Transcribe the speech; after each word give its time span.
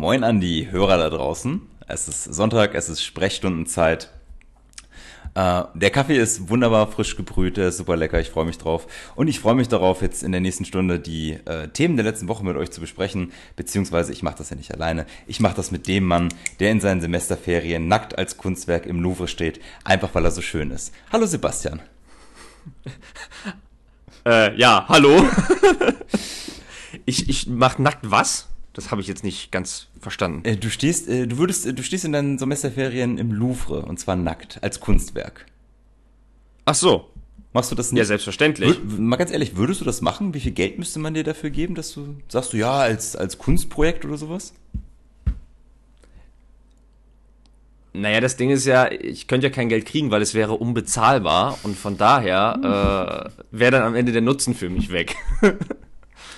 Moin 0.00 0.24
an 0.24 0.40
die 0.40 0.70
Hörer 0.70 0.96
da 0.96 1.10
draußen. 1.10 1.60
Es 1.86 2.08
ist 2.08 2.24
Sonntag, 2.24 2.74
es 2.74 2.88
ist 2.88 3.04
Sprechstundenzeit. 3.04 4.08
Äh, 5.34 5.64
der 5.74 5.90
Kaffee 5.90 6.16
ist 6.16 6.48
wunderbar 6.48 6.90
frisch 6.90 7.16
gebrüht, 7.16 7.58
der 7.58 7.68
ist 7.68 7.76
super 7.76 7.98
lecker, 7.98 8.18
ich 8.18 8.30
freue 8.30 8.46
mich 8.46 8.56
drauf. 8.56 8.86
Und 9.14 9.28
ich 9.28 9.40
freue 9.40 9.56
mich 9.56 9.68
darauf, 9.68 10.00
jetzt 10.00 10.22
in 10.22 10.32
der 10.32 10.40
nächsten 10.40 10.64
Stunde 10.64 11.00
die 11.00 11.32
äh, 11.44 11.68
Themen 11.68 11.96
der 11.96 12.06
letzten 12.06 12.28
Woche 12.28 12.42
mit 12.46 12.56
euch 12.56 12.70
zu 12.70 12.80
besprechen. 12.80 13.32
Beziehungsweise 13.56 14.10
ich 14.10 14.22
mache 14.22 14.38
das 14.38 14.48
ja 14.48 14.56
nicht 14.56 14.72
alleine. 14.72 15.04
Ich 15.26 15.38
mache 15.38 15.54
das 15.54 15.70
mit 15.70 15.86
dem 15.86 16.06
Mann, 16.06 16.32
der 16.60 16.70
in 16.70 16.80
seinen 16.80 17.02
Semesterferien 17.02 17.86
nackt 17.86 18.16
als 18.16 18.38
Kunstwerk 18.38 18.86
im 18.86 19.02
Louvre 19.02 19.28
steht, 19.28 19.60
einfach 19.84 20.14
weil 20.14 20.24
er 20.24 20.30
so 20.30 20.40
schön 20.40 20.70
ist. 20.70 20.94
Hallo 21.12 21.26
Sebastian. 21.26 21.82
Äh, 24.24 24.56
ja, 24.58 24.86
hallo. 24.88 25.28
ich 27.04 27.28
ich 27.28 27.46
mache 27.48 27.82
nackt 27.82 28.10
was? 28.10 28.49
Das 28.80 28.90
habe 28.90 29.02
ich 29.02 29.08
jetzt 29.08 29.24
nicht 29.24 29.52
ganz 29.52 29.88
verstanden. 30.00 30.40
Äh, 30.44 30.56
du 30.56 30.70
stehst, 30.70 31.06
äh, 31.06 31.26
du 31.26 31.36
würdest, 31.36 31.66
äh, 31.66 31.74
du 31.74 31.82
stehst 31.82 32.06
in 32.06 32.12
deinen 32.12 32.38
Semesterferien 32.38 33.18
im 33.18 33.30
Louvre 33.30 33.82
und 33.82 34.00
zwar 34.00 34.16
nackt 34.16 34.58
als 34.62 34.80
Kunstwerk. 34.80 35.44
Ach 36.64 36.74
so. 36.74 37.10
Machst 37.52 37.70
du 37.70 37.74
das 37.74 37.92
nicht? 37.92 37.98
Ja, 37.98 38.06
selbstverständlich. 38.06 38.78
Wür 38.82 38.98
mal 39.00 39.16
ganz 39.16 39.32
ehrlich, 39.32 39.56
würdest 39.56 39.82
du 39.82 39.84
das 39.84 40.00
machen? 40.00 40.32
Wie 40.32 40.40
viel 40.40 40.52
Geld 40.52 40.78
müsste 40.78 40.98
man 40.98 41.12
dir 41.12 41.24
dafür 41.24 41.50
geben, 41.50 41.74
dass 41.74 41.92
du 41.92 42.16
sagst 42.28 42.54
du 42.54 42.56
ja 42.56 42.72
als 42.72 43.16
als 43.16 43.36
Kunstprojekt 43.36 44.06
oder 44.06 44.16
sowas? 44.16 44.54
Naja, 47.92 48.22
das 48.22 48.36
Ding 48.38 48.48
ist 48.48 48.64
ja, 48.64 48.90
ich 48.90 49.26
könnte 49.26 49.48
ja 49.48 49.52
kein 49.52 49.68
Geld 49.68 49.84
kriegen, 49.84 50.10
weil 50.10 50.22
es 50.22 50.32
wäre 50.32 50.54
unbezahlbar 50.54 51.58
und 51.64 51.76
von 51.76 51.98
daher 51.98 53.30
äh, 53.34 53.44
wäre 53.50 53.72
dann 53.72 53.82
am 53.82 53.94
Ende 53.94 54.12
der 54.12 54.22
Nutzen 54.22 54.54
für 54.54 54.70
mich 54.70 54.90
weg. 54.90 55.16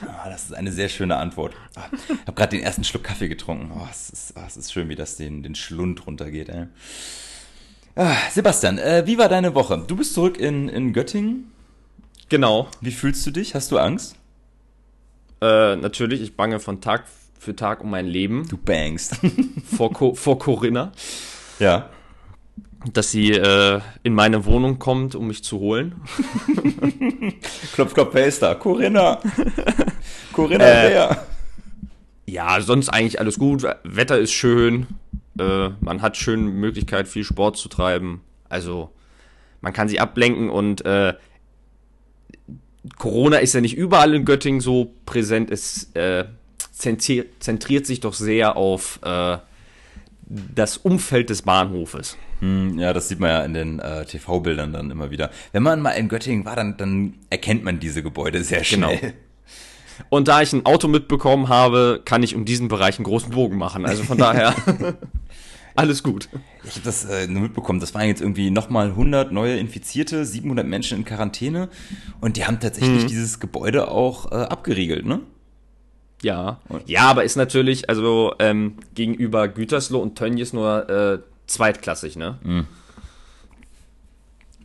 Ah, 0.07 0.29
das 0.29 0.45
ist 0.45 0.55
eine 0.55 0.73
sehr 0.73 0.89
schöne 0.89 1.17
Antwort. 1.17 1.55
Ah, 1.77 1.89
ich 1.93 2.21
habe 2.27 2.33
gerade 2.33 2.57
den 2.57 2.65
ersten 2.65 2.85
Schluck 2.85 3.05
Kaffee 3.05 3.29
getrunken. 3.29 3.71
Oh, 3.75 3.87
es, 3.91 4.11
ist, 4.11 4.35
oh, 4.37 4.43
es 4.47 4.57
ist 4.57 4.73
schön, 4.73 4.89
wie 4.89 4.97
das 4.97 5.17
den, 5.17 5.43
den 5.43 5.55
Schlund 5.55 6.07
runtergeht. 6.07 6.49
Ey. 6.49 6.67
Ah, 7.95 8.17
Sebastian, 8.31 8.79
äh, 8.79 9.05
wie 9.07 9.19
war 9.19 9.29
deine 9.29 9.55
Woche? 9.55 9.83
Du 9.87 9.97
bist 9.97 10.15
zurück 10.15 10.39
in, 10.39 10.69
in 10.69 10.93
Göttingen. 10.93 11.53
Genau. 12.29 12.69
Wie 12.81 12.93
fühlst 12.93 13.27
du 13.27 13.31
dich? 13.31 13.55
Hast 13.55 13.71
du 13.71 13.79
Angst? 13.79 14.17
Äh, 15.43 15.77
natürlich, 15.77 16.23
ich 16.23 16.37
bange 16.37 16.61
von 16.61 16.81
Tag 16.81 17.05
für 17.39 17.55
Tag 17.55 17.83
um 17.83 17.91
mein 17.91 18.07
Leben. 18.07 18.49
Du 18.49 18.57
bangst. 18.57 19.17
vor, 19.77 19.93
Co 19.93 20.15
vor 20.15 20.39
Corinna. 20.39 20.93
Ja. 21.59 21.91
Dass 22.93 23.11
sie 23.11 23.33
äh, 23.33 23.81
in 24.03 24.15
meine 24.15 24.45
Wohnung 24.45 24.79
kommt, 24.79 25.15
um 25.15 25.29
mich 25.29 25.45
zu 25.45 25.61
holen. 25.61 26.03
klopf, 27.75 27.95
klopf, 27.95 28.11
wer 28.13 28.27
ist 28.27 28.43
da? 28.43 28.55
Corinna. 28.55 29.21
Corinna, 30.33 30.65
äh, 30.65 30.91
wer? 30.91 31.27
Ja, 32.27 32.61
sonst 32.61 32.89
eigentlich 32.89 33.21
alles 33.21 33.39
gut. 33.39 33.65
Wetter 33.85 34.19
ist 34.19 34.33
schön. 34.33 34.87
Äh, 35.39 35.71
man 35.81 36.03
hat 36.03 36.17
schöne 36.17 36.43
Möglichkeit, 36.43 37.09
viel 37.09 37.25
Sport 37.25 37.57
zu 37.57 37.69
treiben. 37.69 38.21
Also, 38.49 38.91
man 39.61 39.73
kann 39.73 39.89
sich 39.89 40.01
ablenken 40.01 40.51
und 40.51 40.85
äh, 40.85 41.15
Corona 42.99 43.39
ist 43.39 43.55
ja 43.55 43.61
nicht 43.61 43.77
überall 43.77 44.15
in 44.15 44.25
Göttingen 44.25 44.61
so 44.61 44.93
präsent. 45.07 45.51
Es 45.51 45.93
äh, 45.95 46.25
zentriert, 46.73 47.29
zentriert 47.39 47.87
sich 47.87 48.01
doch 48.01 48.15
sehr 48.15 48.57
auf 48.57 48.99
äh, 49.05 49.39
das 50.55 50.79
Umfeld 50.79 51.31
des 51.31 51.43
Bahnhofes. 51.43 52.17
Hm, 52.41 52.79
ja, 52.79 52.93
das 52.93 53.09
sieht 53.09 53.21
man 53.21 53.31
ja 53.31 53.45
in 53.45 53.55
den 53.55 53.79
äh, 53.79 54.05
TV-Bildern 54.05 54.73
dann 54.73 54.91
immer 54.91 55.11
wieder. 55.11 55.31
Wenn 55.53 55.63
man 55.63 55.81
mal 55.81 55.91
in 55.91 56.09
Göttingen 56.09 56.45
war, 56.45 56.57
dann, 56.57 56.77
dann 56.77 57.15
erkennt 57.31 57.65
man 57.65 57.81
diese 57.81 58.03
Gebäude 58.03 58.43
sehr 58.43 58.65
schnell. 58.65 58.99
Genau. 58.99 59.13
Und 60.09 60.29
da 60.29 60.41
ich 60.43 60.53
ein 60.53 60.65
Auto 60.65 60.89
mitbekommen 60.89 61.49
habe, 61.49 62.01
kann 62.05 62.23
ich 62.23 62.35
um 62.35 62.45
diesen 62.45 62.69
Bereich 62.69 62.99
einen 62.99 63.05
großen 63.05 63.31
Bogen 63.31 63.59
machen. 63.59 63.85
Also 63.85 64.03
von 64.05 64.17
daher 64.17 64.55
alles 65.75 66.03
gut. 66.03 66.29
Ich 66.65 66.73
habe 66.73 66.85
das 66.85 67.05
äh, 67.05 67.27
nur 67.27 67.43
mitbekommen. 67.43 67.79
Das 67.79 67.95
waren 67.95 68.09
jetzt 68.09 68.23
irgendwie 68.23 68.51
nochmal 68.51 68.89
100 68.89 69.33
neue 69.33 69.59
Infizierte, 69.59 70.25
700 70.25 70.67
Menschen 70.67 70.99
in 70.99 71.05
Quarantäne. 71.05 71.69
Und 72.21 72.37
die 72.37 72.47
haben 72.47 72.59
tatsächlich 72.59 73.05
mhm. 73.05 73.09
dieses 73.09 73.39
Gebäude 73.39 73.91
auch 73.91 74.33
äh, 74.33 74.37
abgeriegelt, 74.37 75.05
ne? 75.05 75.21
Ja. 76.23 76.61
Ja, 76.87 77.03
aber 77.03 77.25
ist 77.25 77.37
natürlich, 77.37 77.89
also 77.89 78.35
ähm, 78.39 78.77
gegenüber 78.95 79.49
Gütersloh 79.49 80.01
und 80.01 80.17
Tönnies 80.17 80.53
nur 80.53 80.89
äh, 80.89 81.19
zweitklassig, 81.47 82.17
ne? 82.17 82.39
Mhm. 82.43 82.67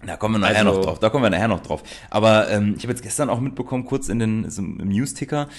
Da 0.05 0.15
kommen 0.15 0.35
wir 0.35 0.39
nachher 0.39 0.59
also, 0.59 0.73
noch 0.73 0.85
drauf. 0.85 0.99
Da 0.99 1.09
kommen 1.09 1.23
wir 1.23 1.29
nachher 1.29 1.47
noch 1.47 1.61
drauf. 1.61 1.83
Aber 2.09 2.49
ähm, 2.49 2.75
ich 2.77 2.83
habe 2.83 2.93
jetzt 2.93 3.01
gestern 3.01 3.29
auch 3.29 3.39
mitbekommen, 3.39 3.85
kurz 3.85 4.09
in 4.09 4.19
den 4.19 4.49
so 4.49 4.61
im 4.61 4.77
News-Ticker, 4.77 5.49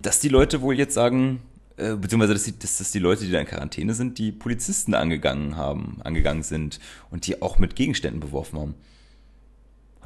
dass 0.00 0.20
die 0.20 0.28
Leute 0.28 0.60
wohl 0.60 0.76
jetzt 0.76 0.94
sagen, 0.94 1.40
äh, 1.76 1.94
beziehungsweise 1.94 2.34
dass, 2.34 2.44
die, 2.44 2.58
dass, 2.58 2.78
dass 2.78 2.90
die 2.90 2.98
Leute, 2.98 3.24
die 3.24 3.32
da 3.32 3.40
in 3.40 3.46
Quarantäne 3.46 3.94
sind, 3.94 4.18
die 4.18 4.32
Polizisten 4.32 4.94
angegangen 4.94 5.56
haben, 5.56 5.98
angegangen 6.04 6.42
sind 6.42 6.78
und 7.10 7.26
die 7.26 7.42
auch 7.42 7.58
mit 7.58 7.74
Gegenständen 7.74 8.20
beworfen 8.20 8.58
haben. 8.58 8.74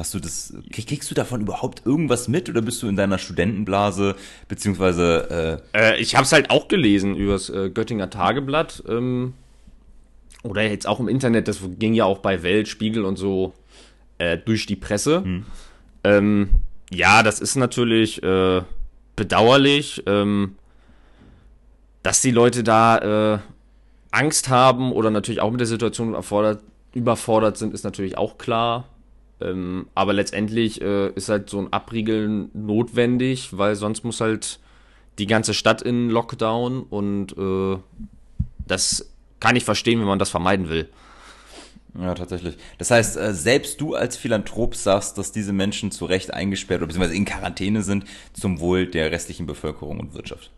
Hast 0.01 0.15
du 0.15 0.19
das, 0.19 0.55
kriegst 0.73 1.11
du 1.11 1.15
davon 1.15 1.43
überhaupt 1.43 1.85
irgendwas 1.85 2.27
mit 2.27 2.49
oder 2.49 2.63
bist 2.63 2.83
du 2.83 2.89
in 2.89 2.97
deiner 2.97 3.19
Studentenblase, 3.19 4.17
beziehungsweise 4.49 5.61
äh, 5.75 5.79
äh 5.79 6.01
Ich 6.01 6.15
habe 6.15 6.25
es 6.25 6.33
halt 6.33 6.49
auch 6.49 6.69
gelesen 6.69 7.15
übers 7.15 7.51
äh, 7.51 7.69
Göttinger 7.69 8.09
Tageblatt 8.09 8.83
ähm, 8.89 9.35
oder 10.43 10.63
jetzt 10.63 10.87
auch 10.87 11.01
im 11.01 11.09
Internet, 11.09 11.49
das 11.49 11.61
ging 11.79 11.93
ja 11.93 12.07
auch 12.07 12.21
bei 12.21 12.43
Welt, 12.43 12.67
Spiegel 12.67 13.05
und 13.05 13.17
so 13.17 13.53
äh, 14.17 14.39
durch 14.39 14.65
die 14.65 14.77
Presse. 14.77 15.23
Hm. 15.23 15.45
Ähm, 16.05 16.49
ja, 16.91 17.23
das 17.23 17.39
ist 17.39 17.57
natürlich 17.57 18.23
äh, 18.23 18.63
bedauerlich, 19.17 20.03
ähm, 20.07 20.57
dass 22.03 22.23
die 22.23 22.31
Leute 22.31 22.65
da 22.65 23.35
äh, 23.35 23.39
Angst 24.13 24.49
haben 24.49 24.93
oder 24.93 25.11
natürlich 25.11 25.43
auch 25.43 25.51
mit 25.51 25.61
der 25.61 25.67
Situation 25.67 26.09
überfordert, 26.09 26.63
überfordert 26.95 27.59
sind, 27.59 27.75
ist 27.75 27.85
natürlich 27.85 28.17
auch 28.17 28.39
klar. 28.39 28.89
Ähm, 29.41 29.87
aber 29.95 30.13
letztendlich 30.13 30.81
äh, 30.83 31.09
ist 31.11 31.29
halt 31.29 31.51
so 31.51 31.59
ein 31.59 31.73
Abriegeln 31.73 32.51
notwendig, 32.53 33.57
weil 33.57 33.75
sonst 33.77 34.05
muss 34.05 34.21
halt 34.21 34.61
die 35.19 35.27
ganze 35.27 35.55
Stadt 35.55 35.83
in 35.83 36.11
Lockdown 36.11 36.83
und 36.83 37.37
äh, 37.37 37.79
das 38.67 39.11
kann 39.41 39.57
ich 39.57 39.65
verstehen, 39.65 40.01
wenn 40.01 40.07
man 40.07 40.19
das 40.19 40.31
vermeiden 40.31 40.69
will. 40.69 40.89
Ja, 41.99 42.15
tatsächlich. 42.15 42.57
Das 42.79 42.91
heißt, 42.91 43.17
äh, 43.17 43.35
selbst 43.35 43.81
du 43.81 43.95
als 43.95 44.17
Philanthrop 44.17 44.77
sagst, 44.77 45.19
dass 45.19 45.33
diese 45.33 45.53
Menschen 45.53 45.91
zu 45.91 46.05
Recht 46.05 46.33
eingesperrt 46.33 46.81
oder 46.81 46.87
beziehungsweise 46.87 47.17
in 47.17 47.25
Quarantäne 47.25 47.83
sind 47.83 48.05
zum 48.33 48.61
Wohl 48.61 48.87
der 48.87 49.11
restlichen 49.11 49.47
Bevölkerung 49.47 49.99
und 49.99 50.15
Wirtschaft. 50.15 50.51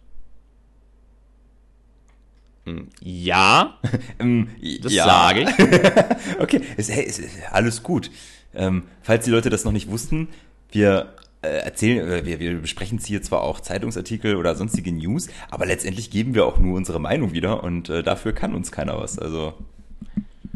Hm, 2.65 2.89
ja, 3.01 3.79
ähm, 4.19 4.49
das 4.83 4.93
ja. 4.93 5.05
sage 5.05 5.43
ich. 5.43 6.39
okay, 6.39 6.61
ist, 6.77 6.91
hey, 6.91 7.05
ist, 7.05 7.19
ist 7.19 7.39
alles 7.51 7.83
gut. 7.83 8.11
Ähm, 8.55 8.85
falls 9.03 9.25
die 9.25 9.31
Leute 9.31 9.51
das 9.51 9.65
noch 9.65 9.73
nicht 9.73 9.91
wussten, 9.91 10.29
wir 10.71 11.15
äh, 11.43 11.49
erzählen, 11.49 12.09
äh, 12.09 12.27
wir, 12.27 12.41
wir 12.41 12.59
besprechen 12.59 12.99
hier 12.99 13.23
zwar 13.23 13.43
auch 13.43 13.61
Zeitungsartikel 13.61 14.37
oder 14.37 14.55
sonstige 14.55 14.93
News, 14.93 15.29
aber 15.51 15.67
letztendlich 15.67 16.11
geben 16.11 16.35
wir 16.35 16.47
auch 16.47 16.59
nur 16.59 16.77
unsere 16.77 17.01
Meinung 17.01 17.33
wieder 17.33 17.63
und 17.63 17.89
äh, 17.89 18.03
dafür 18.03 18.33
kann 18.33 18.55
uns 18.55 18.73
keiner 18.73 18.99
was. 18.99 19.19
Also 19.19 19.55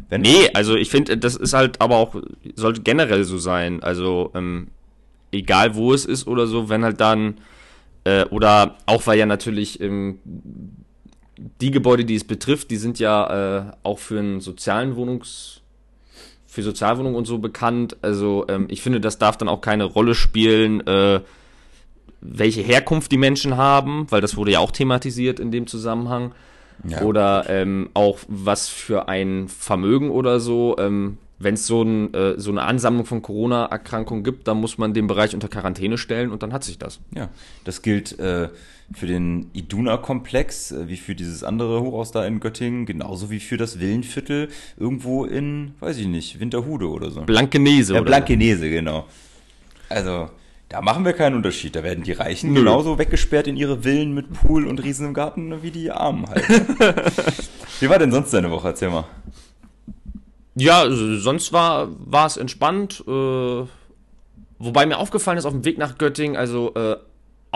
wenn 0.08 0.20
nee, 0.20 0.48
also 0.54 0.76
ich 0.76 0.90
finde, 0.90 1.18
das 1.18 1.34
ist 1.34 1.52
halt 1.52 1.80
aber 1.80 1.96
auch, 1.96 2.14
sollte 2.54 2.82
generell 2.82 3.24
so 3.24 3.38
sein. 3.38 3.82
Also, 3.82 4.30
ähm, 4.34 4.68
egal 5.32 5.74
wo 5.74 5.92
es 5.92 6.04
ist 6.04 6.26
oder 6.26 6.46
so, 6.46 6.68
wenn 6.68 6.84
halt 6.84 7.00
dann, 7.00 7.38
äh, 8.04 8.24
oder 8.26 8.76
auch 8.86 9.06
weil 9.06 9.18
ja 9.18 9.26
natürlich 9.26 9.80
ähm, 9.80 10.20
die 11.60 11.70
Gebäude, 11.70 12.04
die 12.04 12.14
es 12.14 12.24
betrifft, 12.24 12.70
die 12.70 12.76
sind 12.76 12.98
ja 12.98 13.68
äh, 13.68 13.72
auch 13.82 13.98
für 13.98 14.20
einen 14.20 14.40
sozialen 14.40 14.96
Wohnungs, 14.96 15.60
für 16.56 16.62
Sozialwohnungen 16.62 17.18
und 17.18 17.26
so 17.26 17.36
bekannt. 17.36 17.98
Also 18.00 18.46
ähm, 18.48 18.64
ich 18.70 18.80
finde, 18.80 18.98
das 18.98 19.18
darf 19.18 19.36
dann 19.36 19.46
auch 19.46 19.60
keine 19.60 19.84
Rolle 19.84 20.14
spielen, 20.14 20.80
äh, 20.86 21.20
welche 22.22 22.62
Herkunft 22.62 23.12
die 23.12 23.18
Menschen 23.18 23.58
haben, 23.58 24.06
weil 24.08 24.22
das 24.22 24.38
wurde 24.38 24.52
ja 24.52 24.60
auch 24.60 24.70
thematisiert 24.70 25.38
in 25.38 25.50
dem 25.50 25.66
Zusammenhang. 25.66 26.32
Ja. 26.88 27.02
Oder 27.02 27.44
ähm, 27.50 27.90
auch 27.92 28.20
was 28.26 28.70
für 28.70 29.06
ein 29.06 29.48
Vermögen 29.48 30.08
oder 30.10 30.40
so. 30.40 30.76
Ähm, 30.78 31.18
Wenn 31.38 31.52
es 31.52 31.66
so, 31.66 31.82
ein, 31.82 32.14
äh, 32.14 32.40
so 32.40 32.50
eine 32.50 32.62
Ansammlung 32.62 33.04
von 33.04 33.20
Corona-Erkrankungen 33.20 34.24
gibt, 34.24 34.48
dann 34.48 34.56
muss 34.56 34.78
man 34.78 34.94
den 34.94 35.08
Bereich 35.08 35.34
unter 35.34 35.48
Quarantäne 35.48 35.98
stellen 35.98 36.30
und 36.30 36.42
dann 36.42 36.54
hat 36.54 36.64
sich 36.64 36.78
das. 36.78 37.00
Ja, 37.14 37.28
das 37.64 37.82
gilt 37.82 38.18
äh, 38.18 38.48
für 38.92 39.06
den 39.06 39.50
Iduna-Komplex, 39.52 40.72
äh, 40.72 40.88
wie 40.88 40.96
für 40.96 41.14
dieses 41.14 41.42
andere 41.42 41.80
Hochhaus 41.80 42.12
da 42.12 42.24
in 42.24 42.40
Göttingen, 42.40 42.86
genauso 42.86 43.30
wie 43.30 43.40
für 43.40 43.56
das 43.56 43.80
Villenviertel 43.80 44.48
irgendwo 44.76 45.24
in, 45.24 45.74
weiß 45.80 45.98
ich 45.98 46.06
nicht, 46.06 46.40
Winterhude 46.40 46.88
oder 46.88 47.10
so. 47.10 47.22
Blankenese, 47.22 47.94
ja, 47.94 48.00
Blankenese, 48.00 48.70
genau. 48.70 49.06
Also, 49.88 50.30
da 50.68 50.80
machen 50.82 51.04
wir 51.04 51.12
keinen 51.12 51.36
Unterschied. 51.36 51.76
Da 51.76 51.82
werden 51.82 52.04
die 52.04 52.12
Reichen 52.12 52.52
Nö. 52.52 52.60
genauso 52.60 52.98
weggesperrt 52.98 53.46
in 53.46 53.56
ihre 53.56 53.82
Villen 53.82 54.12
mit 54.14 54.32
Pool 54.32 54.66
und 54.66 54.82
Riesen 54.82 55.06
im 55.06 55.14
Garten 55.14 55.62
wie 55.62 55.70
die 55.70 55.90
Armen 55.90 56.26
halt. 56.28 56.44
wie 57.80 57.88
war 57.88 57.98
denn 57.98 58.10
sonst 58.10 58.32
deine 58.32 58.50
Woche? 58.50 58.68
Erzähl 58.68 58.90
mal. 58.90 59.04
Ja, 60.56 60.86
sonst 60.90 61.52
war, 61.52 61.88
war 61.98 62.26
es 62.26 62.36
entspannt. 62.36 63.04
Äh, 63.06 63.10
wobei 64.58 64.86
mir 64.86 64.98
aufgefallen 64.98 65.38
ist 65.38 65.44
auf 65.44 65.52
dem 65.52 65.64
Weg 65.64 65.78
nach 65.78 65.98
Göttingen, 65.98 66.36
also 66.36 66.74
äh, 66.74 66.96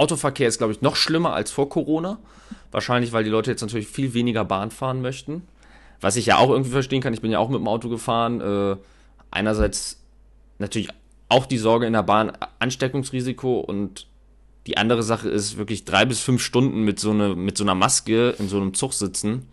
Autoverkehr 0.01 0.49
ist, 0.49 0.59
glaube 0.59 0.73
ich, 0.73 0.83
noch 0.83 0.97
schlimmer 0.97 1.35
als 1.35 1.51
vor 1.51 1.69
Corona. 1.69 2.19
Wahrscheinlich, 2.71 3.13
weil 3.13 3.25
die 3.25 3.31
Leute 3.31 3.51
jetzt 3.51 3.61
natürlich 3.61 3.89
viel 3.89 4.15
weniger 4.15 4.45
Bahn 4.45 4.71
fahren 4.71 5.03
möchten. 5.03 5.43
Was 6.01 6.17
ich 6.17 6.27
ja 6.27 6.39
auch 6.39 6.51
irgendwie 6.51 6.71
verstehen 6.71 7.03
kann. 7.03 7.13
Ich 7.13 7.21
bin 7.21 7.31
ja 7.31 7.39
auch 7.39 7.51
mit 7.51 7.61
dem 7.61 7.69
Auto 7.69 7.89
gefahren. 7.89 8.41
Äh, 8.41 8.77
einerseits 9.31 10.01
natürlich 10.59 10.89
auch 11.29 11.47
die 11.47 11.59
Sorge 11.59 11.87
in 11.87 11.93
der 11.93 12.03
Bahn, 12.03 12.33
Ansteckungsrisiko 12.59 13.61
und 13.61 14.07
die 14.67 14.77
andere 14.77 15.03
Sache 15.03 15.29
ist 15.29 15.57
wirklich 15.57 15.85
drei 15.85 16.05
bis 16.05 16.21
fünf 16.21 16.43
Stunden 16.43 16.83
mit 16.83 16.99
so, 16.99 17.11
eine, 17.11 17.35
mit 17.35 17.57
so 17.57 17.65
einer 17.65 17.75
Maske 17.75 18.31
in 18.39 18.49
so 18.49 18.57
einem 18.57 18.75
Zug 18.75 18.93
sitzen. 18.93 19.47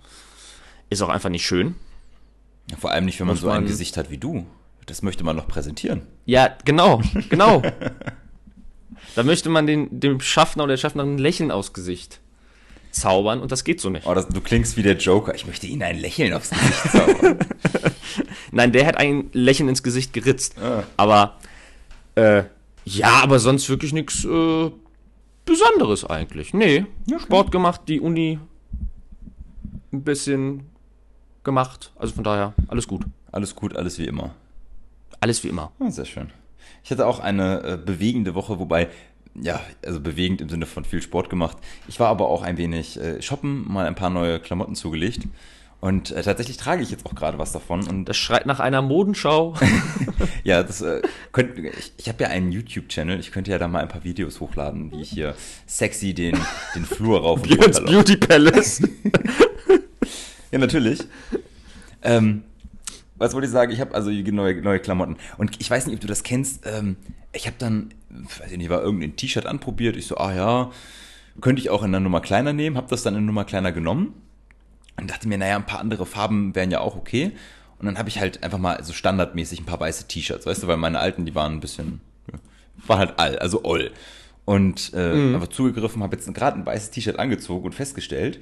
Ist 0.90 1.02
auch 1.02 1.10
einfach 1.10 1.30
nicht 1.30 1.46
schön. 1.46 1.76
Ja, 2.70 2.78
vor 2.78 2.92
allem 2.92 3.06
nicht, 3.06 3.20
wenn 3.20 3.28
man 3.28 3.36
Muss 3.36 3.42
so 3.42 3.50
ein 3.50 3.66
Gesicht 3.66 3.98
hat 3.98 4.10
wie 4.10 4.18
du. 4.18 4.46
Das 4.86 5.02
möchte 5.02 5.24
man 5.24 5.36
noch 5.36 5.48
präsentieren. 5.48 6.02
Ja, 6.26 6.56
genau, 6.66 7.02
genau. 7.30 7.62
da 9.18 9.24
möchte 9.24 9.50
man 9.50 9.66
den, 9.66 10.00
dem 10.00 10.22
Schaffner 10.22 10.66
oder 10.66 10.74
der 10.74 10.78
Schaffnerin 10.78 11.16
ein 11.16 11.18
Lächeln 11.18 11.50
aufs 11.50 11.74
Gesicht 11.74 12.20
zaubern 12.92 13.42
und 13.42 13.52
das 13.52 13.64
geht 13.64 13.82
so 13.82 13.90
nicht. 13.90 14.06
Oh, 14.06 14.14
das, 14.14 14.28
du 14.28 14.42
klingst 14.42 14.78
wie 14.78 14.84
der 14.84 14.96
Joker. 14.96 15.34
Ich 15.34 15.48
möchte 15.48 15.66
Ihnen 15.66 15.82
ein 15.82 15.98
Lächeln 15.98 16.34
aufs 16.34 16.52
Gesicht 16.52 16.92
zaubern. 16.92 17.40
Nein, 18.52 18.72
der 18.74 18.86
hat 18.86 18.98
ein 18.98 19.32
Lächeln 19.34 19.70
ins 19.70 19.82
Gesicht 19.82 20.14
geritzt. 20.14 20.56
Ah. 20.60 20.84
Aber, 20.98 21.38
äh, 22.14 22.44
ja, 22.86 23.24
aber 23.24 23.40
sonst 23.40 23.68
wirklich 23.70 23.92
nichts 23.92 24.24
äh, 24.24 24.72
Besonderes 25.46 26.06
eigentlich. 26.06 26.54
Nee, 26.54 26.86
ja, 27.08 27.20
Sport 27.20 27.52
gemacht, 27.52 27.82
die 27.88 28.00
Uni 28.00 28.38
ein 29.92 30.04
bisschen 30.04 30.70
gemacht. 31.44 31.92
Also 31.96 32.14
von 32.14 32.24
daher, 32.24 32.54
alles 32.68 32.88
gut. 32.88 33.04
Alles 33.32 33.56
gut, 33.56 33.76
alles 33.76 33.98
wie 33.98 34.06
immer. 34.06 34.36
Alles 35.20 35.44
wie 35.44 35.48
immer. 35.48 35.72
Oh, 35.80 35.90
sehr 35.90 36.06
schön. 36.06 36.30
Ich 36.88 36.92
hatte 36.92 37.06
auch 37.06 37.20
eine 37.20 37.64
äh, 37.64 37.78
bewegende 37.78 38.34
Woche, 38.34 38.60
wobei, 38.60 38.88
ja, 39.42 39.62
also 39.86 40.00
bewegend 40.00 40.42
im 40.42 40.50
Sinne 40.50 40.66
von 40.66 40.86
viel 40.86 41.02
Sport 41.02 41.30
gemacht. 41.30 41.58
Ich 41.88 42.00
war 42.00 42.10
aber 42.10 42.28
auch 42.28 42.42
ein 42.42 42.58
wenig 42.58 43.00
äh, 43.00 43.22
shoppen, 43.22 43.72
mal 43.72 43.86
ein 43.86 43.96
paar 43.96 44.10
neue 44.10 44.40
Klamotten 44.40 44.76
zugelegt. 44.76 45.28
Und 45.80 46.10
äh, 46.12 46.24
tatsächlich 46.24 46.58
trage 46.58 46.82
ich 46.82 46.90
jetzt 46.90 47.06
auch 47.06 47.14
gerade 47.14 47.38
was 47.38 47.52
davon. 47.52 47.88
Und 47.88 48.06
das 48.06 48.18
schreit 48.18 48.48
nach 48.48 48.60
einer 48.60 48.82
Modenschau. 48.82 49.54
ja, 50.44 50.64
das 50.64 50.82
äh, 50.82 51.02
könnt, 51.32 51.58
ich, 51.60 51.94
ich 51.98 52.10
habe 52.10 52.24
ja 52.24 52.30
einen 52.30 52.52
YouTube-Channel. 52.52 53.20
Ich 53.20 53.32
könnte 53.32 53.52
ja 53.52 53.60
da 53.60 53.68
mal 53.68 53.82
ein 53.82 53.88
paar 53.88 54.04
Videos 54.04 54.40
hochladen, 54.40 54.92
wie 54.92 55.02
ich 55.02 55.10
hier 55.12 55.36
sexy 55.68 56.16
den, 56.16 56.36
den 56.74 56.86
Flur 56.86 57.22
rauf 57.22 57.44
und 57.44 57.64
runter 57.64 57.82
Beauty 57.82 58.18
Palace. 58.18 58.82
ja, 60.52 60.58
natürlich. 60.58 61.02
Ähm, 62.02 62.44
was 63.18 63.34
wollte 63.34 63.48
ich 63.48 63.52
sagen? 63.52 63.72
Ich 63.72 63.82
habe 63.82 63.94
also 63.94 64.12
neue, 64.12 64.62
neue 64.62 64.80
Klamotten. 64.80 65.18
Und 65.38 65.60
ich 65.60 65.70
weiß 65.70 65.88
nicht, 65.88 65.96
ob 65.96 66.02
du 66.02 66.08
das 66.08 66.24
kennst. 66.24 66.66
Ähm, 66.66 66.98
ich 67.34 67.48
habe 67.48 67.58
dann, 67.60 67.94
weiß 68.10 68.52
ich 68.52 68.58
nicht, 68.58 68.70
war 68.70 68.82
irgendein 68.82 69.16
T-Shirt 69.16 69.46
anprobiert. 69.46 69.96
Ich 69.96 70.08
so, 70.08 70.18
ah 70.18 70.34
ja, 70.34 70.72
könnte 71.42 71.62
ich 71.62 71.70
auch 71.70 71.84
in 71.84 71.90
einer 71.90 72.00
Nummer 72.00 72.22
kleiner 72.22 72.54
nehmen. 72.54 72.78
Habe 72.78 72.88
das 72.90 73.04
dann 73.04 73.14
in 73.14 73.20
einer 73.20 73.28
Nummer 73.28 73.46
kleiner 73.46 73.72
genommen 73.72 74.14
und 75.00 75.10
dachte 75.10 75.28
mir, 75.28 75.38
naja, 75.38 75.56
ein 75.56 75.66
paar 75.66 75.80
andere 75.80 76.06
Farben 76.06 76.56
wären 76.56 76.72
ja 76.72 76.80
auch 76.80 76.96
okay. 76.96 77.32
Und 77.80 77.86
dann 77.86 77.98
habe 77.98 78.10
ich 78.10 78.20
halt 78.20 78.44
einfach 78.44 78.58
mal 78.58 78.84
so 78.84 78.94
standardmäßig 78.94 79.62
ein 79.62 79.66
paar 79.66 79.80
weiße 79.80 80.08
T-Shirts, 80.08 80.46
weißt 80.46 80.64
du, 80.64 80.68
weil 80.68 80.78
meine 80.78 81.00
alten, 81.00 81.26
die 81.26 81.36
waren 81.36 81.54
ein 81.54 81.60
bisschen, 81.60 82.02
war 82.88 82.98
halt 82.98 83.20
all, 83.20 83.38
also 83.38 83.64
all. 83.64 83.92
Und 84.46 84.92
äh, 84.96 85.14
mhm. 85.14 85.36
einfach 85.36 85.50
zugegriffen, 85.50 86.02
habe 86.02 86.16
jetzt 86.16 86.34
gerade 86.34 86.58
ein 86.58 86.66
weißes 86.66 86.92
T-Shirt 86.92 87.20
angezogen 87.20 87.66
und 87.66 87.76
festgestellt, 87.76 88.40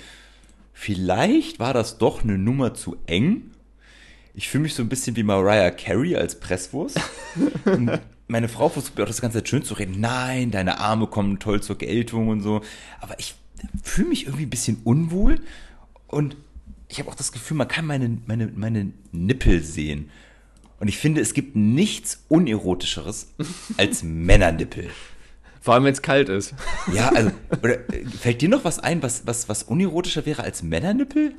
vielleicht 0.71 1.59
war 1.59 1.73
das 1.73 1.97
doch 1.97 2.23
eine 2.23 2.37
Nummer 2.37 2.73
zu 2.73 2.97
eng. 3.07 3.51
Ich 4.35 4.49
fühle 4.49 4.63
mich 4.63 4.73
so 4.73 4.83
ein 4.83 4.89
bisschen 4.89 5.15
wie 5.15 5.23
Mariah 5.23 5.71
Carey 5.71 6.15
als 6.15 6.39
Presswurst. 6.39 6.99
meine 8.27 8.49
Frau 8.49 8.69
versucht 8.69 8.97
mir 8.97 9.03
auch 9.03 9.07
das 9.07 9.21
ganze 9.21 9.37
Zeit 9.37 9.49
schön 9.49 9.63
zu 9.63 9.75
reden. 9.75 9.99
Nein, 9.99 10.51
deine 10.51 10.79
Arme 10.79 11.07
kommen 11.07 11.39
toll 11.39 11.63
zur 11.63 11.77
Geltung 11.77 12.27
und 12.27 12.41
so. 12.41 12.61
Aber 12.99 13.17
ich 13.17 13.35
fühle 13.83 14.09
mich 14.09 14.25
irgendwie 14.25 14.45
ein 14.45 14.49
bisschen 14.49 14.81
unwohl 14.83 15.39
und 16.07 16.35
ich 16.87 16.99
habe 16.99 17.09
auch 17.09 17.15
das 17.15 17.31
Gefühl, 17.31 17.57
man 17.57 17.67
kann 17.67 17.85
meine, 17.85 18.17
meine, 18.25 18.47
meine 18.47 18.91
Nippel 19.11 19.63
sehen. 19.63 20.09
Und 20.79 20.87
ich 20.87 20.97
finde, 20.97 21.21
es 21.21 21.33
gibt 21.33 21.55
nichts 21.55 22.23
unerotischeres 22.27 23.33
als 23.77 24.03
Männernippel. 24.03 24.89
Vor 25.61 25.73
allem, 25.73 25.85
wenn 25.85 25.93
es 25.93 26.01
kalt 26.01 26.29
ist. 26.29 26.53
Ja, 26.93 27.09
also, 27.09 27.31
oder 27.63 27.89
äh, 27.91 28.05
fällt 28.05 28.41
dir 28.41 28.49
noch 28.49 28.65
was 28.65 28.77
ein, 28.79 29.01
was, 29.01 29.25
was, 29.25 29.49
was 29.49 29.63
unerotischer 29.63 30.25
wäre 30.25 30.43
als 30.43 30.61
Männernippel? 30.61 31.33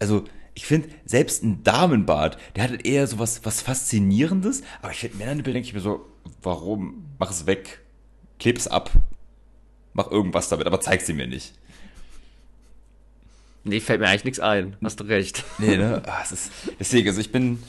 Also, 0.00 0.24
ich 0.54 0.66
finde, 0.66 0.88
selbst 1.04 1.44
ein 1.44 1.62
Damenbart, 1.62 2.36
der 2.56 2.64
hat 2.64 2.84
eher 2.84 3.06
so 3.06 3.20
was, 3.20 3.44
was 3.44 3.60
Faszinierendes, 3.60 4.62
aber 4.82 4.90
ich 4.90 4.98
finde, 4.98 5.18
Männernippel 5.18 5.52
denke 5.52 5.68
ich 5.68 5.74
mir 5.74 5.80
so, 5.80 6.04
warum? 6.42 7.04
Mach 7.18 7.30
es 7.30 7.46
weg. 7.46 7.80
Kleb 8.38 8.58
es 8.58 8.66
ab 8.66 8.90
mach 9.92 10.10
irgendwas 10.10 10.48
damit, 10.48 10.66
aber 10.66 10.80
zeig 10.80 11.02
sie 11.02 11.12
mir 11.12 11.26
nicht. 11.26 11.52
Nee, 13.64 13.80
fällt 13.80 14.00
mir 14.00 14.08
eigentlich 14.08 14.24
nichts 14.24 14.40
ein. 14.40 14.76
Hast 14.82 15.00
du 15.00 15.04
recht. 15.04 15.44
Nee, 15.58 15.76
ne? 15.76 16.02
Es 16.22 16.32
ist, 16.32 16.52
deswegen, 16.78 17.08
also 17.08 17.20
ich 17.20 17.30
bin. 17.30 17.62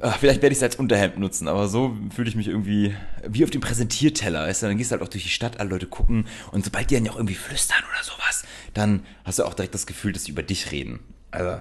Ach, 0.00 0.18
vielleicht 0.18 0.42
werde 0.42 0.52
ich 0.52 0.58
es 0.58 0.62
als 0.62 0.76
Unterhemd 0.76 1.18
nutzen, 1.18 1.46
aber 1.46 1.68
so 1.68 1.96
fühle 2.14 2.28
ich 2.28 2.36
mich 2.36 2.48
irgendwie 2.48 2.94
wie 3.26 3.44
auf 3.44 3.50
dem 3.50 3.60
Präsentierteller. 3.60 4.46
Weißt 4.46 4.62
du? 4.62 4.66
Dann 4.66 4.78
gehst 4.78 4.90
du 4.90 4.92
halt 4.92 5.02
auch 5.02 5.08
durch 5.08 5.24
die 5.24 5.30
Stadt, 5.30 5.60
alle 5.60 5.70
Leute 5.70 5.86
gucken 5.86 6.26
und 6.52 6.64
sobald 6.64 6.90
die 6.90 6.94
dann 6.94 7.04
ja 7.04 7.12
auch 7.12 7.16
irgendwie 7.16 7.34
flüstern 7.34 7.82
oder 7.92 8.02
sowas, 8.02 8.44
dann 8.72 9.04
hast 9.24 9.38
du 9.38 9.44
auch 9.44 9.54
direkt 9.54 9.74
das 9.74 9.86
Gefühl, 9.86 10.12
dass 10.12 10.24
sie 10.24 10.32
über 10.32 10.42
dich 10.42 10.72
reden. 10.72 11.00
Also, 11.34 11.60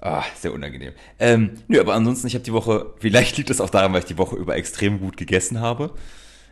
ah, 0.00 0.24
sehr 0.36 0.52
unangenehm. 0.52 0.92
Ähm, 1.18 1.52
nö, 1.68 1.80
aber 1.80 1.94
ansonsten, 1.94 2.26
ich 2.26 2.34
habe 2.34 2.44
die 2.44 2.52
Woche, 2.52 2.94
vielleicht 2.98 3.36
liegt 3.36 3.50
das 3.50 3.60
auch 3.60 3.70
daran, 3.70 3.92
weil 3.92 4.00
ich 4.00 4.06
die 4.06 4.18
Woche 4.18 4.36
über 4.36 4.56
extrem 4.56 5.00
gut 5.00 5.16
gegessen 5.16 5.60
habe. 5.60 5.92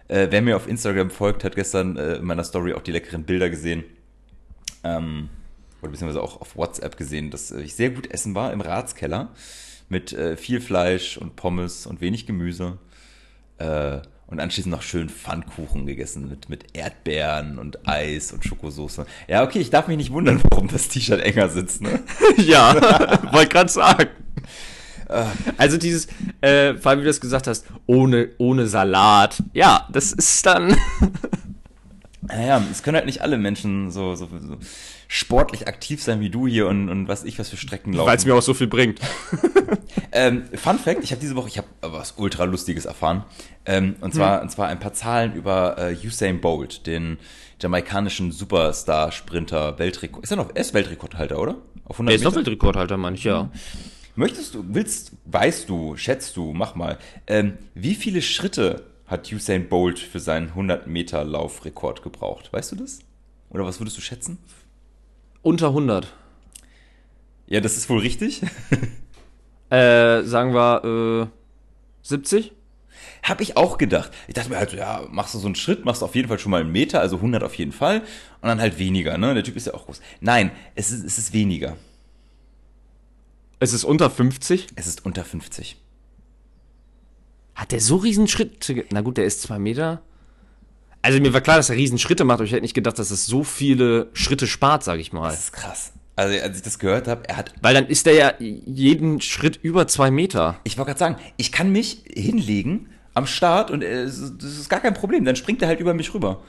Äh, 0.09 0.29
wer 0.31 0.43
mir 0.43 0.57
auf 0.57 0.67
Instagram 0.67 1.11
folgt, 1.11 1.45
hat 1.45 1.55
gestern 1.55 1.97
äh, 1.97 2.15
in 2.17 2.25
meiner 2.25 2.45
Story 2.45 2.73
auch 2.73 2.83
die 2.83 2.93
leckeren 2.93 3.25
Bilder 3.25 3.51
gesehen. 3.51 3.85
Ähm, 4.83 5.29
oder 5.83 5.93
beziehungsweise 5.93 6.23
auch 6.23 6.41
auf 6.41 6.57
WhatsApp 6.57 6.97
gesehen, 6.97 7.31
dass 7.31 7.51
äh, 7.51 7.61
ich 7.61 7.75
sehr 7.75 7.91
gut 7.91 8.11
essen 8.11 8.35
war 8.35 8.53
im 8.53 8.61
Ratskeller. 8.61 9.33
Mit 9.89 10.13
äh, 10.13 10.37
viel 10.37 10.61
Fleisch 10.61 11.19
und 11.19 11.37
Pommes 11.37 11.87
und 11.87 12.01
wenig 12.01 12.27
Gemüse. 12.27 12.79
Äh, 13.59 13.99
und 14.31 14.41
anschließend 14.41 14.73
noch 14.73 14.83
schön 14.83 15.09
Pfannkuchen 15.09 15.87
gegessen 15.87 16.29
mit, 16.29 16.49
mit 16.49 16.77
Erdbeeren 16.77 17.59
und 17.59 17.87
Eis 17.89 18.33
und 18.33 18.45
Schokosoße. 18.45 19.05
Ja, 19.29 19.43
okay, 19.43 19.59
ich 19.59 19.71
darf 19.71 19.89
mich 19.89 19.97
nicht 19.97 20.13
wundern, 20.13 20.41
warum 20.51 20.69
das 20.69 20.89
T-Shirt 20.89 21.21
enger 21.21 21.49
sitzt, 21.49 21.83
ne? 21.83 22.01
ja, 22.37 22.75
wollte 23.33 23.49
gerade 23.49 23.71
sagen. 23.71 24.09
Also 25.57 25.77
dieses, 25.77 26.07
äh, 26.41 26.75
vor 26.75 26.91
allem 26.91 27.01
wie 27.01 27.05
du 27.05 27.11
das 27.11 27.21
gesagt 27.21 27.49
hast, 27.49 27.67
ohne, 27.87 28.29
ohne 28.39 28.69
Salat. 28.69 29.43
Ja, 29.53 29.89
das 29.91 30.13
ist 30.13 30.47
dann. 30.47 30.77
Naja, 32.33 32.63
es 32.71 32.83
können 32.83 32.97
halt 32.97 33.07
nicht 33.07 33.23
alle 33.23 33.39
Menschen 33.39 33.91
so, 33.91 34.15
so, 34.15 34.27
so 34.27 34.57
sportlich 35.09 35.67
aktiv 35.67 36.03
sein 36.03 36.21
wie 36.21 36.31
du 36.31 36.47
hier 36.47 36.69
und, 36.69 36.89
und 36.89 37.09
was 37.09 37.25
ich 37.25 37.39
was 37.39 37.49
für 37.49 37.57
Strecken 37.57 37.93
laufen. 37.93 38.09
Weil 38.09 38.17
es 38.17 38.25
mir 38.25 38.35
auch 38.35 38.43
so 38.43 38.55
viel 38.55 38.69
bringt. 38.69 39.01
ähm, 40.13 40.45
Fun 40.55 40.79
Fact, 40.79 41.03
ich 41.03 41.11
habe 41.11 41.21
diese 41.21 41.35
Woche, 41.35 41.49
ich 41.49 41.59
habe 41.59 41.69
was 41.81 42.15
ultra 42.17 42.45
lustiges 42.45 42.85
erfahren. 42.85 43.25
Ähm, 43.67 43.97
und 44.01 44.15
zwar, 44.15 44.37
hm. 44.37 44.43
und 44.45 44.51
zwar 44.51 44.69
ein 44.69 44.79
paar 44.79 44.93
Zahlen 44.93 45.35
über 45.35 45.77
äh, 45.79 45.97
Usain 46.07 46.41
Bolt, 46.41 46.87
den 46.87 47.19
jamaikanischen 47.61 48.33
Superstar-Sprinter, 48.33 49.79
Weltrekord. 49.79 50.25
Ist 50.25 50.31
er 50.31 50.37
noch, 50.37 50.51
er 50.55 50.61
ist 50.61 50.73
Weltrekordhalter, 50.73 51.39
oder? 51.39 51.57
Auf 51.85 51.97
100 51.97 52.13
er 52.13 52.17
ist 52.17 52.25
noch 52.25 52.35
Weltrekordhalter, 52.35 52.97
manch, 52.97 53.25
ja. 53.25 53.45
Mhm. 53.45 53.51
Möchtest 54.17 54.55
du, 54.55 54.65
willst, 54.69 55.13
weißt 55.27 55.69
du, 55.69 55.97
schätzt 55.97 56.37
du, 56.37 56.53
mach 56.53 56.75
mal, 56.75 56.99
ähm, 57.27 57.59
wie 57.75 57.95
viele 57.95 58.23
Schritte 58.23 58.90
hat 59.11 59.31
Usain 59.33 59.69
Bolt 59.69 59.99
für 59.99 60.21
seinen 60.21 60.49
100 60.51 60.87
Meter 60.87 61.25
Laufrekord 61.25 62.03
gebraucht? 62.03 62.53
Weißt 62.53 62.71
du 62.73 62.77
das? 62.77 63.01
Oder 63.51 63.67
was 63.67 63.81
würdest 63.81 63.97
du 63.97 64.01
schätzen? 64.01 64.39
Unter 65.43 65.69
100. 65.69 66.15
Ja, 67.47 67.61
das 67.61 67.77
ist 67.77 67.91
wohl 67.91 67.99
richtig. 67.99 68.43
äh, 69.71 70.23
sagen 70.23 70.55
wir, 70.55 71.29
äh, 71.29 72.07
70? 72.07 72.53
Hab 73.25 73.41
ich 73.41 73.57
auch 73.57 73.79
gedacht. 73.79 74.13
Ich 74.29 74.35
dachte 74.35 74.51
mir 74.51 74.59
halt, 74.59 74.73
ja, 74.73 75.05
machst 75.11 75.35
du 75.35 75.39
so 75.39 75.47
einen 75.47 75.57
Schritt, 75.57 75.85
machst 75.85 76.03
du 76.03 76.07
auf 76.07 76.15
jeden 76.15 76.29
Fall 76.29 76.39
schon 76.39 76.51
mal 76.51 76.61
einen 76.61 76.71
Meter, 76.71 77.01
also 77.01 77.17
100 77.17 77.43
auf 77.43 77.55
jeden 77.55 77.73
Fall. 77.73 78.01
Und 78.41 78.49
dann 78.49 78.61
halt 78.61 78.79
weniger, 78.79 79.19
ne? 79.19 79.35
Der 79.35 79.43
Typ 79.43 79.57
ist 79.57 79.67
ja 79.67 79.75
auch 79.75 79.87
groß. 79.87 80.01
Nein, 80.21 80.53
es 80.77 80.93
ist, 80.93 81.05
es 81.05 81.19
ist 81.19 81.33
weniger. 81.33 81.77
Es 83.59 83.73
ist 83.73 83.85
unter 83.85 84.09
50? 84.09 84.69
Es 84.77 84.87
ist 84.87 85.05
unter 85.05 85.25
50. 85.25 85.77
Hat 87.61 87.73
der 87.73 87.81
so 87.83 87.97
riesen 87.97 88.27
Schritte? 88.27 88.87
Na 88.91 89.03
gut, 89.03 89.19
der 89.19 89.27
ist 89.27 89.43
zwei 89.43 89.59
Meter. 89.59 90.01
Also 91.03 91.21
mir 91.21 91.35
war 91.35 91.43
klar, 91.43 91.59
dass 91.59 91.69
er 91.69 91.77
riesen 91.77 91.99
Schritte 91.99 92.25
macht, 92.25 92.37
aber 92.37 92.45
ich 92.45 92.53
hätte 92.53 92.63
nicht 92.63 92.73
gedacht, 92.73 92.99
dass 92.99 93.11
es 93.11 93.27
so 93.27 93.45
viele 93.45 94.09
Schritte 94.15 94.47
spart, 94.47 94.83
sag 94.83 94.99
ich 94.99 95.13
mal. 95.13 95.29
Das 95.29 95.41
ist 95.41 95.53
krass. 95.53 95.93
Also 96.17 96.43
als 96.43 96.57
ich 96.57 96.63
das 96.63 96.79
gehört 96.79 97.07
habe, 97.07 97.29
er 97.29 97.37
hat. 97.37 97.53
Weil 97.61 97.75
dann 97.75 97.87
ist 97.87 98.07
der 98.07 98.15
ja 98.15 98.33
jeden 98.39 99.21
Schritt 99.21 99.59
über 99.63 99.87
zwei 99.89 100.11
Meter. 100.11 100.59
Ich 100.65 100.79
wollte 100.79 100.89
gerade 100.89 100.99
sagen, 100.99 101.17
ich 101.37 101.53
kann 101.53 101.71
mich 101.71 102.03
hinlegen 102.11 102.89
am 103.13 103.27
Start 103.27 103.71
und 103.71 103.83
äh, 103.83 104.05
das 104.05 104.17
ist 104.17 104.71
gar 104.71 104.81
kein 104.81 104.95
Problem. 104.95 105.27
Dann 105.27 105.37
springt 105.37 105.61
er 105.61 105.69
halt 105.69 105.81
über 105.81 105.93
mich 105.93 106.15
rüber. 106.15 106.41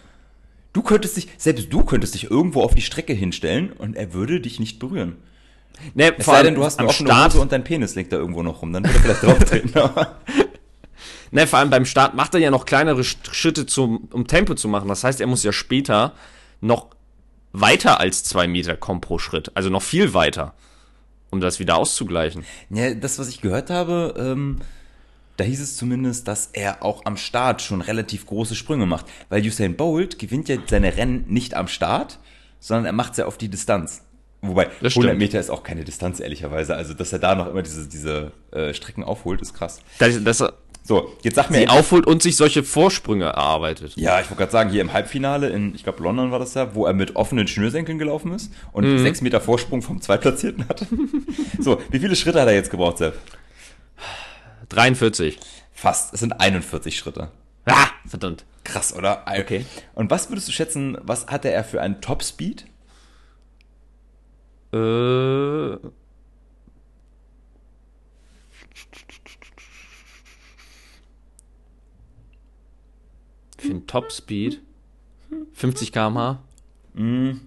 Du 0.71 0.81
könntest 0.81 1.17
dich, 1.17 1.27
selbst 1.37 1.73
du 1.73 1.83
könntest 1.83 2.13
dich 2.13 2.31
irgendwo 2.31 2.61
auf 2.61 2.73
die 2.73 2.81
Strecke 2.81 3.11
hinstellen 3.11 3.73
und 3.73 3.97
er 3.97 4.13
würde 4.13 4.39
dich 4.39 4.61
nicht 4.61 4.79
berühren. 4.79 5.17
Ne, 5.93 6.15
es 6.17 6.23
vor 6.23 6.35
sei 6.35 6.43
denn, 6.43 6.55
du 6.55 6.63
hast 6.63 6.79
eine 6.79 6.87
offene 6.87 7.09
Start 7.09 7.33
Hose 7.33 7.41
und 7.41 7.51
dein 7.51 7.65
Penis 7.65 7.95
liegt 7.95 8.13
da 8.13 8.17
irgendwo 8.17 8.43
noch 8.43 8.61
rum, 8.61 8.71
dann 8.71 8.85
würde 8.85 8.95
er 8.95 9.01
vielleicht 9.01 9.23
drauf 9.23 9.39
treten. 9.39 9.73
Ne, 11.31 11.47
vor 11.47 11.59
allem 11.59 11.69
beim 11.69 11.85
Start 11.85 12.13
macht 12.13 12.33
er 12.33 12.39
ja 12.41 12.51
noch 12.51 12.65
kleinere 12.65 13.03
Schritte, 13.03 13.65
zum, 13.65 14.09
um 14.11 14.27
Tempo 14.27 14.53
zu 14.55 14.67
machen. 14.67 14.89
Das 14.89 15.03
heißt, 15.03 15.21
er 15.21 15.27
muss 15.27 15.43
ja 15.43 15.53
später 15.53 16.13
noch 16.59 16.87
weiter 17.53 17.99
als 17.99 18.23
zwei 18.23 18.47
Meter 18.47 18.75
kommen 18.75 19.01
pro 19.01 19.17
Schritt. 19.17 19.51
Also 19.55 19.69
noch 19.69 19.81
viel 19.81 20.13
weiter, 20.13 20.53
um 21.29 21.39
das 21.41 21.59
wieder 21.59 21.77
auszugleichen. 21.77 22.45
Ja, 22.69 22.93
das, 22.93 23.17
was 23.17 23.29
ich 23.29 23.41
gehört 23.41 23.69
habe, 23.69 24.13
ähm, 24.17 24.59
da 25.37 25.45
hieß 25.45 25.61
es 25.61 25.77
zumindest, 25.77 26.27
dass 26.27 26.49
er 26.53 26.83
auch 26.83 27.05
am 27.05 27.15
Start 27.17 27.61
schon 27.61 27.81
relativ 27.81 28.25
große 28.25 28.55
Sprünge 28.55 28.85
macht. 28.85 29.05
Weil 29.29 29.41
Usain 29.45 29.75
Bolt 29.77 30.19
gewinnt 30.19 30.49
ja 30.49 30.57
seine 30.69 30.97
Rennen 30.97 31.25
nicht 31.27 31.53
am 31.55 31.67
Start, 31.67 32.19
sondern 32.59 32.85
er 32.85 32.93
macht 32.93 33.13
es 33.13 33.17
ja 33.17 33.25
auf 33.25 33.37
die 33.37 33.49
Distanz. 33.49 34.03
Wobei, 34.41 34.65
Das 34.81 34.93
100 34.93 34.93
stimmt. 34.93 35.17
Meter 35.19 35.39
ist 35.39 35.49
auch 35.49 35.63
keine 35.63 35.83
Distanz, 35.83 36.19
ehrlicherweise. 36.19 36.75
Also, 36.75 36.93
dass 36.93 37.13
er 37.13 37.19
da 37.19 37.35
noch 37.35 37.47
immer 37.47 37.61
diese, 37.61 37.87
diese 37.87 38.31
äh, 38.51 38.73
Strecken 38.73 39.03
aufholt, 39.03 39.41
ist 39.41 39.53
krass. 39.53 39.79
Dass 39.99 40.41
er 40.41 40.53
So, 40.83 41.15
jetzt 41.21 41.35
sag 41.35 41.51
mir. 41.51 41.59
sie 41.59 41.67
aufholt 41.67 42.07
und 42.07 42.23
sich 42.23 42.35
solche 42.35 42.63
Vorsprünge 42.63 43.25
erarbeitet. 43.25 43.93
ja, 43.97 44.19
ich 44.19 44.25
wollte 44.25 44.37
gerade 44.39 44.51
sagen, 44.51 44.69
hier 44.71 44.81
im 44.81 44.93
Halbfinale 44.93 45.49
in, 45.49 45.75
ich 45.75 45.83
glaube, 45.83 46.01
London 46.03 46.31
war 46.31 46.39
das 46.39 46.55
ja, 46.55 46.73
wo 46.73 46.85
er 46.87 46.93
mit 46.93 47.15
offenen 47.15 47.47
Schnürsenkeln 47.47 47.99
gelaufen 47.99 48.31
ist 48.33 48.51
und 48.73 48.85
Mhm. 48.85 48.97
sechs 48.99 49.21
Meter 49.21 49.39
Vorsprung 49.41 49.81
vom 49.83 50.01
Zweitplatzierten 50.01 50.67
hatte. 50.67 50.87
so, 51.59 51.79
wie 51.91 51.99
viele 51.99 52.15
Schritte 52.15 52.41
hat 52.41 52.47
er 52.47 52.55
jetzt 52.55 52.71
gebraucht, 52.71 52.97
Sepp? 52.97 53.17
43. 54.69 55.37
Fast. 55.71 56.13
Es 56.13 56.19
sind 56.21 56.33
41 56.39 56.97
Schritte. 56.97 57.29
Ah, 57.65 57.87
verdammt. 58.07 58.43
Krass, 58.63 58.95
oder? 58.95 59.23
Okay. 59.39 59.65
Und 59.93 60.09
was 60.09 60.29
würdest 60.29 60.47
du 60.47 60.51
schätzen, 60.51 60.97
was 61.01 61.27
hatte 61.27 61.51
er 61.51 61.63
für 61.63 61.81
einen 61.81 62.01
Top-Speed? 62.01 62.65
Äh. 64.73 65.77
Für 73.61 73.67
den 73.67 73.85
Topspeed 73.85 74.59
50 75.53 75.91
km/h. 75.91 76.39
Toll, 76.95 77.39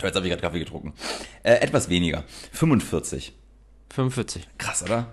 jetzt 0.00 0.14
habe 0.14 0.26
ich 0.26 0.30
gerade 0.30 0.40
Kaffee 0.40 0.60
getrunken. 0.60 0.92
Äh, 1.42 1.54
etwas 1.54 1.88
weniger. 1.88 2.22
45. 2.52 3.32
45. 3.90 4.48
Krass, 4.58 4.84
oder? 4.84 5.08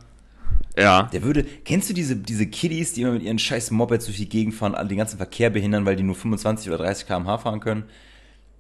Ja. 0.78 1.04
Der 1.12 1.24
würde, 1.24 1.44
kennst 1.44 1.90
du 1.90 1.94
diese, 1.94 2.16
diese 2.16 2.46
Kiddies, 2.46 2.94
die 2.94 3.02
immer 3.02 3.14
mit 3.14 3.24
ihren 3.24 3.40
scheiß 3.40 3.72
Mopeds 3.72 4.06
durch 4.06 4.18
die 4.18 4.30
Gegend 4.30 4.54
fahren, 4.54 4.76
den 4.88 4.98
ganzen 4.98 5.18
Verkehr 5.18 5.50
behindern, 5.50 5.86
weil 5.86 5.96
die 5.96 6.04
nur 6.04 6.16
25 6.16 6.70
oder 6.70 6.78
30 6.78 7.08
km/h 7.08 7.40
fahren 7.40 7.60
können? 7.62 7.86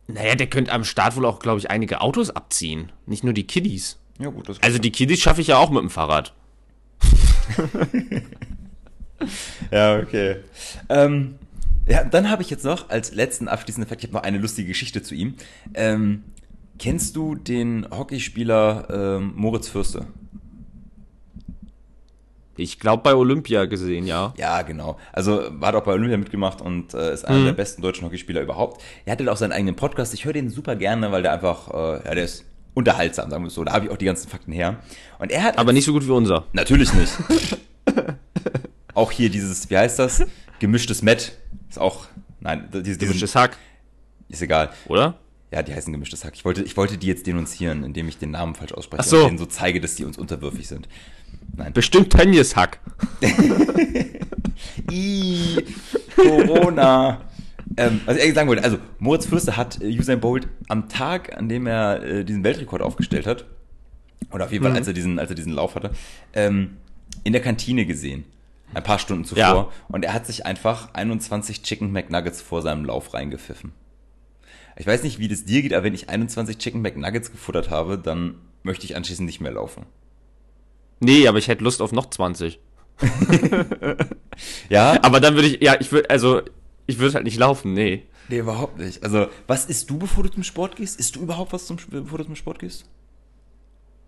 Naja, 0.07 0.33
der 0.33 0.47
könnte 0.47 0.71
am 0.71 0.83
Start 0.83 1.15
wohl 1.15 1.25
auch, 1.25 1.37
glaube 1.37 1.59
ich, 1.59 1.69
einige 1.69 2.01
Autos 2.01 2.31
abziehen. 2.31 2.91
Nicht 3.05 3.23
nur 3.23 3.33
die 3.33 3.45
Kiddies. 3.45 3.99
Ja, 4.17 4.29
gut, 4.29 4.49
das 4.49 4.61
Also 4.63 4.79
die 4.79 4.91
Kiddies 4.91 5.21
schaffe 5.21 5.41
ich 5.41 5.47
ja 5.47 5.57
auch 5.57 5.69
mit 5.69 5.81
dem 5.81 5.91
Fahrrad. 5.91 6.33
Ja, 9.71 9.99
okay. 9.99 10.37
Ähm, 10.89 11.35
ja, 11.87 12.03
dann 12.03 12.29
habe 12.29 12.41
ich 12.41 12.49
jetzt 12.49 12.65
noch 12.65 12.89
als 12.89 13.13
letzten 13.13 13.47
abschließenden 13.47 13.89
Fakt, 13.89 14.01
ich 14.01 14.09
habe 14.09 14.17
noch 14.17 14.23
eine 14.23 14.37
lustige 14.37 14.67
Geschichte 14.67 15.01
zu 15.01 15.15
ihm. 15.15 15.35
Ähm, 15.73 16.23
kennst 16.77 17.15
du 17.15 17.35
den 17.35 17.87
Hockeyspieler 17.89 18.87
ähm, 18.89 19.33
Moritz 19.35 19.67
Fürste? 19.67 20.07
Ich 22.59 22.77
glaube 22.77 23.03
bei 23.03 23.15
Olympia 23.15 23.65
gesehen, 23.65 24.05
ja. 24.05 24.33
Ja, 24.37 24.61
genau. 24.63 24.97
Also 25.13 25.49
hat 25.61 25.75
auch 25.75 25.83
bei 25.83 25.93
Olympia 25.93 26.17
mitgemacht 26.17 26.61
und 26.61 26.93
äh, 26.93 27.13
ist 27.13 27.25
einer 27.25 27.45
der 27.45 27.53
besten 27.53 27.81
deutschen 27.81 28.05
Hockeyspieler 28.05 28.41
überhaupt. 28.41 28.81
Er 29.05 29.13
hatte 29.13 29.31
auch 29.31 29.37
seinen 29.37 29.53
eigenen 29.53 29.75
Podcast. 29.75 30.13
Ich 30.13 30.25
höre 30.25 30.33
den 30.33 30.49
super 30.49 30.75
gerne, 30.75 31.11
weil 31.11 31.23
der 31.23 31.31
einfach, 31.31 31.73
äh, 31.73 32.05
ja, 32.05 32.15
der 32.15 32.25
ist 32.25 32.43
unterhaltsam, 32.73 33.29
sagen 33.29 33.43
wir 33.43 33.47
es 33.47 33.53
so. 33.53 33.63
Da 33.63 33.71
habe 33.71 33.85
ich 33.85 33.91
auch 33.91 33.97
die 33.97 34.05
ganzen 34.05 34.29
Fakten 34.29 34.51
her. 34.51 34.77
Und 35.19 35.31
er 35.31 35.43
hat 35.43 35.57
Aber 35.57 35.71
nicht 35.71 35.85
so 35.85 35.93
gut 35.93 36.05
wie 36.05 36.11
unser. 36.11 36.45
Natürlich 36.51 36.93
nicht. 36.93 37.13
auch 38.99 39.11
hier 39.11 39.29
dieses, 39.29 39.69
wie 39.69 39.77
heißt 39.77 39.97
das? 39.97 40.25
Gemischtes 40.59 41.01
Met. 41.01 41.37
Ist 41.69 41.79
auch, 41.79 42.07
nein, 42.41 42.67
diese, 42.71 42.83
diese 42.83 42.97
Gemischtes 42.99 43.35
Hack, 43.35 43.57
ist 44.27 44.41
egal. 44.41 44.69
oder? 44.87 45.17
Ja, 45.51 45.63
die 45.63 45.73
heißen 45.73 45.91
gemischtes 45.91 46.23
Hack. 46.23 46.33
Ich 46.35 46.45
wollte, 46.45 46.61
ich 46.61 46.77
wollte 46.77 46.99
die 46.99 47.07
jetzt 47.07 47.25
denunzieren, 47.25 47.83
indem 47.83 48.07
ich 48.07 48.19
den 48.19 48.29
Namen 48.29 48.53
falsch 48.53 48.71
ausspreche 48.73 49.01
Ach 49.01 49.07
so. 49.07 49.17
und 49.21 49.27
denen 49.29 49.37
so 49.39 49.47
zeige, 49.47 49.81
dass 49.81 49.95
die 49.95 50.05
uns 50.05 50.15
unterwürfig 50.17 50.67
sind. 50.67 50.87
Nein. 51.55 51.73
Bestimmt 51.73 52.11
Tönnies 52.11 52.55
Hack. 52.55 52.79
I, 54.91 55.65
Corona. 56.15 57.21
ähm, 57.77 58.01
was 58.05 58.17
ich 58.17 58.21
eigentlich 58.21 58.35
sagen 58.35 58.47
wollte, 58.47 58.63
also 58.63 58.77
Moritz 58.99 59.25
Fürste 59.25 59.57
hat 59.57 59.81
äh, 59.81 59.97
Usain 59.97 60.19
Bolt 60.19 60.47
am 60.67 60.87
Tag, 60.87 61.35
an 61.35 61.49
dem 61.49 61.65
er 61.65 62.03
äh, 62.03 62.25
diesen 62.25 62.43
Weltrekord 62.43 62.83
aufgestellt 62.83 63.25
hat, 63.25 63.45
oder 64.31 64.45
auf 64.45 64.51
jeden 64.51 64.63
Fall, 64.63 64.75
als 64.75 64.87
er 64.87 64.93
diesen, 64.93 65.17
als 65.17 65.31
er 65.31 65.35
diesen 65.35 65.53
Lauf 65.53 65.73
hatte, 65.73 65.91
ähm, 66.33 66.77
in 67.23 67.33
der 67.33 67.41
Kantine 67.41 67.87
gesehen. 67.87 68.25
Ein 68.73 68.83
paar 68.83 68.99
Stunden 68.99 69.25
zuvor. 69.25 69.41
Ja. 69.41 69.69
Und 69.87 70.05
er 70.05 70.13
hat 70.13 70.25
sich 70.25 70.45
einfach 70.45 70.93
21 70.93 71.63
Chicken 71.63 71.91
McNuggets 71.91 72.41
vor 72.41 72.61
seinem 72.61 72.85
Lauf 72.85 73.13
reingepfiffen. 73.13 73.71
Ich 74.77 74.87
weiß 74.87 75.03
nicht, 75.03 75.19
wie 75.19 75.27
das 75.27 75.45
dir 75.45 75.61
geht, 75.61 75.73
aber 75.73 75.83
wenn 75.83 75.93
ich 75.93 76.09
21 76.09 76.57
Chicken 76.57 76.81
McNuggets 76.81 77.31
gefuttert 77.31 77.69
habe, 77.69 77.97
dann 77.97 78.35
möchte 78.63 78.85
ich 78.85 78.95
anschließend 78.95 79.25
nicht 79.25 79.41
mehr 79.41 79.51
laufen. 79.51 79.85
Nee, 80.99 81.27
aber 81.27 81.37
ich 81.37 81.47
hätte 81.47 81.63
Lust 81.63 81.81
auf 81.81 81.91
noch 81.91 82.09
20. 82.09 82.59
Ja, 84.69 85.01
Aber 85.03 85.19
dann 85.19 85.35
würde 85.35 85.47
ich, 85.47 85.61
ja, 85.61 85.75
ich 85.79 85.91
würde, 85.91 86.09
also, 86.09 86.41
ich 86.87 86.99
würde 86.99 87.15
halt 87.15 87.25
nicht 87.25 87.37
laufen, 87.37 87.73
nee. 87.73 88.03
Nee, 88.29 88.39
überhaupt 88.39 88.77
nicht. 88.77 89.03
Also, 89.03 89.27
was 89.47 89.65
isst 89.65 89.89
du, 89.89 89.97
bevor 89.97 90.23
du 90.23 90.29
zum 90.29 90.43
Sport 90.43 90.75
gehst? 90.75 90.99
Isst 90.99 91.15
du 91.15 91.21
überhaupt 91.21 91.53
was, 91.53 91.65
zum, 91.65 91.77
bevor 91.89 92.19
du 92.19 92.25
zum 92.25 92.35
Sport 92.35 92.59
gehst? 92.59 92.85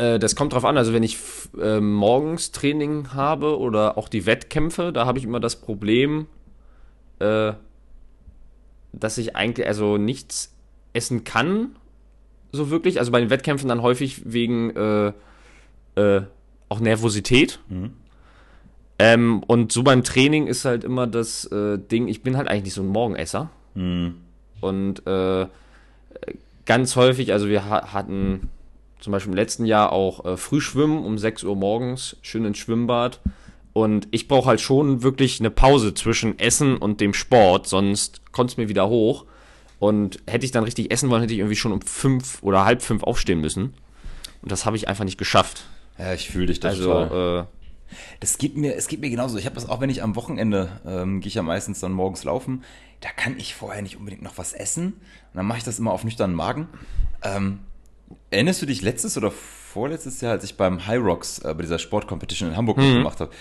Äh, 0.01 0.17
das 0.17 0.35
kommt 0.35 0.53
drauf 0.53 0.65
an, 0.65 0.77
also 0.77 0.93
wenn 0.93 1.03
ich 1.03 1.17
äh, 1.61 1.79
morgens 1.79 2.51
Training 2.51 3.13
habe 3.13 3.59
oder 3.59 3.99
auch 3.99 4.09
die 4.09 4.25
Wettkämpfe, 4.25 4.91
da 4.91 5.05
habe 5.05 5.19
ich 5.19 5.25
immer 5.25 5.39
das 5.39 5.61
Problem, 5.61 6.25
äh, 7.19 7.53
dass 8.93 9.17
ich 9.19 9.35
eigentlich 9.35 9.67
also 9.67 9.97
nichts 9.97 10.55
essen 10.93 11.23
kann, 11.23 11.75
so 12.51 12.71
wirklich. 12.71 12.99
Also 12.99 13.11
bei 13.11 13.19
den 13.19 13.29
Wettkämpfen 13.29 13.69
dann 13.69 13.83
häufig 13.83 14.23
wegen 14.25 14.71
äh, 14.71 15.13
äh, 15.95 16.23
auch 16.67 16.79
Nervosität. 16.79 17.59
Ähm, 18.99 19.43
und 19.45 19.71
so 19.71 19.83
beim 19.83 20.03
Training 20.03 20.47
ist 20.47 20.65
halt 20.65 20.83
immer 20.83 21.05
das 21.05 21.45
äh, 21.45 21.77
Ding, 21.77 22.07
ich 22.07 22.23
bin 22.23 22.37
halt 22.37 22.47
eigentlich 22.47 22.63
nicht 22.63 22.73
so 22.73 22.81
ein 22.81 22.87
Morgenesser. 22.87 23.51
Und 24.61 25.07
äh, 25.07 25.47
ganz 26.65 26.95
häufig, 26.95 27.31
also 27.33 27.47
wir 27.47 27.69
ha 27.69 27.93
hatten 27.93 28.49
zum 29.01 29.11
Beispiel 29.11 29.31
im 29.31 29.35
letzten 29.35 29.65
Jahr 29.65 29.91
auch 29.91 30.23
äh, 30.25 30.37
Frühschwimmen 30.37 31.03
um 31.03 31.17
6 31.17 31.43
Uhr 31.43 31.55
morgens, 31.55 32.15
schön 32.21 32.45
ins 32.45 32.57
Schwimmbad. 32.59 33.19
Und 33.73 34.07
ich 34.11 34.27
brauche 34.27 34.47
halt 34.49 34.61
schon 34.61 35.01
wirklich 35.01 35.39
eine 35.39 35.49
Pause 35.51 35.93
zwischen 35.93 36.37
Essen 36.39 36.77
und 36.77 36.99
dem 37.01 37.13
Sport, 37.13 37.67
sonst 37.67 38.21
kommt 38.31 38.51
es 38.51 38.57
mir 38.57 38.69
wieder 38.69 38.87
hoch. 38.89 39.25
Und 39.79 40.19
hätte 40.27 40.45
ich 40.45 40.51
dann 40.51 40.63
richtig 40.63 40.91
essen 40.91 41.09
wollen, 41.09 41.21
hätte 41.21 41.33
ich 41.33 41.39
irgendwie 41.39 41.55
schon 41.55 41.71
um 41.71 41.81
fünf 41.81 42.43
oder 42.43 42.65
halb 42.65 42.81
fünf 42.81 43.01
aufstehen 43.03 43.39
müssen. 43.41 43.73
Und 44.41 44.51
das 44.51 44.65
habe 44.65 44.75
ich 44.75 44.87
einfach 44.87 45.05
nicht 45.05 45.17
geschafft. 45.17 45.63
Ja, 45.97 46.13
ich 46.13 46.29
fühle 46.29 46.47
dich 46.47 46.59
das 46.59 46.75
Also, 46.75 46.91
total. 46.93 47.39
äh, 47.41 47.95
Das 48.19 48.37
geht 48.37 48.57
mir, 48.57 48.75
es 48.75 48.87
geht 48.87 49.01
mir 49.01 49.09
genauso. 49.09 49.37
Ich 49.37 49.45
habe 49.45 49.55
das 49.55 49.67
auch, 49.69 49.81
wenn 49.81 49.89
ich 49.89 50.03
am 50.03 50.15
Wochenende 50.15 50.69
ähm, 50.85 51.19
gehe 51.21 51.29
ich 51.29 51.35
ja 51.35 51.41
meistens 51.41 51.79
dann 51.79 51.93
morgens 51.93 52.23
laufen. 52.23 52.63
Da 52.99 53.09
kann 53.09 53.37
ich 53.39 53.55
vorher 53.55 53.81
nicht 53.81 53.97
unbedingt 53.97 54.21
noch 54.21 54.37
was 54.37 54.53
essen. 54.53 54.87
Und 54.87 54.93
dann 55.35 55.45
mache 55.47 55.59
ich 55.59 55.63
das 55.63 55.79
immer 55.79 55.91
auf 55.93 56.03
nüchternen 56.03 56.35
Magen. 56.35 56.67
Ähm, 57.23 57.59
erinnerst 58.29 58.61
du 58.61 58.65
dich 58.65 58.81
letztes 58.81 59.17
oder 59.17 59.31
vorletztes 59.31 60.21
Jahr, 60.21 60.33
als 60.33 60.43
ich 60.43 60.57
beim 60.57 60.85
High 60.87 61.01
Rocks 61.01 61.39
äh, 61.39 61.53
bei 61.53 61.61
dieser 61.61 61.79
Sportcompetition 61.79 62.49
in 62.49 62.57
Hamburg 62.57 62.77
mitgemacht 62.77 63.19
habe? 63.19 63.31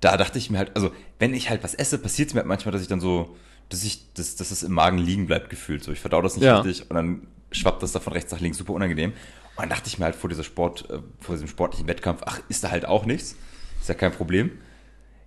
Da 0.00 0.16
dachte 0.16 0.38
ich 0.38 0.50
mir 0.50 0.58
halt, 0.58 0.72
also 0.76 0.90
wenn 1.18 1.34
ich 1.34 1.50
halt 1.50 1.64
was 1.64 1.74
esse, 1.74 1.98
passiert 1.98 2.28
es 2.28 2.34
mir 2.34 2.40
halt 2.40 2.48
manchmal, 2.48 2.72
dass 2.72 2.82
ich 2.82 2.88
dann 2.88 3.00
so, 3.00 3.36
dass 3.68 3.82
ich, 3.84 4.12
dass, 4.14 4.36
dass 4.36 4.50
es 4.50 4.62
im 4.62 4.72
Magen 4.72 4.98
liegen 4.98 5.26
bleibt 5.26 5.50
gefühlt. 5.50 5.82
So, 5.82 5.90
ich 5.92 5.98
verdau 6.00 6.22
das 6.22 6.36
nicht 6.36 6.44
Ja. 6.44 6.60
richtig 6.60 6.88
und 6.90 6.94
dann 6.96 7.26
schwappt 7.50 7.82
das 7.82 7.92
da 7.92 8.00
von 8.00 8.12
rechts 8.12 8.30
nach 8.30 8.40
links, 8.40 8.58
super 8.58 8.74
unangenehm. 8.74 9.10
Und 9.10 9.62
dann 9.62 9.70
dachte 9.70 9.88
ich 9.88 9.98
mir 9.98 10.04
halt 10.04 10.14
vor 10.14 10.30
dieser 10.30 10.44
Sport, 10.44 10.88
äh, 10.90 10.98
vor 11.20 11.34
diesem 11.34 11.48
sportlichen 11.48 11.88
Wettkampf, 11.88 12.22
ach, 12.26 12.40
ist 12.48 12.62
da 12.62 12.70
halt 12.70 12.84
auch 12.86 13.06
nichts. 13.06 13.34
Ist 13.80 13.88
ja 13.88 13.94
kein 13.94 14.12
Problem. 14.12 14.52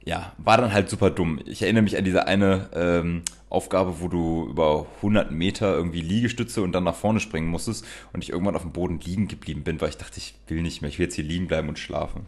Ja, 0.04 0.34
war 0.38 0.58
dann 0.58 0.74
halt 0.74 0.90
super 0.90 1.12
dumm. 1.12 1.40
Ich 1.46 1.62
erinnere 1.62 1.84
mich 1.84 1.96
an 1.96 2.04
diese 2.04 2.26
eine 2.26 2.70
ähm, 2.74 3.22
Aufgabe, 3.50 4.00
wo 4.00 4.08
du 4.08 4.48
über 4.50 4.88
100 4.98 5.32
Meter 5.32 5.76
irgendwie 5.76 6.02
Liegestütze 6.02 6.64
und 6.64 6.72
dann 6.72 6.84
nach 6.84 6.96
vorne 6.96 7.20
springen 7.20 7.48
musstest 7.48 7.86
und 8.12 8.24
ich 8.24 8.32
irgendwann 8.32 8.56
auf 8.56 8.64
dem 8.64 8.72
Boden 8.72 9.00
liegen 9.00 9.28
geblieben 9.28 9.64
bin, 9.64 9.80
weil 9.80 9.90
ich 9.90 9.98
dachte, 9.98 10.18
ich 10.18 10.34
will 10.48 10.62
nicht 10.64 10.82
mehr, 10.82 10.90
ich 10.90 10.98
will 10.98 11.06
jetzt 11.06 11.16
hier 11.16 11.24
liegen 11.24 11.48
bleiben 11.48 11.70
und 11.70 11.78
schlafen, 11.78 12.26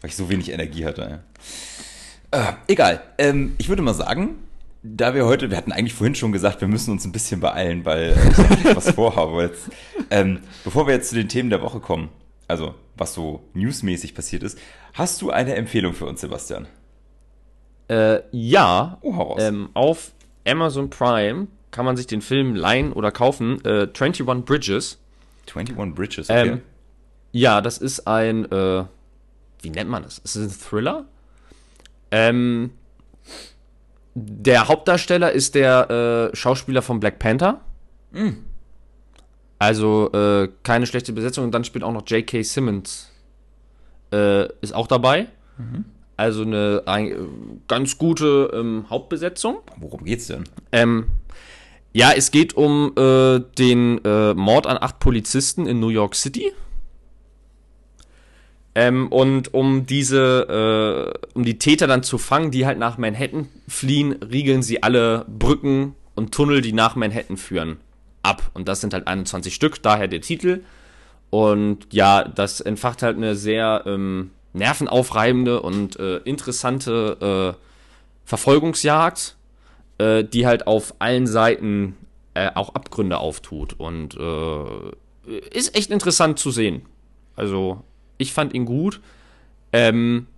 weil 0.00 0.10
ich 0.10 0.16
so 0.16 0.28
wenig 0.28 0.50
Energie 0.50 0.84
hatte. 0.84 1.22
Ja. 2.30 2.48
Äh, 2.50 2.52
egal. 2.66 3.00
Ähm, 3.16 3.54
ich 3.56 3.70
würde 3.70 3.80
mal 3.80 3.94
sagen, 3.94 4.36
da 4.82 5.14
wir 5.14 5.24
heute, 5.24 5.50
wir 5.50 5.56
hatten 5.56 5.72
eigentlich 5.72 5.94
vorhin 5.94 6.14
schon 6.14 6.32
gesagt, 6.32 6.60
wir 6.60 6.68
müssen 6.68 6.90
uns 6.90 7.06
ein 7.06 7.12
bisschen 7.12 7.40
beeilen, 7.40 7.86
weil 7.86 8.10
äh, 8.10 8.54
ich 8.54 8.76
was 8.76 8.90
vorhabe. 8.90 9.44
Jetzt, 9.44 9.70
ähm, 10.10 10.40
bevor 10.62 10.86
wir 10.86 10.94
jetzt 10.94 11.08
zu 11.08 11.14
den 11.14 11.28
Themen 11.28 11.48
der 11.48 11.62
Woche 11.62 11.80
kommen, 11.80 12.10
also 12.48 12.74
was 12.96 13.14
so 13.14 13.42
newsmäßig 13.54 14.14
passiert 14.14 14.42
ist, 14.42 14.58
hast 14.92 15.22
du 15.22 15.30
eine 15.30 15.54
Empfehlung 15.54 15.94
für 15.94 16.04
uns, 16.04 16.20
Sebastian? 16.20 16.66
Äh, 17.88 18.20
ja, 18.32 18.98
Oh, 19.02 19.36
ähm, 19.38 19.68
auf 19.74 20.12
Amazon 20.46 20.90
Prime 20.90 21.48
kann 21.70 21.84
man 21.84 21.96
sich 21.96 22.06
den 22.06 22.22
Film 22.22 22.54
leihen 22.54 22.92
oder 22.92 23.10
kaufen. 23.10 23.64
Äh, 23.64 23.88
21 23.92 24.44
Bridges. 24.44 24.98
21 25.54 25.94
Bridges, 25.94 26.30
okay. 26.30 26.48
Ähm, 26.48 26.60
ja, 27.32 27.60
das 27.60 27.78
ist 27.78 28.06
ein, 28.06 28.50
äh, 28.50 28.84
wie 29.62 29.70
nennt 29.70 29.90
man 29.90 30.02
das? 30.04 30.18
Ist 30.18 30.36
es 30.36 30.54
ein 30.54 30.60
Thriller? 30.60 31.04
Ähm, 32.10 32.70
der 34.14 34.68
Hauptdarsteller 34.68 35.32
ist 35.32 35.56
der 35.56 36.30
äh, 36.32 36.36
Schauspieler 36.36 36.82
von 36.82 37.00
Black 37.00 37.18
Panther. 37.18 37.60
Mhm. 38.12 38.44
Also 39.58 40.12
äh, 40.12 40.48
keine 40.62 40.86
schlechte 40.86 41.12
Besetzung. 41.12 41.44
Und 41.44 41.52
dann 41.52 41.64
spielt 41.64 41.82
auch 41.84 41.92
noch 41.92 42.06
J.K. 42.06 42.42
Simmons. 42.42 43.10
Äh, 44.12 44.46
ist 44.60 44.74
auch 44.74 44.86
dabei. 44.86 45.26
Mhm. 45.58 45.86
Also 46.16 46.42
eine 46.42 46.82
ein, 46.86 47.62
ganz 47.66 47.98
gute 47.98 48.50
ähm, 48.54 48.86
Hauptbesetzung. 48.88 49.58
Worum 49.78 50.04
geht's 50.04 50.28
denn? 50.28 50.44
Ähm, 50.70 51.06
ja, 51.92 52.12
es 52.12 52.30
geht 52.30 52.56
um 52.56 52.92
äh, 52.96 53.40
den 53.58 54.04
äh, 54.04 54.34
Mord 54.34 54.66
an 54.66 54.78
acht 54.80 54.98
Polizisten 54.98 55.66
in 55.66 55.80
New 55.80 55.88
York 55.88 56.14
City. 56.14 56.52
Ähm, 58.74 59.08
und 59.08 59.54
um 59.54 59.86
diese, 59.86 61.14
äh, 61.24 61.28
um 61.34 61.44
die 61.44 61.58
Täter 61.58 61.86
dann 61.86 62.02
zu 62.02 62.18
fangen, 62.18 62.50
die 62.50 62.66
halt 62.66 62.78
nach 62.78 62.98
Manhattan 62.98 63.48
fliehen, 63.68 64.12
riegeln 64.14 64.62
sie 64.62 64.82
alle 64.82 65.24
Brücken 65.28 65.94
und 66.16 66.34
Tunnel, 66.34 66.60
die 66.60 66.72
nach 66.72 66.96
Manhattan 66.96 67.36
führen, 67.36 67.76
ab. 68.22 68.50
Und 68.54 68.66
das 68.66 68.80
sind 68.80 68.92
halt 68.92 69.06
21 69.06 69.54
Stück, 69.54 69.80
daher 69.82 70.08
der 70.08 70.20
Titel. 70.20 70.64
Und 71.30 71.86
ja, 71.92 72.24
das 72.24 72.60
entfacht 72.60 73.02
halt 73.02 73.16
eine 73.16 73.36
sehr 73.36 73.84
ähm, 73.86 74.30
nervenaufreibende 74.54 75.60
und 75.60 75.98
äh, 75.98 76.18
interessante 76.18 77.54
äh, 77.54 77.60
Verfolgungsjagd, 78.24 79.36
äh, 79.98 80.24
die 80.24 80.46
halt 80.46 80.66
auf 80.66 80.94
allen 81.00 81.26
Seiten 81.26 81.96
äh, 82.32 82.50
auch 82.54 82.74
Abgründe 82.74 83.18
auftut. 83.18 83.74
Und 83.74 84.16
äh, 84.16 85.36
ist 85.50 85.76
echt 85.76 85.90
interessant 85.90 86.38
zu 86.38 86.50
sehen. 86.50 86.82
Also 87.36 87.82
ich 88.16 88.32
fand 88.32 88.54
ihn 88.54 88.64
gut. 88.64 89.00
Ähm, 89.72 90.28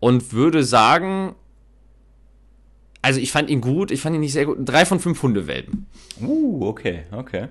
und 0.00 0.32
würde 0.32 0.62
sagen, 0.62 1.34
also 3.02 3.20
ich 3.20 3.32
fand 3.32 3.50
ihn 3.50 3.60
gut, 3.60 3.90
ich 3.90 4.00
fand 4.00 4.14
ihn 4.14 4.20
nicht 4.20 4.32
sehr 4.32 4.44
gut. 4.44 4.58
Drei 4.60 4.84
von 4.84 5.00
fünf 5.00 5.22
Hundewelpen. 5.22 5.86
Uh, 6.20 6.66
okay, 6.66 7.04
okay. 7.10 7.48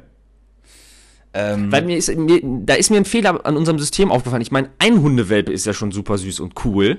Ähm, 1.40 1.72
Weil 1.72 1.84
mir 1.84 1.98
ist, 1.98 2.16
mir, 2.16 2.42
da 2.44 2.74
ist 2.74 2.90
mir 2.90 2.98
ein 2.98 3.06
Fehler 3.06 3.46
an 3.46 3.56
unserem 3.58 3.78
System 3.78 4.12
aufgefallen. 4.12 4.42
Ich 4.42 4.52
meine, 4.52 4.72
ein 4.80 5.04
Hundewelpe 5.04 5.54
ist 5.54 5.68
ja 5.68 5.74
schon 5.74 5.92
super 5.92 6.18
süß 6.18 6.40
und 6.40 6.66
cool. 6.66 6.98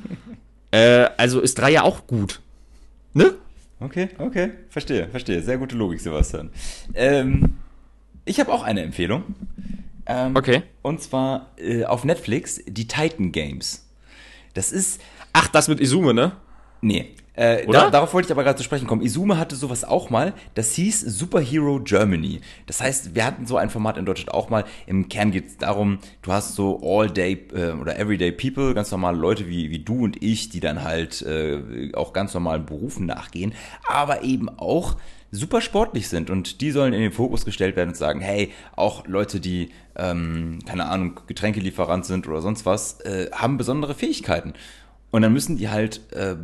äh, 0.70 1.06
also 1.18 1.40
ist 1.40 1.58
drei 1.58 1.72
ja 1.72 1.82
auch 1.82 2.06
gut. 2.06 2.40
Ne? 3.12 3.34
Okay, 3.78 4.08
okay, 4.16 4.52
verstehe, 4.70 5.08
verstehe. 5.08 5.42
Sehr 5.42 5.58
gute 5.58 5.76
Logik, 5.76 6.00
Sebastian. 6.00 6.48
Ähm, 6.94 7.58
ich 8.24 8.40
habe 8.40 8.50
auch 8.54 8.62
eine 8.62 8.80
Empfehlung. 8.82 9.22
Ähm, 10.06 10.34
okay. 10.34 10.62
Und 10.80 11.02
zwar 11.02 11.50
äh, 11.58 11.84
auf 11.84 12.04
Netflix 12.04 12.62
die 12.66 12.88
Titan 12.88 13.32
Games. 13.32 13.86
Das 14.54 14.72
ist. 14.72 14.98
Ach, 15.34 15.48
das 15.48 15.68
mit 15.68 15.78
Izume, 15.78 16.14
ne? 16.14 16.32
Nee. 16.80 17.10
Äh, 17.38 17.66
da, 17.70 17.88
darauf 17.88 18.12
wollte 18.14 18.26
ich 18.26 18.32
aber 18.32 18.42
gerade 18.42 18.56
zu 18.56 18.64
sprechen 18.64 18.88
kommen. 18.88 19.00
Izume 19.00 19.38
hatte 19.38 19.54
sowas 19.54 19.84
auch 19.84 20.10
mal. 20.10 20.34
Das 20.54 20.74
hieß 20.74 21.02
Superhero 21.02 21.78
Germany. 21.78 22.40
Das 22.66 22.80
heißt, 22.80 23.14
wir 23.14 23.24
hatten 23.24 23.46
so 23.46 23.56
ein 23.56 23.70
Format 23.70 23.96
in 23.96 24.04
Deutschland 24.04 24.34
auch 24.34 24.50
mal. 24.50 24.64
Im 24.86 25.08
Kern 25.08 25.30
geht 25.30 25.46
es 25.46 25.56
darum, 25.56 26.00
du 26.22 26.32
hast 26.32 26.56
so 26.56 26.80
All-Day 26.82 27.46
äh, 27.54 27.70
oder 27.70 27.96
Everyday 27.96 28.32
People, 28.32 28.74
ganz 28.74 28.90
normale 28.90 29.16
Leute 29.16 29.46
wie, 29.46 29.70
wie 29.70 29.78
du 29.78 30.02
und 30.02 30.20
ich, 30.20 30.48
die 30.48 30.58
dann 30.58 30.82
halt 30.82 31.22
äh, 31.22 31.92
auch 31.94 32.12
ganz 32.12 32.34
normalen 32.34 32.66
Berufen 32.66 33.06
nachgehen, 33.06 33.54
aber 33.86 34.24
eben 34.24 34.48
auch 34.48 34.96
super 35.30 35.60
sportlich 35.60 36.08
sind 36.08 36.30
und 36.30 36.60
die 36.60 36.72
sollen 36.72 36.92
in 36.92 37.02
den 37.02 37.12
Fokus 37.12 37.44
gestellt 37.44 37.76
werden 37.76 37.90
und 37.90 37.96
sagen, 37.96 38.20
hey, 38.20 38.50
auch 38.74 39.06
Leute, 39.06 39.38
die, 39.38 39.70
ähm, 39.94 40.58
keine 40.66 40.86
Ahnung, 40.86 41.20
Getränkelieferant 41.28 42.04
sind 42.04 42.26
oder 42.26 42.40
sonst 42.40 42.66
was, 42.66 43.00
äh, 43.02 43.30
haben 43.30 43.58
besondere 43.58 43.94
Fähigkeiten. 43.94 44.54
Und 45.10 45.22
dann 45.22 45.32
müssen 45.32 45.56
die 45.56 45.68
halt 45.68 46.00
äh, 46.12 46.36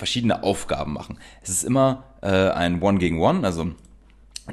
verschiedene 0.00 0.42
Aufgaben 0.42 0.92
machen. 0.92 1.18
Es 1.42 1.50
ist 1.50 1.62
immer 1.62 2.04
äh, 2.22 2.48
ein 2.50 2.82
One 2.82 2.98
gegen 2.98 3.20
One, 3.20 3.44
also 3.44 3.70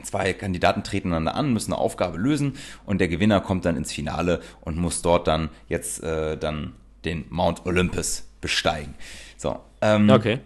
zwei 0.04 0.34
Kandidaten 0.34 0.84
treten 0.84 1.10
einander 1.10 1.36
an, 1.36 1.54
müssen 1.54 1.74
eine 1.74 1.82
Aufgabe 1.82 2.18
lösen 2.18 2.54
und 2.86 3.00
der 3.00 3.08
Gewinner 3.08 3.40
kommt 3.40 3.66
dann 3.66 3.76
ins 3.78 3.92
Finale 3.92 4.42
und 4.62 4.78
muss 4.78 5.02
dort 5.02 5.28
dann 5.28 5.50
jetzt 5.68 6.04
äh, 6.04 6.38
dann 6.38 6.74
den 7.06 7.26
Mount 7.30 7.66
Olympus 7.66 8.28
besteigen. 8.42 8.94
So. 9.38 9.60
Ähm, 9.82 10.10
okay. 10.10 10.40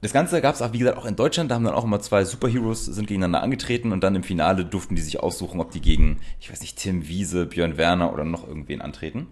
Das 0.00 0.14
Ganze 0.14 0.40
gab 0.40 0.54
es 0.54 0.62
auch, 0.62 0.72
wie 0.72 0.78
gesagt, 0.78 0.96
auch 0.96 1.04
in 1.04 1.14
Deutschland. 1.14 1.50
Da 1.50 1.56
haben 1.56 1.64
dann 1.64 1.74
auch 1.74 1.84
immer 1.84 2.00
zwei 2.00 2.24
Superheroes 2.24 2.86
sind 2.86 3.06
gegeneinander 3.06 3.42
angetreten 3.42 3.92
und 3.92 4.02
dann 4.02 4.14
im 4.14 4.22
Finale 4.22 4.64
durften 4.64 4.96
die 4.96 5.02
sich 5.02 5.20
aussuchen, 5.20 5.60
ob 5.60 5.72
die 5.72 5.82
gegen, 5.82 6.20
ich 6.40 6.50
weiß 6.50 6.62
nicht, 6.62 6.78
Tim 6.78 7.06
Wiese, 7.06 7.44
Björn 7.44 7.76
Werner 7.76 8.12
oder 8.12 8.24
noch 8.24 8.48
irgendwen 8.48 8.80
antreten. 8.80 9.26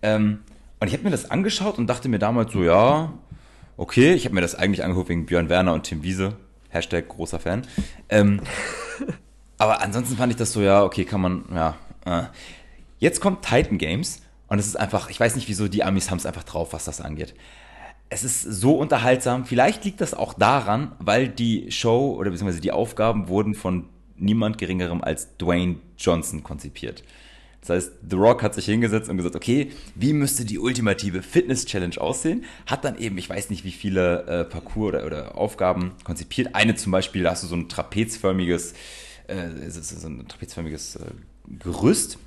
Ähm, 0.00 0.38
und 0.80 0.88
ich 0.88 0.94
habe 0.94 1.04
mir 1.04 1.10
das 1.10 1.30
angeschaut 1.30 1.76
und 1.76 1.86
dachte 1.86 2.08
mir 2.08 2.18
damals 2.18 2.52
so, 2.52 2.64
ja, 2.64 3.12
okay, 3.76 4.12
ich 4.14 4.24
habe 4.24 4.34
mir 4.34 4.40
das 4.40 4.54
eigentlich 4.54 4.84
angeguckt 4.84 5.08
wegen 5.08 5.26
Björn 5.26 5.48
Werner 5.48 5.72
und 5.72 5.84
Tim 5.84 6.02
Wiese. 6.02 6.36
Hashtag 6.68 7.08
großer 7.08 7.40
Fan. 7.40 7.66
Ähm, 8.08 8.40
aber 9.58 9.82
ansonsten 9.82 10.16
fand 10.16 10.32
ich 10.32 10.38
das 10.38 10.52
so, 10.52 10.62
ja, 10.62 10.82
okay, 10.84 11.04
kann 11.04 11.20
man, 11.20 11.44
ja. 11.52 11.76
Äh. 12.04 12.22
Jetzt 12.98 13.20
kommt 13.20 13.44
Titan 13.44 13.78
Games 13.78 14.22
und 14.48 14.58
es 14.58 14.66
ist 14.66 14.76
einfach, 14.76 15.10
ich 15.10 15.18
weiß 15.18 15.34
nicht 15.34 15.48
wieso, 15.48 15.68
die 15.68 15.82
Amis 15.82 16.10
haben 16.10 16.18
es 16.18 16.26
einfach 16.26 16.44
drauf, 16.44 16.72
was 16.72 16.84
das 16.84 17.00
angeht 17.00 17.34
es 18.10 18.24
ist 18.24 18.42
so 18.42 18.74
unterhaltsam. 18.74 19.46
Vielleicht 19.46 19.84
liegt 19.84 20.00
das 20.00 20.14
auch 20.14 20.34
daran, 20.34 20.92
weil 20.98 21.28
die 21.28 21.70
Show 21.70 22.14
oder 22.18 22.30
beziehungsweise 22.30 22.60
die 22.60 22.72
Aufgaben 22.72 23.28
wurden 23.28 23.54
von 23.54 23.88
niemand 24.16 24.58
geringerem 24.58 25.02
als 25.02 25.36
Dwayne 25.38 25.76
Johnson 25.96 26.42
konzipiert. 26.42 27.04
Das 27.60 27.70
heißt, 27.70 27.92
The 28.08 28.16
Rock 28.16 28.42
hat 28.42 28.54
sich 28.54 28.64
hingesetzt 28.64 29.10
und 29.10 29.18
gesagt, 29.18 29.36
okay, 29.36 29.70
wie 29.94 30.12
müsste 30.12 30.44
die 30.44 30.58
ultimative 30.58 31.22
Fitness-Challenge 31.22 32.00
aussehen? 32.00 32.44
Hat 32.66 32.84
dann 32.84 32.98
eben, 32.98 33.18
ich 33.18 33.28
weiß 33.28 33.50
nicht, 33.50 33.64
wie 33.64 33.70
viele 33.70 34.22
äh, 34.26 34.44
Parcours 34.44 34.88
oder, 34.94 35.06
oder, 35.06 35.38
Aufgaben 35.38 35.92
konzipiert. 36.02 36.54
Eine 36.54 36.74
zum 36.74 36.92
Beispiel, 36.92 37.22
da 37.22 37.32
hast 37.32 37.42
du 37.42 37.48
so 37.48 37.56
ein 37.56 37.68
trapezförmiges, 37.68 38.72
äh, 39.26 39.48
so 39.68 40.08
ein 40.08 40.26
trapezförmiges 40.26 40.96
äh, 40.96 41.00
Gerüst 41.58 42.18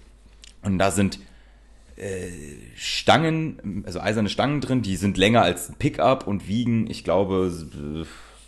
und 0.62 0.78
da 0.78 0.92
sind 0.92 1.20
äh, 1.96 2.30
Stangen, 2.76 3.84
also 3.86 4.00
eiserne 4.00 4.30
Stangen 4.30 4.62
drin, 4.62 4.82
die 4.82 4.96
sind 4.98 5.18
länger 5.18 5.42
als 5.42 5.70
ein 5.70 5.76
Pickup 5.76 6.28
und 6.28 6.48
wiegen, 6.48 6.90
ich 6.90 7.04
glaube, 7.04 7.52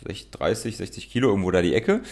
30, 0.04 0.76
60 0.76 1.10
Kilo 1.10 1.28
irgendwo 1.28 1.50
da 1.50 1.62
die 1.62 1.74
Ecke. 1.74 2.02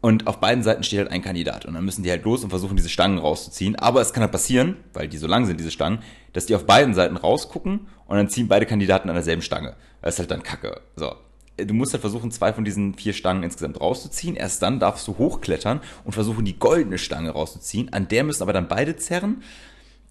Und 0.00 0.26
auf 0.26 0.38
beiden 0.38 0.62
Seiten 0.62 0.82
steht 0.82 1.00
halt 1.00 1.10
ein 1.10 1.22
Kandidat. 1.22 1.64
Und 1.64 1.74
dann 1.74 1.84
müssen 1.84 2.02
die 2.02 2.10
halt 2.10 2.24
los 2.24 2.44
und 2.44 2.50
versuchen, 2.50 2.76
diese 2.76 2.88
Stangen 2.88 3.18
rauszuziehen. 3.18 3.76
Aber 3.76 4.00
es 4.00 4.12
kann 4.12 4.22
halt 4.22 4.32
passieren, 4.32 4.76
weil 4.92 5.08
die 5.08 5.18
so 5.18 5.26
lang 5.26 5.46
sind, 5.46 5.58
diese 5.58 5.70
Stangen, 5.70 6.00
dass 6.32 6.46
die 6.46 6.54
auf 6.54 6.66
beiden 6.66 6.94
Seiten 6.94 7.16
rausgucken 7.16 7.88
und 8.06 8.16
dann 8.16 8.28
ziehen 8.28 8.46
beide 8.48 8.66
Kandidaten 8.66 9.08
an 9.08 9.14
derselben 9.14 9.42
Stange. 9.42 9.74
Das 10.02 10.14
ist 10.14 10.18
halt 10.20 10.30
dann 10.30 10.42
Kacke. 10.42 10.80
So. 10.94 11.14
Du 11.56 11.72
musst 11.72 11.94
halt 11.94 12.02
versuchen, 12.02 12.30
zwei 12.30 12.52
von 12.52 12.64
diesen 12.64 12.94
vier 12.94 13.14
Stangen 13.14 13.42
insgesamt 13.42 13.80
rauszuziehen. 13.80 14.36
Erst 14.36 14.62
dann 14.62 14.78
darfst 14.78 15.08
du 15.08 15.16
hochklettern 15.16 15.80
und 16.04 16.12
versuchen, 16.12 16.44
die 16.44 16.58
goldene 16.58 16.98
Stange 16.98 17.30
rauszuziehen. 17.30 17.92
An 17.92 18.08
der 18.08 18.24
müssen 18.24 18.42
aber 18.42 18.52
dann 18.52 18.68
beide 18.68 18.96
zerren. 18.96 19.42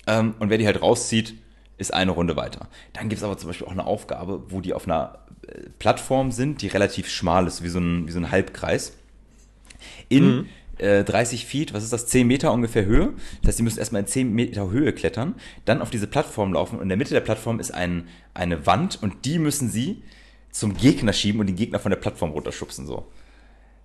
Ähm, 0.07 0.33
und 0.39 0.49
wer 0.49 0.57
die 0.57 0.65
halt 0.65 0.81
rauszieht, 0.81 1.35
ist 1.77 1.93
eine 1.93 2.11
Runde 2.11 2.35
weiter. 2.35 2.67
Dann 2.93 3.09
gibt 3.09 3.19
es 3.19 3.23
aber 3.23 3.37
zum 3.37 3.49
Beispiel 3.49 3.67
auch 3.67 3.71
eine 3.71 3.85
Aufgabe, 3.85 4.43
wo 4.49 4.61
die 4.61 4.73
auf 4.73 4.85
einer 4.85 5.19
äh, 5.47 5.69
Plattform 5.77 6.31
sind, 6.31 6.61
die 6.61 6.67
relativ 6.67 7.09
schmal 7.09 7.47
ist, 7.47 7.63
wie 7.63 7.69
so 7.69 7.79
ein, 7.79 8.07
wie 8.07 8.11
so 8.11 8.19
ein 8.19 8.31
Halbkreis. 8.31 8.93
In 10.09 10.25
mhm. 10.25 10.45
äh, 10.77 11.03
30 11.03 11.45
Feet, 11.45 11.73
was 11.73 11.83
ist 11.83 11.93
das, 11.93 12.07
10 12.07 12.27
Meter 12.27 12.51
ungefähr 12.51 12.85
Höhe. 12.85 13.13
Das 13.41 13.49
heißt, 13.49 13.59
die 13.59 13.63
müssen 13.63 13.79
erstmal 13.79 14.01
in 14.01 14.07
10 14.07 14.33
Meter 14.33 14.69
Höhe 14.69 14.93
klettern, 14.93 15.35
dann 15.65 15.81
auf 15.81 15.89
diese 15.89 16.07
Plattform 16.07 16.53
laufen 16.53 16.77
und 16.77 16.83
in 16.83 16.89
der 16.89 16.97
Mitte 16.97 17.13
der 17.13 17.21
Plattform 17.21 17.59
ist 17.59 17.73
ein, 17.73 18.07
eine 18.33 18.65
Wand 18.65 19.01
und 19.01 19.25
die 19.25 19.39
müssen 19.39 19.69
sie 19.69 20.03
zum 20.51 20.75
Gegner 20.75 21.13
schieben 21.13 21.41
und 21.41 21.47
den 21.47 21.55
Gegner 21.55 21.79
von 21.79 21.89
der 21.89 21.97
Plattform 21.97 22.31
runterschubsen. 22.31 22.85
So. 22.87 23.05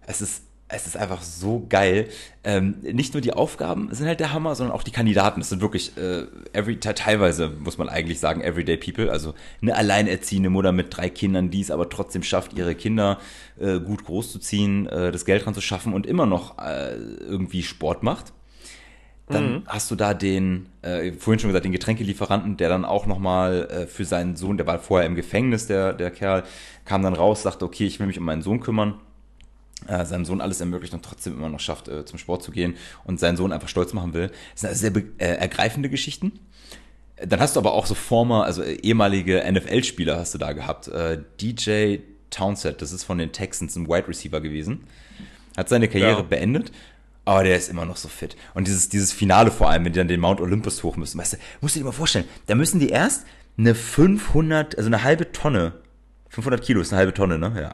Es 0.07 0.21
ist 0.21 0.45
es 0.73 0.87
ist 0.87 0.97
einfach 0.97 1.23
so 1.23 1.67
geil. 1.69 2.09
Ähm, 2.45 2.77
nicht 2.83 3.15
nur 3.15 3.21
die 3.21 3.33
Aufgaben 3.33 3.93
sind 3.93 4.07
halt 4.07 4.21
der 4.21 4.33
Hammer, 4.33 4.55
sondern 4.55 4.75
auch 4.75 4.83
die 4.83 4.91
Kandidaten. 4.91 5.41
Es 5.41 5.49
sind 5.49 5.61
wirklich 5.61 5.97
äh, 5.97 6.25
every, 6.53 6.79
teilweise, 6.79 7.49
muss 7.49 7.77
man 7.77 7.89
eigentlich 7.89 8.21
sagen, 8.21 8.41
everyday 8.41 8.77
people. 8.77 9.11
Also 9.11 9.35
eine 9.61 9.77
alleinerziehende 9.77 10.49
Mutter 10.49 10.73
mit 10.73 10.97
drei 10.97 11.11
Kindern, 11.11 11.51
die 11.51 11.61
es 11.61 11.71
aber 11.71 11.89
trotzdem 11.89 12.23
schafft, 12.23 12.53
ihre 12.55 12.75
Kinder 12.75 13.19
äh, 13.59 13.81
gut 13.81 14.05
großzuziehen, 14.05 14.87
äh, 14.87 15.13
das 15.13 15.25
Geld 15.25 15.45
dran 15.45 15.55
zu 15.55 15.61
schaffen 15.61 15.93
und 15.93 16.07
immer 16.07 16.27
noch 16.27 16.59
äh, 16.59 16.95
irgendwie 16.95 17.63
Sport 17.63 18.03
macht. 18.03 18.33
Dann 19.29 19.53
mhm. 19.53 19.63
hast 19.67 19.91
du 19.91 19.95
da 19.95 20.13
den, 20.13 20.67
äh, 20.83 21.13
vorhin 21.13 21.39
schon 21.39 21.51
gesagt, 21.51 21.65
den 21.65 21.73
Getränkelieferanten, 21.73 22.57
der 22.57 22.69
dann 22.69 22.85
auch 22.85 23.07
nochmal 23.07 23.69
äh, 23.71 23.87
für 23.87 24.05
seinen 24.05 24.35
Sohn, 24.35 24.57
der 24.57 24.67
war 24.67 24.81
vorher 24.81 25.07
im 25.07 25.15
Gefängnis, 25.15 25.69
der, 25.69 25.93
der 25.93 26.11
Kerl, 26.11 26.43
kam 26.85 27.03
dann 27.03 27.15
raus, 27.15 27.43
sagte, 27.43 27.65
okay, 27.65 27.87
ich 27.87 28.01
will 28.01 28.09
mich 28.09 28.19
um 28.19 28.25
meinen 28.25 28.43
Sohn 28.43 28.61
kümmern 28.61 28.95
äh, 29.87 30.05
seinem 30.05 30.25
Sohn 30.25 30.41
alles 30.41 30.61
ermöglicht 30.61 30.95
und 30.95 31.05
trotzdem 31.05 31.35
immer 31.35 31.49
noch 31.49 31.61
schafft, 31.61 31.89
äh, 31.89 32.05
zum 32.05 32.19
Sport 32.19 32.43
zu 32.43 32.51
gehen 32.51 32.77
und 33.05 33.21
seinen 33.21 33.37
Sohn 33.37 33.53
einfach 33.53 33.69
stolz 33.69 33.93
machen 33.93 34.15
will. 34.15 34.31
Das 34.53 34.61
sind 34.61 34.69
also 34.71 34.81
sehr 34.81 35.03
äh, 35.19 35.37
ergreifende 35.37 35.89
Geschichten. 35.89 36.33
Dann 37.25 37.41
hast 37.41 37.57
du 37.57 37.61
aber 37.61 37.73
auch 37.73 37.87
so 37.87 37.95
former, 37.95 38.45
also 38.45 38.63
äh, 38.63 38.75
ehemalige 38.75 39.45
NFL-Spieler 39.51 40.19
hast 40.19 40.35
du 40.35 40.39
da 40.39 40.53
gehabt. 40.53 40.89
Äh, 40.89 41.23
DJ 41.41 41.99
Townsend, 42.31 42.81
das 42.81 42.93
ist 42.93 43.05
von 43.05 43.19
den 43.19 43.33
Texans 43.33 43.77
ein 43.77 43.89
Wide 43.89 44.09
Receiver 44.09 44.41
gewesen. 44.41 44.85
Hat 45.57 45.69
seine 45.69 45.89
Karriere 45.89 46.19
ja. 46.19 46.23
beendet, 46.23 46.71
aber 47.25 47.45
der 47.45 47.57
ist 47.57 47.69
immer 47.69 47.85
noch 47.85 47.97
so 47.97 48.09
fit. 48.09 48.37
Und 48.55 48.67
dieses, 48.67 48.89
dieses 48.89 49.13
Finale 49.13 49.51
vor 49.51 49.69
allem, 49.69 49.85
wenn 49.85 49.93
die 49.93 49.99
dann 49.99 50.09
den 50.09 50.21
Mount 50.21 50.41
Olympus 50.41 50.83
hoch 50.83 50.97
müssen, 50.97 51.19
weißt 51.19 51.35
du, 51.35 51.37
musst 51.61 51.75
du 51.75 51.81
dir 51.81 51.85
mal 51.85 51.93
vorstellen, 51.93 52.27
da 52.47 52.55
müssen 52.55 52.81
die 52.81 52.89
erst 52.89 53.27
eine 53.59 53.75
500, 53.75 54.79
also 54.79 54.87
eine 54.87 55.03
halbe 55.03 55.33
Tonne, 55.33 55.73
500 56.29 56.63
Kilo 56.63 56.81
ist 56.81 56.93
eine 56.93 56.99
halbe 56.99 57.13
Tonne, 57.15 57.39
ne? 57.39 57.53
Ja. 57.61 57.73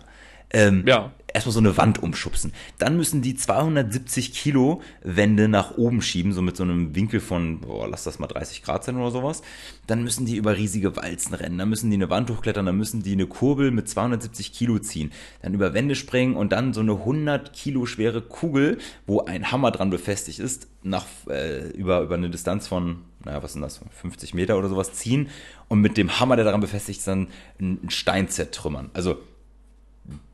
Ähm, 0.50 0.84
Ja. 0.86 1.12
Erstmal 1.34 1.52
so 1.52 1.58
eine 1.58 1.76
Wand 1.76 2.02
umschubsen. 2.02 2.54
Dann 2.78 2.96
müssen 2.96 3.20
die 3.20 3.36
270 3.36 4.32
Kilo 4.32 4.80
Wände 5.02 5.48
nach 5.48 5.76
oben 5.76 6.00
schieben, 6.00 6.32
so 6.32 6.40
mit 6.40 6.56
so 6.56 6.62
einem 6.62 6.94
Winkel 6.94 7.20
von, 7.20 7.60
boah, 7.60 7.86
lass 7.86 8.04
das 8.04 8.18
mal 8.18 8.26
30 8.26 8.62
Grad 8.62 8.84
sein 8.84 8.96
oder 8.96 9.10
sowas. 9.10 9.42
Dann 9.86 10.02
müssen 10.02 10.24
die 10.24 10.36
über 10.36 10.56
riesige 10.56 10.96
Walzen 10.96 11.34
rennen, 11.34 11.58
dann 11.58 11.68
müssen 11.68 11.90
die 11.90 11.96
eine 11.96 12.08
Wand 12.08 12.30
hochklettern, 12.30 12.64
dann 12.64 12.78
müssen 12.78 13.02
die 13.02 13.12
eine 13.12 13.26
Kurbel 13.26 13.70
mit 13.70 13.86
270 13.86 14.54
Kilo 14.54 14.78
ziehen, 14.78 15.12
dann 15.42 15.52
über 15.52 15.74
Wände 15.74 15.94
springen 15.94 16.36
und 16.36 16.52
dann 16.52 16.72
so 16.72 16.80
eine 16.80 16.92
100 16.92 17.52
Kilo 17.52 17.84
schwere 17.84 18.22
Kugel, 18.22 18.78
wo 19.06 19.20
ein 19.20 19.52
Hammer 19.52 19.72
dran 19.72 19.90
befestigt 19.90 20.38
ist, 20.38 20.68
nach, 20.82 21.04
äh, 21.28 21.68
über, 21.72 22.00
über 22.00 22.14
eine 22.14 22.30
Distanz 22.30 22.66
von, 22.66 23.00
naja, 23.26 23.42
was 23.42 23.52
sind 23.52 23.60
das, 23.60 23.80
50 24.00 24.32
Meter 24.32 24.56
oder 24.56 24.70
sowas 24.70 24.94
ziehen 24.94 25.28
und 25.68 25.82
mit 25.82 25.98
dem 25.98 26.18
Hammer, 26.18 26.36
der 26.36 26.46
daran 26.46 26.62
befestigt 26.62 27.00
ist, 27.00 27.08
dann 27.08 27.28
einen 27.58 27.90
Stein 27.90 28.30
zertrümmern. 28.30 28.88
Also, 28.94 29.18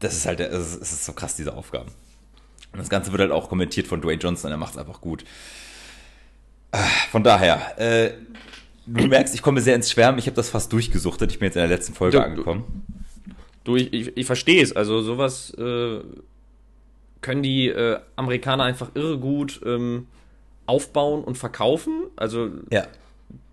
das 0.01 0.15
ist 0.17 0.27
halt, 0.27 0.41
es 0.41 0.75
ist, 0.77 1.05
so 1.05 1.13
krass, 1.13 1.37
diese 1.37 1.55
Aufgaben. 1.55 1.91
Und 2.73 2.79
das 2.79 2.89
Ganze 2.89 3.13
wird 3.13 3.21
halt 3.21 3.33
auch 3.33 3.49
kommentiert 3.49 3.87
von 3.87 4.01
Dwayne 4.01 4.21
Johnson, 4.21 4.51
er 4.51 4.57
macht 4.57 4.73
es 4.73 4.79
einfach 4.79 5.01
gut. 5.01 5.25
Ah, 6.73 6.79
Von 7.11 7.23
daher, 7.23 7.79
äh, 7.79 8.13
du 8.87 9.07
merkst, 9.07 9.35
ich 9.35 9.43
komme 9.43 9.61
sehr 9.61 9.75
ins 9.77 9.91
Schwärmen, 9.91 10.19
ich 10.19 10.27
habe 10.27 10.37
das 10.37 10.49
fast 10.49 10.73
durchgesuchtet, 10.73 11.31
ich 11.33 11.39
bin 11.39 11.47
jetzt 11.47 11.57
in 11.57 11.61
der 11.61 11.69
letzten 11.69 11.95
Folge 11.95 12.17
Du- 12.19 12.25
angekommen. 12.25 12.85
Du, 13.65 13.77
ich, 13.77 13.93
ich, 13.93 14.17
ich 14.17 14.27
verstehe 14.27 14.61
es. 14.63 14.75
Also 14.75 15.03
sowas 15.03 15.53
äh, 15.57 16.01
können 17.21 17.43
die 17.45 17.69
äh, 17.69 18.01
Amerikaner 18.17 18.65
einfach 18.65 18.91
irre 18.95 19.19
gut 19.19 19.61
ähm, 19.65 20.09
aufbauen 20.67 21.23
und 21.23 21.39
verkaufen. 21.39 22.05
Also 22.17 22.51
Ja, 22.73 22.87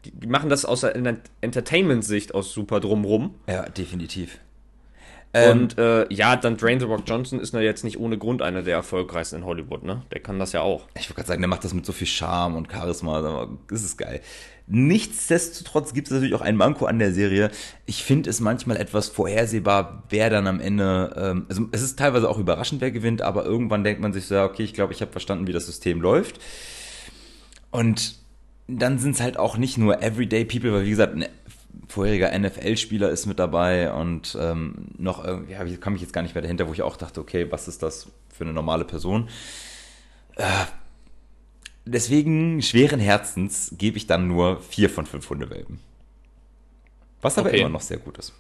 die, 0.05 0.11
die 0.11 0.27
machen 0.27 0.49
das 0.49 0.65
aus 0.65 0.81
der 0.81 0.95
Ent- 0.95 1.29
Entertainment-Sicht 1.41 2.33
aus 2.33 2.51
super 2.53 2.79
drumrum. 2.79 3.35
ja, 3.47 3.69
definitiv. 3.69 4.39
Ähm, 5.33 5.61
Und 5.61 5.77
äh, 5.77 6.11
ja, 6.11 6.35
dann 6.35 6.57
Dwayne 6.57 6.79
The 6.79 6.87
Rock 6.87 7.03
Johnson 7.05 7.39
ist 7.39 7.53
ja 7.53 7.59
jetzt 7.59 7.83
nicht 7.83 7.99
ohne 7.99 8.17
Grund 8.17 8.41
einer 8.41 8.63
der 8.63 8.75
erfolgreichsten 8.75 9.37
in 9.37 9.45
Hollywood, 9.45 9.83
ne? 9.83 10.01
Der 10.11 10.21
kann 10.21 10.39
das 10.39 10.53
ja 10.53 10.61
auch. 10.61 10.87
Ich 10.95 11.03
wollte 11.03 11.15
gerade 11.15 11.27
sagen, 11.27 11.41
der 11.41 11.47
macht 11.47 11.63
das 11.63 11.73
mit 11.73 11.85
so 11.85 11.91
viel 11.91 12.07
Charme 12.07 12.55
und 12.55 12.71
Charisma, 12.71 13.19
aber 13.19 13.49
das 13.67 13.83
ist 13.83 13.97
geil. 13.97 14.21
Nichtsdestotrotz 14.65 15.93
gibt 15.93 16.07
es 16.07 16.13
natürlich 16.13 16.35
auch 16.35 16.41
ein 16.41 16.55
Manko 16.55 16.85
an 16.85 16.99
der 16.99 17.11
Serie. 17.11 17.51
Ich 17.85 18.03
finde 18.03 18.29
es 18.29 18.39
manchmal 18.39 18.77
etwas 18.77 19.07
vorhersehbar, 19.07 20.03
wer 20.09 20.29
dann 20.29 20.47
am 20.47 20.59
Ende, 20.59 21.15
ähm, 21.15 21.45
also 21.49 21.67
es 21.71 21.81
ist 21.81 21.97
teilweise 21.99 22.29
auch 22.29 22.37
überraschend, 22.37 22.81
wer 22.81 22.91
gewinnt, 22.91 23.21
aber 23.21 23.45
irgendwann 23.45 23.83
denkt 23.83 24.01
man 24.01 24.13
sich 24.13 24.25
so, 24.25 24.35
ja, 24.35 24.45
okay, 24.45 24.63
ich 24.63 24.73
glaube, 24.73 24.93
ich 24.93 25.01
habe 25.01 25.11
verstanden, 25.11 25.47
wie 25.47 25.53
das 25.53 25.65
System 25.65 26.01
läuft. 26.01 26.39
Und 27.71 28.15
dann 28.67 28.99
sind 28.99 29.15
es 29.15 29.21
halt 29.21 29.37
auch 29.37 29.57
nicht 29.57 29.77
nur 29.79 30.03
Everyday 30.03 30.45
People, 30.45 30.71
weil 30.71 30.85
wie 30.85 30.91
gesagt, 30.91 31.15
ein 31.15 31.25
vorheriger 31.87 32.37
NFL-Spieler 32.37 33.09
ist 33.09 33.25
mit 33.25 33.39
dabei 33.39 33.91
und 33.93 34.37
ähm, 34.39 34.89
noch 34.97 35.23
irgendwie, 35.23 35.53
ja, 35.53 35.63
ich 35.65 35.79
kam 35.81 35.95
ich 35.95 36.01
jetzt 36.01 36.13
gar 36.13 36.21
nicht 36.21 36.35
mehr 36.35 36.41
dahinter, 36.41 36.67
wo 36.67 36.73
ich 36.73 36.81
auch 36.81 36.97
dachte, 36.97 37.19
okay, 37.21 37.51
was 37.51 37.67
ist 37.67 37.83
das 37.83 38.07
für 38.33 38.43
eine 38.43 38.53
normale 38.53 38.85
Person? 38.85 39.29
Deswegen 41.85 42.61
schweren 42.61 42.99
Herzens 42.99 43.73
gebe 43.77 43.97
ich 43.97 44.07
dann 44.07 44.27
nur 44.27 44.61
vier 44.61 44.89
von 44.89 45.05
fünf 45.05 45.29
Hundewelpen. 45.29 45.79
Was 47.21 47.37
aber 47.37 47.49
Okay. 47.49 47.59
immer 47.59 47.69
noch 47.69 47.81
sehr 47.81 47.97
gut 47.97 48.17
ist. 48.17 48.33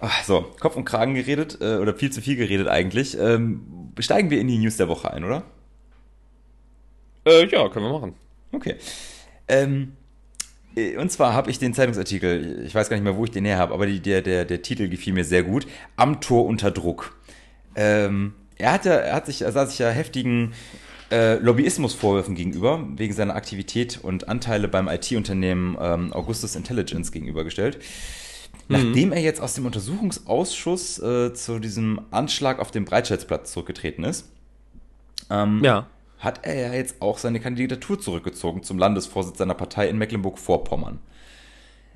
Ach, 0.00 0.22
so, 0.24 0.42
Kopf 0.60 0.76
und 0.76 0.84
Kragen 0.84 1.14
geredet, 1.14 1.58
äh, 1.60 1.76
oder 1.76 1.94
viel 1.94 2.12
zu 2.12 2.20
viel 2.20 2.36
geredet 2.36 2.68
eigentlich. 2.68 3.16
Ähm, 3.18 3.92
steigen 3.98 4.28
wir 4.30 4.40
in 4.40 4.48
die 4.48 4.58
News 4.58 4.76
der 4.76 4.88
Woche 4.88 5.10
ein, 5.12 5.24
oder? 5.24 5.44
Äh, 7.26 7.46
ja, 7.48 7.68
können 7.68 7.86
wir 7.86 7.92
machen. 7.92 8.14
Okay. 8.52 8.76
Ähm, 9.48 9.92
äh, 9.92 10.03
und 10.98 11.10
zwar 11.10 11.32
habe 11.32 11.50
ich 11.50 11.58
den 11.58 11.74
Zeitungsartikel, 11.74 12.64
ich 12.66 12.74
weiß 12.74 12.88
gar 12.88 12.96
nicht 12.96 13.04
mehr, 13.04 13.16
wo 13.16 13.24
ich 13.24 13.30
den 13.30 13.44
her 13.44 13.58
habe, 13.58 13.74
aber 13.74 13.86
die, 13.86 14.00
der, 14.00 14.22
der, 14.22 14.44
der 14.44 14.62
Titel 14.62 14.88
gefiel 14.88 15.12
mir 15.12 15.24
sehr 15.24 15.42
gut. 15.42 15.66
Am 15.96 16.20
Tor 16.20 16.46
unter 16.46 16.70
Druck. 16.70 17.16
Ähm, 17.76 18.34
er, 18.56 18.72
hat 18.72 18.84
ja, 18.84 18.94
er 18.94 19.14
hat 19.14 19.26
sich, 19.26 19.42
er 19.42 19.52
sah 19.52 19.66
sich 19.66 19.78
ja 19.78 19.90
heftigen 19.90 20.52
äh, 21.10 21.34
Lobbyismusvorwürfen 21.34 22.34
gegenüber, 22.34 22.86
wegen 22.96 23.12
seiner 23.12 23.34
Aktivität 23.34 24.00
und 24.02 24.28
Anteile 24.28 24.68
beim 24.68 24.88
IT-Unternehmen 24.88 25.76
ähm, 25.80 26.12
Augustus 26.12 26.56
Intelligence 26.56 27.12
gegenübergestellt. 27.12 27.78
Nachdem 28.68 29.12
er 29.12 29.20
jetzt 29.20 29.42
aus 29.42 29.54
dem 29.54 29.66
Untersuchungsausschuss 29.66 30.98
äh, 30.98 31.34
zu 31.34 31.58
diesem 31.58 32.00
Anschlag 32.10 32.58
auf 32.60 32.70
dem 32.70 32.86
Breitscheidplatz 32.86 33.52
zurückgetreten 33.52 34.04
ist, 34.04 34.30
ähm, 35.30 35.62
Ja. 35.62 35.86
Hat 36.24 36.46
er 36.46 36.54
ja 36.54 36.72
jetzt 36.72 37.00
auch 37.00 37.18
seine 37.18 37.40
Kandidatur 37.40 38.00
zurückgezogen 38.00 38.62
zum 38.62 38.78
Landesvorsitz 38.78 39.38
seiner 39.38 39.54
Partei 39.54 39.88
in 39.88 39.98
Mecklenburg-Vorpommern. 39.98 40.98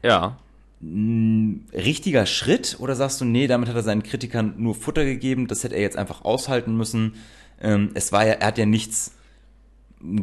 Ja. 0.03 0.38
Richtiger 0.81 2.27
Schritt 2.27 2.77
oder 2.79 2.95
sagst 2.95 3.21
du, 3.21 3.25
nee, 3.25 3.49
damit 3.49 3.69
hat 3.69 3.75
er 3.75 3.83
seinen 3.83 4.05
Kritikern 4.05 4.55
nur 4.59 4.77
Futter 4.77 5.05
gegeben, 5.05 5.49
das 5.49 5.64
hätte 5.64 5.75
er 5.75 5.83
jetzt 5.83 5.97
einfach 5.97 6.25
aushalten 6.25 6.77
müssen. 6.77 7.14
Ähm, 7.61 7.91
es 7.95 8.12
war 8.12 8.25
ja, 8.25 8.35
er 8.35 8.47
hat 8.47 8.59
ja 8.59 8.67
nichts 8.67 9.12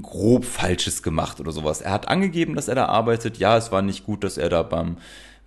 grob 0.02 0.46
Falsches 0.46 1.04
gemacht 1.04 1.40
oder 1.42 1.52
sowas. 1.52 1.82
Er 1.82 1.92
hat 1.92 2.08
angegeben, 2.08 2.56
dass 2.56 2.70
er 2.70 2.76
da 2.76 2.86
arbeitet. 2.86 3.38
Ja, 3.38 3.58
es 3.58 3.72
war 3.72 3.82
nicht 3.82 4.06
gut, 4.06 4.24
dass 4.24 4.38
er 4.38 4.48
da 4.48 4.64
beim 4.64 4.98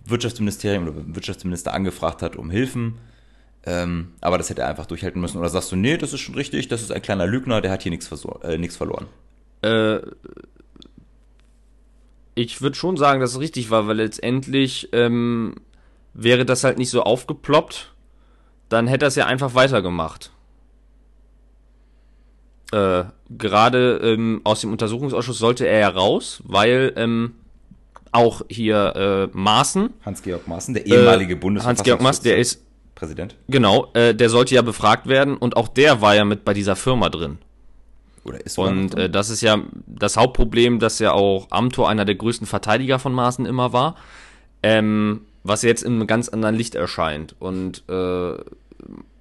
Wirtschaftsministerium 0.05 0.83
oder 0.83 0.93
beim 0.93 1.15
Wirtschaftsminister 1.15 1.73
angefragt 1.73 2.21
hat 2.21 2.35
um 2.35 2.49
Hilfen. 2.49 2.95
Ähm, 3.65 4.13
aber 4.21 4.37
das 4.37 4.49
hätte 4.49 4.61
er 4.61 4.69
einfach 4.69 4.85
durchhalten 4.85 5.19
müssen. 5.21 5.37
Oder 5.37 5.49
sagst 5.49 5.71
du, 5.71 5.75
nee, 5.75 5.97
das 5.97 6.13
ist 6.13 6.21
schon 6.21 6.35
richtig, 6.35 6.67
das 6.67 6.81
ist 6.81 6.91
ein 6.91 7.01
kleiner 7.01 7.27
Lügner, 7.27 7.61
der 7.61 7.71
hat 7.71 7.83
hier 7.83 7.91
nichts, 7.91 8.09
äh, 8.11 8.69
verloren. 8.69 9.07
Äh, 9.61 9.99
ich 12.35 12.61
würde 12.61 12.77
schon 12.77 12.95
sagen, 12.95 13.19
dass 13.19 13.31
es 13.31 13.39
richtig 13.39 13.69
war, 13.69 13.87
weil 13.87 13.97
letztendlich 13.97 14.89
ähm, 14.93 15.55
wäre 16.13 16.45
das 16.45 16.63
halt 16.63 16.77
nicht 16.77 16.89
so 16.89 17.03
aufgeploppt, 17.03 17.93
dann 18.69 18.87
hätte 18.87 19.05
er 19.05 19.09
es 19.09 19.15
ja 19.15 19.25
einfach 19.25 19.55
weitergemacht. 19.55 20.31
Äh, 22.71 23.05
gerade 23.29 23.97
ähm, 24.03 24.41
aus 24.43 24.61
dem 24.61 24.71
Untersuchungsausschuss 24.71 25.39
sollte 25.39 25.67
er 25.67 25.79
ja 25.79 25.89
raus, 25.89 26.41
weil 26.45 26.93
ähm, 26.95 27.35
auch 28.11 28.41
hier 28.47 29.29
äh, 29.33 29.37
Maaßen, 29.37 29.89
Hans-Georg 30.05 30.47
Maaßen, 30.47 30.73
der 30.75 30.85
ehemalige 30.85 31.33
äh, 31.33 31.59
Hans-Georg 31.59 32.01
Maaßen, 32.01 32.23
der 32.23 32.37
ist, 32.37 32.63
Präsident. 32.99 33.35
genau, 33.47 33.89
äh, 33.93 34.13
der 34.13 34.29
sollte 34.29 34.55
ja 34.55 34.61
befragt 34.61 35.07
werden 35.07 35.37
und 35.37 35.55
auch 35.55 35.69
der 35.69 36.01
war 36.01 36.15
ja 36.15 36.25
mit 36.25 36.43
bei 36.43 36.53
dieser 36.53 36.75
Firma 36.75 37.09
drin. 37.09 37.37
Oder 38.25 38.45
ist 38.45 38.57
Und 38.57 38.95
äh, 38.97 39.09
das 39.09 39.29
ist 39.29 39.41
ja 39.41 39.59
das 39.87 40.17
Hauptproblem, 40.17 40.79
dass 40.79 40.99
ja 40.99 41.13
auch 41.13 41.47
Amtor 41.49 41.89
einer 41.89 42.05
der 42.05 42.15
größten 42.15 42.45
Verteidiger 42.45 42.99
von 42.99 43.13
Maaßen 43.13 43.45
immer 43.45 43.71
war, 43.71 43.95
ähm, 44.61 45.21
was 45.43 45.61
jetzt 45.61 45.83
in 45.83 45.93
einem 45.93 46.07
ganz 46.07 46.27
anderen 46.27 46.55
Licht 46.55 46.75
erscheint. 46.75 47.35
Und 47.39 47.83
äh, 47.87 48.33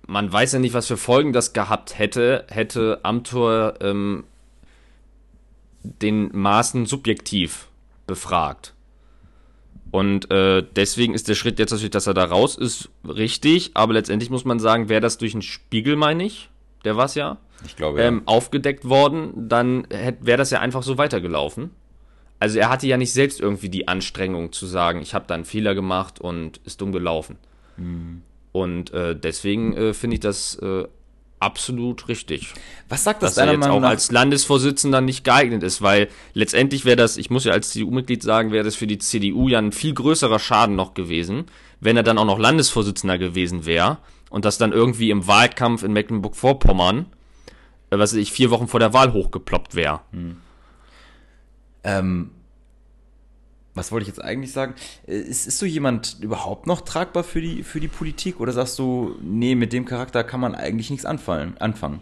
man 0.07 0.33
weiß 0.33 0.53
ja 0.53 0.59
nicht, 0.59 0.75
was 0.75 0.89
für 0.89 0.97
Folgen 0.97 1.33
das 1.33 1.53
gehabt 1.53 1.99
hätte, 1.99 2.45
hätte 2.49 3.01
Amtor 3.05 3.75
ähm, 3.81 4.25
den 5.83 6.37
Maaßen 6.37 6.87
subjektiv 6.87 7.69
befragt. 8.07 8.75
Und 9.91 10.31
äh, 10.31 10.65
deswegen 10.77 11.15
ist 11.15 11.29
der 11.29 11.35
Schritt 11.35 11.59
jetzt 11.59 11.71
natürlich, 11.71 11.91
dass 11.91 12.07
er 12.07 12.15
da 12.15 12.25
raus 12.25 12.57
ist, 12.57 12.91
richtig, 13.07 13.71
aber 13.75 13.95
letztendlich 13.95 14.31
muss 14.31 14.45
man 14.45 14.59
sagen, 14.59 14.89
wäre 14.89 15.01
das 15.01 15.19
durch 15.19 15.33
einen 15.33 15.43
Spiegel, 15.43 15.97
meine 15.97 16.25
ich, 16.25 16.51
der 16.85 16.97
war 16.97 17.07
es 17.07 17.15
ja, 17.15 17.39
ich 17.65 17.75
glaube, 17.75 18.03
ähm, 18.03 18.23
aufgedeckt 18.27 18.89
worden, 18.89 19.49
dann 19.49 19.87
wäre 20.21 20.37
das 20.37 20.51
ja 20.51 20.61
einfach 20.61 20.83
so 20.83 20.99
weitergelaufen. 20.99 21.71
Also 22.41 22.59
er 22.59 22.69
hatte 22.69 22.87
ja 22.87 22.97
nicht 22.97 23.13
selbst 23.13 23.41
irgendwie 23.41 23.69
die 23.69 23.89
Anstrengung 23.89 24.53
zu 24.53 24.67
sagen, 24.67 25.01
ich 25.01 25.15
habe 25.15 25.25
da 25.27 25.35
einen 25.35 25.45
Fehler 25.45 25.75
gemacht 25.75 26.21
und 26.21 26.59
ist 26.65 26.81
dumm 26.81 26.93
gelaufen. 26.93 27.37
Und 28.53 28.93
äh, 28.93 29.17
deswegen 29.17 29.77
äh, 29.77 29.95
finde 29.95 30.15
ich 30.15 30.21
das 30.21 30.57
äh, 30.57 30.85
absolut 31.41 32.09
richtig. 32.09 32.53
Was 32.89 33.05
sagt 33.05 33.23
das 33.23 33.35
dass 33.35 33.47
er 33.47 33.53
jetzt 33.53 33.61
Meinung 33.61 33.77
auch 33.77 33.81
nach? 33.81 33.91
als 33.91 34.11
Landesvorsitzender 34.11 35.01
nicht 35.01 35.25
geeignet 35.25 35.63
ist, 35.63 35.83
weil 35.83 36.09
letztendlich 36.35 36.85
wäre 36.85 36.97
das, 36.97 37.17
ich 37.17 37.31
muss 37.31 37.45
ja 37.45 37.53
als 37.53 37.71
CDU-Mitglied 37.71 38.23
sagen, 38.23 38.53
wäre 38.53 38.65
das 38.65 38.77
für 38.77 38.87
die 38.87 38.99
CDU 38.99 39.49
ja 39.49 39.59
ein 39.59 39.73
viel 39.73 39.95
größerer 39.95 40.39
Schaden 40.39 40.77
noch 40.77 40.95
gewesen, 40.95 41.47
wenn 41.81 41.97
er 41.97 42.03
dann 42.03 42.19
auch 42.19 42.25
noch 42.25 42.39
Landesvorsitzender 42.39 43.19
gewesen 43.19 43.67
wäre 43.67 43.99
und 44.31 44.45
das 44.45 44.59
dann 44.59 44.73
irgendwie 44.73 45.11
im 45.11 45.27
Wahlkampf 45.27 45.83
in 45.83 45.93
Mecklenburg-Vorpommern, 45.93 47.07
äh, 47.91 47.99
was 47.99 48.13
weiß 48.13 48.19
ich, 48.19 48.33
vier 48.33 48.51
Wochen 48.51 48.69
vor 48.69 48.81
der 48.81 48.93
Wahl 48.93 49.13
hochgeploppt 49.13 49.75
wäre. 49.75 50.01
ähm, 51.85 52.31
was 53.79 53.93
wollte 53.93 54.03
ich 54.03 54.09
jetzt 54.09 54.23
eigentlich 54.23 54.53
sagen? 54.53 54.75
Äh, 55.07 55.19
Ist, 55.19 55.47
ist 55.47 55.59
so 55.59 55.67
jemand 55.67 56.19
überhaupt 56.21 56.67
noch 56.67 56.83
tragbar 56.83 57.25
für 57.25 57.41
die, 57.41 57.63
für 57.63 57.81
die 57.81 57.89
Politik? 57.89 58.41
Oder 58.41 58.53
sagst 58.53 58.79
du, 58.79 59.17
nee, 59.23 59.55
mit 59.55 59.73
dem 59.73 59.85
Charakter 59.85 60.25
kann 60.25 60.41
man 60.41 60.55
eigentlich 60.55 60.91
nichts 60.91 61.07
anfallen, 61.07 61.57
anfangen? 61.59 62.01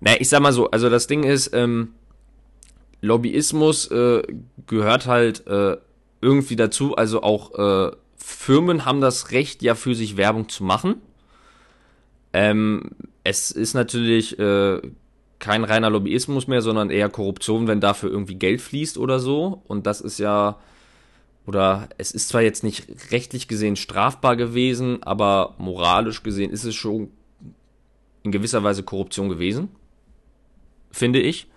Na, 0.00 0.20
ich 0.20 0.28
sag 0.28 0.40
mal 0.40 0.52
so, 0.52 0.70
also 0.70 0.90
das 0.90 1.06
Ding 1.06 1.22
ist, 1.22 1.52
ähm, 1.52 1.94
Lobbyismus 3.02 3.90
äh, 3.90 4.22
gehört 4.66 5.06
halt 5.06 5.46
äh, 5.46 5.76
irgendwie 6.20 6.56
dazu, 6.56 6.96
also 6.96 7.22
auch 7.22 7.54
äh, 7.58 7.96
Firmen 8.16 8.84
haben 8.84 9.00
das 9.00 9.32
Recht, 9.32 9.62
ja 9.62 9.74
für 9.74 9.94
sich 9.94 10.16
Werbung 10.16 10.48
zu 10.48 10.64
machen. 10.64 10.96
Ähm, 12.32 12.90
es 13.24 13.50
ist 13.50 13.74
natürlich 13.74 14.38
äh, 14.38 14.80
kein 15.42 15.64
reiner 15.64 15.90
Lobbyismus 15.90 16.46
mehr, 16.46 16.62
sondern 16.62 16.88
eher 16.88 17.10
Korruption, 17.10 17.66
wenn 17.66 17.80
dafür 17.80 18.10
irgendwie 18.10 18.36
Geld 18.36 18.62
fließt 18.62 18.96
oder 18.96 19.18
so. 19.18 19.62
Und 19.66 19.86
das 19.86 20.00
ist 20.00 20.18
ja 20.18 20.56
oder 21.44 21.88
es 21.98 22.12
ist 22.12 22.28
zwar 22.28 22.42
jetzt 22.42 22.62
nicht 22.62 22.86
rechtlich 23.10 23.48
gesehen 23.48 23.76
strafbar 23.76 24.36
gewesen, 24.36 25.02
aber 25.02 25.54
moralisch 25.58 26.22
gesehen 26.22 26.52
ist 26.52 26.64
es 26.64 26.74
schon 26.74 27.10
in 28.22 28.30
gewisser 28.30 28.62
Weise 28.62 28.84
Korruption 28.84 29.28
gewesen, 29.28 29.68
finde 30.92 31.20
ich. 31.20 31.48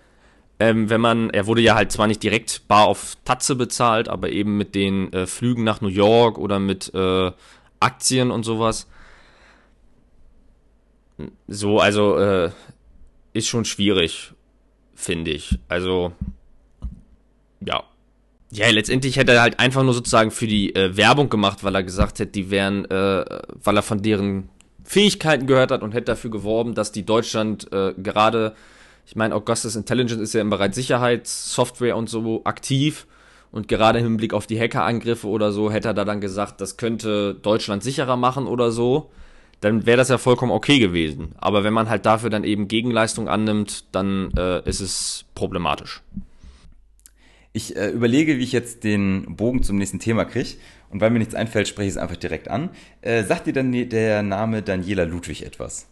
Ähm, 0.58 0.90
wenn 0.90 1.00
man, 1.00 1.30
er 1.30 1.46
wurde 1.46 1.60
ja 1.60 1.76
halt 1.76 1.92
zwar 1.92 2.08
nicht 2.08 2.22
direkt 2.22 2.66
bar 2.66 2.86
auf 2.86 3.16
Tatze 3.24 3.54
bezahlt, 3.54 4.08
aber 4.08 4.30
eben 4.30 4.56
mit 4.56 4.74
den 4.74 5.12
äh, 5.12 5.26
Flügen 5.26 5.62
nach 5.62 5.80
New 5.80 5.88
York 5.88 6.38
oder 6.38 6.58
mit 6.58 6.92
äh, 6.94 7.30
Aktien 7.78 8.30
und 8.32 8.42
sowas. 8.42 8.88
So, 11.46 11.78
also 11.78 12.18
äh, 12.18 12.50
ist 13.36 13.46
schon 13.48 13.64
schwierig, 13.64 14.32
finde 14.94 15.30
ich. 15.30 15.58
Also, 15.68 16.12
ja. 17.60 17.84
Ja, 18.52 18.70
letztendlich 18.70 19.16
hätte 19.16 19.32
er 19.32 19.42
halt 19.42 19.58
einfach 19.58 19.82
nur 19.82 19.92
sozusagen 19.92 20.30
für 20.30 20.46
die 20.46 20.74
äh, 20.74 20.96
Werbung 20.96 21.28
gemacht, 21.28 21.64
weil 21.64 21.74
er 21.74 21.82
gesagt 21.82 22.18
hätte, 22.18 22.32
die 22.32 22.50
wären, 22.50 22.84
äh, 22.86 23.24
weil 23.62 23.76
er 23.76 23.82
von 23.82 24.02
deren 24.02 24.48
Fähigkeiten 24.84 25.46
gehört 25.46 25.72
hat 25.72 25.82
und 25.82 25.92
hätte 25.92 26.06
dafür 26.06 26.30
geworben, 26.30 26.74
dass 26.74 26.92
die 26.92 27.04
Deutschland 27.04 27.70
äh, 27.72 27.92
gerade, 27.98 28.54
ich 29.04 29.16
meine, 29.16 29.34
Augustus 29.34 29.74
Intelligence 29.74 30.22
ist 30.22 30.32
ja 30.32 30.40
im 30.40 30.50
Bereich 30.50 30.74
Sicherheitssoftware 30.74 31.96
und 31.96 32.08
so 32.08 32.42
aktiv 32.44 33.06
und 33.50 33.66
gerade 33.66 33.98
im 33.98 34.04
Hinblick 34.04 34.32
auf 34.32 34.46
die 34.46 34.60
Hackerangriffe 34.60 35.26
oder 35.26 35.50
so, 35.50 35.72
hätte 35.72 35.88
er 35.88 35.94
da 35.94 36.04
dann 36.04 36.20
gesagt, 36.20 36.60
das 36.60 36.76
könnte 36.76 37.34
Deutschland 37.34 37.82
sicherer 37.82 38.16
machen 38.16 38.46
oder 38.46 38.70
so 38.70 39.10
dann 39.60 39.86
wäre 39.86 39.96
das 39.96 40.08
ja 40.08 40.18
vollkommen 40.18 40.52
okay 40.52 40.78
gewesen. 40.78 41.34
Aber 41.38 41.64
wenn 41.64 41.72
man 41.72 41.88
halt 41.88 42.06
dafür 42.06 42.30
dann 42.30 42.44
eben 42.44 42.68
Gegenleistung 42.68 43.28
annimmt, 43.28 43.84
dann 43.92 44.32
äh, 44.36 44.68
ist 44.68 44.80
es 44.80 45.24
problematisch. 45.34 46.02
Ich 47.52 47.74
äh, 47.74 47.88
überlege, 47.88 48.38
wie 48.38 48.42
ich 48.42 48.52
jetzt 48.52 48.84
den 48.84 49.36
Bogen 49.36 49.62
zum 49.62 49.78
nächsten 49.78 49.98
Thema 49.98 50.26
kriege. 50.26 50.50
Und 50.90 51.00
weil 51.00 51.10
mir 51.10 51.18
nichts 51.18 51.34
einfällt, 51.34 51.68
spreche 51.68 51.88
ich 51.88 51.94
es 51.94 51.96
einfach 51.96 52.16
direkt 52.16 52.48
an. 52.48 52.70
Äh, 53.00 53.24
sagt 53.24 53.46
dir 53.46 53.52
dann 53.52 53.72
der 53.72 54.22
Name 54.22 54.62
Daniela 54.62 55.04
Ludwig 55.04 55.42
etwas? 55.42 55.88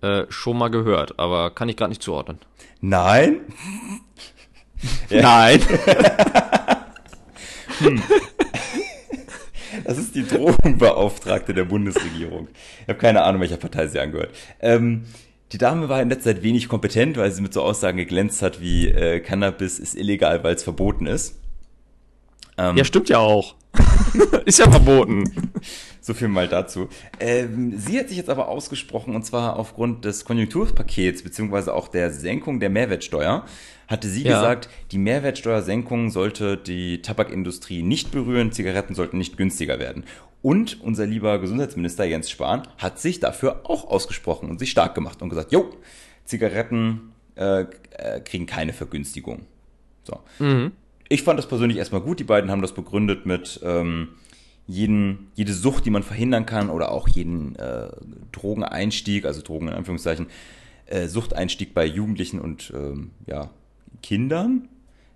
Äh, 0.00 0.24
schon 0.28 0.58
mal 0.58 0.68
gehört, 0.68 1.18
aber 1.18 1.50
kann 1.50 1.68
ich 1.68 1.76
gerade 1.76 1.90
nicht 1.90 2.02
zuordnen. 2.02 2.38
Nein? 2.80 3.40
Nein. 5.10 5.60
hm. 7.78 8.02
Das 9.86 9.98
ist 9.98 10.16
die 10.16 10.26
Drogenbeauftragte 10.26 11.54
der 11.54 11.64
Bundesregierung. 11.64 12.48
Ich 12.82 12.88
habe 12.88 12.98
keine 12.98 13.22
Ahnung, 13.22 13.40
welcher 13.40 13.56
Partei 13.56 13.86
sie 13.86 14.00
angehört. 14.00 14.34
Ähm, 14.60 15.04
die 15.52 15.58
Dame 15.58 15.88
war 15.88 16.02
in 16.02 16.08
letzter 16.08 16.34
Zeit 16.34 16.42
wenig 16.42 16.68
kompetent, 16.68 17.16
weil 17.16 17.30
sie 17.30 17.40
mit 17.40 17.54
so 17.54 17.62
Aussagen 17.62 17.96
geglänzt 17.96 18.42
hat 18.42 18.60
wie 18.60 18.88
äh, 18.88 19.20
Cannabis 19.20 19.78
ist 19.78 19.94
illegal, 19.94 20.42
weil 20.42 20.56
es 20.56 20.64
verboten 20.64 21.06
ist. 21.06 21.40
Ähm, 22.58 22.76
ja, 22.76 22.84
stimmt 22.84 23.08
ja 23.08 23.18
auch. 23.18 23.54
ist 24.44 24.58
ja 24.58 24.68
verboten. 24.68 25.52
So 26.00 26.14
viel 26.14 26.26
mal 26.26 26.48
dazu. 26.48 26.88
Ähm, 27.20 27.74
sie 27.78 28.00
hat 28.00 28.08
sich 28.08 28.16
jetzt 28.16 28.30
aber 28.30 28.48
ausgesprochen, 28.48 29.14
und 29.14 29.24
zwar 29.24 29.56
aufgrund 29.56 30.04
des 30.04 30.24
Konjunkturpakets, 30.24 31.22
beziehungsweise 31.22 31.72
auch 31.72 31.86
der 31.86 32.10
Senkung 32.10 32.58
der 32.58 32.70
Mehrwertsteuer, 32.70 33.44
hatte 33.88 34.08
sie 34.08 34.24
ja. 34.24 34.34
gesagt, 34.34 34.68
die 34.90 34.98
Mehrwertsteuersenkung 34.98 36.10
sollte 36.10 36.56
die 36.56 37.02
Tabakindustrie 37.02 37.82
nicht 37.82 38.10
berühren, 38.10 38.52
Zigaretten 38.52 38.94
sollten 38.94 39.18
nicht 39.18 39.36
günstiger 39.36 39.78
werden. 39.78 40.04
Und 40.42 40.80
unser 40.80 41.06
lieber 41.06 41.38
Gesundheitsminister 41.38 42.04
Jens 42.04 42.30
Spahn 42.30 42.68
hat 42.78 43.00
sich 43.00 43.20
dafür 43.20 43.62
auch 43.64 43.88
ausgesprochen 43.88 44.50
und 44.50 44.58
sich 44.58 44.70
stark 44.70 44.94
gemacht 44.94 45.22
und 45.22 45.28
gesagt, 45.28 45.52
jo, 45.52 45.70
Zigaretten 46.24 47.12
äh, 47.36 47.62
äh, 47.90 48.20
kriegen 48.20 48.46
keine 48.46 48.72
Vergünstigung. 48.72 49.46
So. 50.04 50.20
Mhm. 50.38 50.72
Ich 51.08 51.22
fand 51.22 51.38
das 51.38 51.46
persönlich 51.46 51.78
erstmal 51.78 52.00
gut. 52.00 52.18
Die 52.20 52.24
beiden 52.24 52.50
haben 52.50 52.62
das 52.62 52.72
begründet 52.72 53.26
mit 53.26 53.60
ähm, 53.62 54.08
jeden, 54.66 55.30
jede 55.34 55.52
Sucht, 55.52 55.86
die 55.86 55.90
man 55.90 56.02
verhindern 56.02 56.46
kann 56.46 56.70
oder 56.70 56.90
auch 56.90 57.08
jeden 57.08 57.56
äh, 57.56 57.88
Drogeneinstieg, 58.32 59.24
also 59.24 59.42
Drogen 59.42 59.68
in 59.68 59.74
Anführungszeichen, 59.74 60.26
äh, 60.86 61.06
Suchteinstieg 61.06 61.74
bei 61.74 61.84
Jugendlichen 61.84 62.40
und 62.40 62.72
ähm, 62.74 63.10
ja, 63.26 63.50
Kindern, 64.02 64.68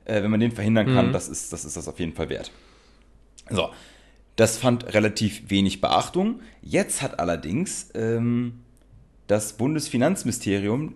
äh, 0.05 0.23
wenn 0.23 0.31
man 0.31 0.41
den 0.41 0.53
verhindern 0.53 0.87
kann, 0.87 1.09
mhm. 1.09 1.13
das, 1.13 1.29
ist, 1.29 1.53
das 1.53 1.65
ist 1.65 1.77
das 1.77 1.89
auf 1.89 1.99
jeden 1.99 2.13
Fall 2.13 2.29
wert. 2.29 2.51
So, 3.49 3.71
das 4.37 4.57
fand 4.57 4.95
relativ 4.95 5.51
wenig 5.51 5.81
Beachtung. 5.81 6.41
Jetzt 6.63 7.03
hat 7.03 7.19
allerdings 7.19 7.91
ähm, 7.95 8.61
das 9.27 9.55
Bundesfinanzministerium, 9.55 10.95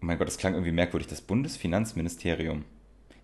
oh 0.00 0.04
mein 0.06 0.18
Gott, 0.18 0.28
das 0.28 0.38
klang 0.38 0.54
irgendwie 0.54 0.72
merkwürdig, 0.72 1.08
das 1.08 1.20
Bundesfinanzministerium. 1.20 2.64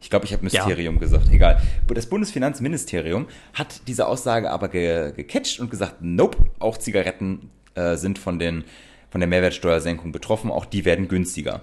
Ich 0.01 0.11
glaube, 0.11 0.27
ich 0.27 0.33
habe 0.33 0.45
Mysterium 0.45 0.95
ja. 0.95 1.01
gesagt. 1.01 1.29
Egal. 1.31 1.61
Das 1.89 2.07
Bundesfinanzministerium 2.07 3.27
hat 3.55 3.89
diese 3.89 4.07
Aussage 4.07 4.51
aber 4.51 4.69
ge 4.69 5.13
gecatcht 5.13 5.59
und 5.59 5.71
gesagt, 5.71 5.97
nope, 6.01 6.39
auch 6.61 6.79
Zigaretten 6.79 7.51
äh, 7.75 7.97
sind 7.97 8.19
von, 8.19 8.39
den, 8.39 8.65
von 9.11 9.21
der 9.21 9.29
Mehrwertsteuersenkung 9.29 10.13
betroffen, 10.13 10.51
auch 10.51 10.65
die 10.65 10.85
werden 10.85 11.09
günstiger. 11.09 11.63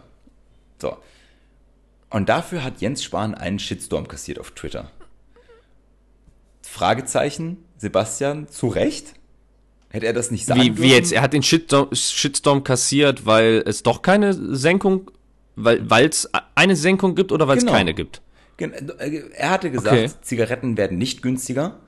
So. 0.82 0.98
Und 2.16 2.30
dafür 2.30 2.64
hat 2.64 2.80
Jens 2.80 3.04
Spahn 3.04 3.36
einen 3.36 3.60
Shitstorm 3.60 4.08
kassiert 4.08 4.40
auf 4.40 4.52
Twitter. 4.52 4.90
Fragezeichen, 6.62 7.58
Sebastian, 7.76 8.48
zu 8.48 8.68
Recht? 8.68 9.16
Hätte 9.90 10.06
er 10.06 10.14
das 10.14 10.32
nicht 10.32 10.46
sagen 10.46 10.62
wie, 10.62 10.78
Wie 10.78 10.92
jetzt? 10.92 11.12
Er 11.12 11.22
hat 11.22 11.34
den 11.34 11.44
Shitstorm, 11.44 11.90
Shitstorm 11.94 12.64
kassiert, 12.64 13.26
weil 13.26 13.64
es 13.66 13.84
doch 13.84 14.02
keine 14.02 14.34
Senkung, 14.56 15.12
weil 15.58 16.08
es 16.08 16.30
eine 16.56 16.78
Senkung 16.78 17.16
gibt 17.16 17.34
oder 17.34 17.50
weil 17.50 17.58
es 17.58 17.66
genau. 17.66 17.76
keine 17.76 17.94
gibt? 17.94 18.22
Er 18.58 19.50
hatte 19.50 19.70
gesagt, 19.70 19.98
okay. 19.98 20.12
Zigaretten 20.22 20.78
werden 20.78 20.98
nicht 20.98 21.22
günstiger 21.22 21.82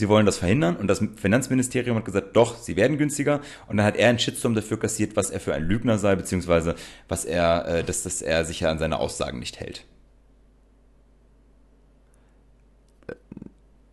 sie 0.00 0.08
wollen 0.08 0.26
das 0.26 0.38
verhindern 0.38 0.76
und 0.76 0.88
das 0.88 1.00
Finanzministerium 1.16 1.96
hat 1.96 2.04
gesagt, 2.04 2.34
doch, 2.34 2.56
sie 2.56 2.74
werden 2.74 2.98
günstiger 2.98 3.40
und 3.68 3.76
dann 3.76 3.86
hat 3.86 3.96
er 3.96 4.08
einen 4.08 4.18
Shitstorm 4.18 4.54
dafür 4.54 4.80
kassiert, 4.80 5.14
was 5.14 5.30
er 5.30 5.38
für 5.38 5.54
ein 5.54 5.62
Lügner 5.62 5.98
sei, 5.98 6.16
beziehungsweise 6.16 6.74
was 7.08 7.24
er, 7.24 7.66
äh, 7.66 7.84
dass, 7.84 8.02
dass 8.02 8.22
er 8.22 8.44
sich 8.44 8.60
ja 8.60 8.70
an 8.70 8.78
seine 8.78 8.98
Aussagen 8.98 9.38
nicht 9.38 9.60
hält. 9.60 9.84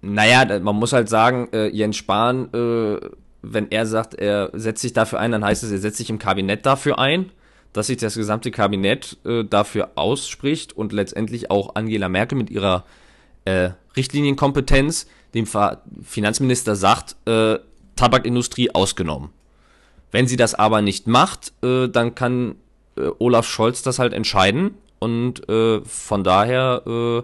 Naja, 0.02 0.60
man 0.60 0.76
muss 0.76 0.94
halt 0.94 1.10
sagen, 1.10 1.50
äh, 1.52 1.68
Jens 1.68 1.98
Spahn, 1.98 2.54
äh, 2.54 3.00
wenn 3.42 3.70
er 3.70 3.86
sagt, 3.86 4.14
er 4.14 4.50
setzt 4.54 4.82
sich 4.82 4.94
dafür 4.94 5.20
ein, 5.20 5.32
dann 5.32 5.44
heißt 5.44 5.64
es, 5.64 5.72
er 5.72 5.80
setzt 5.80 5.98
sich 5.98 6.10
im 6.10 6.20
Kabinett 6.20 6.66
dafür 6.66 6.98
ein, 6.98 7.32
dass 7.74 7.88
sich 7.88 7.98
das 7.98 8.16
gesamte 8.16 8.50
Kabinett 8.52 9.18
äh, 9.26 9.44
dafür 9.44 9.92
ausspricht 9.96 10.72
und 10.74 10.94
letztendlich 10.94 11.52
auch 11.52 11.76
Angela 11.76 12.08
Merkel 12.08 12.38
mit 12.38 12.50
ihrer 12.50 12.86
äh, 13.44 13.72
Richtlinienkompetenz 13.98 15.08
dem 15.34 15.48
Finanzminister 16.04 16.76
sagt, 16.76 17.16
äh, 17.26 17.60
Tabakindustrie 17.96 18.72
ausgenommen. 18.72 19.30
Wenn 20.12 20.28
sie 20.28 20.38
das 20.38 20.56
aber 20.56 20.82
nicht 20.82 21.08
macht, 21.08 21.52
äh, 21.64 21.88
dann 21.90 22.16
kann 22.16 22.56
äh, 22.96 23.10
Olaf 23.20 23.48
Scholz 23.48 23.82
das 23.82 24.00
halt 24.00 24.14
entscheiden 24.14 24.76
und 25.00 25.48
äh, 25.50 25.82
von 25.82 26.24
daher, 26.24 26.82
äh, 26.86 27.24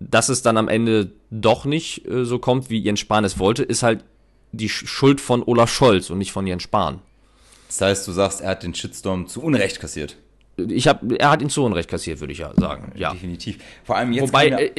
dass 0.00 0.28
es 0.28 0.42
dann 0.42 0.56
am 0.56 0.68
Ende 0.68 1.12
doch 1.30 1.64
nicht 1.64 2.06
äh, 2.06 2.24
so 2.24 2.38
kommt, 2.38 2.70
wie 2.70 2.78
Jens 2.78 3.00
Spahn 3.00 3.24
es 3.24 3.38
wollte, 3.38 3.62
ist 3.62 3.82
halt 3.82 4.04
die 4.52 4.68
Schuld 4.68 5.20
von 5.20 5.42
Olaf 5.42 5.70
Scholz 5.70 6.10
und 6.10 6.18
nicht 6.18 6.32
von 6.32 6.46
Jens 6.46 6.62
Spahn. 6.62 7.00
Das 7.66 7.80
heißt, 7.80 8.08
du 8.08 8.12
sagst, 8.12 8.40
er 8.40 8.50
hat 8.50 8.62
den 8.62 8.74
Shitstorm 8.74 9.26
zu 9.26 9.42
Unrecht 9.42 9.80
kassiert. 9.80 10.16
Ich 10.56 10.88
hab, 10.88 11.02
er 11.12 11.30
hat 11.30 11.42
ihn 11.42 11.50
zu 11.50 11.64
Unrecht 11.64 11.90
kassiert, 11.90 12.20
würde 12.20 12.32
ich 12.32 12.38
ja 12.38 12.52
sagen. 12.56 12.92
Ja, 12.94 13.12
definitiv. 13.12 13.58
Vor 13.84 13.96
allem 13.96 14.12
jetzt. 14.12 14.28
Wobei, 14.28 14.72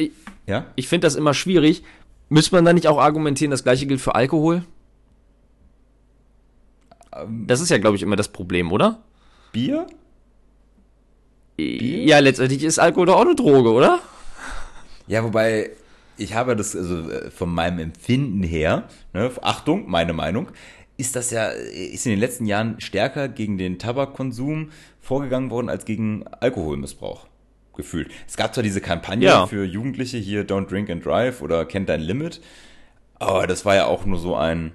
ja? 0.46 0.66
ich 0.74 0.88
finde 0.88 1.06
das 1.06 1.14
immer 1.14 1.34
schwierig, 1.34 1.84
Müsste 2.28 2.54
man 2.54 2.64
da 2.64 2.72
nicht 2.72 2.86
auch 2.86 2.98
argumentieren, 2.98 3.50
das 3.50 3.64
gleiche 3.64 3.86
gilt 3.86 4.00
für 4.00 4.14
Alkohol? 4.14 4.64
Das 7.46 7.60
ist 7.60 7.70
ja, 7.70 7.78
glaube 7.78 7.96
ich, 7.96 8.02
immer 8.02 8.16
das 8.16 8.28
Problem, 8.28 8.70
oder? 8.70 9.02
Bier? 9.52 9.86
Bier? 11.56 12.04
Ja, 12.04 12.18
letztendlich 12.18 12.62
ist 12.62 12.78
Alkohol 12.78 13.06
doch 13.06 13.16
auch 13.16 13.22
eine 13.22 13.34
Droge, 13.34 13.72
oder? 13.72 14.00
Ja, 15.06 15.24
wobei 15.24 15.70
ich 16.18 16.34
habe 16.34 16.54
das, 16.54 16.76
also 16.76 17.10
äh, 17.10 17.30
von 17.30 17.52
meinem 17.52 17.78
Empfinden 17.78 18.42
her, 18.42 18.88
ne, 19.14 19.30
Achtung, 19.40 19.88
meine 19.88 20.12
Meinung, 20.12 20.48
ist 20.98 21.16
das 21.16 21.30
ja, 21.30 21.48
ist 21.48 22.06
in 22.06 22.10
den 22.10 22.20
letzten 22.20 22.44
Jahren 22.44 22.80
stärker 22.80 23.28
gegen 23.28 23.56
den 23.56 23.78
Tabakkonsum 23.78 24.70
vorgegangen 25.00 25.50
worden 25.50 25.70
als 25.70 25.84
gegen 25.84 26.26
Alkoholmissbrauch 26.26 27.26
gefühlt. 27.78 28.10
Es 28.26 28.36
gab 28.36 28.52
zwar 28.52 28.62
diese 28.62 28.82
Kampagne 28.82 29.26
ja. 29.26 29.46
für 29.46 29.64
Jugendliche 29.64 30.18
hier, 30.18 30.46
Don't 30.46 30.68
Drink 30.68 30.90
and 30.90 31.06
Drive 31.06 31.40
oder 31.40 31.64
Kennt 31.64 31.88
dein 31.88 32.02
Limit, 32.02 32.42
aber 33.14 33.46
das 33.46 33.64
war 33.64 33.74
ja 33.74 33.86
auch 33.86 34.04
nur 34.04 34.18
so 34.18 34.36
ein, 34.36 34.72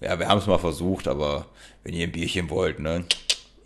ja, 0.00 0.20
wir 0.20 0.28
haben 0.28 0.38
es 0.38 0.46
mal 0.46 0.58
versucht, 0.58 1.08
aber 1.08 1.46
wenn 1.82 1.94
ihr 1.94 2.06
ein 2.06 2.12
Bierchen 2.12 2.50
wollt, 2.50 2.78
ne, 2.78 3.04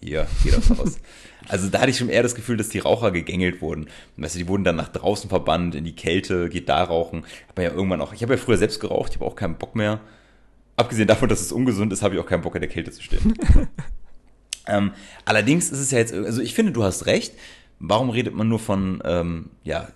hier, 0.00 0.26
geht 0.42 0.56
das 0.56 0.70
aus. 0.78 0.98
Also 1.50 1.70
da 1.70 1.80
hatte 1.80 1.90
ich 1.90 1.96
schon 1.96 2.10
eher 2.10 2.22
das 2.22 2.34
Gefühl, 2.34 2.58
dass 2.58 2.68
die 2.68 2.80
Raucher 2.80 3.10
gegängelt 3.10 3.62
wurden. 3.62 3.88
Weißt 4.18 4.34
du, 4.34 4.38
die 4.38 4.48
wurden 4.48 4.64
dann 4.64 4.76
nach 4.76 4.88
draußen 4.88 5.30
verbannt, 5.30 5.74
in 5.74 5.84
die 5.84 5.94
Kälte, 5.94 6.50
geht 6.50 6.68
da 6.68 6.82
rauchen. 6.82 7.24
Hab 7.48 7.58
ja 7.58 7.70
irgendwann 7.70 8.02
auch, 8.02 8.12
ich 8.12 8.22
habe 8.22 8.34
ja 8.34 8.38
früher 8.38 8.58
selbst 8.58 8.80
geraucht, 8.80 9.12
ich 9.12 9.16
habe 9.16 9.24
auch 9.24 9.36
keinen 9.36 9.56
Bock 9.56 9.74
mehr. 9.74 10.00
Abgesehen 10.76 11.08
davon, 11.08 11.30
dass 11.30 11.40
es 11.40 11.50
ungesund 11.50 11.90
ist, 11.92 12.02
habe 12.02 12.16
ich 12.16 12.20
auch 12.20 12.26
keinen 12.26 12.42
Bock 12.42 12.54
in 12.54 12.60
der 12.60 12.68
Kälte 12.68 12.90
zu 12.90 13.02
stehen. 13.02 13.32
ähm, 14.66 14.92
allerdings 15.24 15.70
ist 15.70 15.78
es 15.78 15.90
ja 15.90 15.98
jetzt, 15.98 16.12
also 16.12 16.42
ich 16.42 16.54
finde, 16.54 16.72
du 16.72 16.82
hast 16.82 17.06
recht 17.06 17.32
warum 17.78 18.10
redet 18.10 18.34
man 18.34 18.48
nur 18.48 18.58
von 18.58 19.02
ähm, 19.04 19.50
ja, 19.64 19.88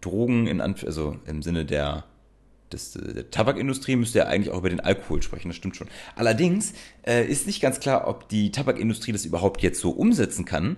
Drogen, 0.00 0.46
in 0.46 0.60
Anf 0.60 0.84
also 0.84 1.16
im 1.26 1.42
Sinne 1.42 1.64
der, 1.64 2.04
des, 2.72 2.92
der 2.92 3.30
Tabakindustrie, 3.30 3.96
müsste 3.96 4.18
ja 4.18 4.26
eigentlich 4.26 4.50
auch 4.52 4.58
über 4.58 4.70
den 4.70 4.80
Alkohol 4.80 5.22
sprechen, 5.22 5.48
das 5.48 5.56
stimmt 5.56 5.76
schon. 5.76 5.88
Allerdings 6.16 6.72
äh, 7.06 7.26
ist 7.26 7.46
nicht 7.46 7.60
ganz 7.60 7.80
klar, 7.80 8.08
ob 8.08 8.28
die 8.28 8.50
Tabakindustrie 8.50 9.12
das 9.12 9.24
überhaupt 9.24 9.62
jetzt 9.62 9.80
so 9.80 9.90
umsetzen 9.90 10.44
kann, 10.44 10.76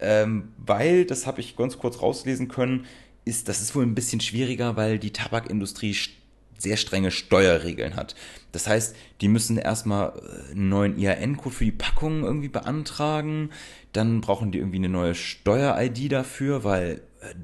ähm, 0.00 0.52
weil, 0.58 1.04
das 1.04 1.26
habe 1.26 1.40
ich 1.40 1.56
ganz 1.56 1.78
kurz 1.78 2.02
rauslesen 2.02 2.48
können, 2.48 2.86
ist, 3.24 3.48
das 3.48 3.62
ist 3.62 3.74
wohl 3.74 3.84
ein 3.84 3.94
bisschen 3.94 4.20
schwieriger, 4.20 4.76
weil 4.76 4.98
die 4.98 5.12
Tabakindustrie 5.12 5.96
sehr 6.58 6.76
strenge 6.76 7.10
Steuerregeln 7.10 7.96
hat. 7.96 8.14
Das 8.52 8.66
heißt, 8.66 8.96
die 9.20 9.28
müssen 9.28 9.58
erstmal 9.58 10.10
äh, 10.10 10.52
einen 10.52 10.68
neuen 10.68 10.98
IAN-Code 10.98 11.54
für 11.54 11.64
die 11.64 11.72
Packungen 11.72 12.24
irgendwie 12.24 12.48
beantragen, 12.48 13.50
dann 13.92 14.20
brauchen 14.20 14.52
die 14.52 14.58
irgendwie 14.58 14.78
eine 14.78 14.88
neue 14.88 15.14
Steuer-ID 15.14 16.12
dafür, 16.12 16.64
weil 16.64 17.02
äh, 17.20 17.34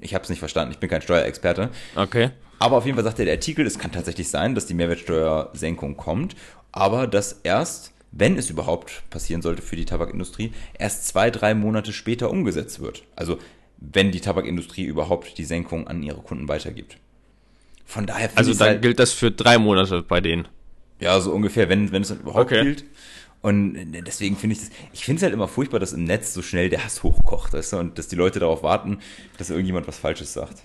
ich 0.00 0.14
habe 0.14 0.24
es 0.24 0.30
nicht 0.30 0.38
verstanden, 0.38 0.72
ich 0.72 0.78
bin 0.78 0.90
kein 0.90 1.02
Steuerexperte. 1.02 1.70
Okay. 1.94 2.30
Aber 2.58 2.76
auf 2.76 2.84
jeden 2.84 2.96
Fall 2.96 3.04
sagt 3.04 3.18
der 3.18 3.30
Artikel, 3.30 3.66
es 3.66 3.78
kann 3.78 3.92
tatsächlich 3.92 4.28
sein, 4.28 4.54
dass 4.54 4.66
die 4.66 4.74
Mehrwertsteuersenkung 4.74 5.96
kommt, 5.96 6.36
aber 6.72 7.06
dass 7.06 7.40
erst, 7.42 7.92
wenn 8.12 8.36
es 8.36 8.50
überhaupt 8.50 9.02
passieren 9.08 9.40
sollte 9.40 9.62
für 9.62 9.76
die 9.76 9.86
Tabakindustrie, 9.86 10.52
erst 10.78 11.06
zwei, 11.06 11.30
drei 11.30 11.54
Monate 11.54 11.92
später 11.92 12.30
umgesetzt 12.30 12.80
wird. 12.80 13.04
Also 13.16 13.38
wenn 13.78 14.12
die 14.12 14.20
Tabakindustrie 14.20 14.84
überhaupt 14.84 15.38
die 15.38 15.44
Senkung 15.44 15.88
an 15.88 16.02
ihre 16.02 16.20
Kunden 16.20 16.48
weitergibt. 16.48 16.98
Von 17.90 18.06
daher 18.06 18.30
Also 18.36 18.54
dann 18.54 18.68
halt, 18.68 18.82
gilt 18.82 19.00
das 19.00 19.12
für 19.12 19.32
drei 19.32 19.58
Monate 19.58 20.02
bei 20.02 20.20
denen. 20.20 20.46
Ja, 21.00 21.18
so 21.20 21.32
ungefähr, 21.32 21.68
wenn, 21.68 21.90
wenn 21.90 22.02
es 22.02 22.10
überhaupt 22.12 22.52
okay. 22.52 22.62
gilt. 22.62 22.84
Und 23.42 23.92
deswegen 24.06 24.36
finde 24.36 24.54
ich 24.54 24.60
das, 24.60 24.70
ich 24.92 25.04
finde 25.04 25.16
es 25.16 25.22
halt 25.24 25.34
immer 25.34 25.48
furchtbar, 25.48 25.80
dass 25.80 25.92
im 25.92 26.04
Netz 26.04 26.32
so 26.32 26.40
schnell 26.40 26.68
der 26.68 26.84
Hass 26.84 27.02
hochkocht, 27.02 27.52
weißt 27.52 27.72
du, 27.72 27.78
und 27.78 27.98
dass 27.98 28.06
die 28.06 28.14
Leute 28.14 28.38
darauf 28.38 28.62
warten, 28.62 29.00
dass 29.38 29.50
irgendjemand 29.50 29.88
was 29.88 29.98
Falsches 29.98 30.32
sagt. 30.32 30.62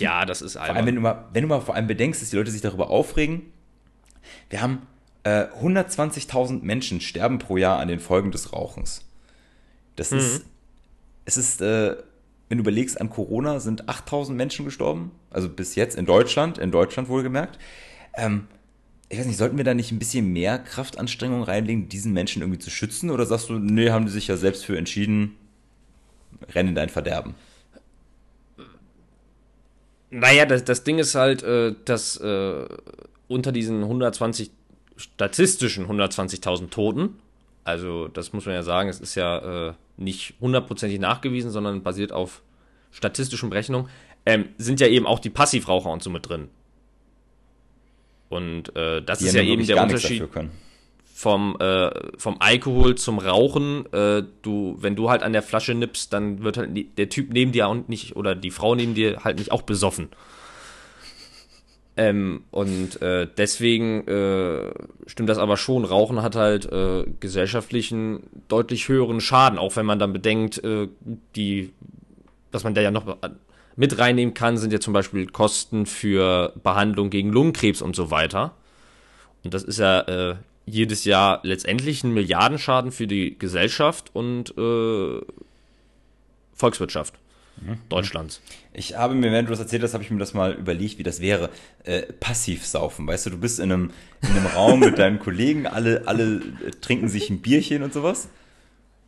Ja, 0.00 0.24
das 0.24 0.42
ist 0.42 0.56
albern. 0.56 0.68
Vor 0.68 0.76
allem, 0.76 0.86
wenn 0.86 0.94
du 0.96 1.00
mal, 1.00 1.28
wenn 1.32 1.42
du 1.42 1.48
mal 1.48 1.60
vor 1.60 1.76
allem 1.76 1.86
bedenkst, 1.86 2.20
dass 2.20 2.30
die 2.30 2.36
Leute 2.36 2.50
sich 2.50 2.60
darüber 2.60 2.90
aufregen, 2.90 3.52
wir 4.50 4.60
haben 4.60 4.82
äh, 5.22 5.44
120.000 5.62 6.62
Menschen 6.62 7.00
sterben 7.00 7.38
pro 7.38 7.56
Jahr 7.56 7.78
an 7.78 7.86
den 7.86 8.00
Folgen 8.00 8.32
des 8.32 8.52
Rauchens. 8.52 9.04
Das 9.94 10.10
mhm. 10.10 10.18
ist, 10.18 10.44
es 11.24 11.36
ist, 11.36 11.60
äh, 11.60 11.94
wenn 12.48 12.58
du 12.58 12.62
überlegst, 12.62 13.00
an 13.00 13.10
Corona 13.10 13.60
sind 13.60 13.84
8.000 13.84 14.32
Menschen 14.32 14.64
gestorben, 14.64 15.12
also 15.30 15.48
bis 15.48 15.74
jetzt 15.74 15.96
in 15.96 16.06
Deutschland, 16.06 16.58
in 16.58 16.70
Deutschland 16.70 17.08
wohlgemerkt. 17.08 17.58
Ähm, 18.14 18.46
ich 19.10 19.18
weiß 19.18 19.26
nicht, 19.26 19.38
sollten 19.38 19.56
wir 19.56 19.64
da 19.64 19.74
nicht 19.74 19.92
ein 19.92 19.98
bisschen 19.98 20.32
mehr 20.32 20.58
Kraftanstrengung 20.58 21.42
reinlegen, 21.42 21.88
diesen 21.88 22.12
Menschen 22.12 22.42
irgendwie 22.42 22.58
zu 22.58 22.70
schützen? 22.70 23.10
Oder 23.10 23.26
sagst 23.26 23.48
du, 23.48 23.58
nee, 23.58 23.90
haben 23.90 24.06
die 24.06 24.12
sich 24.12 24.28
ja 24.28 24.36
selbst 24.36 24.64
für 24.64 24.76
entschieden, 24.76 25.36
rennen 26.54 26.74
dein 26.74 26.88
Verderben? 26.88 27.34
Naja, 30.10 30.46
das, 30.46 30.64
das 30.64 30.84
Ding 30.84 30.98
ist 30.98 31.14
halt, 31.14 31.42
äh, 31.42 31.74
dass 31.84 32.16
äh, 32.16 32.66
unter 33.28 33.52
diesen 33.52 33.82
120, 33.82 34.50
statistischen 34.96 35.86
120.000 35.86 36.70
Toten, 36.70 37.18
also 37.64 38.08
das 38.08 38.32
muss 38.32 38.46
man 38.46 38.54
ja 38.54 38.62
sagen, 38.62 38.88
es 38.88 39.00
ist 39.00 39.14
ja 39.14 39.68
äh, 39.68 39.74
nicht 39.98 40.34
hundertprozentig 40.40 40.98
nachgewiesen, 40.98 41.50
sondern 41.50 41.82
basiert 41.82 42.12
auf 42.12 42.42
statistischen 42.90 43.50
Berechnungen, 43.50 43.88
ähm, 44.24 44.50
sind 44.58 44.80
ja 44.80 44.86
eben 44.86 45.06
auch 45.06 45.18
die 45.18 45.30
Passivraucher 45.30 45.90
und 45.90 46.02
so 46.02 46.10
mit 46.10 46.28
drin. 46.28 46.48
Und 48.28 48.74
äh, 48.76 49.02
das 49.02 49.20
die 49.20 49.26
ist 49.26 49.34
ja 49.34 49.42
eben 49.42 49.66
der 49.66 49.82
Unterschied 49.82 50.28
vom, 51.18 51.56
äh, 51.58 51.90
vom 52.16 52.36
Alkohol 52.38 52.94
zum 52.94 53.18
Rauchen. 53.18 53.92
Äh, 53.92 54.22
du, 54.42 54.76
wenn 54.78 54.94
du 54.94 55.10
halt 55.10 55.22
an 55.22 55.32
der 55.32 55.42
Flasche 55.42 55.74
nippst, 55.74 56.12
dann 56.12 56.44
wird 56.44 56.58
halt 56.58 56.70
der 56.96 57.08
Typ 57.08 57.32
neben 57.32 57.52
dir 57.52 57.66
auch 57.66 57.74
nicht 57.88 58.14
oder 58.14 58.34
die 58.34 58.50
Frau 58.50 58.74
neben 58.74 58.94
dir 58.94 59.24
halt 59.24 59.38
nicht 59.38 59.50
auch 59.50 59.62
besoffen. 59.62 60.10
Ähm, 61.98 62.44
und 62.52 63.02
äh, 63.02 63.26
deswegen 63.36 64.06
äh, 64.06 64.70
stimmt 65.08 65.28
das 65.28 65.38
aber 65.38 65.56
schon. 65.56 65.84
Rauchen 65.84 66.22
hat 66.22 66.36
halt 66.36 66.70
äh, 66.70 67.04
gesellschaftlichen 67.18 68.22
deutlich 68.46 68.88
höheren 68.88 69.20
Schaden, 69.20 69.58
auch 69.58 69.74
wenn 69.74 69.84
man 69.84 69.98
dann 69.98 70.12
bedenkt, 70.12 70.62
äh, 70.62 70.86
die, 71.34 71.72
dass 72.52 72.62
man 72.62 72.74
da 72.74 72.82
ja 72.82 72.92
noch 72.92 73.18
mit 73.74 73.98
reinnehmen 73.98 74.32
kann, 74.32 74.58
sind 74.58 74.72
ja 74.72 74.78
zum 74.78 74.92
Beispiel 74.92 75.26
Kosten 75.26 75.86
für 75.86 76.52
Behandlung 76.62 77.10
gegen 77.10 77.32
Lungenkrebs 77.32 77.82
und 77.82 77.96
so 77.96 78.12
weiter. 78.12 78.54
Und 79.42 79.52
das 79.52 79.64
ist 79.64 79.80
ja 79.80 80.02
äh, 80.02 80.36
jedes 80.66 81.04
Jahr 81.04 81.40
letztendlich 81.42 82.04
ein 82.04 82.14
Milliardenschaden 82.14 82.92
für 82.92 83.08
die 83.08 83.36
Gesellschaft 83.36 84.10
und 84.14 84.56
äh, 84.56 85.20
Volkswirtschaft 86.54 87.14
mhm. 87.60 87.78
Deutschlands. 87.88 88.40
Ich 88.72 88.96
habe 88.96 89.14
mir, 89.14 89.30
während 89.32 89.48
du 89.48 89.52
das 89.52 89.60
erzählt 89.60 89.82
hast, 89.82 89.94
habe 89.94 90.04
ich 90.04 90.10
mir 90.10 90.18
das 90.18 90.34
mal 90.34 90.52
überlegt, 90.52 90.98
wie 90.98 91.02
das 91.02 91.20
wäre. 91.20 91.50
Äh, 91.84 92.02
passiv 92.02 92.66
saufen. 92.66 93.06
Weißt 93.06 93.26
du, 93.26 93.30
du 93.30 93.38
bist 93.38 93.58
in 93.58 93.72
einem, 93.72 93.90
in 94.22 94.30
einem 94.30 94.46
Raum 94.46 94.80
mit 94.80 94.98
deinen 94.98 95.18
Kollegen, 95.18 95.66
alle, 95.66 96.02
alle 96.06 96.40
trinken 96.80 97.08
sich 97.08 97.30
ein 97.30 97.40
Bierchen 97.40 97.82
und 97.82 97.92
sowas. 97.92 98.28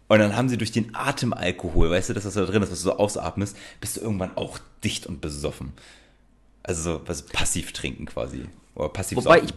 Und 0.08 0.18
dann 0.18 0.34
haben 0.34 0.48
sie 0.48 0.58
durch 0.58 0.72
den 0.72 0.92
Atemalkohol, 0.92 1.88
weißt 1.88 2.08
du, 2.08 2.14
das, 2.14 2.24
was 2.24 2.34
da 2.34 2.44
drin 2.44 2.62
ist, 2.64 2.72
was 2.72 2.82
du 2.82 2.90
so 2.90 2.96
ausatmest, 2.96 3.56
bist 3.80 3.96
du 3.96 4.00
irgendwann 4.00 4.36
auch 4.36 4.58
dicht 4.82 5.06
und 5.06 5.20
besoffen. 5.20 5.72
Also 6.64 6.82
so 6.82 7.00
was 7.06 7.22
passiv 7.22 7.72
trinken 7.72 8.06
quasi. 8.06 8.46
Oder 8.74 8.88
passiv 8.88 9.18
Wobei 9.18 9.38
saufen. 9.38 9.54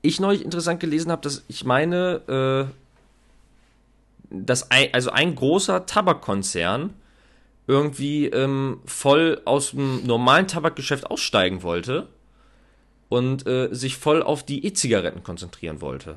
ich, 0.00 0.14
ich 0.14 0.20
neulich 0.20 0.44
interessant 0.44 0.80
gelesen 0.80 1.12
habe, 1.12 1.20
dass 1.20 1.44
ich 1.48 1.64
meine, 1.64 2.70
äh, 2.70 2.74
dass 4.30 4.70
ein, 4.70 4.94
also 4.94 5.10
ein 5.10 5.34
großer 5.34 5.84
Tabakkonzern 5.84 6.94
irgendwie 7.66 8.26
ähm, 8.26 8.80
voll 8.84 9.40
aus 9.44 9.70
dem 9.70 10.04
normalen 10.06 10.46
Tabakgeschäft 10.46 11.10
aussteigen 11.10 11.62
wollte 11.62 12.08
und 13.08 13.46
äh, 13.46 13.68
sich 13.72 13.96
voll 13.96 14.22
auf 14.22 14.44
die 14.44 14.64
E-Zigaretten 14.64 15.22
konzentrieren 15.22 15.80
wollte. 15.80 16.16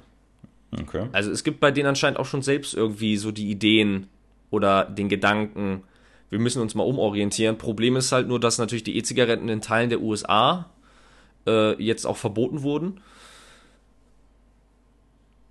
Okay. 0.71 1.07
Also 1.11 1.31
es 1.31 1.43
gibt 1.43 1.59
bei 1.59 1.71
denen 1.71 1.87
anscheinend 1.87 2.19
auch 2.19 2.25
schon 2.25 2.41
selbst 2.41 2.73
irgendwie 2.73 3.17
so 3.17 3.31
die 3.31 3.49
Ideen 3.49 4.07
oder 4.51 4.85
den 4.85 5.09
Gedanken, 5.09 5.83
wir 6.29 6.39
müssen 6.39 6.61
uns 6.61 6.75
mal 6.75 6.83
umorientieren. 6.83 7.57
Problem 7.57 7.95
ist 7.95 8.11
halt 8.11 8.27
nur, 8.27 8.39
dass 8.39 8.59
natürlich 8.59 8.83
die 8.83 8.97
E-Zigaretten 8.97 9.49
in 9.49 9.61
Teilen 9.61 9.89
der 9.89 10.01
USA 10.01 10.69
äh, 11.47 11.81
jetzt 11.81 12.05
auch 12.05 12.17
verboten 12.17 12.61
wurden. 12.61 13.01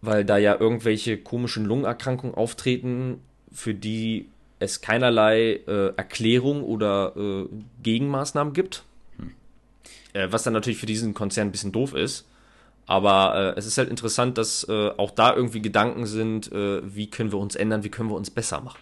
Weil 0.01 0.25
da 0.25 0.39
ja 0.39 0.55
irgendwelche 0.59 1.19
komischen 1.19 1.65
Lungenerkrankungen 1.65 2.37
auftreten, 2.37 3.21
für 3.51 3.75
die 3.75 4.29
es 4.59 4.81
keinerlei 4.81 5.61
äh, 5.67 5.93
Erklärung 5.97 6.65
oder 6.65 7.13
äh, 7.17 7.47
Gegenmaßnahmen 7.83 8.53
gibt. 8.53 8.85
Hm. 9.19 9.33
Äh, 10.13 10.29
was 10.31 10.43
dann 10.43 10.53
natürlich 10.53 10.79
für 10.79 10.87
diesen 10.87 11.15
Konzern 11.15 11.49
ein 11.49 11.53
bisschen 11.53 11.73
doof 11.73 11.95
ist. 11.95 12.27
Aber 12.87 13.55
äh, 13.55 13.59
es 13.59 13.67
ist 13.67 13.77
halt 13.77 13.91
interessant, 13.91 14.39
dass 14.39 14.67
äh, 14.69 14.91
auch 14.97 15.11
da 15.11 15.35
irgendwie 15.35 15.61
Gedanken 15.61 16.07
sind, 16.07 16.51
äh, 16.51 16.81
wie 16.83 17.11
können 17.11 17.33
wir 17.33 17.39
uns 17.39 17.55
ändern, 17.55 17.85
wie 17.85 17.91
können 17.91 18.09
wir 18.09 18.17
uns 18.17 18.31
besser 18.31 18.61
machen. 18.63 18.79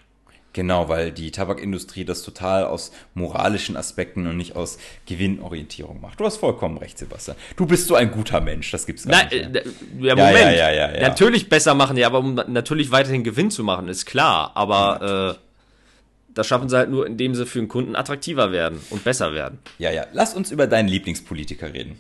Genau, 0.53 0.89
weil 0.89 1.13
die 1.13 1.33
Tabakindustrie 1.33 2.07
das 2.07 2.23
total 2.23 2.65
aus 2.65 2.91
moralischen 3.13 3.77
Aspekten 3.77 4.27
und 4.27 4.39
nicht 4.39 4.57
aus 4.57 4.79
Gewinnorientierung 5.05 6.01
macht. 6.01 6.19
Du 6.19 6.25
hast 6.25 6.39
vollkommen 6.39 6.79
recht, 6.79 6.97
Sebastian. 6.97 7.37
Du 7.57 7.67
bist 7.67 7.89
so 7.89 7.95
ein 7.95 8.11
guter 8.11 8.41
Mensch, 8.41 8.71
das 8.71 8.87
gibt's 8.87 9.07
gar 9.07 9.25
Na, 9.25 9.37
nicht. 9.37 9.53
Mehr. 9.53 9.65
Ja, 10.01 10.17
Moment. 10.17 10.57
Ja, 10.57 10.71
ja, 10.71 10.95
ja, 10.95 11.09
Natürlich 11.09 11.51
besser 11.51 11.75
machen, 11.75 11.99
ja, 11.99 12.07
aber 12.07 12.21
um 12.21 12.37
natürlich 12.37 12.91
weiterhin 12.91 13.23
Gewinn 13.23 13.51
zu 13.51 13.65
machen, 13.65 13.89
ist 13.89 14.07
klar. 14.07 14.53
Aber 14.55 15.37
das 16.37 16.47
schaffen 16.47 16.69
sie 16.69 16.77
halt 16.77 16.91
nur, 16.91 17.07
indem 17.07 17.35
sie 17.35 17.47
für 17.47 17.59
den 17.59 17.69
Kunden 17.69 17.97
attraktiver 17.97 18.53
werden 18.53 18.79
und 18.91 19.03
besser 19.03 19.35
werden. 19.35 19.59
Ja, 19.79 19.91
ja. 19.91 20.07
Lass 20.13 20.35
uns 20.35 20.53
über 20.53 20.67
deinen 20.67 20.89
Lieblingspolitiker 20.89 21.73
reden 21.75 21.99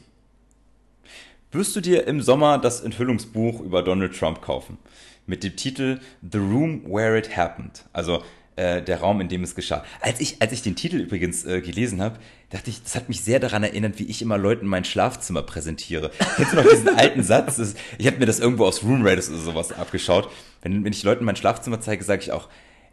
wirst 1.57 1.75
du 1.75 1.81
dir 1.81 2.07
im 2.07 2.21
Sommer 2.21 2.59
das 2.59 2.83
Enthüllungsbuch 2.83 3.61
über 3.61 3.83
Donald 3.83 4.17
Trump 4.17 4.43
kaufen. 4.43 4.79
Mit 5.27 5.43
dem 5.43 5.57
Titel 5.57 6.01
The 6.21 6.39
Room 6.39 6.85
Where 6.85 7.19
It 7.19 7.37
Happened. 7.37 7.85
Also 7.93 8.23
äh, 8.57 8.83
der 8.83 9.01
Raum, 9.01 9.21
in 9.21 9.29
dem 9.29 9.43
es 9.43 9.55
geschah. 9.55 9.85
Als 10.01 10.21
ich, 10.21 10.41
als 10.41 10.53
ich 10.53 10.63
den 10.63 10.77
Titel 10.77 10.97
übrigens 10.97 11.45
äh, 11.45 11.61
gelesen 11.61 12.01
habe, 12.01 12.19
dachte 12.51 12.71
ich, 12.71 12.83
das 12.83 12.95
hat 12.95 13.09
mich 13.09 13.23
sehr 13.23 13.41
daran 13.41 13.63
erinnert, 13.63 13.99
wie 13.99 14.05
ich 14.05 14.23
immer 14.23 14.39
Leuten 14.39 14.67
mein 14.67 14.85
Schlafzimmer 14.85 15.43
präsentiere. 15.43 16.11
Kennst 16.37 16.53
du 16.53 16.57
noch 16.57 16.69
diesen 16.69 16.89
alten 16.97 17.23
Satz? 17.23 17.57
Das, 17.57 17.75
ich 17.99 18.07
habe 18.07 18.19
mir 18.19 18.27
das 18.27 18.39
irgendwo 18.39 18.67
aus 18.67 18.83
Room 18.85 19.05
Raiders 19.05 19.29
oder 19.31 19.39
sowas 19.39 19.73
abgeschaut. 19.73 20.31
Wenn, 20.63 20.85
wenn 20.85 20.93
ich 20.93 21.03
Leuten 21.03 21.25
mein 21.25 21.37
Schlafzimmer 21.37 21.81
zeige, 21.81 22.05
sage 22.05 22.23
ich 22.23 22.33
auch, 22.33 22.49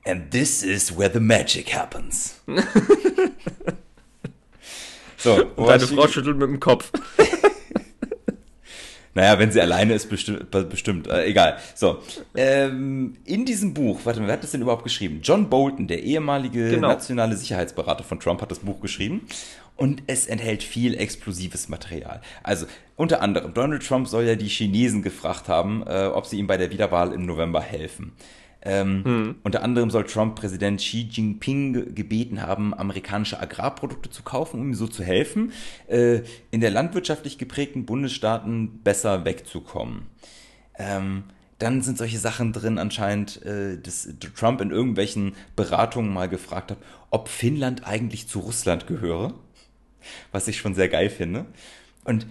And 0.06 0.32
this 0.32 0.64
is 0.64 0.98
where 0.98 1.10
the 1.12 1.20
magic 1.20 1.74
happens. 1.74 2.42
so, 5.18 5.46
Und 5.56 5.68
deine 5.68 5.88
Frau 5.88 6.08
schüttelt 6.08 6.38
mit 6.38 6.48
dem 6.48 6.60
Kopf. 6.60 6.92
Naja, 9.16 9.38
wenn 9.38 9.52
sie 9.52 9.62
alleine 9.62 9.94
ist, 9.94 10.10
bestimmt. 10.10 10.50
bestimmt 10.50 11.08
äh, 11.08 11.26
egal. 11.26 11.58
So. 11.76 12.00
Ähm, 12.36 13.18
in 13.26 13.46
diesem 13.46 13.74
Buch, 13.74 14.02
warte 14.06 14.20
mal, 14.20 14.28
wer 14.28 14.34
hat 14.34 14.44
das 14.44 14.52
denn 14.52 14.62
überhaupt 14.62 14.84
geschrieben? 14.84 15.20
John 15.22 15.50
Bolton, 15.50 15.88
der 15.88 16.02
ehemalige 16.02 16.70
genau. 16.70 16.88
nationale 16.88 17.38
Sicherheitsberater 17.38 18.04
von 18.04 18.20
Trump, 18.20 18.42
hat 18.42 18.50
das 18.50 18.60
Buch 18.60 18.82
geschrieben. 18.82 19.28
Und 19.76 20.04
es 20.08 20.28
enthält 20.28 20.64
viel 20.64 20.96
explosives 20.96 21.70
Material. 21.70 22.22
Also 22.44 22.66
unter 22.96 23.22
anderem, 23.22 23.54
Donald 23.54 23.86
Trump 23.86 24.08
soll 24.08 24.24
ja 24.24 24.36
die 24.36 24.48
Chinesen 24.48 25.02
gefragt 25.02 25.48
haben, 25.48 25.84
äh, 25.86 26.08
ob 26.08 26.26
sie 26.26 26.38
ihm 26.38 26.48
bei 26.48 26.58
der 26.58 26.72
Wiederwahl 26.72 27.12
im 27.12 27.26
November 27.26 27.62
helfen. 27.62 28.14
Ähm, 28.66 29.04
hm. 29.04 29.36
Unter 29.44 29.62
anderem 29.62 29.90
soll 29.90 30.06
Trump 30.06 30.36
Präsident 30.36 30.80
Xi 30.80 31.10
Jinping 31.12 31.94
gebeten 31.94 32.42
haben, 32.42 32.74
amerikanische 32.74 33.40
Agrarprodukte 33.40 34.10
zu 34.10 34.24
kaufen, 34.24 34.62
um 34.62 34.68
ihm 34.70 34.74
so 34.74 34.88
zu 34.88 35.04
helfen, 35.04 35.52
äh, 35.88 36.22
in 36.50 36.62
der 36.62 36.72
landwirtschaftlich 36.72 37.38
geprägten 37.38 37.86
Bundesstaaten 37.86 38.80
besser 38.84 39.26
wegzukommen. 39.26 40.04
Ähm, 40.76 41.24
dann 41.60 41.82
sind 41.82 41.98
solche 41.98 42.20
Sachen 42.20 42.54
drin 42.54 42.78
anscheinend, 42.78 43.46
äh, 43.46 43.78
dass 43.78 44.08
Trump 44.36 44.62
in 44.62 44.72
irgendwelchen 44.72 45.36
Beratungen 45.56 46.14
mal 46.14 46.30
gefragt 46.30 46.72
hat, 46.72 46.78
ob 47.10 47.28
Finnland 47.28 47.86
eigentlich 47.86 48.28
zu 48.28 48.40
Russland 48.40 48.88
gehöre. 48.88 49.34
Was 50.32 50.48
ich 50.48 50.58
schon 50.58 50.76
sehr 50.76 50.90
geil 50.90 51.10
finde. 51.10 51.46
Und 52.04 52.28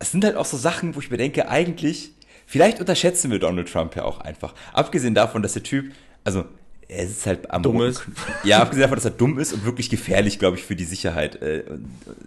es 0.00 0.10
sind 0.10 0.24
halt 0.24 0.36
auch 0.36 0.44
so 0.44 0.56
Sachen, 0.56 0.94
wo 0.96 1.00
ich 1.00 1.10
mir 1.10 1.16
denke, 1.16 1.48
eigentlich 1.48 2.12
Vielleicht 2.50 2.80
unterschätzen 2.80 3.30
wir 3.30 3.38
Donald 3.38 3.70
Trump 3.70 3.94
ja 3.94 4.04
auch 4.04 4.20
einfach. 4.20 4.54
Abgesehen 4.72 5.14
davon, 5.14 5.42
dass 5.42 5.52
der 5.52 5.62
Typ, 5.62 5.92
also 6.24 6.46
er 6.88 7.04
ist 7.04 7.26
halt 7.26 7.50
am 7.50 7.62
dumm 7.62 7.82
ist. 7.82 8.06
Ja, 8.42 8.62
abgesehen 8.62 8.80
davon, 8.80 8.96
dass 8.96 9.04
er 9.04 9.10
dumm 9.10 9.38
ist 9.38 9.52
und 9.52 9.66
wirklich 9.66 9.90
gefährlich, 9.90 10.38
glaube 10.38 10.56
ich, 10.56 10.64
für 10.64 10.74
die 10.74 10.86
Sicherheit 10.86 11.42
äh, 11.42 11.64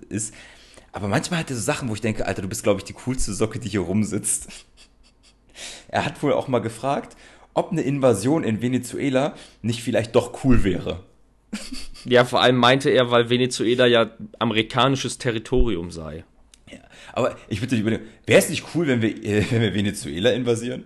ist. 0.10 0.36
Aber 0.92 1.08
manchmal 1.08 1.40
hat 1.40 1.50
er 1.50 1.56
so 1.56 1.64
Sachen, 1.64 1.90
wo 1.90 1.96
ich 1.96 2.02
denke, 2.02 2.28
Alter, 2.28 2.44
du 2.44 2.48
bist, 2.48 2.62
glaube 2.62 2.80
ich, 2.80 2.84
die 2.84 2.94
coolste 2.94 3.34
Socke, 3.34 3.58
die 3.58 3.70
hier 3.70 3.82
rumsitzt. 3.82 4.48
Er 5.90 6.06
hat 6.06 6.24
wohl 6.24 6.34
auch 6.34 6.48
mal 6.48 6.60
gefragt, 6.60 7.18
ob 7.54 7.72
eine 7.72 7.82
Invasion 7.82 8.44
in 8.44 8.62
Venezuela 8.62 9.36
nicht 9.62 9.84
vielleicht 9.84 10.16
doch 10.16 10.44
cool 10.44 10.64
wäre. 10.64 11.04
Ja, 12.06 12.26
vor 12.26 12.42
allem 12.42 12.56
meinte 12.56 12.90
er, 12.90 13.12
weil 13.12 13.30
Venezuela 13.30 13.86
ja 13.86 14.10
amerikanisches 14.40 15.18
Territorium 15.18 15.92
sei. 15.92 16.24
Aber 17.14 17.38
ich 17.50 17.62
würde 17.62 17.76
überlegen, 17.76 18.04
wäre 18.26 18.40
es 18.40 18.50
nicht 18.50 18.66
cool, 18.74 18.88
wenn 18.88 19.02
wir, 19.02 19.10
äh, 19.24 19.46
wenn 19.52 19.62
wir 19.62 19.74
Venezuela 19.74 20.32
invasieren? 20.32 20.86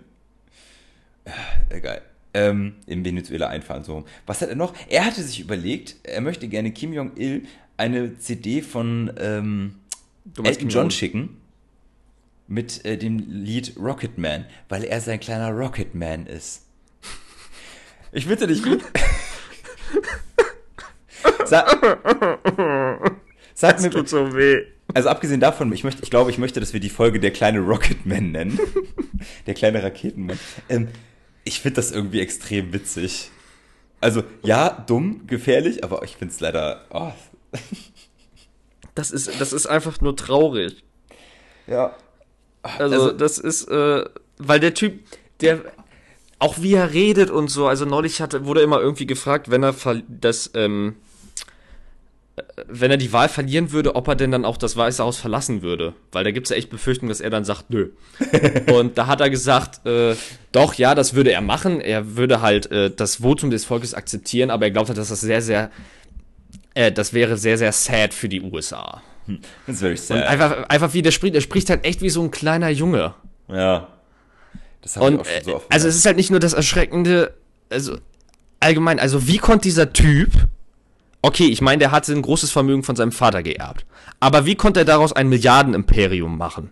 Äh, 1.24 1.76
egal. 1.76 2.02
Ähm, 2.34 2.74
in 2.86 3.04
Venezuela 3.04 3.48
einfahren, 3.48 3.82
so. 3.82 4.04
Was 4.26 4.42
hat 4.42 4.50
er 4.50 4.56
noch? 4.56 4.74
Er 4.88 5.04
hatte 5.06 5.22
sich 5.22 5.40
überlegt, 5.40 5.96
er 6.02 6.20
möchte 6.20 6.48
gerne 6.48 6.70
Kim 6.72 6.92
Jong-il 6.92 7.46
eine 7.76 8.18
CD 8.18 8.62
von 8.62 9.12
ähm, 9.18 9.76
Elton 10.42 10.68
John 10.68 10.90
schicken 10.90 11.40
mit 12.48 12.84
äh, 12.84 12.96
dem 12.98 13.18
Lied 13.18 13.74
Rocket 13.78 14.18
Man, 14.18 14.44
weil 14.68 14.84
er 14.84 15.00
sein 15.00 15.20
kleiner 15.20 15.50
Rocket 15.50 15.94
Man 15.94 16.26
ist. 16.26 16.62
Ich 18.12 18.26
bitte 18.26 18.46
dich. 18.46 18.62
Sag, 21.44 21.68
sag 23.54 23.76
das 23.76 23.82
mir, 23.82 23.90
tut 23.90 24.08
so 24.08 24.34
weh. 24.34 24.64
Also 24.94 25.08
abgesehen 25.08 25.40
davon, 25.40 25.72
ich 25.72 25.84
möchte, 25.84 26.02
ich 26.02 26.10
glaube, 26.10 26.30
ich 26.30 26.38
möchte, 26.38 26.60
dass 26.60 26.72
wir 26.72 26.80
die 26.80 26.90
Folge 26.90 27.20
der 27.20 27.32
kleine 27.32 27.60
Rocketman 27.60 28.30
nennen. 28.30 28.58
der 29.46 29.54
kleine 29.54 29.82
Raketenmann. 29.82 30.38
Ähm, 30.68 30.88
ich 31.44 31.60
finde 31.60 31.76
das 31.76 31.92
irgendwie 31.92 32.20
extrem 32.20 32.72
witzig. 32.72 33.30
Also, 34.00 34.22
ja, 34.42 34.70
dumm, 34.86 35.26
gefährlich, 35.26 35.82
aber 35.82 36.02
ich 36.02 36.16
finde 36.16 36.32
es 36.32 36.40
leider. 36.40 36.84
Oh. 36.90 37.12
Das 38.94 39.10
ist, 39.10 39.40
das 39.40 39.52
ist 39.52 39.66
einfach 39.66 40.00
nur 40.00 40.16
traurig. 40.16 40.82
Ja. 41.66 41.94
Also, 42.62 42.94
also 42.94 43.12
das 43.12 43.38
ist, 43.38 43.68
äh, 43.68 44.04
weil 44.38 44.60
der 44.60 44.74
Typ, 44.74 45.00
der, 45.40 45.60
auch 46.38 46.60
wie 46.60 46.74
er 46.74 46.92
redet 46.92 47.30
und 47.30 47.48
so, 47.48 47.66
also 47.66 47.84
neulich 47.84 48.20
hatte, 48.20 48.46
wurde 48.46 48.62
immer 48.62 48.80
irgendwie 48.80 49.06
gefragt, 49.06 49.50
wenn 49.50 49.62
er 49.62 49.74
das, 50.08 50.50
ähm, 50.54 50.96
wenn 52.66 52.90
er 52.90 52.96
die 52.96 53.12
Wahl 53.12 53.28
verlieren 53.28 53.72
würde, 53.72 53.94
ob 53.96 54.08
er 54.08 54.14
denn 54.14 54.30
dann 54.30 54.44
auch 54.44 54.56
das 54.56 54.76
Weiße 54.76 55.02
Haus 55.02 55.18
verlassen 55.18 55.62
würde. 55.62 55.94
Weil 56.12 56.24
da 56.24 56.30
gibt 56.30 56.46
es 56.46 56.50
ja 56.50 56.56
echt 56.56 56.68
Befürchtung, 56.68 57.08
dass 57.08 57.20
er 57.20 57.30
dann 57.30 57.44
sagt, 57.44 57.70
nö. 57.70 57.90
und 58.72 58.98
da 58.98 59.06
hat 59.06 59.20
er 59.20 59.30
gesagt, 59.30 59.86
äh, 59.86 60.14
doch, 60.52 60.74
ja, 60.74 60.94
das 60.94 61.14
würde 61.14 61.32
er 61.32 61.40
machen. 61.40 61.80
Er 61.80 62.16
würde 62.16 62.42
halt 62.42 62.70
äh, 62.70 62.90
das 62.90 63.16
Votum 63.16 63.50
des 63.50 63.64
Volkes 63.64 63.94
akzeptieren, 63.94 64.50
aber 64.50 64.66
er 64.66 64.70
glaubt 64.70 64.88
halt, 64.88 64.98
dass 64.98 65.08
das 65.08 65.20
sehr, 65.20 65.40
sehr, 65.40 65.70
äh, 66.74 66.92
das 66.92 67.14
wäre 67.14 67.38
sehr, 67.38 67.56
sehr 67.56 67.72
sad 67.72 68.12
für 68.12 68.28
die 68.28 68.42
USA. 68.42 69.02
That's 69.66 69.80
very 69.80 69.96
sad. 69.96 70.18
Und 70.18 70.22
einfach, 70.24 70.68
einfach 70.68 70.94
wie 70.94 71.02
der 71.02 71.12
spricht, 71.12 71.34
er 71.34 71.40
spricht 71.40 71.70
halt 71.70 71.84
echt 71.84 72.02
wie 72.02 72.10
so 72.10 72.22
ein 72.22 72.30
kleiner 72.30 72.68
Junge. 72.68 73.14
Ja. 73.48 73.88
Das 74.82 74.96
habe 74.96 75.14
ich 75.14 75.20
auch 75.20 75.24
schon 75.24 75.44
so 75.44 75.56
oft. 75.56 75.72
Also 75.72 75.88
es 75.88 75.96
ist 75.96 76.04
halt 76.06 76.16
nicht 76.16 76.30
nur 76.30 76.40
das 76.40 76.52
Erschreckende, 76.52 77.34
also 77.70 77.96
allgemein, 78.60 79.00
also 79.00 79.26
wie 79.26 79.38
konnte 79.38 79.62
dieser 79.62 79.92
Typ 79.92 80.32
Okay, 81.26 81.48
ich 81.48 81.60
meine, 81.60 81.80
der 81.80 81.90
hatte 81.90 82.12
ein 82.12 82.22
großes 82.22 82.52
Vermögen 82.52 82.84
von 82.84 82.94
seinem 82.94 83.10
Vater 83.10 83.42
geerbt. 83.42 83.84
Aber 84.20 84.46
wie 84.46 84.54
konnte 84.54 84.78
er 84.78 84.84
daraus 84.84 85.12
ein 85.12 85.28
Milliardenimperium 85.28 86.38
machen? 86.38 86.70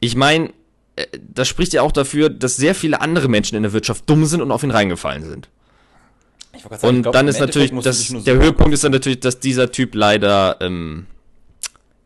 Ich 0.00 0.16
meine, 0.16 0.54
äh, 0.96 1.06
das 1.20 1.48
spricht 1.48 1.74
ja 1.74 1.82
auch 1.82 1.92
dafür, 1.92 2.30
dass 2.30 2.56
sehr 2.56 2.74
viele 2.74 3.02
andere 3.02 3.28
Menschen 3.28 3.56
in 3.56 3.62
der 3.64 3.74
Wirtschaft 3.74 4.08
dumm 4.08 4.24
sind 4.24 4.40
und 4.40 4.52
auf 4.52 4.62
ihn 4.62 4.70
reingefallen 4.70 5.22
sind. 5.22 5.50
Sagen, 6.62 6.86
und 6.86 7.02
glaub, 7.02 7.12
dann 7.12 7.28
ist 7.28 7.40
natürlich, 7.40 7.70
das, 7.82 8.08
der 8.08 8.36
so 8.36 8.40
Höhepunkt 8.40 8.72
ist 8.72 8.84
dann 8.84 8.92
natürlich, 8.92 9.20
dass 9.20 9.38
dieser 9.38 9.70
Typ 9.70 9.94
leider, 9.94 10.56
ähm, 10.62 11.04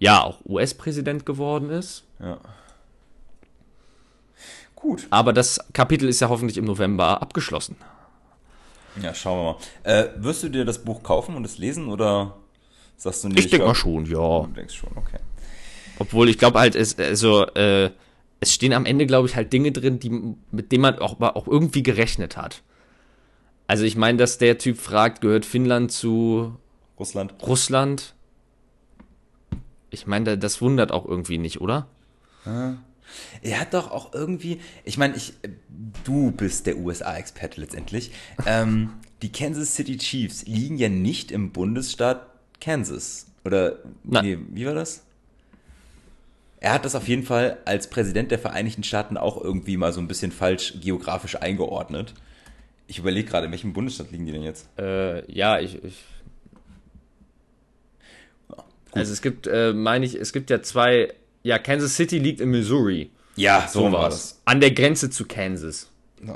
ja, 0.01 0.21
auch 0.21 0.41
US-Präsident 0.45 1.25
geworden 1.25 1.71
ist. 1.71 2.03
Ja. 2.19 2.39
Gut. 4.75 5.07
Aber 5.11 5.33
das 5.33 5.61
Kapitel 5.73 6.09
ist 6.09 6.19
ja 6.19 6.29
hoffentlich 6.29 6.59
im 6.59 6.65
November 6.65 7.23
abgeschlossen. 7.23 7.77
Ja, 9.01 9.15
schauen 9.15 9.39
wir 9.39 9.53
mal. 9.53 10.01
Äh, 10.01 10.09
wirst 10.17 10.43
du 10.43 10.49
dir 10.49 10.65
das 10.65 10.85
Buch 10.85 11.03
kaufen 11.03 11.37
und 11.37 11.45
es 11.45 11.59
lesen 11.59 11.89
oder 11.89 12.37
sagst 12.97 13.25
du 13.25 13.29
nicht? 13.29 13.39
Ich 13.39 13.51
denke 13.51 13.67
mal 13.67 13.75
schon, 13.75 14.05
ja. 14.07 14.41
Du 14.41 14.51
denkst 14.55 14.75
schon, 14.75 14.91
okay. 14.97 15.19
Obwohl 15.99 16.29
ich 16.29 16.39
glaube 16.39 16.59
halt, 16.59 16.75
es, 16.75 16.99
also, 16.99 17.47
äh, 17.47 17.91
es 18.41 18.53
stehen 18.53 18.73
am 18.73 18.87
Ende, 18.87 19.07
glaube 19.07 19.29
ich, 19.29 19.37
halt 19.37 19.53
Dinge 19.53 19.73
drin, 19.73 20.01
die, 20.01 20.35
mit 20.51 20.73
denen 20.73 20.83
man 20.83 20.99
auch, 20.99 21.21
auch 21.21 21.47
irgendwie 21.47 21.83
gerechnet 21.83 22.37
hat. 22.37 22.63
Also 23.67 23.85
ich 23.85 23.97
meine, 23.97 24.19
dass 24.19 24.39
der 24.39 24.59
Typ 24.59 24.79
fragt, 24.79 25.21
gehört 25.21 25.47
Finnland 25.47 25.93
zu 25.93 26.57
Russland? 26.99 27.35
Russland? 27.43 28.15
Ich 29.91 30.07
meine, 30.07 30.37
das 30.37 30.61
wundert 30.61 30.93
auch 30.93 31.07
irgendwie 31.07 31.39
nicht, 31.39 31.61
oder? 31.61 31.87
Ja. 32.45 32.77
Er 33.43 33.61
hat 33.61 33.75
doch 33.75 33.91
auch 33.91 34.13
irgendwie, 34.13 34.61
ich 34.85 34.99
meine, 34.99 35.17
ich, 35.17 35.35
du 36.05 36.31
bist 36.31 36.67
der 36.67 36.79
USA-Experte 36.79 37.61
letztendlich. 37.61 38.13
ähm, 38.47 38.95
die 39.23 39.31
Kansas 39.31 39.75
City 39.75 39.97
Chiefs 39.99 40.47
liegen 40.47 40.77
ja 40.77 40.89
nicht 40.89 41.31
im 41.31 41.53
Bundesstaat 41.53 42.27
Kansas. 42.61 43.27
Oder, 43.45 43.79
nee, 44.05 44.39
wie 44.51 44.67
war 44.67 44.75
das? 44.75 45.03
Er 46.61 46.73
hat 46.73 46.85
das 46.85 46.95
auf 46.95 47.09
jeden 47.09 47.25
Fall 47.25 47.59
als 47.65 47.91
Präsident 47.91 48.31
der 48.31 48.39
Vereinigten 48.39 48.85
Staaten 48.85 49.17
auch 49.17 49.43
irgendwie 49.43 49.77
mal 49.77 49.93
so 49.93 50.01
ein 50.01 50.07
bisschen 50.07 50.31
falsch 50.31 50.75
geografisch 50.81 51.35
eingeordnet. 51.35 52.15
Ich 52.87 53.01
überlege 53.01 53.29
gerade, 53.29 53.47
in 53.47 53.53
welchem 53.53 53.73
Bundesstaat 53.73 54.13
liegen 54.13 54.27
die 54.27 54.33
denn 54.33 54.45
jetzt? 54.45 54.69
Äh, 54.79 55.29
ja, 55.33 55.59
ich. 55.59 55.83
ich 55.83 56.05
also 58.93 59.13
es 59.13 59.23
gibt, 59.23 59.49
äh, 59.49 59.73
meine 59.73 60.07
ich, 60.07 60.15
es 60.15 60.33
gibt 60.33 60.51
ja 60.51 60.63
zwei 60.63 61.13
ja, 61.43 61.59
Kansas 61.59 61.97
City 61.97 62.19
liegt 62.19 62.41
in 62.41 62.51
Missouri. 62.51 63.11
Ja, 63.37 63.69
so, 63.69 63.87
so 63.87 63.93
war 63.93 64.11
das. 64.11 64.41
An 64.45 64.61
der 64.61 64.73
Grenze 64.73 65.11
zu 65.11 65.27
Kansas. 65.27 65.91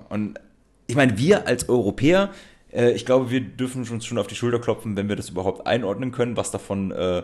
Und 0.09 0.41
ich 0.87 0.97
meine, 0.97 1.19
wir 1.19 1.47
als 1.47 1.69
Europäer, 1.69 2.31
äh, 2.73 2.93
ich 2.93 3.05
glaube, 3.07 3.31
wir 3.31 3.41
dürfen 3.41 3.87
uns 3.89 4.05
schon 4.05 4.19
auf 4.19 4.27
die 4.27 4.35
Schulter 4.35 4.59
klopfen, 4.59 4.97
wenn 4.97 5.09
wir 5.09 5.17
das 5.17 5.29
überhaupt 5.29 5.67
einordnen 5.67 6.13
können, 6.13 6.37
was 6.37 6.51
davon 6.51 6.91
äh, 6.91 7.23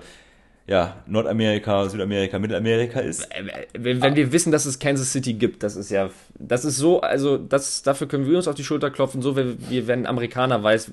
ja, 0.67 1.03
Nordamerika, 1.07 1.89
Südamerika, 1.89 2.39
Mittelamerika 2.39 3.01
ist. 3.01 3.25
Äh, 3.33 3.67
wenn, 3.75 4.01
wenn 4.01 4.17
wir 4.17 4.33
wissen, 4.33 4.53
dass 4.53 4.65
es 4.65 4.79
Kansas 4.79 5.13
City 5.13 5.35
gibt, 5.35 5.63
das 5.63 5.77
ist 5.77 5.91
ja, 5.91 6.11
das 6.39 6.65
ist 6.65 6.77
so, 6.77 7.01
also 7.01 7.37
das, 7.37 7.83
dafür 7.83 8.07
können 8.07 8.27
wir 8.29 8.37
uns 8.37 8.47
auf 8.47 8.55
die 8.55 8.65
Schulter 8.65 8.91
klopfen, 8.91 9.23
so 9.23 9.37
wie 9.37 9.87
wenn 9.87 10.01
ein 10.01 10.07
Amerikaner 10.07 10.63
weiß, 10.63 10.93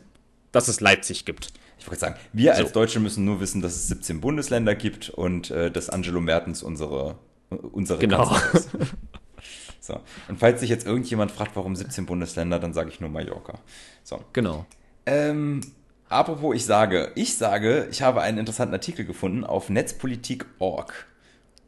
dass 0.52 0.68
es 0.68 0.82
Leipzig 0.82 1.26
gibt. 1.26 1.54
Ich 1.80 1.88
wollte 1.88 2.00
sagen, 2.00 2.16
wir 2.34 2.54
so. 2.56 2.64
als 2.64 2.72
Deutsche 2.74 3.00
müssen 3.00 3.26
nur 3.26 3.40
wissen, 3.40 3.62
dass 3.62 3.76
es 3.76 3.88
17 3.88 4.22
Bundesländer 4.22 4.76
gibt 4.76 5.10
und 5.10 5.50
äh, 5.50 5.72
dass 5.72 5.90
Angelo 5.90 6.20
Mertens 6.22 6.62
unsere, 6.62 7.16
unsere 7.50 8.00
genau. 8.00 8.36
ist. 8.54 8.70
So. 9.90 10.00
Und 10.28 10.40
falls 10.40 10.60
sich 10.60 10.70
jetzt 10.70 10.86
irgendjemand 10.86 11.32
fragt, 11.32 11.56
warum 11.56 11.76
17 11.76 12.06
Bundesländer, 12.06 12.60
dann 12.60 12.74
sage 12.74 12.90
ich 12.90 13.00
nur 13.00 13.10
Mallorca. 13.10 13.58
So. 14.04 14.24
Genau. 14.34 14.68
Ähm, 15.08 15.62
apropos, 16.10 16.56
ich 16.56 16.66
sage, 16.66 17.12
ich 17.16 17.38
sage, 17.38 17.88
ich 17.90 18.04
habe 18.04 18.22
einen 18.22 18.38
interessanten 18.38 18.76
Artikel 18.76 19.04
gefunden 19.04 19.44
auf 19.44 19.70
netzpolitik.org. 19.70 21.08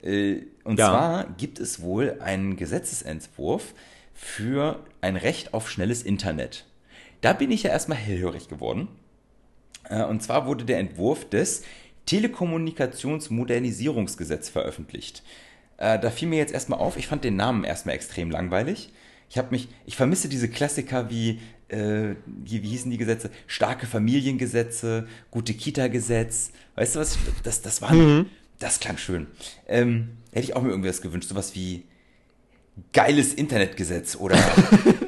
Äh, 0.04 0.42
und 0.64 0.78
ja. 0.78 0.90
zwar 0.90 1.26
gibt 1.38 1.60
es 1.60 1.82
wohl 1.82 2.18
einen 2.20 2.58
Gesetzesentwurf 2.58 3.74
für 4.14 4.80
ein 5.02 5.16
Recht 5.16 5.56
auf 5.56 5.72
schnelles 5.72 6.04
Internet. 6.04 6.66
Da 7.22 7.34
bin 7.34 7.50
ich 7.50 7.64
ja 7.64 7.72
erstmal 7.72 7.98
hellhörig 7.98 8.50
geworden. 8.50 8.88
Äh, 9.90 10.04
und 10.04 10.24
zwar 10.24 10.46
wurde 10.46 10.66
der 10.66 10.80
Entwurf 10.80 11.30
des 11.30 11.64
Telekommunikationsmodernisierungsgesetz 12.06 14.50
veröffentlicht. 14.50 15.24
Äh, 15.78 16.00
da 16.00 16.10
fiel 16.10 16.28
mir 16.28 16.38
jetzt 16.38 16.54
erstmal 16.54 16.80
auf, 16.80 16.98
ich 16.98 17.08
fand 17.08 17.24
den 17.24 17.36
Namen 17.36 17.64
erstmal 17.64 17.96
extrem 17.96 18.32
langweilig. 18.32 18.92
Ich 19.30 19.38
habe 19.38 19.50
mich, 19.52 19.70
ich 19.86 19.96
vermisse 19.96 20.28
diese 20.28 20.50
Klassiker 20.50 21.10
wie, 21.10 21.40
äh, 21.70 22.16
wie, 22.26 22.64
wie 22.64 22.68
hießen 22.68 22.92
die 22.92 22.98
Gesetze? 22.98 23.32
Starke 23.48 23.88
Familiengesetze, 23.88 25.08
gute 25.32 25.54
Kita-Gesetz. 25.54 26.52
Weißt 26.76 26.96
du 26.96 27.00
was? 27.00 27.18
Das, 27.44 27.62
das 27.62 27.82
war, 27.82 27.94
mhm. 27.94 28.26
das 28.60 28.80
klang 28.80 28.98
schön. 28.98 29.28
Ähm, 29.68 30.18
hätte 30.32 30.46
ich 30.46 30.56
auch 30.56 30.62
mir 30.62 30.70
irgendwas 30.70 31.02
gewünscht, 31.02 31.30
sowas 31.30 31.56
wie 31.56 31.86
geiles 32.94 33.34
Internetgesetz 33.34 34.16
oder! 34.18 34.38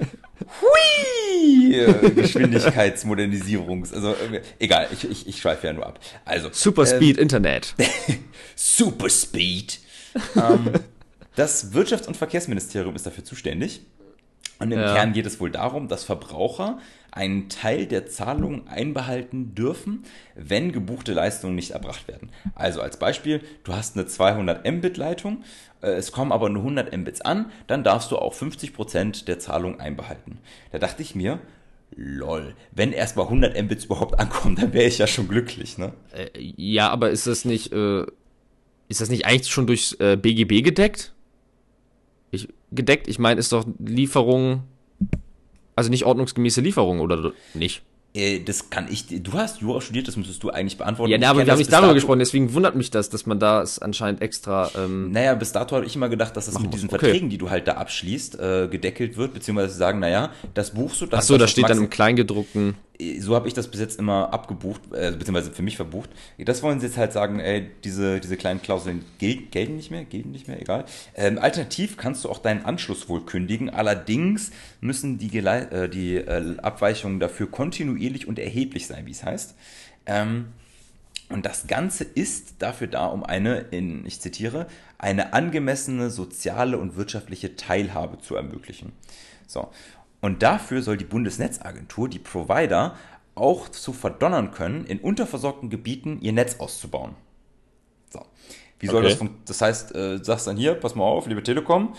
Handy-Geschwindigkeitsmodernisierungs. 1.74 3.93
Also 3.93 4.15
egal, 4.59 4.88
ich, 4.91 5.09
ich, 5.09 5.28
ich 5.28 5.39
schweife 5.39 5.67
ja 5.67 5.74
nur 5.74 5.86
ab. 5.86 5.99
Also 6.26 6.49
Super 6.51 6.86
Speed 6.86 7.17
ähm, 7.17 7.24
Internet. 7.24 7.76
Super 8.55 9.09
Speed. 9.09 9.80
ähm, 10.36 10.71
das 11.36 11.74
Wirtschafts- 11.74 12.07
und 12.07 12.17
Verkehrsministerium 12.17 12.95
ist 12.95 13.05
dafür 13.05 13.24
zuständig. 13.24 13.82
Und 14.59 14.71
im 14.71 14.80
ja. 14.80 14.93
Kern 14.93 15.13
geht 15.13 15.26
es 15.26 15.39
wohl 15.39 15.51
darum, 15.51 15.88
dass 15.88 16.03
Verbraucher 16.03 16.80
einen 17.11 17.49
Teil 17.49 17.86
der 17.86 18.07
Zahlungen 18.07 18.67
einbehalten 18.67 19.55
dürfen, 19.55 20.03
wenn 20.36 20.71
gebuchte 20.71 21.13
Leistungen 21.13 21.55
nicht 21.55 21.71
erbracht 21.71 22.07
werden. 22.07 22.30
Also 22.55 22.82
als 22.82 22.97
Beispiel, 22.97 23.41
du 23.63 23.74
hast 23.74 23.95
eine 23.95 24.07
200 24.07 24.65
Mbit 24.65 24.97
Leitung, 24.97 25.43
äh, 25.82 25.91
es 25.91 26.11
kommen 26.11 26.32
aber 26.32 26.49
nur 26.49 26.63
100 26.63 26.95
Mbits 26.95 27.21
an, 27.21 27.51
dann 27.67 27.84
darfst 27.84 28.11
du 28.11 28.17
auch 28.17 28.34
50% 28.34 29.26
der 29.26 29.39
Zahlung 29.39 29.80
einbehalten. 29.80 30.39
Da 30.71 30.80
dachte 30.80 31.01
ich 31.01 31.13
mir, 31.13 31.39
lol, 31.95 32.55
wenn 32.71 32.91
erstmal 32.91 33.25
100 33.25 33.61
Mbits 33.63 33.85
überhaupt 33.85 34.19
ankommen, 34.19 34.55
dann 34.55 34.73
wäre 34.73 34.85
ich 34.85 34.97
ja 34.97 35.07
schon 35.07 35.27
glücklich, 35.27 35.77
ne? 35.77 35.93
Äh, 36.13 36.29
ja, 36.57 36.89
aber 36.89 37.09
ist 37.09 37.27
das 37.27 37.45
nicht, 37.45 37.71
äh, 37.71 38.05
ist 38.89 39.01
das 39.01 39.09
nicht 39.09 39.25
eigentlich 39.25 39.51
schon 39.51 39.67
durchs 39.67 39.93
äh, 39.93 40.17
BGB 40.19 40.63
gedeckt? 40.63 41.13
Ich, 42.31 42.47
gedeckt, 42.71 43.07
ich 43.07 43.19
meine, 43.19 43.39
ist 43.39 43.51
doch 43.51 43.65
Lieferung 43.79 44.63
also 45.75 45.89
nicht 45.89 46.05
ordnungsgemäße 46.05 46.61
Lieferung 46.61 46.99
oder 46.99 47.33
nicht? 47.53 47.83
Äh, 48.16 48.41
das 48.41 48.70
kann 48.70 48.88
ich, 48.91 49.05
du 49.07 49.34
hast 49.34 49.61
Jura 49.61 49.82
studiert, 49.82 50.07
das 50.07 50.16
müsstest 50.18 50.43
du 50.43 50.51
eigentlich 50.51 50.78
beantworten. 50.78 51.11
Ja, 51.11 51.30
aber 51.30 51.45
wir 51.45 51.51
haben 51.51 51.57
nicht 51.57 51.74
darüber 51.74 51.95
gesprochen, 51.95 52.20
deswegen 52.20 52.53
wundert 52.53 52.76
mich 52.76 52.91
das, 52.91 53.09
dass 53.09 53.26
man 53.26 53.39
da 53.39 53.61
es 53.61 53.80
anscheinend 53.80 54.22
extra. 54.22 54.70
Ähm, 54.78 55.11
naja, 55.11 55.34
bis 55.34 55.51
dato 55.51 55.76
habe 55.76 55.86
ich 55.86 55.95
immer 55.95 56.09
gedacht, 56.09 56.38
dass 56.38 56.45
das 56.45 56.59
mit 56.59 56.74
diesen 56.74 56.89
okay. 56.89 56.99
Verträgen, 56.99 57.30
die 57.30 57.39
du 57.39 57.49
halt 57.49 57.68
da 57.68 57.74
abschließt, 57.74 58.39
äh, 58.39 58.68
gedeckelt 58.70 59.18
wird, 59.18 59.34
beziehungsweise 59.34 59.74
sagen, 59.74 59.99
naja, 59.99 60.32
das 60.53 60.72
buchst 60.72 61.01
du, 61.01 61.05
das 61.07 61.22
Ach 61.22 61.24
so, 61.24 61.38
da 61.38 61.47
steht 61.47 61.68
dann 61.68 61.80
im 61.80 61.89
Kleingedruckten 61.89 62.76
so 63.20 63.36
habe 63.36 63.47
ich 63.47 63.54
das 63.54 63.70
bis 63.70 63.80
jetzt 63.80 63.99
immer 63.99 64.34
abgebucht, 64.34 64.82
äh, 64.93 65.12
beziehungsweise 65.12 65.51
für 65.51 65.62
mich 65.62 65.78
verbucht. 65.78 66.10
Das 66.38 66.64
wollen 66.64 66.80
sie 66.80 66.88
jetzt 66.88 66.97
halt 66.97 67.14
sagen, 67.14 67.39
ey, 67.39 67.70
diese, 67.84 68.20
diese 68.20 68.38
kleinen 68.38 68.62
Klauseln 68.62 69.06
gel 69.20 69.36
gelten 69.51 69.76
nicht 69.76 69.91
mehr, 69.91 70.06
gelten 70.06 70.32
nicht 70.32 70.47
mehr, 70.47 70.62
egal. 70.62 70.86
Ähm, 71.16 71.38
alternativ 71.39 71.97
kannst 71.97 72.24
du 72.24 72.30
auch 72.30 72.39
deinen 72.39 72.66
Anschluss 72.66 73.10
wohl 73.10 73.26
kündigen, 73.26 73.70
allerdings 73.70 74.51
müssen 74.82 75.18
die, 75.18 75.30
Gele 75.30 75.72
äh, 75.72 75.89
die 75.89 76.16
äh, 76.16 76.58
Abweichungen 76.60 77.20
dafür 77.20 77.49
kontinuierlich 77.49 78.28
und 78.28 78.39
erheblich 78.39 78.88
sein, 78.88 79.06
wie 79.06 79.12
es 79.12 79.24
heißt. 79.24 79.56
Ähm, 80.06 80.47
und 81.30 81.45
das 81.45 81.68
Ganze 81.68 82.04
ist 82.04 82.56
dafür 82.60 82.88
da, 82.88 83.08
um 83.08 83.24
eine, 83.24 83.60
in, 83.72 84.06
ich 84.06 84.20
zitiere, 84.20 84.68
eine 84.97 85.34
angemessene 85.34 86.10
soziale 86.10 86.78
und 86.78 86.95
wirtschaftliche 86.95 87.56
Teilhabe 87.56 88.20
zu 88.20 88.36
ermöglichen. 88.36 88.91
So. 89.47 89.70
Und 90.24 90.41
dafür 90.41 90.82
soll 90.82 90.95
die 90.95 91.03
Bundesnetzagentur 91.03 92.07
die 92.07 92.17
Provider 92.17 92.95
auch 93.36 93.67
zu 93.67 93.91
verdonnern 93.91 94.51
können, 94.51 94.86
in 94.86 94.99
unterversorgten 94.99 95.69
Gebieten 95.69 96.19
ihr 96.21 96.32
Netz 96.32 96.61
auszubauen. 96.61 97.15
So. 98.09 98.21
Wie 98.80 98.88
soll 98.88 98.99
okay. 98.99 99.09
das 99.09 99.17
funktionieren? 99.17 99.43
Das 99.47 99.61
heißt, 99.61 99.95
äh, 99.95 100.24
sagst 100.24 100.47
dann 100.47 100.55
hier, 100.55 100.76
pass 100.76 100.95
mal 100.95 101.03
auf, 101.03 101.28
liebe 101.28 101.43
Telekom, 101.43 101.93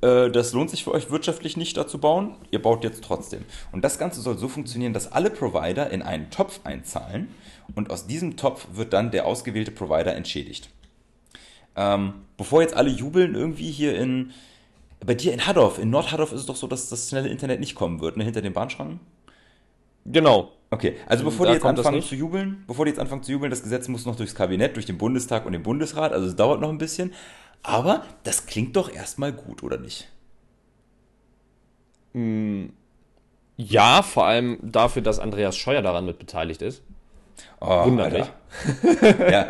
äh, 0.00 0.30
das 0.30 0.54
lohnt 0.54 0.70
sich 0.70 0.84
für 0.84 0.92
euch 0.92 1.10
wirtschaftlich 1.10 1.58
nicht 1.58 1.76
da 1.76 1.86
zu 1.86 1.98
bauen, 1.98 2.36
ihr 2.50 2.62
baut 2.62 2.82
jetzt 2.82 3.04
trotzdem. 3.04 3.44
Und 3.72 3.84
das 3.84 3.98
Ganze 3.98 4.22
soll 4.22 4.38
so 4.38 4.48
funktionieren, 4.48 4.94
dass 4.94 5.12
alle 5.12 5.28
Provider 5.28 5.90
in 5.90 6.00
einen 6.00 6.30
Topf 6.30 6.60
einzahlen 6.64 7.28
und 7.74 7.90
aus 7.90 8.06
diesem 8.06 8.38
Topf 8.38 8.68
wird 8.72 8.94
dann 8.94 9.10
der 9.10 9.26
ausgewählte 9.26 9.70
Provider 9.70 10.16
entschädigt. 10.16 10.70
Ähm, 11.76 12.14
bevor 12.38 12.62
jetzt 12.62 12.74
alle 12.74 12.88
jubeln 12.88 13.34
irgendwie 13.34 13.70
hier 13.70 13.98
in, 13.98 14.32
bei 15.04 15.14
dir 15.14 15.32
in 15.32 15.46
Haddorf, 15.46 15.78
in 15.78 15.90
Nordhaddorf 15.90 16.32
ist 16.32 16.40
es 16.40 16.46
doch 16.46 16.56
so, 16.56 16.66
dass 16.66 16.88
das 16.88 17.08
schnelle 17.08 17.28
Internet 17.28 17.60
nicht 17.60 17.74
kommen 17.74 18.00
wird, 18.00 18.16
ne, 18.16 18.24
hinter 18.24 18.42
den 18.42 18.52
Bahnschranken? 18.52 19.00
Genau. 20.04 20.52
Okay, 20.70 20.96
also 21.06 21.24
bevor 21.24 21.46
da 21.46 21.52
die 21.52 21.56
jetzt 21.56 21.66
anfangen 21.66 22.02
zu 22.02 22.14
jubeln, 22.14 22.64
bevor 22.66 22.84
die 22.84 22.90
jetzt 22.90 22.98
anfangen 22.98 23.22
zu 23.22 23.32
jubeln, 23.32 23.50
das 23.50 23.62
Gesetz 23.62 23.88
muss 23.88 24.04
noch 24.04 24.16
durchs 24.16 24.34
Kabinett, 24.34 24.74
durch 24.74 24.86
den 24.86 24.98
Bundestag 24.98 25.46
und 25.46 25.52
den 25.52 25.62
Bundesrat, 25.62 26.12
also 26.12 26.26
es 26.26 26.36
dauert 26.36 26.60
noch 26.60 26.70
ein 26.70 26.78
bisschen. 26.78 27.12
Aber 27.62 28.04
das 28.24 28.46
klingt 28.46 28.76
doch 28.76 28.92
erstmal 28.92 29.32
gut, 29.32 29.62
oder 29.62 29.78
nicht? 29.78 30.08
Mm, 32.12 32.66
ja, 33.56 34.02
vor 34.02 34.26
allem 34.26 34.58
dafür, 34.62 35.02
dass 35.02 35.18
Andreas 35.18 35.56
Scheuer 35.56 35.82
daran 35.82 36.04
mit 36.04 36.18
beteiligt 36.18 36.62
ist. 36.62 36.82
Oh, 37.60 37.86
Wunderlich. 37.86 38.26
ja, 39.30 39.48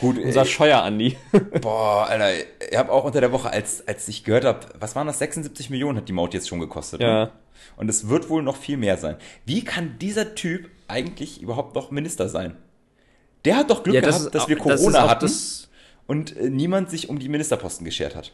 gut. 0.00 0.18
Unser 0.24 0.44
Scheuer-Andi. 0.44 1.16
Boah, 1.60 2.06
Alter, 2.08 2.30
ich 2.70 2.76
habe 2.76 2.92
auch 2.92 3.04
unter 3.04 3.20
der 3.20 3.32
Woche, 3.32 3.50
als, 3.50 3.86
als 3.86 4.08
ich 4.08 4.24
gehört 4.24 4.44
habe, 4.44 4.60
was 4.78 4.96
waren 4.96 5.06
das, 5.06 5.18
76 5.18 5.70
Millionen 5.70 5.98
hat 5.98 6.08
die 6.08 6.12
Maut 6.12 6.34
jetzt 6.34 6.48
schon 6.48 6.60
gekostet. 6.60 7.00
Ne? 7.00 7.06
Ja. 7.06 7.24
Ne? 7.24 7.30
Und 7.76 7.88
es 7.88 8.08
wird 8.08 8.28
wohl 8.28 8.42
noch 8.42 8.56
viel 8.56 8.76
mehr 8.76 8.96
sein. 8.96 9.16
Wie 9.44 9.64
kann 9.64 9.98
dieser 9.98 10.34
Typ 10.34 10.68
eigentlich 10.88 11.40
überhaupt 11.40 11.74
noch 11.74 11.90
Minister 11.90 12.28
sein? 12.28 12.56
Der 13.44 13.56
hat 13.56 13.70
doch 13.70 13.84
Glück 13.84 13.94
ja, 13.94 14.00
das 14.00 14.16
gehabt, 14.16 14.26
ist, 14.26 14.34
dass 14.34 14.48
wir 14.48 14.56
Corona 14.56 15.14
das 15.14 15.68
hatten 15.68 15.68
und 16.06 16.36
äh, 16.36 16.50
niemand 16.50 16.90
sich 16.90 17.08
um 17.08 17.18
die 17.18 17.28
Ministerposten 17.28 17.84
geschert 17.84 18.16
hat. 18.16 18.32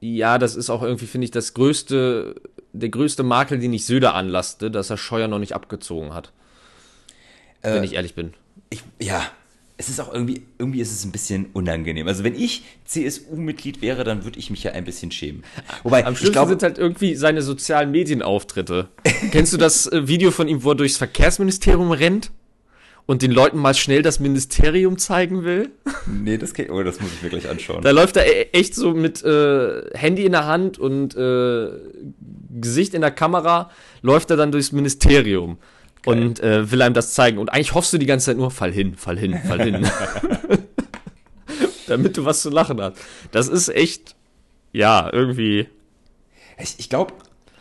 Ja, 0.00 0.38
das 0.38 0.56
ist 0.56 0.68
auch 0.68 0.82
irgendwie, 0.82 1.06
finde 1.06 1.26
ich, 1.26 1.30
das 1.30 1.54
größte, 1.54 2.34
der 2.72 2.88
größte 2.88 3.22
Makel, 3.22 3.60
den 3.60 3.72
ich 3.72 3.86
Söder 3.86 4.14
anlasste, 4.14 4.70
dass 4.70 4.90
er 4.90 4.96
Scheuer 4.96 5.28
noch 5.28 5.38
nicht 5.38 5.54
abgezogen 5.54 6.12
hat. 6.12 6.32
Äh, 7.62 7.74
wenn 7.74 7.84
ich 7.84 7.94
ehrlich 7.94 8.14
bin. 8.14 8.34
Ich, 8.70 8.82
ja, 9.00 9.30
es 9.82 9.88
ist 9.88 10.00
auch 10.00 10.12
irgendwie, 10.12 10.42
irgendwie 10.58 10.80
ist 10.80 10.92
es 10.92 11.04
ein 11.04 11.10
bisschen 11.10 11.46
unangenehm. 11.52 12.06
Also 12.06 12.22
wenn 12.22 12.34
ich 12.34 12.62
CSU-Mitglied 12.84 13.82
wäre, 13.82 14.04
dann 14.04 14.24
würde 14.24 14.38
ich 14.38 14.50
mich 14.50 14.62
ja 14.62 14.72
ein 14.72 14.84
bisschen 14.84 15.10
schämen. 15.10 15.42
Wobei, 15.82 16.06
Am 16.06 16.14
schlimmsten 16.14 16.48
sind 16.48 16.62
halt 16.62 16.78
irgendwie 16.78 17.14
seine 17.16 17.42
sozialen 17.42 17.90
Medienauftritte. 17.90 18.88
Kennst 19.32 19.52
du 19.52 19.56
das 19.56 19.86
äh, 19.88 20.06
Video 20.06 20.30
von 20.30 20.46
ihm, 20.46 20.62
wo 20.62 20.70
er 20.70 20.74
durchs 20.76 20.96
Verkehrsministerium 20.98 21.90
rennt? 21.90 22.30
Und 23.04 23.22
den 23.22 23.32
Leuten 23.32 23.58
mal 23.58 23.74
schnell 23.74 24.02
das 24.02 24.20
Ministerium 24.20 24.96
zeigen 24.96 25.42
will? 25.42 25.70
Nee, 26.06 26.38
das, 26.38 26.54
kann, 26.54 26.70
oh, 26.70 26.84
das 26.84 27.00
muss 27.00 27.10
ich 27.12 27.22
mir 27.22 27.30
gleich 27.30 27.48
anschauen. 27.48 27.82
Da 27.82 27.90
läuft 27.90 28.16
er 28.16 28.24
e-, 28.24 28.50
echt 28.52 28.76
so 28.76 28.94
mit 28.94 29.24
äh, 29.24 29.90
Handy 29.98 30.24
in 30.24 30.30
der 30.30 30.46
Hand 30.46 30.78
und 30.78 31.16
äh, 31.16 31.68
Gesicht 32.60 32.94
in 32.94 33.00
der 33.00 33.10
Kamera, 33.10 33.70
läuft 34.02 34.30
er 34.30 34.36
dann 34.36 34.52
durchs 34.52 34.70
Ministerium. 34.70 35.58
Geil. 36.02 36.18
und 36.18 36.40
äh, 36.40 36.70
will 36.70 36.82
einem 36.82 36.94
das 36.94 37.14
zeigen. 37.14 37.38
Und 37.38 37.50
eigentlich 37.50 37.74
hoffst 37.74 37.92
du 37.92 37.98
die 37.98 38.06
ganze 38.06 38.26
Zeit 38.26 38.36
nur, 38.36 38.50
fall 38.50 38.72
hin, 38.72 38.94
fall 38.96 39.18
hin, 39.18 39.38
fall 39.38 39.62
hin. 39.62 39.86
Damit 41.86 42.16
du 42.16 42.24
was 42.24 42.42
zu 42.42 42.50
lachen 42.50 42.80
hast. 42.80 42.96
Das 43.30 43.48
ist 43.48 43.68
echt, 43.68 44.14
ja, 44.72 45.08
irgendwie. 45.12 45.68
Ich, 46.58 46.74
ich 46.78 46.88
glaube, 46.88 47.14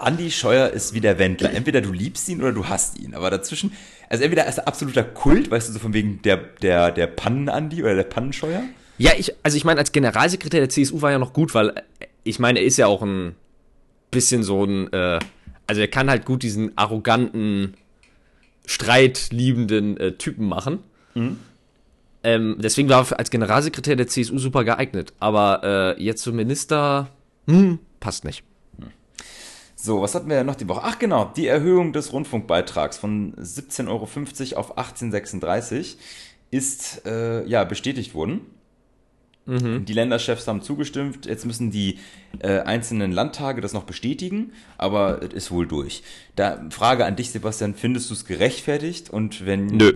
Andy 0.04 0.32
Scheuer 0.32 0.70
ist 0.70 0.94
wie 0.94 1.02
der 1.02 1.20
Wendler. 1.20 1.54
Entweder 1.54 1.82
du 1.82 1.92
liebst 1.92 2.28
ihn 2.30 2.42
oder 2.42 2.52
du 2.52 2.68
hasst 2.68 2.98
ihn. 3.00 3.14
Aber 3.14 3.30
dazwischen, 3.30 3.72
also 4.10 4.24
entweder 4.24 4.48
ist 4.48 4.58
er 4.58 4.68
absoluter 4.68 5.04
Kult, 5.04 5.52
weißt 5.52 5.70
du, 5.70 5.74
so 5.74 5.80
von 5.80 5.94
wegen 5.94 6.22
der, 6.24 6.38
der, 6.38 6.92
der 6.92 7.08
Pannen-Andi 7.08 7.84
oder 7.84 7.96
der 7.96 8.04
Pannenscheuer. 8.04 8.64
Ja, 8.98 9.12
ich, 9.18 9.34
also 9.44 9.58
ich 9.58 9.64
meine, 9.64 9.80
als 9.80 9.92
Generalsekretär 9.92 10.60
der 10.60 10.70
CSU 10.70 11.02
war 11.02 11.12
ja 11.12 11.20
noch 11.20 11.34
gut, 11.34 11.54
weil 11.54 11.70
äh, 11.70 11.82
ich 12.24 12.40
meine, 12.40 12.60
er 12.60 12.66
ist 12.66 12.78
ja 12.78 12.88
auch 12.88 13.02
ein 13.02 13.36
bisschen 14.12 14.44
so 14.44 14.64
ein, 14.64 14.92
äh, 14.94 15.20
also 15.68 15.82
er 15.82 15.88
kann 15.88 16.10
halt 16.10 16.26
gut 16.26 16.44
diesen 16.44 16.78
arroganten, 16.78 17.76
streitliebenden 18.72 19.98
äh, 19.98 20.12
Typen 20.14 20.48
machen. 20.48 20.80
Mhm. 21.14 21.40
Ähm, 22.24 22.58
deswegen 22.60 22.90
war 22.90 23.06
er 23.12 23.20
als 23.20 23.32
Generalsekretär 23.32 23.96
der 23.96 24.08
CSU 24.08 24.38
super 24.38 24.64
geeignet. 24.64 25.14
Aber 25.20 25.96
äh, 25.98 26.04
jetzt 26.04 26.22
zum 26.22 26.36
Minister, 26.36 27.10
hm, 27.48 27.80
passt 28.00 28.26
nicht. 28.26 28.44
So, 29.76 30.00
was 30.04 30.14
hatten 30.14 30.30
wir 30.30 30.44
noch 30.44 30.56
die 30.56 30.70
Woche? 30.70 30.82
Ach 30.84 31.00
genau, 31.00 31.32
die 31.36 31.48
Erhöhung 31.48 31.92
des 31.92 32.14
Rundfunkbeitrags 32.14 33.00
von 33.00 33.34
17,50 33.34 33.88
Euro 33.88 34.60
auf 34.60 34.78
18,36 34.78 35.74
Euro 35.74 35.86
ist 36.52 37.06
äh, 37.08 37.44
ja 37.48 37.64
bestätigt 37.64 38.14
worden. 38.14 38.42
Mhm. 39.46 39.86
Die 39.86 39.94
Länderchefs 39.94 40.48
haben 40.48 40.62
zugestimmt. 40.62 41.26
Jetzt 41.26 41.46
müssen 41.46 41.72
die 41.72 41.98
äh, 42.40 42.60
einzelnen 42.60 43.12
Landtage 43.12 43.62
das 43.62 43.74
noch 43.74 43.84
bestätigen, 43.84 44.54
aber 44.78 45.22
es 45.24 45.34
ist 45.34 45.52
wohl 45.52 45.68
durch. 45.68 46.04
Da 46.36 46.64
Frage 46.70 47.06
an 47.06 47.16
dich, 47.16 47.32
Sebastian: 47.32 47.74
Findest 47.76 48.10
du 48.10 48.14
es 48.14 48.26
gerechtfertigt? 48.26 49.10
Und 49.10 49.46
wenn 49.46 49.66
nö, 49.66 49.94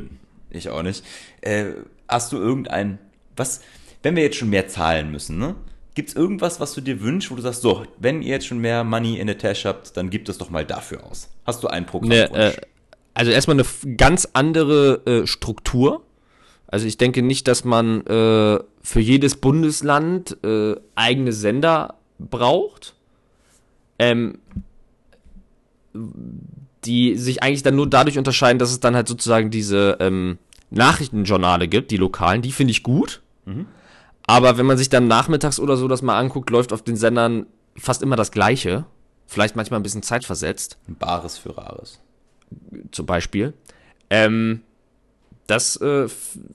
ich 0.50 0.70
auch 0.70 0.84
nicht. 0.84 1.04
Äh, 1.42 1.66
hast 2.08 2.32
du 2.32 2.38
irgendein 2.38 3.00
was? 3.36 3.62
Wenn 4.02 4.16
wir 4.16 4.24
jetzt 4.24 4.38
schon 4.38 4.50
mehr 4.50 4.68
zahlen 4.68 5.12
müssen, 5.12 5.38
ne? 5.38 5.56
Gibt 5.94 6.10
es 6.10 6.16
irgendwas, 6.16 6.60
was 6.60 6.74
du 6.74 6.82
dir 6.82 7.02
wünschst, 7.02 7.32
wo 7.32 7.36
du 7.36 7.42
sagst, 7.42 7.62
so, 7.62 7.86
wenn 7.98 8.22
ihr 8.22 8.32
jetzt 8.32 8.48
schon 8.48 8.60
mehr 8.60 8.84
Money 8.84 9.18
in 9.18 9.28
der 9.28 9.38
Tasche 9.38 9.70
habt, 9.70 9.96
dann 9.96 10.10
gibt 10.10 10.28
es 10.28 10.38
doch 10.38 10.50
mal 10.50 10.66
dafür 10.66 11.06
aus. 11.06 11.30
Hast 11.46 11.64
du 11.64 11.70
ein 11.70 11.86
Programm? 11.86 12.10
Ne, 12.10 12.30
äh, 12.34 12.54
also 13.14 13.32
erstmal 13.32 13.58
eine 13.58 13.96
ganz 13.96 14.28
andere 14.34 15.02
äh, 15.06 15.26
Struktur 15.26 16.06
also 16.68 16.88
ich 16.88 16.98
denke 16.98 17.22
nicht, 17.22 17.48
dass 17.48 17.64
man 17.64 18.06
äh, 18.08 18.60
für 18.82 19.00
jedes 19.00 19.36
Bundesland 19.36 20.38
äh, 20.44 20.76
eigene 20.96 21.32
Sender 21.32 21.96
braucht, 22.20 22.96
ähm, 24.00 24.40
die 26.84 27.16
sich 27.16 27.44
eigentlich 27.44 27.64
dann 27.64 27.76
nur 27.76 27.90
dadurch 27.90 28.18
unterscheiden, 28.18 28.60
dass 28.60 28.72
es 28.72 28.80
dann 28.80 28.96
halt 28.96 29.08
sozusagen 29.08 29.50
diese 29.50 29.98
ähm, 30.00 30.38
Nachrichtenjournale 30.70 31.68
gibt, 31.68 31.92
die 31.92 31.98
lokalen, 31.98 32.42
die 32.42 32.52
finde 32.52 32.72
ich 32.72 32.84
gut. 32.84 33.22
Mhm. 33.46 33.68
Aber 34.28 34.58
wenn 34.58 34.66
man 34.66 34.78
sich 34.78 34.90
dann 34.90 35.08
nachmittags 35.08 35.60
oder 35.60 35.78
so 35.78 35.88
das 35.88 36.02
mal 36.02 36.18
anguckt, 36.18 36.50
läuft 36.50 36.74
auf 36.74 36.82
den 36.82 36.96
Sendern 36.96 37.46
fast 37.78 38.02
immer 38.02 38.16
das 38.16 38.32
Gleiche. 38.32 38.86
vielleicht 39.28 39.56
manchmal 39.56 39.80
ein 39.80 39.84
bisschen 39.84 40.04
zeitversetzt. 40.04 40.78
Bares 40.88 41.38
für 41.38 41.58
Rares. 41.58 42.00
Zum 42.92 43.06
Beispiel. 43.06 43.54
Ähm, 44.10 44.62
das 45.48 45.76
äh, 45.78 46.08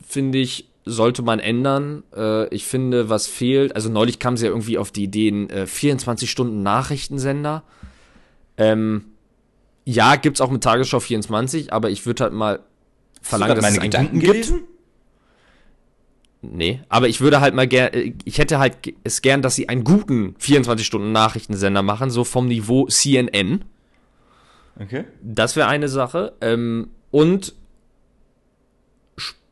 finde 0.06 0.38
ich, 0.38 0.68
sollte 0.84 1.22
man 1.22 1.38
ändern. 1.38 2.02
Äh, 2.14 2.52
ich 2.54 2.64
finde, 2.64 3.08
was 3.08 3.26
fehlt, 3.26 3.74
also 3.74 3.88
neulich 3.88 4.18
kam 4.18 4.36
sie 4.36 4.46
ja 4.46 4.50
irgendwie 4.50 4.78
auf 4.78 4.90
die 4.90 5.04
Ideen, 5.04 5.48
äh, 5.50 5.66
24 5.66 6.30
Stunden 6.30 6.62
Nachrichtensender. 6.62 7.62
Ähm, 8.56 9.04
ja, 9.84 10.16
gibt's 10.16 10.40
auch 10.40 10.50
mit 10.50 10.62
Tagesschau 10.62 11.00
24, 11.00 11.72
aber 11.72 11.90
ich 11.90 12.06
würde 12.06 12.24
halt 12.24 12.32
mal 12.32 12.60
verlangen, 13.22 13.56
dass 13.56 13.62
meine 13.62 13.74
es 13.76 13.80
einen 13.80 13.90
Gedanken 13.90 14.20
gelesen? 14.20 14.56
gibt. 14.56 14.70
Nee, 16.42 16.80
aber 16.88 17.08
ich 17.08 17.20
würde 17.20 17.40
halt 17.42 17.54
mal 17.54 17.68
gern, 17.68 17.90
ich 18.24 18.38
hätte 18.38 18.58
halt 18.58 18.94
es 19.04 19.20
gern, 19.20 19.42
dass 19.42 19.56
sie 19.56 19.68
einen 19.68 19.84
guten 19.84 20.36
24-Stunden-Nachrichtensender 20.40 21.82
machen, 21.82 22.08
so 22.08 22.24
vom 22.24 22.48
Niveau 22.48 22.86
CNN. 22.86 23.64
Okay. 24.80 25.04
Das 25.22 25.56
wäre 25.56 25.68
eine 25.68 25.88
Sache. 25.88 26.32
Ähm, 26.40 26.88
und 27.10 27.54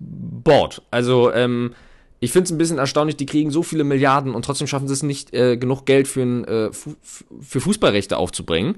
Sport. 0.01 0.82
Also, 0.90 1.32
ähm, 1.32 1.74
ich 2.20 2.32
finde 2.32 2.44
es 2.44 2.51
ein 2.51 2.59
bisschen 2.59 2.78
erstaunlich, 2.78 3.16
die 3.16 3.26
kriegen 3.26 3.51
so 3.51 3.62
viele 3.62 3.84
Milliarden 3.84 4.34
und 4.34 4.44
trotzdem 4.44 4.66
schaffen 4.66 4.88
sie 4.88 4.94
es 4.94 5.03
nicht, 5.03 5.32
äh, 5.34 5.57
genug 5.57 5.86
Geld 5.86 6.09
für, 6.09 6.22
ein, 6.22 6.44
äh, 6.44 6.72
Fu 6.72 6.94
für 7.40 7.61
Fußballrechte 7.61 8.16
aufzubringen. 8.16 8.76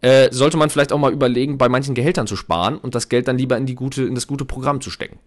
Äh, 0.00 0.28
sollte 0.32 0.56
man 0.56 0.70
vielleicht 0.70 0.92
auch 0.92 0.98
mal 0.98 1.12
überlegen, 1.12 1.58
bei 1.58 1.68
manchen 1.68 1.94
Gehältern 1.94 2.26
zu 2.26 2.36
sparen 2.36 2.78
und 2.78 2.94
das 2.94 3.08
Geld 3.08 3.26
dann 3.28 3.36
lieber 3.36 3.56
in, 3.56 3.66
die 3.66 3.74
gute, 3.74 4.04
in 4.04 4.14
das 4.14 4.26
gute 4.26 4.44
Programm 4.44 4.80
zu 4.80 4.90
stecken. 4.90 5.18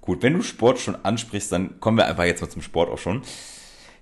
Gut, 0.00 0.22
wenn 0.22 0.34
du 0.34 0.42
Sport 0.42 0.80
schon 0.80 0.96
ansprichst, 0.96 1.52
dann 1.52 1.78
kommen 1.78 1.96
wir 1.96 2.06
einfach 2.06 2.24
jetzt 2.24 2.40
mal 2.40 2.48
zum 2.48 2.62
Sport 2.62 2.90
auch 2.90 2.98
schon. 2.98 3.22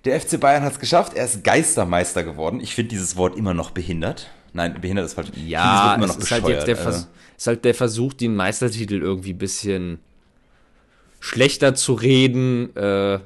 Der 0.05 0.19
FC 0.19 0.41
Bayern 0.41 0.63
hat 0.63 0.73
es 0.73 0.79
geschafft, 0.81 1.15
er 1.15 1.27
ist 1.27 1.45
Geistermeister 1.45 2.25
geworden. 2.25 2.61
Ich 2.61 2.75
finde 2.75 2.91
dieses 2.91 3.17
Wort 3.17 3.37
immer 3.37 3.53
noch 3.53 3.71
behindert. 3.71 4.31
Nein, 4.55 4.81
behindert 4.81 5.07
ist 5.07 5.15
falsch. 5.15 5.29
Ja, 5.47 5.99
es 6.03 6.17
ist 6.17 6.31
halt 6.31 6.49
jetzt 6.49 6.67
der, 6.67 6.77
Vers 6.77 7.09
ist 7.37 7.47
halt 7.47 7.65
der 7.65 7.75
Versuch, 7.75 8.15
den 8.15 8.35
Meistertitel 8.35 9.03
irgendwie 9.03 9.35
ein 9.35 9.39
bisschen 9.39 9.99
schlechter 11.21 11.75
zu 11.75 11.95
reden, 11.95 12.75
äh, 12.77 13.21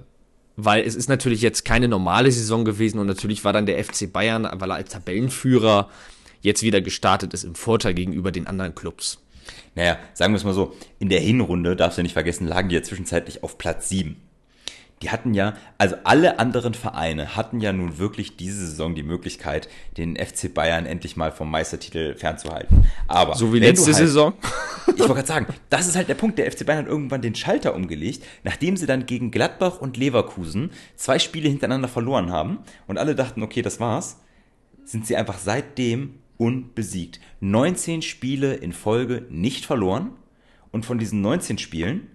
weil 0.57 0.85
es 0.85 0.95
ist 0.95 1.09
natürlich 1.09 1.43
jetzt 1.43 1.65
keine 1.65 1.89
normale 1.89 2.31
Saison 2.31 2.65
gewesen 2.65 2.99
und 2.99 3.07
natürlich 3.07 3.45
war 3.45 3.53
dann 3.53 3.67
der 3.67 3.83
FC 3.83 4.13
Bayern, 4.13 4.49
weil 4.53 4.71
er 4.71 4.77
als 4.77 4.91
Tabellenführer 4.91 5.89
jetzt 6.41 6.63
wieder 6.63 6.81
gestartet 6.81 7.35
ist, 7.35 7.45
im 7.45 7.55
Vorteil 7.55 7.95
gegenüber 7.95 8.33
den 8.33 8.47
anderen 8.47 8.75
Clubs. 8.75 9.19
Naja, 9.75 9.99
sagen 10.15 10.35
wir 10.35 10.37
es 10.37 10.45
mal 10.45 10.55
so, 10.55 10.77
in 10.99 11.09
der 11.09 11.21
Hinrunde, 11.21 11.77
darfst 11.77 11.99
du 11.99 12.03
nicht 12.03 12.13
vergessen, 12.13 12.47
lagen 12.47 12.69
die 12.69 12.75
ja 12.75 12.83
zwischenzeitlich 12.83 13.43
auf 13.43 13.59
Platz 13.59 13.89
7. 13.89 14.17
Die 15.03 15.11
hatten 15.11 15.35
ja, 15.35 15.55
also 15.79 15.97
alle 16.05 16.39
anderen 16.39 16.75
Vereine 16.75 17.37
hatten 17.37 17.61
ja 17.61 17.73
nun 17.73 17.99
wirklich 17.99 18.37
diese 18.37 18.67
Saison 18.67 18.95
die 18.95 19.03
Möglichkeit, 19.03 19.69
den 19.97 20.17
FC 20.17 20.53
Bayern 20.53 20.87
endlich 20.87 21.17
mal 21.17 21.33
vom 21.33 21.51
Meistertitel 21.51 22.15
fernzuhalten. 22.15 22.87
Aber 23.09 23.35
So 23.35 23.53
wie 23.53 23.59
letzte 23.59 23.87
halt, 23.87 23.97
Saison. 23.97 24.33
Ich 24.95 24.99
wollte 24.99 25.15
gerade 25.15 25.29
sagen, 25.29 25.47
das 25.71 25.87
ist 25.87 25.95
halt 25.95 26.09
der 26.09 26.15
Punkt. 26.15 26.39
Der 26.39 26.51
FC 26.51 26.67
Bayern 26.67 26.85
hat 26.85 26.91
irgendwann 26.91 27.23
den 27.23 27.37
Schalter 27.37 27.75
umgelegt, 27.75 28.25
nachdem 28.43 28.77
sie 28.77 28.87
dann 28.87 29.07
gegen 29.07 29.31
Gladbach 29.31 29.81
und 29.81 29.97
Leverkusen 29.97 30.71
zwei 30.97 31.21
Spiele 31.21 31.49
hintereinander 31.49 31.89
verloren 31.89 32.31
haben 32.31 32.59
und 32.89 32.99
alle 32.99 33.15
dachten, 33.15 33.43
okay, 33.43 33.63
das 33.63 33.79
war's, 33.79 34.21
sind 34.85 35.07
sie 35.07 35.17
einfach 35.17 35.39
seitdem 35.39 36.19
unbesiegt. 36.37 37.21
19 37.41 38.03
Spiele 38.03 38.55
in 38.55 38.73
Folge 38.73 39.25
nicht 39.31 39.65
verloren 39.65 40.11
und 40.73 40.85
von 40.85 40.99
diesen 40.99 41.21
19 41.21 41.59
Spielen 41.59 42.09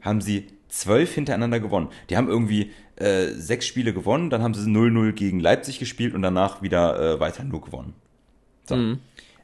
haben 0.00 0.20
sie 0.20 0.46
zwölf 0.78 1.14
hintereinander 1.14 1.60
gewonnen. 1.60 1.88
Die 2.10 2.16
haben 2.16 2.28
irgendwie 2.28 2.72
äh, 2.96 3.28
sechs 3.28 3.66
Spiele 3.66 3.92
gewonnen, 3.92 4.30
dann 4.30 4.42
haben 4.42 4.54
sie 4.54 4.68
0-0 4.68 5.12
gegen 5.12 5.40
Leipzig 5.40 5.78
gespielt 5.78 6.14
und 6.14 6.22
danach 6.22 6.62
wieder 6.62 7.14
äh, 7.14 7.20
weiter 7.20 7.44
nur 7.44 7.60
gewonnen. 7.60 7.94
So. 8.68 8.74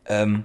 Ähm, 0.06 0.44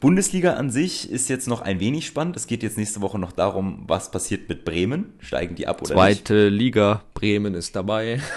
Bundesliga 0.00 0.54
an 0.54 0.70
sich 0.70 1.10
ist 1.10 1.28
jetzt 1.28 1.46
noch 1.46 1.60
ein 1.60 1.78
wenig 1.78 2.06
spannend. 2.06 2.36
Es 2.36 2.48
geht 2.48 2.62
jetzt 2.64 2.76
nächste 2.76 3.00
Woche 3.00 3.18
noch 3.18 3.32
darum, 3.32 3.84
was 3.86 4.10
passiert 4.10 4.48
mit 4.48 4.64
Bremen. 4.64 5.12
Steigen 5.20 5.54
die 5.54 5.68
ab 5.68 5.80
oder 5.80 5.94
nicht? 5.94 6.26
Zweite 6.26 6.48
Liga, 6.48 7.02
Bremen 7.14 7.54
ist 7.54 7.76
dabei. 7.76 8.20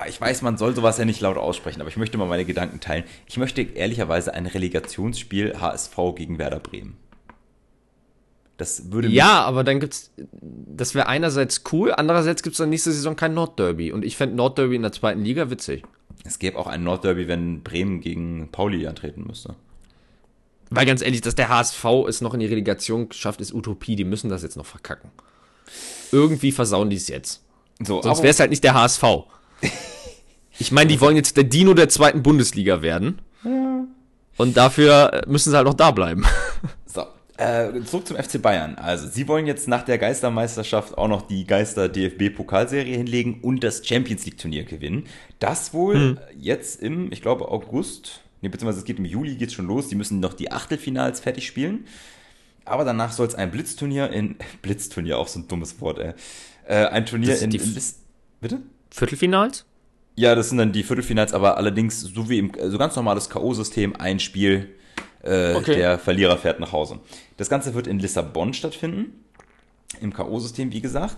Ah, 0.00 0.06
Ich 0.06 0.20
weiß, 0.20 0.42
man 0.42 0.56
soll 0.56 0.76
sowas 0.76 0.96
ja 0.98 1.04
nicht 1.04 1.20
laut 1.20 1.36
aussprechen, 1.36 1.80
aber 1.80 1.90
ich 1.90 1.96
möchte 1.96 2.18
mal 2.18 2.28
meine 2.28 2.44
Gedanken 2.44 2.78
teilen. 2.78 3.02
Ich 3.26 3.36
möchte 3.36 3.62
ehrlicherweise 3.62 4.32
ein 4.32 4.46
Relegationsspiel 4.46 5.60
HSV 5.60 5.96
gegen 6.14 6.38
Werder 6.38 6.60
Bremen. 6.60 6.96
Das 8.58 8.92
würde 8.92 9.08
Ja, 9.08 9.42
aber 9.44 9.64
dann 9.64 9.80
gibt's, 9.80 10.10
das 10.42 10.94
wäre 10.94 11.06
einerseits 11.06 11.62
cool, 11.72 11.92
andererseits 11.92 12.42
gibt's 12.42 12.58
dann 12.58 12.68
nächste 12.68 12.92
Saison 12.92 13.16
kein 13.16 13.32
Nordderby 13.32 13.92
und 13.92 14.04
ich 14.04 14.16
fände 14.16 14.36
Nordderby 14.36 14.74
in 14.74 14.82
der 14.82 14.92
zweiten 14.92 15.22
Liga 15.24 15.48
witzig. 15.48 15.84
es 16.24 16.38
gäbe 16.38 16.58
auch 16.58 16.66
ein 16.66 16.82
Nordderby, 16.82 17.28
wenn 17.28 17.62
Bremen 17.62 18.00
gegen 18.00 18.48
Pauli 18.50 18.86
antreten 18.86 19.24
müsste. 19.26 19.54
Weil 20.70 20.86
ganz 20.86 21.00
ehrlich, 21.02 21.20
dass 21.20 21.34
der 21.34 21.48
HSV 21.48 21.84
es 22.08 22.20
noch 22.20 22.34
in 22.34 22.40
die 22.40 22.46
Relegation 22.46 23.10
schafft, 23.12 23.40
ist 23.40 23.54
Utopie. 23.54 23.96
Die 23.96 24.04
müssen 24.04 24.28
das 24.28 24.42
jetzt 24.42 24.56
noch 24.56 24.66
verkacken. 24.66 25.10
Irgendwie 26.12 26.52
versauen 26.52 26.90
die 26.90 26.96
es 26.96 27.08
jetzt. 27.08 27.42
So, 27.80 28.02
Sonst 28.02 28.18
wäre 28.18 28.30
es 28.30 28.40
halt 28.40 28.50
nicht 28.50 28.64
der 28.64 28.74
HSV. 28.74 29.02
Ich 30.60 30.72
meine, 30.72 30.90
die 30.90 31.00
wollen 31.00 31.14
jetzt 31.14 31.36
der 31.36 31.44
Dino 31.44 31.72
der 31.72 31.88
zweiten 31.88 32.24
Bundesliga 32.24 32.82
werden. 32.82 33.20
Und 34.36 34.56
dafür 34.56 35.22
müssen 35.28 35.50
sie 35.50 35.56
halt 35.56 35.68
noch 35.68 35.74
da 35.74 35.92
bleiben. 35.92 36.24
Äh, 37.38 37.82
zurück 37.84 38.04
zum 38.04 38.16
FC 38.16 38.42
Bayern. 38.42 38.74
Also, 38.74 39.06
sie 39.06 39.28
wollen 39.28 39.46
jetzt 39.46 39.68
nach 39.68 39.84
der 39.84 39.96
Geistermeisterschaft 39.96 40.98
auch 40.98 41.06
noch 41.06 41.22
die 41.22 41.46
Geister-DFB-Pokalserie 41.46 42.96
hinlegen 42.96 43.38
und 43.42 43.62
das 43.62 43.86
Champions 43.86 44.24
League-Turnier 44.24 44.64
gewinnen. 44.64 45.04
Das 45.38 45.72
wohl 45.72 46.18
äh, 46.18 46.34
jetzt 46.36 46.82
im, 46.82 47.12
ich 47.12 47.22
glaube, 47.22 47.48
August, 47.48 48.22
nee, 48.40 48.48
beziehungsweise 48.48 48.80
es 48.80 48.84
geht 48.84 48.98
im 48.98 49.04
Juli, 49.04 49.36
geht's 49.36 49.52
schon 49.54 49.68
los. 49.68 49.86
Die 49.86 49.94
müssen 49.94 50.18
noch 50.18 50.34
die 50.34 50.50
Achtelfinals 50.50 51.20
fertig 51.20 51.46
spielen. 51.46 51.84
Aber 52.64 52.84
danach 52.84 53.12
soll 53.12 53.28
es 53.28 53.36
ein 53.36 53.52
Blitzturnier 53.52 54.10
in, 54.10 54.34
Blitzturnier, 54.62 55.16
auch 55.16 55.28
so 55.28 55.38
ein 55.38 55.46
dummes 55.46 55.80
Wort, 55.80 56.00
ey. 56.00 56.14
Äh, 56.66 56.86
ein 56.86 57.06
Turnier 57.06 57.40
in, 57.40 57.52
in 57.52 57.76
Bitte? 58.40 58.62
Viertelfinals? 58.90 59.64
Ja, 60.16 60.34
das 60.34 60.48
sind 60.48 60.58
dann 60.58 60.72
die 60.72 60.82
Viertelfinals, 60.82 61.32
aber 61.32 61.56
allerdings 61.56 62.00
so 62.00 62.28
wie 62.28 62.40
im 62.40 62.50
so 62.66 62.78
ganz 62.78 62.96
normales 62.96 63.30
K.O.-System, 63.30 63.94
ein 63.94 64.18
Spiel, 64.18 64.74
äh, 65.22 65.54
Okay. 65.54 65.74
der 65.76 65.98
Verlierer 65.98 66.36
fährt 66.38 66.60
nach 66.60 66.72
Hause. 66.72 67.00
Das 67.36 67.48
Ganze 67.48 67.74
wird 67.74 67.86
in 67.86 67.98
Lissabon 67.98 68.52
stattfinden. 68.54 69.24
Im 70.02 70.12
K.O.-System, 70.12 70.70
wie 70.72 70.80
gesagt. 70.82 71.16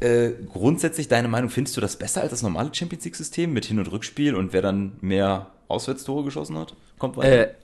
Äh, 0.00 0.32
grundsätzlich, 0.52 1.08
deine 1.08 1.28
Meinung, 1.28 1.48
findest 1.50 1.76
du 1.76 1.80
das 1.80 1.96
besser 1.96 2.20
als 2.20 2.30
das 2.30 2.42
normale 2.42 2.70
Champions 2.74 3.04
League-System 3.04 3.52
mit 3.52 3.64
Hin- 3.64 3.78
und 3.78 3.90
Rückspiel 3.90 4.34
und 4.34 4.52
wer 4.52 4.60
dann 4.60 4.92
mehr 5.00 5.50
Auswärtstore 5.68 6.22
geschossen 6.22 6.58
hat? 6.58 6.76
Kommt 6.98 7.16
weiter. 7.16 7.48
Äh, 7.48 7.54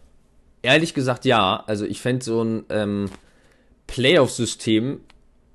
ehrlich 0.62 0.95
gesagt, 0.95 1.26
ja. 1.26 1.62
Also 1.66 1.85
ich 1.85 2.01
fände 2.01 2.24
so 2.24 2.43
ein 2.43 2.64
ähm, 2.70 3.11
Playoff-System, 3.89 5.01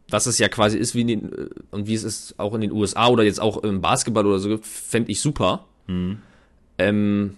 was 0.09 0.27
es 0.27 0.37
ja 0.37 0.47
quasi 0.47 0.77
ist, 0.77 0.93
wie 0.95 1.01
in 1.01 1.07
den, 1.07 1.33
äh, 1.33 1.49
und 1.71 1.87
wie 1.87 1.95
es 1.95 2.03
ist 2.03 2.39
auch 2.39 2.53
in 2.53 2.61
den 2.61 2.71
USA 2.71 3.07
oder 3.07 3.23
jetzt 3.23 3.41
auch 3.41 3.63
im 3.63 3.81
Basketball 3.81 4.27
oder 4.27 4.37
so 4.39 4.57
fände 4.61 5.11
ich 5.11 5.21
super. 5.21 5.65
Ähm, 6.77 7.35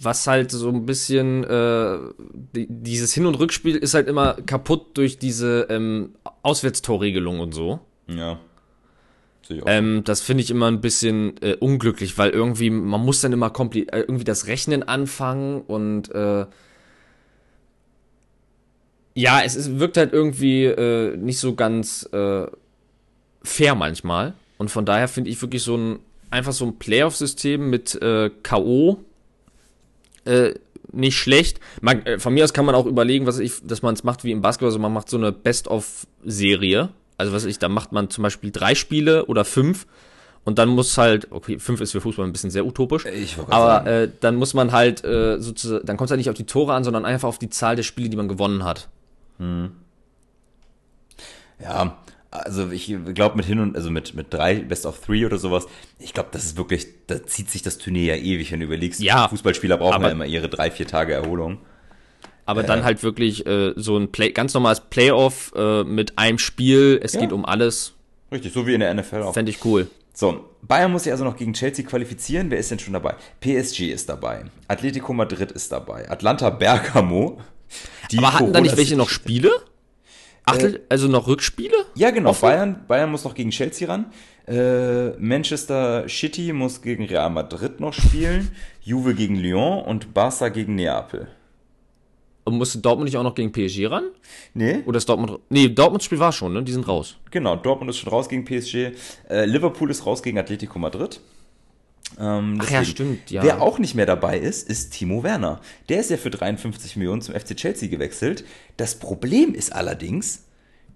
was 0.00 0.26
halt 0.26 0.50
so 0.50 0.68
ein 0.68 0.86
bisschen 0.86 1.44
äh, 1.44 1.98
die, 2.54 2.66
dieses 2.68 3.12
Hin- 3.12 3.26
und 3.26 3.36
Rückspiel 3.36 3.76
ist 3.76 3.94
halt 3.94 4.08
immer 4.08 4.34
kaputt 4.46 4.96
durch 4.96 5.18
diese 5.18 5.66
ähm, 5.70 6.14
Auswärtstorregelung 6.42 7.40
und 7.40 7.54
so. 7.54 7.80
ja. 9.48 9.62
Ähm, 9.66 10.02
das 10.04 10.20
finde 10.20 10.42
ich 10.42 10.50
immer 10.50 10.68
ein 10.68 10.80
bisschen 10.80 11.34
äh, 11.42 11.56
unglücklich, 11.58 12.16
weil 12.16 12.30
irgendwie, 12.30 12.70
man 12.70 13.04
muss 13.04 13.20
dann 13.20 13.32
immer 13.32 13.50
kompli 13.50 13.82
äh, 13.92 14.00
irgendwie 14.00 14.24
das 14.24 14.46
Rechnen 14.46 14.82
anfangen 14.82 15.60
und 15.62 16.10
äh, 16.14 16.46
ja, 19.14 19.42
es 19.42 19.54
ist, 19.54 19.78
wirkt 19.78 19.96
halt 19.96 20.12
irgendwie 20.12 20.64
äh, 20.64 21.16
nicht 21.16 21.38
so 21.38 21.54
ganz 21.54 22.08
äh, 22.12 22.46
fair 23.42 23.74
manchmal. 23.74 24.34
Und 24.58 24.70
von 24.70 24.84
daher 24.84 25.08
finde 25.08 25.30
ich 25.30 25.40
wirklich 25.40 25.62
so 25.62 25.76
ein, 25.76 25.98
einfach 26.30 26.52
so 26.52 26.64
ein 26.64 26.78
Playoff-System 26.78 27.70
mit 27.70 28.00
äh, 28.02 28.30
K.O. 28.42 28.98
Äh, 30.24 30.54
nicht 30.92 31.18
schlecht. 31.18 31.60
Man, 31.80 32.04
äh, 32.06 32.18
von 32.18 32.34
mir 32.34 32.44
aus 32.44 32.52
kann 32.52 32.64
man 32.64 32.74
auch 32.74 32.86
überlegen, 32.86 33.26
was 33.26 33.38
ich, 33.38 33.54
dass 33.64 33.82
man 33.82 33.94
es 33.94 34.04
macht 34.04 34.24
wie 34.24 34.30
im 34.30 34.42
Basketball, 34.42 34.68
also 34.68 34.78
man 34.78 34.92
macht 34.92 35.08
so 35.08 35.16
eine 35.16 35.32
Best-of-Serie. 35.32 36.90
Also 37.16 37.32
was 37.32 37.44
ich, 37.44 37.58
da 37.58 37.68
macht 37.68 37.92
man 37.92 38.10
zum 38.10 38.22
Beispiel 38.22 38.50
drei 38.50 38.74
Spiele 38.74 39.26
oder 39.26 39.44
fünf 39.44 39.86
und 40.44 40.58
dann 40.58 40.68
muss 40.68 40.98
halt, 40.98 41.28
okay, 41.30 41.58
fünf 41.58 41.80
ist 41.80 41.92
für 41.92 42.00
Fußball 42.00 42.26
ein 42.26 42.32
bisschen 42.32 42.50
sehr 42.50 42.66
utopisch, 42.66 43.06
aber 43.48 43.86
äh, 43.86 44.10
dann 44.20 44.36
muss 44.36 44.52
man 44.52 44.72
halt 44.72 45.04
äh, 45.04 45.40
sozusagen, 45.40 45.86
dann 45.86 45.96
kommt 45.96 46.08
es 46.08 46.10
halt 46.10 46.18
nicht 46.18 46.28
auf 46.28 46.36
die 46.36 46.44
Tore 46.44 46.74
an, 46.74 46.84
sondern 46.84 47.04
einfach 47.04 47.28
auf 47.28 47.38
die 47.38 47.50
Zahl 47.50 47.76
der 47.76 47.82
Spiele, 47.82 48.08
die 48.08 48.16
man 48.16 48.28
gewonnen 48.28 48.64
hat. 48.64 48.88
Ja, 51.62 51.96
also 52.34 52.70
ich 52.70 52.94
glaube 53.14 53.36
mit 53.36 53.46
hin 53.46 53.60
und 53.60 53.76
also 53.76 53.90
mit 53.90 54.14
mit 54.14 54.32
drei 54.32 54.56
Best 54.56 54.86
of 54.86 54.98
Three 55.00 55.24
oder 55.24 55.38
sowas. 55.38 55.66
Ich 55.98 56.12
glaube, 56.14 56.28
das 56.32 56.44
ist 56.44 56.56
wirklich, 56.56 56.86
da 57.06 57.24
zieht 57.26 57.50
sich 57.50 57.62
das 57.62 57.78
Turnier 57.78 58.16
ja 58.16 58.22
ewig, 58.22 58.50
wenn 58.52 58.60
du 58.60 58.66
überlegst. 58.66 59.00
Ja, 59.00 59.28
Fußballspieler 59.28 59.76
brauchen 59.76 59.94
aber- 59.94 60.06
ja 60.06 60.12
immer 60.12 60.26
ihre 60.26 60.48
drei 60.48 60.70
vier 60.70 60.86
Tage 60.86 61.12
Erholung. 61.14 61.58
Aber 62.46 62.62
dann 62.62 62.84
halt 62.84 63.02
wirklich 63.02 63.46
äh, 63.46 63.72
so 63.76 63.96
ein 63.96 64.12
Play 64.12 64.30
ganz 64.32 64.52
normales 64.52 64.80
Playoff 64.80 65.52
äh, 65.56 65.82
mit 65.84 66.18
einem 66.18 66.38
Spiel, 66.38 67.00
es 67.02 67.14
Ja. 67.14 67.20
geht 67.20 67.32
um 67.32 67.44
alles, 67.46 67.94
Richtig, 68.30 68.52
so 68.52 68.66
wie 68.66 68.74
in 68.74 68.80
der 68.80 68.92
NFL 68.92 69.22
auch. 69.22 69.32
fände 69.32 69.50
ich 69.50 69.64
cool. 69.64 69.88
So, 70.12 70.44
Bayern 70.62 70.92
muss 70.92 71.04
sich 71.04 71.12
also 71.12 71.24
noch 71.24 71.36
gegen 71.36 71.54
Chelsea 71.54 71.84
qualifizieren. 71.86 72.50
Wer 72.50 72.58
ist 72.58 72.70
denn 72.70 72.78
schon 72.78 72.92
dabei? 72.92 73.14
PSG 73.40 73.90
ist 73.90 74.08
dabei. 74.10 74.44
Atletico 74.68 75.12
Madrid 75.12 75.50
ist 75.52 75.72
dabei. 75.72 76.08
Atlanta 76.10 76.50
Bergamo. 76.50 77.40
Aber 78.16 78.34
hatten 78.34 78.52
da 78.52 78.60
nicht 78.60 78.76
welche 78.76 78.96
noch 78.96 79.08
Spiele? 79.08 79.50
Achtel, 80.44 80.76
äh, 80.76 80.80
also 80.88 81.08
noch 81.08 81.26
Rückspiele? 81.26 81.74
Ja, 81.94 82.10
genau. 82.10 82.32
Bayern, 82.32 82.84
Bayern 82.86 83.10
muss 83.10 83.24
noch 83.24 83.34
gegen 83.34 83.50
Chelsea 83.50 83.88
ran. 83.88 84.06
Äh, 84.46 85.10
Manchester 85.18 86.06
City 86.08 86.52
muss 86.52 86.82
gegen 86.82 87.04
Real 87.04 87.30
Madrid 87.30 87.80
noch 87.80 87.92
spielen. 87.94 88.50
Juve 88.82 89.14
gegen 89.14 89.36
Lyon 89.36 89.82
und 89.84 90.12
Barca 90.12 90.48
gegen 90.50 90.74
Neapel. 90.74 91.28
Und 92.44 92.58
musste 92.58 92.78
Dortmund 92.78 93.06
nicht 93.06 93.16
auch 93.16 93.22
noch 93.22 93.34
gegen 93.34 93.52
PSG 93.52 93.86
ran? 93.86 94.04
Nee. 94.52 94.82
Oder 94.84 94.98
ist 94.98 95.08
Dortmund. 95.08 95.40
Nee, 95.48 95.68
Dortmunds 95.68 96.04
Spiel 96.04 96.18
war 96.18 96.30
schon, 96.30 96.52
ne? 96.52 96.62
Die 96.62 96.72
sind 96.72 96.86
raus. 96.86 97.16
Genau, 97.30 97.56
Dortmund 97.56 97.88
ist 97.90 97.96
schon 97.96 98.10
raus 98.10 98.28
gegen 98.28 98.44
PSG. 98.44 98.92
Äh, 99.30 99.46
Liverpool 99.46 99.90
ist 99.90 100.04
raus 100.04 100.22
gegen 100.22 100.38
Atletico 100.38 100.78
Madrid. 100.78 101.20
Ähm, 102.18 102.58
Ach 102.60 102.70
ja, 102.70 102.84
stimmt, 102.84 103.30
ja. 103.30 103.42
Wer 103.42 103.60
auch 103.60 103.78
nicht 103.78 103.94
mehr 103.94 104.06
dabei 104.06 104.38
ist, 104.38 104.68
ist 104.68 104.92
Timo 104.92 105.22
Werner. 105.22 105.60
Der 105.88 106.00
ist 106.00 106.10
ja 106.10 106.16
für 106.16 106.30
53 106.30 106.96
Millionen 106.96 107.22
zum 107.22 107.34
FC 107.34 107.56
Chelsea 107.56 107.88
gewechselt. 107.88 108.44
Das 108.76 108.98
Problem 108.98 109.54
ist 109.54 109.72
allerdings, 109.72 110.44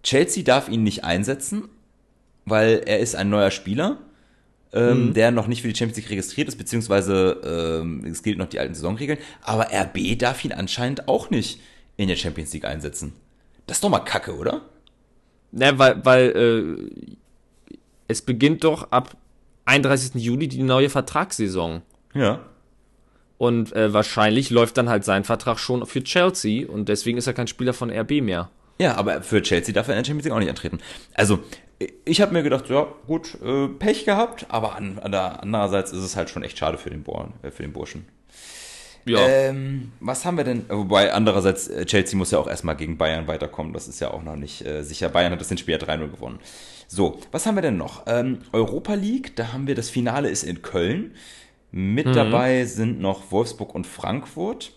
Chelsea 0.02 0.44
darf 0.44 0.68
ihn 0.68 0.82
nicht 0.82 1.04
einsetzen, 1.04 1.68
weil 2.44 2.82
er 2.86 3.00
ist 3.00 3.16
ein 3.16 3.30
neuer 3.30 3.50
Spieler 3.50 3.98
ähm, 4.72 5.08
mhm. 5.08 5.14
der 5.14 5.30
noch 5.30 5.46
nicht 5.46 5.62
für 5.62 5.68
die 5.68 5.74
Champions 5.74 5.96
League 5.96 6.10
registriert 6.10 6.48
ist, 6.48 6.56
beziehungsweise 6.56 7.40
ähm, 7.82 8.04
es 8.04 8.22
gilt 8.22 8.38
noch 8.38 8.48
die 8.48 8.58
alten 8.58 8.74
Saisonregeln. 8.74 9.18
Aber 9.42 9.68
RB 9.72 10.18
darf 10.18 10.44
ihn 10.44 10.52
anscheinend 10.52 11.08
auch 11.08 11.30
nicht 11.30 11.60
in 11.96 12.08
der 12.08 12.16
Champions 12.16 12.52
League 12.52 12.64
einsetzen. 12.64 13.14
Das 13.66 13.78
ist 13.78 13.84
doch 13.84 13.88
mal 13.88 14.00
Kacke, 14.00 14.36
oder? 14.36 14.62
Ne, 15.52 15.78
weil, 15.78 16.04
weil 16.04 16.88
äh, 17.70 17.76
es 18.08 18.22
beginnt 18.22 18.64
doch 18.64 18.92
ab 18.92 19.16
31. 19.68 20.14
Juli 20.14 20.48
die 20.48 20.62
neue 20.62 20.90
Vertragssaison. 20.90 21.82
Ja. 22.14 22.40
Und 23.36 23.72
äh, 23.72 23.92
wahrscheinlich 23.92 24.50
läuft 24.50 24.76
dann 24.76 24.88
halt 24.88 25.04
sein 25.04 25.24
Vertrag 25.24 25.58
schon 25.58 25.86
für 25.86 26.02
Chelsea 26.02 26.68
und 26.68 26.88
deswegen 26.88 27.18
ist 27.18 27.26
er 27.26 27.34
kein 27.34 27.46
Spieler 27.46 27.72
von 27.72 27.90
RB 27.90 28.20
mehr. 28.20 28.50
Ja, 28.80 28.96
aber 28.96 29.22
für 29.22 29.42
Chelsea 29.42 29.72
darf 29.72 29.88
er 29.88 29.94
in 29.94 30.02
der 30.02 30.04
Champions 30.04 30.24
League 30.24 30.34
auch 30.34 30.40
nicht 30.40 30.48
antreten. 30.48 30.78
Also, 31.14 31.40
ich 32.04 32.20
habe 32.20 32.32
mir 32.32 32.42
gedacht, 32.42 32.68
ja, 32.68 32.88
gut, 33.06 33.38
äh, 33.42 33.68
Pech 33.68 34.04
gehabt, 34.04 34.46
aber 34.48 34.74
an, 34.74 34.98
an 34.98 35.12
der, 35.12 35.42
andererseits 35.42 35.92
ist 35.92 36.02
es 36.02 36.16
halt 36.16 36.30
schon 36.30 36.42
echt 36.42 36.58
schade 36.58 36.78
für 36.78 36.90
den, 36.90 37.02
Bohren, 37.02 37.34
äh, 37.42 37.50
für 37.50 37.62
den 37.62 37.72
Burschen. 37.72 38.06
Ja. 39.04 39.26
Ähm, 39.26 39.92
was 40.00 40.24
haben 40.24 40.36
wir 40.36 40.44
denn? 40.44 40.66
Wobei, 40.68 41.12
andererseits, 41.12 41.68
äh, 41.68 41.86
Chelsea 41.86 42.16
muss 42.16 42.30
ja 42.30 42.38
auch 42.38 42.48
erstmal 42.48 42.76
gegen 42.76 42.98
Bayern 42.98 43.26
weiterkommen. 43.26 43.72
Das 43.72 43.88
ist 43.88 44.00
ja 44.00 44.10
auch 44.10 44.22
noch 44.22 44.36
nicht 44.36 44.66
äh, 44.66 44.82
sicher. 44.82 45.08
Bayern 45.08 45.32
hat 45.32 45.40
das 45.40 45.60
Spiel 45.60 45.76
3-0 45.76 46.10
gewonnen. 46.10 46.40
So, 46.90 47.20
was 47.32 47.44
haben 47.46 47.54
wir 47.54 47.62
denn 47.62 47.76
noch? 47.76 48.04
Ähm, 48.06 48.38
Europa 48.52 48.94
League, 48.94 49.36
da 49.36 49.52
haben 49.52 49.66
wir 49.66 49.74
das 49.74 49.90
Finale 49.90 50.30
ist 50.30 50.42
in 50.42 50.62
Köln. 50.62 51.12
Mit 51.70 52.06
mhm. 52.06 52.14
dabei 52.14 52.64
sind 52.64 52.98
noch 52.98 53.30
Wolfsburg 53.30 53.74
und 53.74 53.86
Frankfurt. 53.86 54.72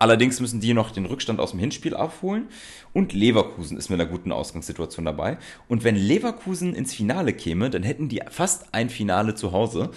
Allerdings 0.00 0.40
müssen 0.40 0.60
die 0.60 0.74
noch 0.74 0.90
den 0.90 1.06
Rückstand 1.06 1.38
aus 1.38 1.52
dem 1.52 1.60
Hinspiel 1.60 1.94
aufholen. 1.94 2.48
Und 2.92 3.12
Leverkusen 3.12 3.76
ist 3.76 3.88
mit 3.88 4.00
einer 4.00 4.10
guten 4.10 4.32
Ausgangssituation 4.32 5.04
dabei. 5.04 5.38
Und 5.68 5.84
wenn 5.84 5.94
Leverkusen 5.94 6.74
ins 6.74 6.92
Finale 6.92 7.32
käme, 7.32 7.70
dann 7.70 7.84
hätten 7.84 8.08
die 8.08 8.20
fast 8.28 8.74
ein 8.74 8.90
Finale 8.90 9.36
zu 9.36 9.52
Hause. 9.52 9.90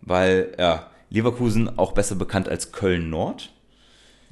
Weil, 0.00 0.54
ja, 0.58 0.90
Leverkusen 1.10 1.78
auch 1.78 1.92
besser 1.92 2.14
bekannt 2.14 2.48
als 2.48 2.72
Köln 2.72 3.10
Nord. 3.10 3.52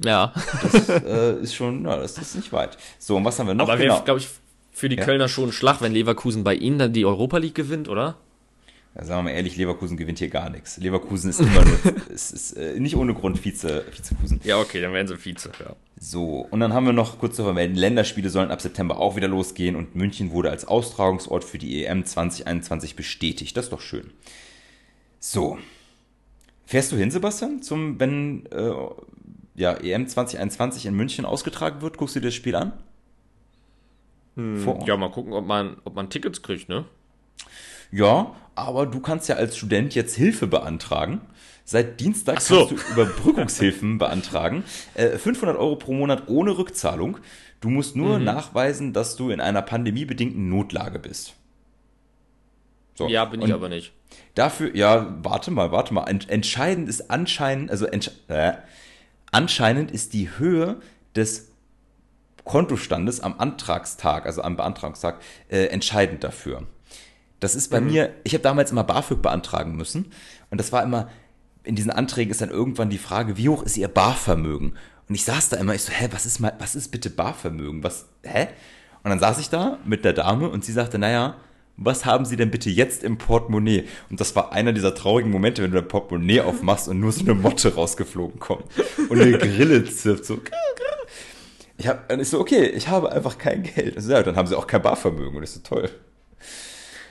Ja. 0.03 0.33
Das 0.63 0.89
äh, 0.89 1.39
ist 1.41 1.53
schon, 1.53 1.85
ja, 1.85 1.97
das 1.97 2.17
ist 2.17 2.35
nicht 2.35 2.51
weit. 2.51 2.79
So, 2.97 3.17
und 3.17 3.25
was 3.25 3.37
haben 3.37 3.45
wir 3.45 3.53
noch? 3.53 3.69
Aber 3.69 3.77
genau. 3.77 4.01
glaube 4.01 4.19
ich, 4.19 4.27
für 4.81 4.89
die 4.89 4.95
ja. 4.95 5.05
Kölner 5.05 5.27
schon 5.27 5.49
ein 5.49 5.51
Schlag, 5.51 5.79
wenn 5.81 5.93
Leverkusen 5.93 6.43
bei 6.43 6.55
ihnen 6.55 6.79
dann 6.79 6.91
die 6.91 7.05
Europa 7.05 7.37
League 7.37 7.53
gewinnt, 7.53 7.87
oder? 7.87 8.17
Ja, 8.95 9.05
sagen 9.05 9.19
wir 9.19 9.29
mal 9.29 9.37
ehrlich, 9.37 9.55
Leverkusen 9.55 9.95
gewinnt 9.95 10.17
hier 10.17 10.29
gar 10.29 10.49
nichts. 10.49 10.77
Leverkusen 10.77 11.29
ist 11.29 11.39
immer 11.39 11.63
nur, 11.63 12.07
ist, 12.09 12.31
ist, 12.31 12.53
äh, 12.53 12.79
nicht 12.79 12.95
ohne 12.95 13.13
Grund 13.13 13.45
Vize, 13.45 13.85
Vizekusen. 13.91 14.41
Ja, 14.43 14.59
okay, 14.59 14.81
dann 14.81 14.91
werden 14.91 15.07
sie 15.07 15.23
Vize, 15.23 15.51
ja. 15.59 15.75
So, 15.99 16.47
und 16.49 16.61
dann 16.61 16.73
haben 16.73 16.87
wir 16.87 16.93
noch 16.93 17.19
kurz 17.19 17.35
zu 17.35 17.43
vermelden, 17.43 17.75
Länderspiele 17.75 18.31
sollen 18.31 18.49
ab 18.49 18.59
September 18.59 18.97
auch 18.97 19.15
wieder 19.15 19.27
losgehen 19.27 19.75
und 19.75 19.95
München 19.95 20.31
wurde 20.31 20.49
als 20.49 20.67
Austragungsort 20.67 21.43
für 21.43 21.59
die 21.59 21.85
EM 21.85 22.03
2021 22.03 22.95
bestätigt. 22.95 23.55
Das 23.55 23.65
ist 23.65 23.73
doch 23.73 23.81
schön. 23.81 24.09
So. 25.19 25.59
Fährst 26.65 26.91
du 26.91 26.95
hin, 26.95 27.11
Sebastian, 27.11 27.61
zum, 27.61 27.99
wenn 27.99 28.47
äh, 28.47 28.71
ja, 29.53 29.73
EM 29.73 30.07
2021 30.07 30.87
in 30.87 30.95
München 30.95 31.25
ausgetragen 31.25 31.83
wird? 31.83 31.97
Guckst 31.97 32.15
du 32.15 32.19
dir 32.19 32.29
das 32.29 32.33
Spiel 32.33 32.55
an? 32.55 32.73
Hm, 34.35 34.79
ja, 34.85 34.97
mal 34.97 35.11
gucken, 35.11 35.33
ob 35.33 35.45
man, 35.45 35.77
ob 35.83 35.95
man 35.95 36.09
Tickets 36.09 36.41
kriegt, 36.41 36.69
ne? 36.69 36.85
Ja, 37.91 38.33
aber 38.55 38.85
du 38.85 38.99
kannst 38.99 39.27
ja 39.27 39.35
als 39.35 39.57
Student 39.57 39.93
jetzt 39.95 40.15
Hilfe 40.15 40.47
beantragen. 40.47 41.21
Seit 41.65 41.99
Dienstag 41.99 42.41
so. 42.41 42.65
kannst 42.65 42.71
du 42.71 42.91
Überbrückungshilfen 42.93 43.97
beantragen. 43.99 44.63
Äh, 44.93 45.17
500 45.17 45.57
Euro 45.57 45.75
pro 45.75 45.93
Monat 45.93 46.27
ohne 46.27 46.57
Rückzahlung. 46.57 47.17
Du 47.59 47.69
musst 47.69 47.95
nur 47.95 48.17
mhm. 48.17 48.25
nachweisen, 48.25 48.93
dass 48.93 49.15
du 49.15 49.29
in 49.29 49.39
einer 49.39 49.61
pandemiebedingten 49.61 50.49
Notlage 50.49 50.99
bist. 50.99 51.35
So. 52.95 53.07
Ja, 53.07 53.25
bin 53.25 53.41
ich 53.41 53.53
aber 53.53 53.69
nicht. 53.69 53.93
Dafür, 54.35 54.75
ja, 54.75 55.15
warte 55.23 55.51
mal, 55.51 55.71
warte 55.71 55.93
mal. 55.93 56.05
Entscheidend 56.07 56.89
ist 56.89 57.09
anscheinend, 57.09 57.71
also 57.71 57.85
entsch 57.85 58.11
äh, 58.27 58.53
anscheinend 59.31 59.91
ist 59.91 60.13
die 60.13 60.29
Höhe 60.37 60.81
des 61.15 61.50
Kontostandes 62.43 63.19
am 63.19 63.35
Antragstag, 63.37 64.25
also 64.25 64.41
am 64.41 64.55
Beantragungstag, 64.55 65.19
äh, 65.49 65.65
entscheidend 65.65 66.23
dafür. 66.23 66.63
Das 67.39 67.55
ist 67.55 67.69
bei 67.69 67.81
mhm. 67.81 67.87
mir, 67.87 68.13
ich 68.23 68.33
habe 68.33 68.43
damals 68.43 68.71
immer 68.71 68.83
BAföG 68.83 69.21
beantragen 69.21 69.75
müssen 69.75 70.11
und 70.49 70.59
das 70.59 70.71
war 70.71 70.83
immer, 70.83 71.09
in 71.63 71.75
diesen 71.75 71.91
Anträgen 71.91 72.31
ist 72.31 72.41
dann 72.41 72.49
irgendwann 72.49 72.89
die 72.89 72.97
Frage, 72.97 73.37
wie 73.37 73.49
hoch 73.49 73.63
ist 73.63 73.77
Ihr 73.77 73.87
Barvermögen? 73.87 74.73
Und 75.07 75.15
ich 75.15 75.25
saß 75.25 75.49
da 75.49 75.57
immer, 75.57 75.75
ich 75.75 75.83
so, 75.83 75.91
hä, 75.91 76.07
was 76.11 76.25
ist 76.25 76.39
mal, 76.39 76.53
was 76.59 76.75
ist 76.75 76.89
bitte 76.89 77.09
Barvermögen? 77.09 77.83
Was, 77.83 78.05
hä? 78.23 78.47
Und 79.03 79.09
dann 79.09 79.19
saß 79.19 79.39
ich 79.39 79.49
da 79.49 79.77
mit 79.83 80.05
der 80.05 80.13
Dame 80.13 80.49
und 80.49 80.63
sie 80.63 80.71
sagte, 80.71 80.99
naja, 80.99 81.35
was 81.77 82.05
haben 82.05 82.25
Sie 82.25 82.35
denn 82.35 82.51
bitte 82.51 82.69
jetzt 82.69 83.03
im 83.03 83.17
Portemonnaie? 83.17 83.85
Und 84.09 84.19
das 84.19 84.35
war 84.35 84.51
einer 84.51 84.71
dieser 84.71 84.93
traurigen 84.93 85.31
Momente, 85.31 85.63
wenn 85.63 85.71
du 85.71 85.79
dein 85.79 85.87
Portemonnaie 85.87 86.41
aufmachst 86.41 86.87
und 86.87 86.99
nur 86.99 87.11
so 87.11 87.21
eine 87.21 87.33
Motte 87.33 87.73
rausgeflogen 87.73 88.39
kommt 88.39 88.65
und 89.09 89.19
eine 89.19 89.37
Grille 89.37 89.83
zirpt, 89.85 90.25
so. 90.25 90.39
Ich 91.81 91.87
hab, 91.87 92.07
dann 92.09 92.19
ist 92.19 92.29
so, 92.29 92.39
okay, 92.39 92.67
ich 92.67 92.89
habe 92.89 93.11
einfach 93.11 93.39
kein 93.39 93.63
Geld. 93.63 93.95
Also, 93.95 94.11
ja, 94.11 94.21
dann 94.21 94.35
haben 94.35 94.45
sie 94.45 94.55
auch 94.55 94.67
kein 94.67 94.83
Barvermögen 94.83 95.35
und 95.35 95.41
das 95.41 95.55
ist 95.55 95.65
so 95.67 95.75
toll. 95.75 95.89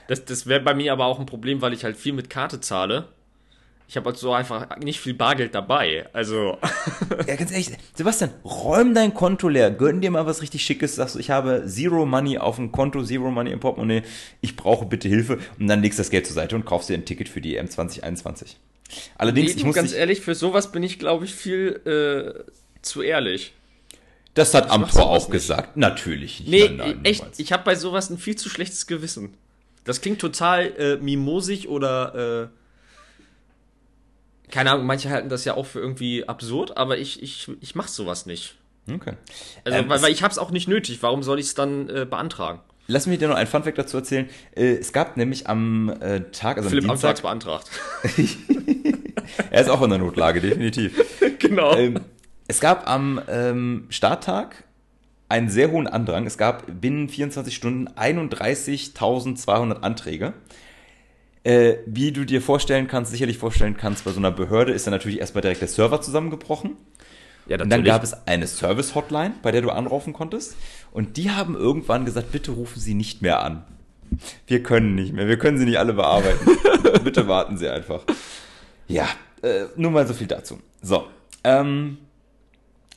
Das, 0.07 0.23
das 0.23 0.47
wäre 0.47 0.61
bei 0.61 0.73
mir 0.73 0.93
aber 0.93 1.07
auch 1.07 1.19
ein 1.19 1.25
Problem, 1.25 1.61
weil 1.61 1.73
ich 1.73 1.83
halt 1.83 1.97
viel 1.97 2.13
mit 2.13 2.29
Karte 2.29 2.61
zahle. 2.61 3.09
Ich 3.89 3.97
habe 3.97 4.09
also 4.09 4.31
einfach 4.31 4.77
nicht 4.77 5.01
viel 5.01 5.13
Bargeld 5.13 5.53
dabei. 5.53 6.07
Also. 6.13 6.57
ja, 7.27 7.35
ganz 7.35 7.51
ehrlich, 7.51 7.71
Sebastian, 7.95 8.29
räum 8.45 8.93
dein 8.93 9.13
Konto 9.13 9.49
leer. 9.49 9.71
Gönn 9.71 9.99
dir 9.99 10.09
mal 10.09 10.25
was 10.25 10.41
richtig 10.41 10.63
Schickes. 10.63 10.95
Sagst 10.95 11.15
du, 11.15 11.19
ich 11.19 11.31
habe 11.31 11.65
Zero 11.67 12.05
Money 12.05 12.37
auf 12.37 12.55
dem 12.55 12.71
Konto, 12.71 13.03
Zero 13.03 13.29
Money 13.29 13.51
im 13.51 13.59
Portemonnaie. 13.59 14.03
Ich 14.39 14.55
brauche 14.55 14.85
bitte 14.85 15.09
Hilfe. 15.09 15.39
Und 15.59 15.67
dann 15.67 15.81
legst 15.81 15.99
du 15.99 16.03
das 16.03 16.11
Geld 16.11 16.25
zur 16.25 16.35
Seite 16.35 16.55
und 16.55 16.65
kaufst 16.65 16.87
dir 16.87 16.93
ein 16.93 17.03
Ticket 17.03 17.27
für 17.27 17.41
die 17.41 17.57
EM 17.57 17.69
2021. 17.69 18.55
Allerdings, 19.17 19.51
nee, 19.51 19.57
ich 19.57 19.65
muss. 19.65 19.75
Ganz 19.75 19.91
ehrlich, 19.91 20.21
für 20.21 20.35
sowas 20.35 20.71
bin 20.71 20.81
ich, 20.83 20.97
glaube 20.97 21.25
ich, 21.25 21.35
viel 21.35 21.81
äh, 21.85 22.53
zu 22.81 23.01
ehrlich. 23.01 23.53
Das 24.33 24.53
hat 24.53 24.69
Amtor 24.69 25.09
auch 25.09 25.27
nicht. 25.27 25.31
gesagt. 25.31 25.77
Natürlich 25.77 26.41
nicht. 26.41 26.49
Nee, 26.49 26.69
nein, 26.69 26.77
nein, 26.77 27.05
echt. 27.05 27.25
Ich 27.37 27.51
habe 27.51 27.63
bei 27.63 27.75
sowas 27.75 28.09
ein 28.09 28.17
viel 28.17 28.35
zu 28.35 28.49
schlechtes 28.49 28.87
Gewissen. 28.87 29.33
Das 29.83 30.01
klingt 30.01 30.19
total 30.19 30.67
äh, 30.77 30.97
mimosig 30.97 31.67
oder 31.67 32.49
äh, 32.49 32.57
keine 34.51 34.71
Ahnung, 34.71 34.85
manche 34.85 35.09
halten 35.09 35.29
das 35.29 35.45
ja 35.45 35.55
auch 35.55 35.65
für 35.65 35.79
irgendwie 35.79 36.27
absurd, 36.27 36.77
aber 36.77 36.97
ich, 36.97 37.23
ich, 37.23 37.49
ich 37.61 37.73
mach 37.73 37.87
sowas 37.87 38.25
nicht. 38.25 38.55
Okay. 38.91 39.13
Also, 39.63 39.79
ähm, 39.79 39.89
weil, 39.89 40.01
weil 40.01 40.11
ich 40.11 40.23
hab's 40.23 40.37
auch 40.37 40.51
nicht 40.51 40.67
nötig. 40.67 41.01
Warum 41.01 41.23
soll 41.23 41.39
ich 41.39 41.47
es 41.47 41.55
dann 41.55 41.89
äh, 41.89 42.05
beantragen? 42.05 42.59
Lass 42.87 43.07
mich 43.07 43.19
dir 43.19 43.29
noch 43.29 43.35
ein 43.35 43.47
Funfact 43.47 43.77
dazu 43.77 43.97
erzählen. 43.97 44.29
Äh, 44.55 44.73
es 44.73 44.91
gab 44.91 45.15
nämlich 45.17 45.47
am 45.47 45.89
äh, 46.01 46.21
Tag, 46.31 46.57
also 46.57 46.69
Philipp 46.69 46.85
am 46.85 46.89
Dienstag, 46.91 47.21
beantragt. 47.21 47.69
er 49.51 49.61
ist 49.61 49.69
auch 49.69 49.81
in 49.81 49.89
der 49.89 49.99
Notlage, 49.99 50.41
definitiv. 50.41 51.01
genau. 51.39 51.75
Ähm, 51.75 52.01
es 52.47 52.59
gab 52.59 52.87
am 52.87 53.21
ähm, 53.27 53.85
Starttag 53.89 54.63
einen 55.29 55.49
sehr 55.49 55.71
hohen 55.71 55.87
Andrang. 55.87 56.25
Es 56.25 56.37
gab 56.37 56.65
binnen 56.81 57.07
24 57.07 57.55
Stunden 57.55 57.87
31.200 57.87 59.81
Anträge. 59.81 60.33
Äh, 61.43 61.77
wie 61.87 62.11
du 62.11 62.25
dir 62.25 62.41
vorstellen 62.41 62.87
kannst, 62.87 63.11
sicherlich 63.11 63.37
vorstellen 63.37 63.75
kannst, 63.75 64.03
bei 64.03 64.11
so 64.11 64.19
einer 64.19 64.31
Behörde 64.31 64.73
ist 64.73 64.85
dann 64.85 64.91
natürlich 64.91 65.19
erstmal 65.19 65.41
direkt 65.41 65.61
der 65.61 65.69
Server 65.69 66.01
zusammengebrochen. 66.01 66.77
Ja, 67.47 67.59
und 67.59 67.69
dann 67.69 67.83
gab 67.83 68.03
es 68.03 68.27
eine 68.27 68.45
Service-Hotline, 68.45 69.33
bei 69.41 69.51
der 69.51 69.61
du 69.61 69.71
anrufen 69.71 70.13
konntest. 70.13 70.55
Und 70.91 71.17
die 71.17 71.31
haben 71.31 71.55
irgendwann 71.55 72.05
gesagt, 72.05 72.31
bitte 72.31 72.51
rufen 72.51 72.79
Sie 72.79 72.93
nicht 72.93 73.21
mehr 73.21 73.41
an. 73.41 73.63
Wir 74.45 74.61
können 74.61 74.93
nicht 74.95 75.13
mehr, 75.13 75.27
wir 75.27 75.37
können 75.37 75.57
sie 75.57 75.65
nicht 75.65 75.79
alle 75.79 75.93
bearbeiten. 75.93 76.45
bitte 77.03 77.27
warten 77.27 77.57
Sie 77.57 77.69
einfach. 77.69 78.03
Ja, 78.87 79.07
äh, 79.41 79.65
nur 79.77 79.91
mal 79.91 80.05
so 80.05 80.13
viel 80.13 80.27
dazu. 80.27 80.59
So, 80.81 81.07
ähm, 81.43 81.97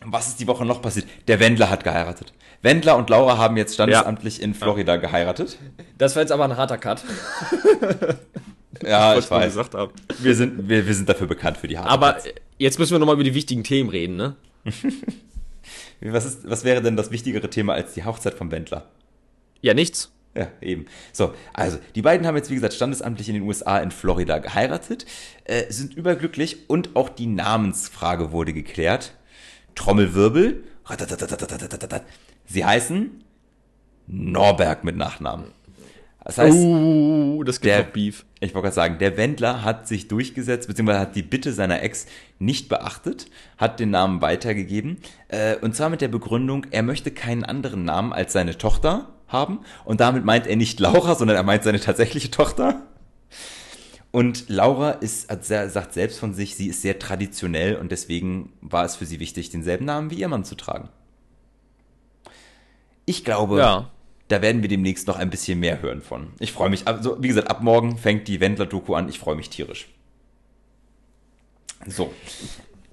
was 0.05 0.29
ist 0.29 0.41
die 0.41 0.47
Woche 0.47 0.65
noch 0.65 0.83
passiert? 0.83 1.07
Der 1.29 1.41
Wendler 1.41 1.71
hat 1.71 1.85
geheiratet. 1.85 2.33
Wendler 2.63 2.97
und 2.97 3.11
Laura 3.11 3.37
haben 3.37 3.57
jetzt 3.57 3.75
standesamtlich 3.75 4.39
ja. 4.39 4.45
in 4.45 4.55
Florida 4.55 4.97
geheiratet. 4.97 5.59
Das 5.99 6.17
war 6.17 6.23
jetzt 6.23 6.33
aber 6.33 6.45
ein 6.45 6.57
harter 6.57 6.79
Cut. 6.79 7.03
Ja, 8.83 9.17
ich 9.17 9.31
weiß. 9.31 9.53
Gesagt 9.53 9.75
haben. 9.75 9.93
Wir, 10.21 10.35
sind, 10.35 10.69
wir, 10.69 10.87
wir 10.87 10.95
sind 10.95 11.09
dafür 11.09 11.27
bekannt 11.27 11.59
für 11.59 11.69
die 11.69 11.79
Harte 11.79 11.91
Aber 11.91 12.15
Pets. 12.15 12.29
jetzt 12.59 12.79
müssen 12.79 12.93
wir 12.93 12.99
nochmal 12.99 13.15
über 13.15 13.25
die 13.25 13.35
wichtigen 13.35 13.65
Themen 13.65 13.89
reden, 13.89 14.17
ne? 14.17 14.37
was, 16.01 16.25
ist, 16.25 16.49
was 16.49 16.65
wäre 16.65 16.83
denn 16.83 16.97
das 16.97 17.11
wichtigere 17.11 17.49
Thema 17.51 17.75
als 17.75 17.95
die 17.95 18.05
Hochzeit 18.05 18.35
vom 18.35 18.51
Wendler? 18.51 18.87
Ja, 19.61 19.75
nichts. 19.75 20.11
Ja, 20.37 20.49
eben. 20.61 20.87
So, 21.13 21.33
also, 21.53 21.79
die 21.95 22.03
beiden 22.03 22.27
haben 22.27 22.37
jetzt, 22.37 22.51
wie 22.51 22.57
gesagt, 22.57 22.75
standesamtlich 22.75 23.29
in 23.29 23.35
den 23.35 23.45
USA 23.45 23.79
in 23.79 23.93
Florida 23.93 24.39
geheiratet, 24.39 25.07
äh, 25.45 25.71
sind 25.73 25.95
überglücklich 25.95 26.69
und 26.69 26.97
auch 26.97 27.09
die 27.09 27.27
Namensfrage 27.27 28.33
wurde 28.33 28.53
geklärt. 28.53 29.15
Trommelwirbel. 29.75 30.65
Sie 32.47 32.65
heißen 32.65 33.25
Norberg 34.07 34.85
mit 34.85 34.97
Nachnamen. 34.97 35.47
Das 36.25 36.39
heißt, 36.39 36.57
uh, 36.57 37.45
das 37.45 37.61
gibt 37.61 37.75
der, 37.75 37.83
Beef. 37.83 38.25
Ich 38.41 38.55
wollte 38.55 38.65
gerade 38.65 38.75
sagen, 38.75 38.99
der 38.99 39.19
Wendler 39.19 39.63
hat 39.63 39.87
sich 39.87 40.09
durchgesetzt, 40.09 40.69
beziehungsweise 40.69 41.01
hat 41.01 41.17
die 41.17 41.23
Bitte 41.23 41.53
seiner 41.53 41.83
Ex 41.83 42.07
nicht 42.39 42.71
beachtet, 42.71 43.27
hat 43.59 43.79
den 43.79 43.91
Namen 43.91 44.23
weitergegeben, 44.23 44.99
äh, 45.29 45.57
und 45.57 45.77
zwar 45.77 45.91
mit 45.91 46.01
der 46.01 46.09
Begründung, 46.09 46.67
er 46.71 46.83
möchte 46.83 47.11
keinen 47.11 47.45
anderen 47.45 47.85
Namen 47.85 48.15
als 48.15 48.33
seine 48.33 48.57
Tochter 48.57 49.09
haben. 49.29 49.61
Und 49.85 50.01
damit 50.01 50.25
meint 50.25 50.47
er 50.47 50.57
nicht 50.57 50.81
Laura, 50.81 51.15
sondern 51.15 51.37
er 51.37 51.43
meint 51.43 51.63
seine 51.63 51.81
tatsächliche 51.81 52.31
Tochter. 52.31 52.83
Und 54.15 54.49
Laura 54.49 54.93
ist, 54.93 55.27
sagt 55.45 55.93
selbst 55.93 56.21
von 56.21 56.35
sich, 56.35 56.55
sie 56.55 56.69
ist 56.69 56.83
sehr 56.83 57.01
traditionell 57.01 57.75
und 57.75 57.91
deswegen 57.91 58.53
war 58.61 58.85
es 58.85 58.95
für 58.95 59.07
sie 59.07 59.19
wichtig, 59.19 59.51
denselben 59.51 59.87
Namen 59.87 60.13
wie 60.13 60.15
ihr 60.15 60.29
Mann 60.29 60.45
zu 60.45 60.55
tragen. 60.55 60.89
Ich 63.07 63.25
glaube, 63.25 63.59
ja. 63.59 63.91
da 64.29 64.41
werden 64.41 64.63
wir 64.63 64.69
demnächst 64.69 65.09
noch 65.09 65.19
ein 65.19 65.31
bisschen 65.31 65.59
mehr 65.59 65.83
hören 65.83 66.01
von. 66.01 66.29
Ich 66.39 66.53
freue 66.53 66.71
mich. 66.71 66.87
Also, 66.87 67.21
wie 67.21 67.27
gesagt, 67.27 67.51
ab 67.51 67.61
morgen 67.61 67.99
fängt 67.99 68.29
die 68.29 68.39
Wendler-Doku 68.39 68.95
an. 68.95 69.09
Ich 69.09 69.19
freue 69.19 69.35
mich 69.35 69.51
tierisch. 69.51 69.89
So. 71.85 72.15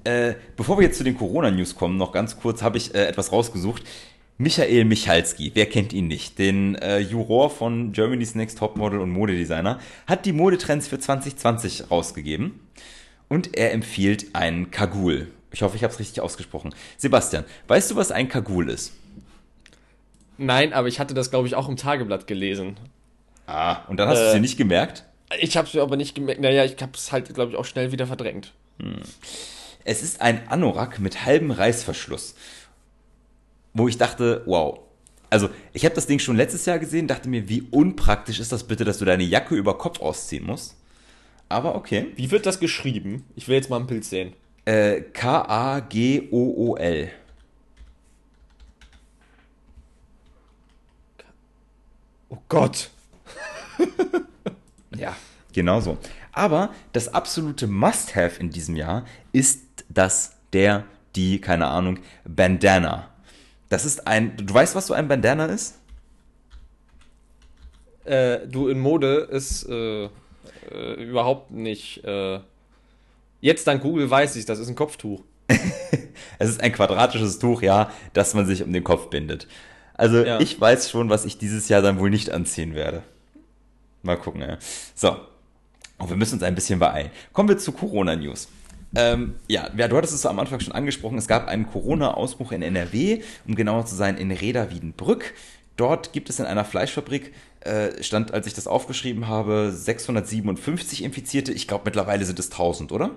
Äh, 0.03 0.33
bevor 0.57 0.79
wir 0.79 0.87
jetzt 0.87 0.97
zu 0.97 1.03
den 1.03 1.15
Corona-News 1.15 1.75
kommen, 1.75 1.97
noch 1.97 2.13
ganz 2.13 2.39
kurz 2.39 2.63
habe 2.63 2.77
ich 2.79 2.95
äh, 2.95 3.05
etwas 3.05 3.31
rausgesucht. 3.31 3.83
Michael 4.41 4.85
Michalski, 4.85 5.51
wer 5.53 5.67
kennt 5.67 5.93
ihn 5.93 6.07
nicht? 6.07 6.39
Den 6.39 6.73
äh, 6.73 6.97
Juror 6.97 7.51
von 7.51 7.91
Germany's 7.91 8.33
Next 8.33 8.57
Topmodel 8.57 8.99
und 8.99 9.11
Modedesigner, 9.11 9.79
hat 10.07 10.25
die 10.25 10.33
Modetrends 10.33 10.87
für 10.87 10.97
2020 10.97 11.91
rausgegeben 11.91 12.59
und 13.29 13.55
er 13.55 13.71
empfiehlt 13.71 14.33
ein 14.33 14.71
Kagul. 14.71 15.27
Ich 15.51 15.61
hoffe, 15.61 15.75
ich 15.75 15.83
habe 15.83 15.93
es 15.93 15.99
richtig 15.99 16.21
ausgesprochen. 16.21 16.73
Sebastian, 16.97 17.45
weißt 17.67 17.91
du, 17.91 17.95
was 17.95 18.11
ein 18.11 18.29
Kagul 18.29 18.71
ist? 18.71 18.93
Nein, 20.39 20.73
aber 20.73 20.87
ich 20.87 20.99
hatte 20.99 21.13
das, 21.13 21.29
glaube 21.29 21.47
ich, 21.47 21.53
auch 21.53 21.69
im 21.69 21.77
Tageblatt 21.77 22.25
gelesen. 22.25 22.77
Ah, 23.45 23.85
und 23.89 23.97
dann 23.97 24.09
hast 24.09 24.17
äh, 24.17 24.21
du 24.21 24.27
es 24.29 24.33
dir 24.33 24.41
nicht 24.41 24.57
gemerkt? 24.57 25.03
Ich 25.39 25.55
habe 25.55 25.67
es 25.67 25.75
mir 25.75 25.83
aber 25.83 25.97
nicht 25.97 26.15
gemerkt. 26.15 26.41
Naja, 26.41 26.65
ich 26.65 26.81
habe 26.81 26.93
es 26.95 27.11
halt, 27.11 27.31
glaube 27.31 27.51
ich, 27.51 27.57
auch 27.59 27.65
schnell 27.65 27.91
wieder 27.91 28.07
verdrängt. 28.07 28.53
Hm. 28.79 29.03
Es 29.83 30.01
ist 30.01 30.19
ein 30.21 30.47
Anorak 30.47 30.99
mit 30.99 31.25
halbem 31.25 31.51
Reißverschluss 31.51 32.35
wo 33.73 33.87
ich 33.87 33.97
dachte, 33.97 34.43
wow. 34.45 34.79
Also, 35.29 35.49
ich 35.71 35.85
habe 35.85 35.95
das 35.95 36.07
Ding 36.07 36.19
schon 36.19 36.35
letztes 36.35 36.65
Jahr 36.65 36.77
gesehen, 36.77 37.07
dachte 37.07 37.29
mir, 37.29 37.47
wie 37.47 37.61
unpraktisch 37.71 38.39
ist 38.39 38.51
das 38.51 38.65
bitte, 38.65 38.83
dass 38.83 38.97
du 38.97 39.05
deine 39.05 39.23
Jacke 39.23 39.55
über 39.55 39.77
Kopf 39.77 40.01
ausziehen 40.01 40.45
musst. 40.45 40.75
Aber 41.47 41.75
okay. 41.75 42.07
Wie 42.15 42.31
wird 42.31 42.45
das 42.45 42.59
geschrieben? 42.59 43.25
Ich 43.35 43.47
will 43.47 43.55
jetzt 43.55 43.69
mal 43.69 43.79
ein 43.79 43.87
Bild 43.87 44.05
sehen. 44.05 44.33
Äh, 44.65 45.01
K-A-G-O-O-L. 45.01 47.11
Oh 52.29 52.37
Gott. 52.47 52.89
ja, 54.95 55.15
genau 55.51 55.81
so. 55.81 55.97
Aber 56.31 56.73
das 56.93 57.13
absolute 57.13 57.67
Must-Have 57.67 58.39
in 58.39 58.49
diesem 58.49 58.77
Jahr 58.77 59.05
ist 59.33 59.61
das, 59.89 60.37
der, 60.53 60.85
die, 61.15 61.41
keine 61.41 61.67
Ahnung, 61.67 61.99
Bandana. 62.23 63.10
Das 63.71 63.85
ist 63.85 64.05
ein. 64.05 64.35
Du 64.35 64.53
weißt, 64.53 64.75
was 64.75 64.87
so 64.87 64.93
ein 64.93 65.07
Bandana 65.07 65.45
ist? 65.45 65.79
Äh, 68.03 68.39
du 68.45 68.67
in 68.67 68.81
Mode 68.81 69.29
ist 69.31 69.63
äh, 69.69 70.05
äh, 70.05 70.09
überhaupt 70.97 71.51
nicht. 71.51 72.03
Äh, 72.03 72.41
jetzt 73.39 73.65
dank 73.67 73.81
Google 73.81 74.09
weiß 74.09 74.35
ich, 74.35 74.43
das 74.43 74.59
ist 74.59 74.67
ein 74.67 74.75
Kopftuch. 74.75 75.23
es 76.37 76.49
ist 76.49 76.59
ein 76.59 76.73
quadratisches 76.73 77.39
Tuch, 77.39 77.61
ja, 77.61 77.89
das 78.11 78.33
man 78.33 78.45
sich 78.45 78.61
um 78.61 78.73
den 78.73 78.83
Kopf 78.83 79.09
bindet. 79.09 79.47
Also 79.93 80.21
ja. 80.25 80.41
ich 80.41 80.59
weiß 80.59 80.89
schon, 80.89 81.09
was 81.09 81.23
ich 81.23 81.37
dieses 81.37 81.69
Jahr 81.69 81.81
dann 81.81 81.97
wohl 81.97 82.09
nicht 82.09 82.29
anziehen 82.29 82.75
werde. 82.75 83.03
Mal 84.03 84.17
gucken, 84.17 84.41
ja. 84.41 84.57
So. 84.95 85.15
Oh, 85.97 86.09
wir 86.09 86.17
müssen 86.17 86.33
uns 86.33 86.43
ein 86.43 86.55
bisschen 86.55 86.79
beeilen. 86.79 87.09
Kommen 87.31 87.47
wir 87.47 87.57
zu 87.57 87.71
Corona-News. 87.71 88.49
Ähm, 88.95 89.35
ja, 89.47 89.69
du 89.69 89.95
hattest 89.95 90.13
es 90.13 90.25
am 90.25 90.39
Anfang 90.39 90.59
schon 90.59 90.73
angesprochen, 90.73 91.17
es 91.17 91.27
gab 91.27 91.47
einen 91.47 91.67
Corona-Ausbruch 91.67 92.51
in 92.51 92.61
NRW, 92.61 93.21
um 93.47 93.55
genauer 93.55 93.85
zu 93.85 93.95
sein, 93.95 94.17
in 94.17 94.31
Reda-Wiedenbrück. 94.31 95.33
Dort 95.77 96.11
gibt 96.13 96.29
es 96.29 96.39
in 96.39 96.45
einer 96.45 96.65
Fleischfabrik, 96.65 97.33
äh, 97.61 98.03
stand, 98.03 98.33
als 98.33 98.47
ich 98.47 98.53
das 98.53 98.67
aufgeschrieben 98.67 99.27
habe, 99.27 99.71
657 99.71 101.03
Infizierte. 101.03 101.53
Ich 101.53 101.67
glaube, 101.67 101.83
mittlerweile 101.85 102.25
sind 102.25 102.39
es 102.39 102.51
1000, 102.51 102.91
oder? 102.91 103.11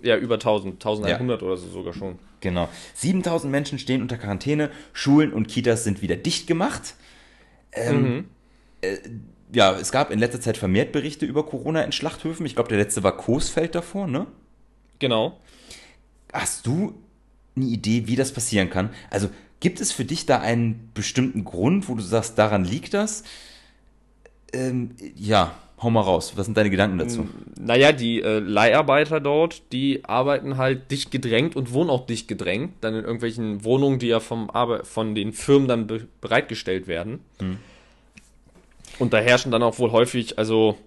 Ja, 0.00 0.16
über 0.16 0.34
1000, 0.34 0.74
1100 0.74 1.40
ja. 1.40 1.46
oder 1.46 1.56
so 1.56 1.68
sogar 1.68 1.94
schon. 1.94 2.18
Genau. 2.40 2.68
7000 2.94 3.50
Menschen 3.50 3.78
stehen 3.78 4.02
unter 4.02 4.18
Quarantäne, 4.18 4.70
Schulen 4.92 5.32
und 5.32 5.48
Kitas 5.48 5.84
sind 5.84 6.02
wieder 6.02 6.16
dicht 6.16 6.46
gemacht. 6.46 6.94
Ähm, 7.72 8.02
mhm. 8.02 8.24
äh, 8.82 8.98
ja, 9.52 9.72
es 9.78 9.92
gab 9.92 10.10
in 10.10 10.18
letzter 10.18 10.40
Zeit 10.40 10.56
vermehrt 10.56 10.92
Berichte 10.92 11.24
über 11.24 11.46
Corona 11.46 11.82
in 11.82 11.92
Schlachthöfen. 11.92 12.44
Ich 12.44 12.54
glaube, 12.54 12.68
der 12.68 12.78
letzte 12.78 13.02
war 13.02 13.16
Coesfeld 13.16 13.74
davor, 13.74 14.06
ne? 14.06 14.26
Genau. 15.04 15.38
Hast 16.32 16.66
du 16.66 16.94
eine 17.54 17.66
Idee, 17.66 18.06
wie 18.06 18.16
das 18.16 18.32
passieren 18.32 18.70
kann? 18.70 18.88
Also 19.10 19.28
gibt 19.60 19.82
es 19.82 19.92
für 19.92 20.06
dich 20.06 20.24
da 20.24 20.40
einen 20.40 20.90
bestimmten 20.94 21.44
Grund, 21.44 21.90
wo 21.90 21.94
du 21.94 22.00
sagst, 22.00 22.38
daran 22.38 22.64
liegt 22.64 22.94
das? 22.94 23.22
Ähm, 24.54 24.92
ja, 25.14 25.54
hau 25.82 25.90
mal 25.90 26.00
raus. 26.00 26.32
Was 26.36 26.46
sind 26.46 26.56
deine 26.56 26.70
Gedanken 26.70 26.96
dazu? 26.96 27.28
Naja, 27.60 27.92
die 27.92 28.22
äh, 28.22 28.38
Leiharbeiter 28.38 29.20
dort, 29.20 29.74
die 29.74 30.06
arbeiten 30.06 30.56
halt 30.56 30.90
dicht 30.90 31.10
gedrängt 31.10 31.54
und 31.54 31.74
wohnen 31.74 31.90
auch 31.90 32.06
dicht 32.06 32.26
gedrängt, 32.26 32.72
dann 32.80 32.94
in 32.94 33.04
irgendwelchen 33.04 33.62
Wohnungen, 33.62 33.98
die 33.98 34.06
ja 34.06 34.20
vom 34.20 34.48
Arbe 34.48 34.86
von 34.86 35.14
den 35.14 35.34
Firmen 35.34 35.68
dann 35.68 35.86
be 35.86 36.08
bereitgestellt 36.22 36.86
werden. 36.86 37.20
Hm. 37.40 37.58
Und 38.98 39.12
da 39.12 39.18
herrschen 39.18 39.52
dann 39.52 39.62
auch 39.62 39.78
wohl 39.78 39.92
häufig, 39.92 40.38
also 40.38 40.78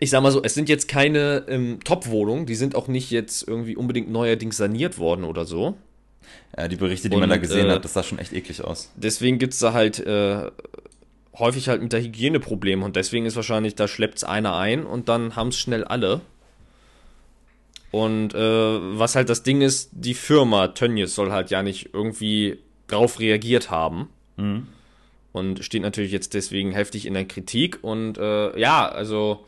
ich 0.00 0.10
sag 0.10 0.22
mal 0.22 0.32
so, 0.32 0.42
es 0.42 0.54
sind 0.54 0.68
jetzt 0.68 0.88
keine 0.88 1.44
ähm, 1.48 1.78
Top-Wohnungen, 1.84 2.46
die 2.46 2.54
sind 2.54 2.74
auch 2.74 2.88
nicht 2.88 3.10
jetzt 3.10 3.46
irgendwie 3.46 3.76
unbedingt 3.76 4.10
neuerdings 4.10 4.56
saniert 4.56 4.98
worden 4.98 5.24
oder 5.24 5.44
so. 5.44 5.76
Ja, 6.56 6.68
die 6.68 6.76
Berichte, 6.76 7.10
die 7.10 7.14
und, 7.14 7.20
man 7.20 7.28
da 7.28 7.36
gesehen 7.36 7.68
äh, 7.68 7.72
hat, 7.72 7.84
das 7.84 7.92
sah 7.92 8.02
schon 8.02 8.18
echt 8.18 8.32
eklig 8.32 8.64
aus. 8.64 8.90
Deswegen 8.96 9.38
gibt 9.38 9.52
es 9.52 9.58
da 9.60 9.74
halt 9.74 10.00
äh, 10.00 10.50
häufig 11.38 11.68
halt 11.68 11.82
mit 11.82 11.92
der 11.92 12.00
Hygiene 12.00 12.40
Probleme 12.40 12.84
und 12.84 12.96
deswegen 12.96 13.26
ist 13.26 13.36
wahrscheinlich, 13.36 13.74
da 13.74 13.86
schleppt 13.86 14.18
es 14.18 14.24
einer 14.24 14.56
ein 14.56 14.84
und 14.84 15.08
dann 15.08 15.36
haben 15.36 15.48
es 15.48 15.58
schnell 15.58 15.84
alle. 15.84 16.22
Und 17.90 18.34
äh, 18.34 18.38
was 18.98 19.16
halt 19.16 19.28
das 19.28 19.42
Ding 19.42 19.60
ist, 19.60 19.90
die 19.92 20.14
Firma 20.14 20.68
Tönnies 20.68 21.14
soll 21.14 21.32
halt 21.32 21.50
ja 21.50 21.62
nicht 21.62 21.90
irgendwie 21.92 22.58
drauf 22.86 23.20
reagiert 23.20 23.70
haben. 23.70 24.08
Mhm. 24.36 24.68
Und 25.32 25.64
steht 25.64 25.82
natürlich 25.82 26.12
jetzt 26.12 26.34
deswegen 26.34 26.72
heftig 26.72 27.06
in 27.06 27.14
der 27.14 27.24
Kritik. 27.24 27.78
Und 27.82 28.18
äh, 28.18 28.58
ja, 28.58 28.88
also 28.88 29.44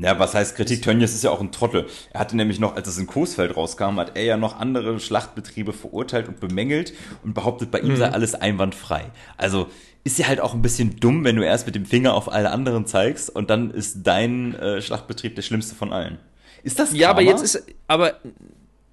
ja, 0.00 0.18
was 0.18 0.34
heißt 0.34 0.56
Kritik? 0.56 0.82
Tönnies 0.82 1.14
ist 1.14 1.24
ja 1.24 1.30
auch 1.30 1.40
ein 1.40 1.52
Trottel. 1.52 1.86
Er 2.12 2.20
hatte 2.20 2.36
nämlich 2.36 2.58
noch, 2.58 2.74
als 2.74 2.88
es 2.88 2.98
in 2.98 3.06
Coesfeld 3.06 3.56
rauskam, 3.56 3.98
hat 3.98 4.16
er 4.16 4.24
ja 4.24 4.36
noch 4.36 4.58
andere 4.58 4.98
Schlachtbetriebe 4.98 5.72
verurteilt 5.72 6.28
und 6.28 6.40
bemängelt 6.40 6.94
und 7.22 7.34
behauptet, 7.34 7.70
bei 7.70 7.80
ihm 7.80 7.92
mhm. 7.92 7.96
sei 7.96 8.08
alles 8.08 8.34
einwandfrei. 8.34 9.10
Also 9.36 9.68
ist 10.02 10.18
ja 10.18 10.26
halt 10.28 10.40
auch 10.40 10.54
ein 10.54 10.62
bisschen 10.62 10.96
dumm, 10.98 11.24
wenn 11.24 11.36
du 11.36 11.44
erst 11.44 11.66
mit 11.66 11.74
dem 11.74 11.84
Finger 11.84 12.14
auf 12.14 12.32
alle 12.32 12.50
anderen 12.50 12.86
zeigst 12.86 13.28
und 13.28 13.50
dann 13.50 13.70
ist 13.70 13.98
dein 14.04 14.54
äh, 14.54 14.80
Schlachtbetrieb 14.80 15.34
der 15.34 15.42
schlimmste 15.42 15.74
von 15.74 15.92
allen. 15.92 16.18
Ist 16.62 16.78
das 16.78 16.88
Karma? 16.90 17.00
Ja, 17.00 17.10
aber 17.10 17.22
jetzt 17.22 17.42
ist, 17.42 17.62
aber, 17.86 18.14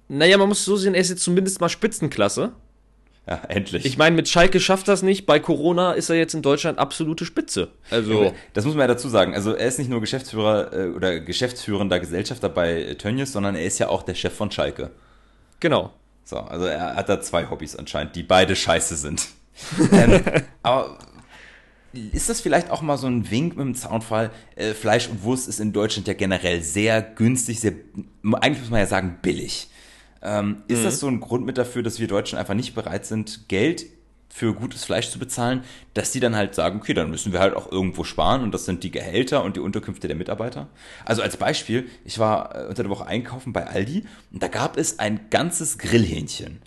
naja, 0.08 0.36
man 0.36 0.48
muss 0.48 0.64
so 0.64 0.76
sehen, 0.76 0.94
er 0.94 1.00
ist 1.00 1.08
jetzt 1.08 1.22
zumindest 1.22 1.60
mal 1.60 1.68
Spitzenklasse. 1.70 2.52
Ja, 3.28 3.42
endlich. 3.48 3.84
Ich 3.84 3.98
meine, 3.98 4.16
mit 4.16 4.26
Schalke 4.26 4.58
schafft 4.58 4.88
das 4.88 5.02
nicht. 5.02 5.26
Bei 5.26 5.38
Corona 5.38 5.92
ist 5.92 6.08
er 6.08 6.16
jetzt 6.16 6.32
in 6.32 6.40
Deutschland 6.40 6.78
absolute 6.78 7.26
Spitze. 7.26 7.68
Also 7.90 8.32
das 8.54 8.64
muss 8.64 8.74
man 8.74 8.82
ja 8.82 8.86
dazu 8.86 9.10
sagen. 9.10 9.34
Also 9.34 9.52
er 9.52 9.68
ist 9.68 9.78
nicht 9.78 9.90
nur 9.90 10.00
Geschäftsführer 10.00 10.72
äh, 10.72 10.88
oder 10.88 11.20
geschäftsführender 11.20 12.00
Gesellschafter 12.00 12.48
bei 12.48 12.96
Tönnies, 12.98 13.32
sondern 13.32 13.54
er 13.54 13.66
ist 13.66 13.78
ja 13.80 13.90
auch 13.90 14.02
der 14.02 14.14
Chef 14.14 14.32
von 14.32 14.50
Schalke. 14.50 14.92
Genau. 15.60 15.92
So, 16.24 16.38
also 16.38 16.64
er 16.64 16.96
hat 16.96 17.10
da 17.10 17.20
zwei 17.20 17.50
Hobbys 17.50 17.76
anscheinend, 17.76 18.16
die 18.16 18.22
beide 18.22 18.56
scheiße 18.56 18.96
sind. 18.96 19.28
ähm, 19.92 20.22
aber 20.62 20.98
ist 22.12 22.30
das 22.30 22.40
vielleicht 22.40 22.70
auch 22.70 22.80
mal 22.80 22.96
so 22.96 23.08
ein 23.08 23.30
Wink 23.30 23.58
mit 23.58 23.66
dem 23.66 23.74
Zaunfall? 23.74 24.30
Äh, 24.56 24.72
Fleisch 24.72 25.06
und 25.08 25.22
Wurst 25.22 25.48
ist 25.48 25.60
in 25.60 25.74
Deutschland 25.74 26.08
ja 26.08 26.14
generell 26.14 26.62
sehr 26.62 27.02
günstig, 27.02 27.60
sehr, 27.60 27.74
eigentlich 28.40 28.60
muss 28.60 28.70
man 28.70 28.80
ja 28.80 28.86
sagen, 28.86 29.18
billig. 29.20 29.68
Ähm, 30.22 30.62
ist 30.68 30.80
mhm. 30.80 30.84
das 30.84 31.00
so 31.00 31.06
ein 31.08 31.20
Grund 31.20 31.46
mit 31.46 31.58
dafür, 31.58 31.82
dass 31.82 32.00
wir 32.00 32.08
Deutschen 32.08 32.38
einfach 32.38 32.54
nicht 32.54 32.74
bereit 32.74 33.06
sind, 33.06 33.48
Geld 33.48 33.86
für 34.28 34.54
gutes 34.54 34.84
Fleisch 34.84 35.10
zu 35.10 35.18
bezahlen, 35.18 35.64
dass 35.94 36.12
die 36.12 36.20
dann 36.20 36.36
halt 36.36 36.54
sagen, 36.54 36.78
okay, 36.78 36.94
dann 36.94 37.10
müssen 37.10 37.32
wir 37.32 37.40
halt 37.40 37.54
auch 37.54 37.70
irgendwo 37.70 38.04
sparen 38.04 38.42
und 38.42 38.52
das 38.52 38.66
sind 38.66 38.84
die 38.84 38.90
Gehälter 38.90 39.42
und 39.42 39.56
die 39.56 39.60
Unterkünfte 39.60 40.06
der 40.06 40.16
Mitarbeiter. 40.16 40.68
Also 41.04 41.22
als 41.22 41.36
Beispiel, 41.36 41.88
ich 42.04 42.18
war 42.18 42.54
äh, 42.54 42.66
unter 42.68 42.82
der 42.82 42.90
Woche 42.90 43.06
einkaufen 43.06 43.52
bei 43.52 43.66
Aldi 43.66 44.04
und 44.32 44.42
da 44.42 44.48
gab 44.48 44.76
es 44.76 44.98
ein 44.98 45.30
ganzes 45.30 45.78
Grillhähnchen. 45.78 46.60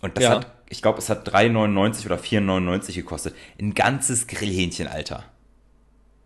Und 0.00 0.16
das 0.16 0.24
ja. 0.24 0.30
hat, 0.30 0.46
ich 0.68 0.82
glaube, 0.82 0.98
es 0.98 1.10
hat 1.10 1.28
3,99 1.28 2.06
oder 2.06 2.16
4,99 2.16 2.94
gekostet. 2.94 3.34
Ein 3.58 3.74
ganzes 3.74 4.26
Grillhähnchen, 4.26 4.86
Alter. 4.86 5.24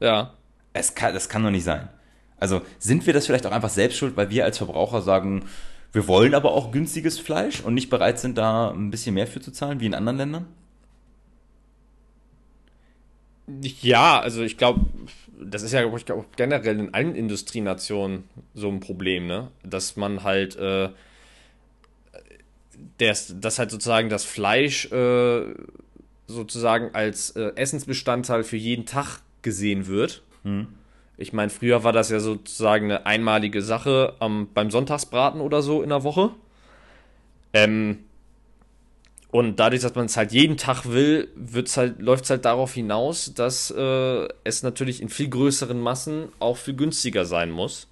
Ja. 0.00 0.34
Es 0.72 0.94
kann, 0.94 1.14
das 1.14 1.28
kann 1.28 1.42
doch 1.42 1.50
nicht 1.50 1.64
sein. 1.64 1.88
Also 2.38 2.62
sind 2.78 3.06
wir 3.06 3.12
das 3.12 3.26
vielleicht 3.26 3.46
auch 3.46 3.52
einfach 3.52 3.68
selbst 3.68 3.98
schuld, 3.98 4.16
weil 4.16 4.30
wir 4.30 4.44
als 4.44 4.58
Verbraucher 4.58 5.02
sagen, 5.02 5.44
wir 5.92 6.06
wollen 6.06 6.34
aber 6.34 6.52
auch 6.52 6.70
günstiges 6.70 7.18
Fleisch 7.18 7.60
und 7.60 7.74
nicht 7.74 7.90
bereit 7.90 8.18
sind, 8.18 8.38
da 8.38 8.70
ein 8.70 8.90
bisschen 8.90 9.14
mehr 9.14 9.26
für 9.26 9.40
zu 9.40 9.52
zahlen, 9.52 9.80
wie 9.80 9.86
in 9.86 9.94
anderen 9.94 10.18
Ländern? 10.18 10.46
Ja, 13.80 14.20
also 14.20 14.42
ich 14.42 14.58
glaube, 14.58 14.84
das 15.40 15.62
ist 15.62 15.72
ja 15.72 15.94
ich 15.94 16.04
glaub, 16.04 16.36
generell 16.36 16.78
in 16.78 16.92
allen 16.92 17.14
Industrienationen 17.14 18.24
so 18.54 18.68
ein 18.68 18.80
Problem, 18.80 19.26
ne? 19.26 19.50
Dass 19.62 19.96
man 19.96 20.22
halt, 20.22 20.56
äh, 20.56 20.90
das, 22.98 23.34
dass 23.40 23.58
halt 23.58 23.70
sozusagen 23.70 24.10
das 24.10 24.24
Fleisch 24.24 24.90
äh, 24.92 25.54
sozusagen 26.26 26.94
als 26.94 27.30
äh, 27.30 27.52
Essensbestandteil 27.56 28.44
für 28.44 28.58
jeden 28.58 28.84
Tag 28.84 29.20
gesehen 29.40 29.86
wird. 29.86 30.22
Hm. 30.42 30.68
Ich 31.18 31.32
meine, 31.32 31.50
früher 31.50 31.82
war 31.82 31.92
das 31.92 32.10
ja 32.10 32.20
sozusagen 32.20 32.86
eine 32.86 33.04
einmalige 33.04 33.60
Sache 33.60 34.14
am, 34.20 34.48
beim 34.54 34.70
Sonntagsbraten 34.70 35.40
oder 35.40 35.62
so 35.62 35.82
in 35.82 35.88
der 35.88 36.04
Woche. 36.04 36.30
Ähm, 37.52 37.98
und 39.30 39.56
dadurch, 39.56 39.82
dass 39.82 39.96
man 39.96 40.06
es 40.06 40.16
halt 40.16 40.32
jeden 40.32 40.56
Tag 40.56 40.86
will, 40.86 41.28
halt, 41.76 42.00
läuft 42.00 42.24
es 42.24 42.30
halt 42.30 42.44
darauf 42.44 42.72
hinaus, 42.72 43.34
dass 43.34 43.70
äh, 43.72 44.28
es 44.44 44.62
natürlich 44.62 45.02
in 45.02 45.08
viel 45.08 45.28
größeren 45.28 45.78
Massen 45.78 46.28
auch 46.38 46.56
viel 46.56 46.76
günstiger 46.76 47.24
sein 47.24 47.50
muss. 47.50 47.88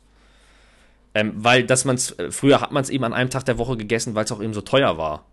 Ähm, 1.12 1.32
weil, 1.36 1.64
dass 1.64 1.84
man 1.84 1.96
es, 1.96 2.12
äh, 2.18 2.30
früher 2.30 2.60
hat 2.60 2.70
man 2.70 2.82
es 2.82 2.90
eben 2.90 3.04
an 3.04 3.12
einem 3.12 3.30
Tag 3.30 3.44
der 3.44 3.58
Woche 3.58 3.76
gegessen, 3.76 4.14
weil 4.14 4.24
es 4.24 4.32
auch 4.32 4.42
eben 4.42 4.54
so 4.54 4.60
teuer 4.60 4.98
war. 4.98 5.26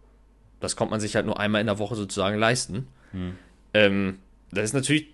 Das 0.59 0.75
kommt 0.75 0.91
man 0.91 0.99
sich 0.99 1.15
halt 1.15 1.25
nur 1.25 1.39
einmal 1.39 1.61
in 1.61 1.67
der 1.67 1.77
Woche 1.77 1.95
sozusagen 1.95 2.39
leisten. 2.39 2.87
Hm. 3.11 3.37
Ähm, 3.73 4.19
das 4.51 4.65
ist 4.65 4.73
natürlich 4.73 5.07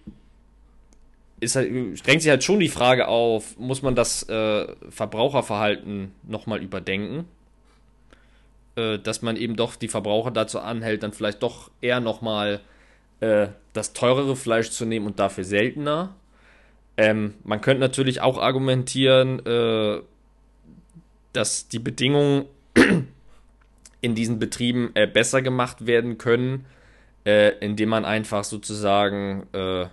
ist 1.40 1.56
halt, 1.56 1.70
drängt 2.06 2.22
sich 2.22 2.30
halt 2.30 2.44
schon 2.44 2.60
die 2.60 2.70
Frage 2.70 3.08
auf, 3.08 3.58
muss 3.58 3.82
man 3.82 3.96
das 3.96 4.28
äh, 4.30 4.68
Verbraucherverhalten 4.90 6.12
nochmal 6.24 6.62
überdenken? 6.62 7.26
Äh, 8.76 9.00
dass 9.00 9.22
man 9.22 9.36
eben 9.36 9.56
doch 9.56 9.76
die 9.76 9.88
Verbraucher 9.88 10.32
dazu 10.32 10.60
anhält, 10.60 11.04
dann 11.04 11.14
vielleicht 11.14 11.44
doch 11.44 11.72
eher 11.82 12.00
nochmal 12.00 12.62
äh, 13.20 13.48
das 13.74 13.94
teurere 13.94 14.36
Fleisch 14.36 14.72
zu 14.72 14.86
nehmen 14.86 15.06
und 15.06 15.20
dafür 15.20 15.44
seltener. 15.44 16.16
Ähm, 16.98 17.36
man 17.44 17.62
könnte 17.62 17.82
natürlich 17.82 18.22
auch 18.22 18.38
argumentieren, 18.38 19.46
äh, 19.46 20.02
dass 21.34 21.68
die 21.68 21.80
Bedingungen 21.80 22.46
in 24.02 24.16
diesen 24.16 24.40
Betrieben 24.40 24.92
äh, 24.96 25.08
besser 25.08 25.42
gemacht 25.42 25.86
werden 25.86 26.18
können, 26.18 26.66
äh, 27.26 27.50
indem 27.60 27.90
man 27.90 28.06
einfach 28.06 28.44
sozusagen 28.44 29.48
äh, 29.54 29.88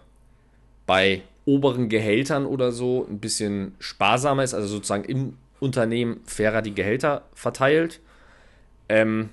bei 0.87 1.23
oberen 1.47 1.89
Gehältern 1.89 2.45
oder 2.45 2.73
so 2.73 3.07
ein 3.09 3.19
bisschen 3.21 3.75
sparsamer 3.79 4.45
ist, 4.45 4.53
also 4.53 4.69
sozusagen 4.69 5.05
im 5.05 5.35
Unternehmen 5.61 6.21
fairer 6.25 6.61
die 6.61 6.75
Gehälter 6.75 7.23
verteilt. 7.35 8.01
Ähm, 8.89 9.31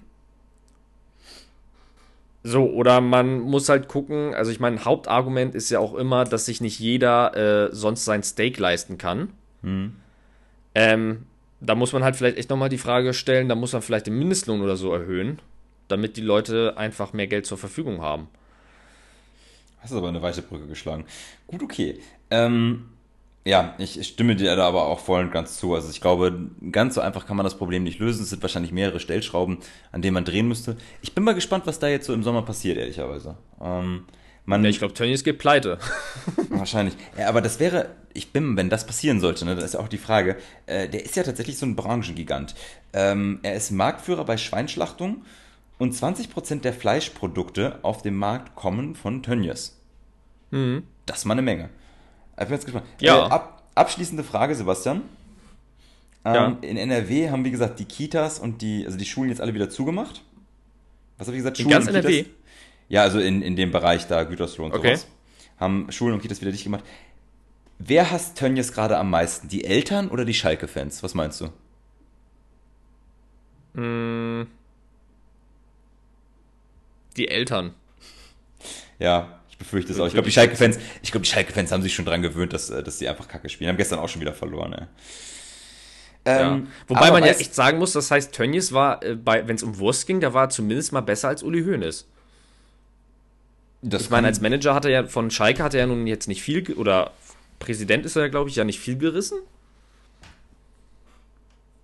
so, 2.43 2.69
oder 2.69 3.01
man 3.01 3.39
muss 3.39 3.69
halt 3.69 3.87
gucken, 3.87 4.33
also 4.33 4.51
ich 4.51 4.59
meine, 4.59 4.83
Hauptargument 4.85 5.55
ist 5.55 5.69
ja 5.69 5.79
auch 5.79 5.95
immer, 5.95 6.23
dass 6.25 6.45
sich 6.45 6.61
nicht 6.61 6.79
jeder 6.79 7.35
äh, 7.35 7.75
sonst 7.75 8.05
sein 8.05 8.21
Steak 8.21 8.59
leisten 8.59 8.97
kann. 8.97 9.29
Mhm. 9.61 9.95
Ähm, 10.75 11.25
da 11.61 11.75
muss 11.75 11.93
man 11.93 12.03
halt 12.03 12.15
vielleicht 12.15 12.37
echt 12.37 12.49
nochmal 12.49 12.69
die 12.69 12.77
Frage 12.77 13.13
stellen, 13.13 13.47
da 13.47 13.55
muss 13.55 13.73
man 13.73 13.81
vielleicht 13.81 14.07
den 14.07 14.17
Mindestlohn 14.17 14.61
oder 14.61 14.75
so 14.75 14.93
erhöhen, 14.93 15.39
damit 15.87 16.17
die 16.17 16.21
Leute 16.21 16.73
einfach 16.77 17.13
mehr 17.13 17.27
Geld 17.27 17.45
zur 17.45 17.57
Verfügung 17.57 18.01
haben. 18.01 18.27
Hast 19.83 19.91
du 19.91 19.97
aber 19.97 20.07
eine 20.07 20.21
weite 20.21 20.41
Brücke 20.41 20.65
geschlagen. 20.65 21.03
Gut, 21.45 21.61
okay. 21.61 21.99
Ähm, 22.31 22.85
ja, 23.43 23.75
ich 23.79 24.01
stimme 24.07 24.37
dir 24.37 24.55
da 24.55 24.65
aber 24.65 24.85
auch 24.85 24.99
voll 24.99 25.25
und 25.25 25.31
ganz 25.31 25.57
zu. 25.57 25.75
Also 25.75 25.89
ich 25.89 25.99
glaube, 25.99 26.49
ganz 26.71 26.95
so 26.95 27.01
einfach 27.01 27.25
kann 27.25 27.35
man 27.35 27.43
das 27.43 27.57
Problem 27.57 27.83
nicht 27.83 27.99
lösen. 27.99 28.23
Es 28.23 28.29
sind 28.29 28.41
wahrscheinlich 28.41 28.71
mehrere 28.71 29.01
Stellschrauben, 29.01 29.57
an 29.91 30.01
denen 30.01 30.13
man 30.13 30.23
drehen 30.23 30.47
müsste. 30.47 30.77
Ich 31.01 31.13
bin 31.13 31.25
mal 31.25 31.35
gespannt, 31.35 31.67
was 31.67 31.79
da 31.79 31.89
jetzt 31.89 32.05
so 32.05 32.13
im 32.13 32.23
Sommer 32.23 32.43
passiert, 32.43 32.77
ehrlicherweise. 32.77 33.35
Ähm, 33.61 34.05
man, 34.45 34.63
ja, 34.63 34.69
ich 34.69 34.79
glaube, 34.79 34.93
Tönnies 34.93 35.25
geht 35.25 35.37
pleite. 35.37 35.79
wahrscheinlich. 36.49 36.95
Ja, 37.17 37.27
aber 37.27 37.41
das 37.41 37.59
wäre, 37.59 37.89
ich 38.13 38.31
bin, 38.31 38.55
wenn 38.55 38.69
das 38.69 38.85
passieren 38.85 39.19
sollte, 39.19 39.43
ne, 39.43 39.55
das 39.55 39.65
ist 39.65 39.73
ja 39.73 39.81
auch 39.81 39.89
die 39.89 39.97
Frage, 39.97 40.37
äh, 40.65 40.87
der 40.87 41.03
ist 41.03 41.17
ja 41.17 41.23
tatsächlich 41.23 41.57
so 41.57 41.65
ein 41.65 41.75
Branchengigant. 41.75 42.55
Ähm, 42.93 43.39
er 43.43 43.55
ist 43.55 43.71
Marktführer 43.71 44.23
bei 44.23 44.37
Schweinschlachtung 44.37 45.23
und 45.83 45.93
20% 45.93 46.61
der 46.61 46.71
Fleischprodukte 46.71 47.79
auf 47.81 48.01
dem 48.01 48.15
Markt 48.15 48.55
kommen 48.55 48.95
von 48.95 49.21
Tönnies. 49.21 49.77
Mhm. 50.49 50.83
Das 51.05 51.19
ist 51.19 51.25
mal 51.25 51.33
eine 51.33 51.41
Menge. 51.41 51.69
Ich 52.39 52.45
bin 52.45 52.53
jetzt 52.53 52.63
gespannt. 52.63 52.85
Ja. 53.01 53.27
Äh, 53.27 53.29
ab, 53.29 53.63
abschließende 53.75 54.23
Frage, 54.23 54.55
Sebastian. 54.55 55.01
Ähm, 56.23 56.33
ja. 56.33 56.57
In 56.61 56.77
NRW 56.77 57.29
haben, 57.29 57.43
wie 57.43 57.51
gesagt, 57.51 57.79
die 57.79 57.85
Kitas 57.85 58.39
und 58.39 58.61
die, 58.61 58.85
also 58.85 58.97
die 58.97 59.03
Schulen 59.03 59.29
jetzt 59.29 59.41
alle 59.41 59.53
wieder 59.53 59.69
zugemacht. 59.69 60.23
Was 61.17 61.27
habe 61.27 61.35
ich 61.35 61.43
gesagt? 61.43 61.59
In 61.59 61.65
Schulen 61.65 61.85
ganz 61.85 61.87
NRW? 61.87 62.25
Ja, 62.87 63.01
also 63.01 63.19
in, 63.19 63.41
in 63.41 63.57
dem 63.57 63.71
Bereich 63.71 64.07
da, 64.07 64.23
Gütersloh 64.23 64.67
und 64.67 64.73
okay. 64.73 64.95
sowas. 64.95 65.07
Haben 65.59 65.91
Schulen 65.91 66.13
und 66.13 66.21
Kitas 66.21 66.39
wieder 66.39 66.51
dicht 66.51 66.63
gemacht. 66.63 66.85
Wer 67.77 68.09
hasst 68.09 68.37
Tönnies 68.37 68.71
gerade 68.71 68.97
am 68.97 69.09
meisten? 69.09 69.49
Die 69.49 69.65
Eltern 69.65 70.07
oder 70.07 70.23
die 70.23 70.33
Schalke-Fans? 70.33 71.03
Was 71.03 71.13
meinst 71.13 71.41
du? 71.41 71.49
Mm 73.81 74.47
die 77.17 77.27
Eltern. 77.27 77.73
Ja, 78.99 79.39
ich 79.49 79.57
befürchte 79.57 79.91
es 79.93 79.99
auch. 79.99 80.07
Ich 80.07 80.13
glaube, 80.13 80.25
die 80.25 80.31
Schalke-Fans, 80.31 80.77
die 81.03 81.25
Schalke-Fans 81.25 81.71
haben 81.71 81.81
sich 81.81 81.93
schon 81.93 82.05
dran 82.05 82.21
gewöhnt, 82.21 82.53
dass, 82.53 82.69
äh, 82.69 82.83
dass 82.83 82.97
die 82.97 83.07
einfach 83.07 83.27
Kacke 83.27 83.49
spielen. 83.49 83.69
Haben 83.69 83.77
gestern 83.77 83.99
auch 83.99 84.09
schon 84.09 84.21
wieder 84.21 84.33
verloren, 84.33 84.73
ey. 84.73 84.85
Ähm, 86.25 86.39
ja. 86.39 86.61
Wobei 86.87 87.11
man 87.11 87.23
ja 87.23 87.31
echt 87.31 87.53
sagen 87.53 87.79
muss, 87.79 87.91
das 87.91 88.09
heißt, 88.09 88.33
Tönnies 88.33 88.71
war, 88.71 89.03
äh, 89.03 89.17
wenn 89.25 89.55
es 89.55 89.63
um 89.63 89.77
Wurst 89.77 90.07
ging, 90.07 90.21
da 90.21 90.33
war 90.33 90.49
zumindest 90.49 90.93
mal 90.93 91.01
besser 91.01 91.27
als 91.27 91.43
Uli 91.43 91.63
Hoeneß. 91.63 92.07
Das 93.81 94.03
ich 94.03 94.09
meine, 94.09 94.27
als 94.27 94.39
Manager 94.39 94.73
hat 94.73 94.85
er 94.85 94.91
ja 94.91 95.07
von 95.07 95.29
Schalke 95.29 95.61
hat 95.61 95.73
er 95.73 95.81
ja 95.81 95.87
nun 95.87 96.07
jetzt 96.07 96.27
nicht 96.27 96.41
viel, 96.41 96.73
oder 96.75 97.11
Präsident 97.59 98.05
ist 98.05 98.15
er 98.15 98.23
ja, 98.23 98.27
glaube 98.29 98.49
ich, 98.49 98.55
ja 98.55 98.63
nicht 98.63 98.79
viel 98.79 98.97
gerissen. 98.97 99.39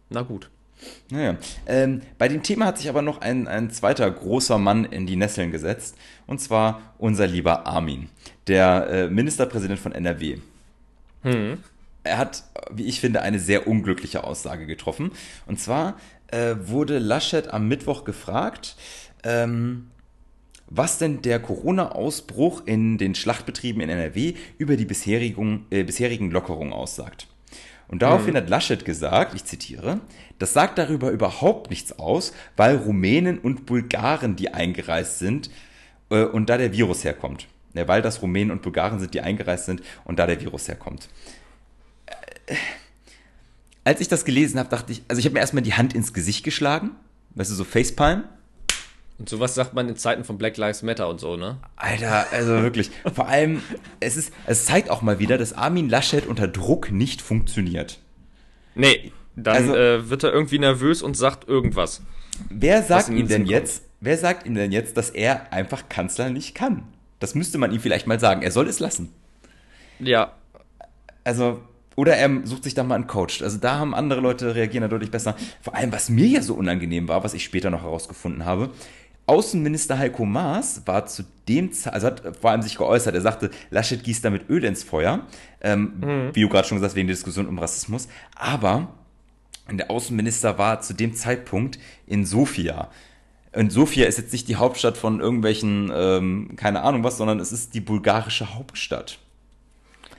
Na 0.10 0.22
gut. 0.22 0.50
Naja. 1.10 1.38
Ähm, 1.66 2.02
bei 2.18 2.28
dem 2.28 2.44
Thema 2.44 2.66
hat 2.66 2.78
sich 2.78 2.90
aber 2.90 3.02
noch 3.02 3.22
ein, 3.22 3.48
ein 3.48 3.72
zweiter 3.72 4.10
großer 4.10 4.58
Mann 4.58 4.86
in 4.86 5.06
die 5.06 5.16
Nesseln 5.16 5.52
gesetzt. 5.52 5.96
Und 6.28 6.40
zwar 6.40 6.82
unser 6.98 7.28
lieber 7.28 7.66
Armin, 7.66 8.10
der 8.48 8.88
äh, 8.90 9.10
Ministerpräsident 9.10 9.80
von 9.80 9.92
NRW. 9.92 10.38
Hm. 11.24 11.58
Er 12.04 12.18
hat, 12.18 12.44
wie 12.72 12.86
ich 12.86 13.00
finde, 13.02 13.22
eine 13.22 13.40
sehr 13.40 13.68
unglückliche 13.68 14.24
Aussage 14.24 14.66
getroffen. 14.66 15.12
Und 15.48 15.60
zwar 15.60 15.98
äh, 16.28 16.56
wurde 16.60 17.00
Laschet 17.00 17.52
am 17.54 17.68
Mittwoch 17.68 18.04
gefragt, 18.04 18.76
ähm, 19.24 19.90
was 20.68 21.00
denn 21.00 21.22
der 21.22 21.40
Corona-Ausbruch 21.40 22.62
in 22.66 22.98
den 22.98 23.16
Schlachtbetrieben 23.16 23.82
in 23.82 23.90
NRW 23.90 24.36
über 24.58 24.78
die 24.78 24.86
bisherigen, 24.86 25.66
äh, 25.72 25.84
bisherigen 25.84 26.30
Lockerungen 26.32 26.74
aussagt. 26.74 27.28
Und 27.90 28.04
daraufhin 28.04 28.34
mhm. 28.34 28.38
hat 28.38 28.50
Laschet 28.50 28.86
gesagt, 28.86 29.34
ich 29.34 29.44
zitiere, 29.46 30.00
das 30.38 30.54
sagt 30.54 30.78
darüber 30.78 31.10
überhaupt 31.10 31.70
nichts 31.70 31.98
aus, 31.98 32.34
weil 32.56 32.78
Rumänen 32.78 33.40
und 33.40 33.66
Bulgaren, 33.66 34.36
die 34.36 34.54
eingereist 34.54 35.20
sind, 35.20 35.50
äh, 36.10 36.24
und 36.24 36.50
da 36.50 36.58
der 36.58 36.72
Virus 36.72 37.04
herkommt. 37.04 37.48
Ja, 37.74 37.88
weil 37.88 38.02
das 38.02 38.22
Rumänen 38.22 38.52
und 38.52 38.62
Bulgaren 38.62 39.00
sind, 39.00 39.14
die 39.14 39.22
eingereist 39.22 39.66
sind 39.66 39.82
und 40.06 40.20
da 40.20 40.28
der 40.28 40.40
Virus 40.40 40.68
herkommt. 40.68 41.10
Äh, 42.46 42.56
als 43.84 44.02
ich 44.02 44.08
das 44.08 44.24
gelesen 44.24 44.60
habe, 44.60 44.70
dachte 44.70 44.92
ich, 44.92 45.04
also 45.08 45.20
ich 45.20 45.26
habe 45.26 45.34
mir 45.34 45.40
erstmal 45.40 45.64
die 45.64 45.74
Hand 45.74 45.96
ins 45.96 46.14
Gesicht 46.14 46.44
geschlagen, 46.44 46.92
weißt 47.36 47.50
du, 47.50 47.56
so 47.56 47.64
Facepalm. 47.64 48.24
Und 49.20 49.28
sowas 49.28 49.54
sagt 49.54 49.74
man 49.74 49.90
in 49.90 49.98
Zeiten 49.98 50.24
von 50.24 50.38
Black 50.38 50.56
Lives 50.56 50.82
Matter 50.82 51.10
und 51.10 51.20
so, 51.20 51.36
ne? 51.36 51.58
Alter, 51.76 52.28
also 52.32 52.62
wirklich. 52.62 52.90
Vor 53.14 53.28
allem, 53.28 53.62
es 54.00 54.16
ist, 54.16 54.34
es 54.48 54.66
zeigt 54.66 54.90
auch 54.90 55.02
mal 55.02 55.20
wieder, 55.20 55.38
dass 55.38 55.52
Armin 55.52 55.90
Laschet 55.90 56.26
unter 56.26 56.48
Druck 56.48 56.90
nicht 56.90 57.22
funktioniert. 57.22 58.00
Nee, 58.76 59.12
dann 59.36 59.56
also, 59.56 59.76
äh, 59.76 60.10
wird 60.10 60.24
er 60.24 60.32
irgendwie 60.32 60.60
nervös 60.60 61.02
und 61.02 61.18
sagt 61.18 61.48
irgendwas. 61.50 62.02
Wer 62.50 62.82
sagt 62.82 63.10
ihm 63.10 63.28
denn 63.28 63.46
jetzt, 63.46 63.84
wer 64.00 64.18
sagt 64.18 64.46
ihm 64.46 64.56
denn 64.56 64.72
jetzt, 64.72 64.96
dass 64.96 65.10
er 65.10 65.52
einfach 65.52 65.90
Kanzler 65.90 66.30
nicht 66.30 66.56
kann? 66.56 66.84
Das 67.20 67.36
müsste 67.36 67.58
man 67.58 67.74
ihm 67.74 67.82
vielleicht 67.82 68.08
mal 68.08 68.22
sagen. 68.22 68.42
Er 68.42 68.52
soll 68.52 68.70
es 68.70 68.80
lassen. 68.80 69.12
Ja. 70.00 70.32
Also, 71.26 71.60
oder 71.98 72.16
er 72.16 72.30
sucht 72.46 72.64
sich 72.64 72.74
da 72.74 72.84
mal 72.84 72.96
einen 72.96 73.08
Coach. 73.08 73.42
Also 73.42 73.58
da 73.58 73.78
haben 73.78 73.94
andere 73.94 74.22
Leute 74.22 74.56
reagieren 74.56 74.84
da 74.84 74.88
deutlich 74.88 75.12
besser. 75.12 75.36
Vor 75.62 75.76
allem, 75.76 75.92
was 75.92 76.10
mir 76.10 76.28
ja 76.28 76.42
so 76.42 76.54
unangenehm 76.54 77.10
war, 77.10 77.26
was 77.26 77.34
ich 77.34 77.44
später 77.44 77.70
noch 77.70 77.84
herausgefunden 77.84 78.46
habe, 78.46 78.70
Außenminister 79.30 79.98
Heiko 79.98 80.26
Maas 80.26 80.82
war 80.86 81.06
zu 81.06 81.24
dem 81.48 81.72
Ze- 81.72 81.94
also 81.94 82.08
hat 82.08 82.36
vor 82.42 82.50
allem 82.52 82.62
sich 82.64 82.78
geäußert, 82.78 83.14
er 83.14 83.22
sagte, 83.22 83.52
Laschet 83.70 84.04
gießt 84.04 84.26
damit 84.26 84.50
Öl 84.50 84.64
ins 84.64 84.84
Feuer, 84.84 85.28
ähm, 85.62 85.94
wie 86.34 86.42
du 86.42 86.50
gerade 86.50 86.68
schon 86.68 86.78
gesagt 86.78 86.92
hast, 86.92 86.96
wegen 86.96 87.08
der 87.08 87.16
Diskussion 87.16 87.48
um 87.48 87.60
Rassismus, 87.60 88.08
aber 88.36 88.90
der 89.72 89.92
Außenminister 89.92 90.58
war 90.58 90.82
zu 90.82 90.94
dem 90.94 91.14
Zeitpunkt 91.14 91.78
in 92.08 92.26
Sofia. 92.26 92.90
Und 93.54 93.72
Sofia 93.72 94.08
ist 94.08 94.18
jetzt 94.18 94.32
nicht 94.34 94.48
die 94.48 94.56
Hauptstadt 94.56 94.98
von 94.98 95.20
irgendwelchen, 95.20 95.92
ähm, 95.94 96.56
keine 96.56 96.82
Ahnung 96.82 97.04
was, 97.04 97.18
sondern 97.18 97.40
es 97.40 97.52
ist 97.52 97.74
die 97.76 97.82
bulgarische 97.82 98.56
Hauptstadt. 98.56 99.20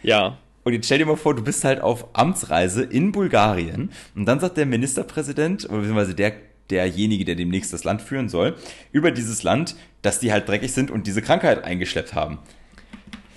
Ja. 0.02 0.38
Und 0.62 0.72
jetzt 0.74 0.86
stell 0.86 0.98
dir 0.98 1.06
mal 1.06 1.16
vor, 1.16 1.34
du 1.34 1.42
bist 1.42 1.64
halt 1.64 1.80
auf 1.80 2.06
Amtsreise 2.12 2.82
in 2.84 3.12
Bulgarien 3.12 3.90
und 4.14 4.26
dann 4.26 4.40
sagt 4.40 4.56
der 4.56 4.66
Ministerpräsident, 4.66 5.64
oder 5.64 5.78
beziehungsweise 5.78 6.14
der, 6.14 6.34
derjenige, 6.70 7.24
der 7.24 7.34
demnächst 7.34 7.72
das 7.72 7.84
Land 7.84 8.02
führen 8.02 8.28
soll, 8.28 8.56
über 8.92 9.10
dieses 9.10 9.42
Land, 9.42 9.76
dass 10.02 10.20
die 10.20 10.32
halt 10.32 10.48
dreckig 10.48 10.72
sind 10.72 10.90
und 10.90 11.06
diese 11.06 11.22
Krankheit 11.22 11.64
eingeschleppt 11.64 12.14
haben. 12.14 12.38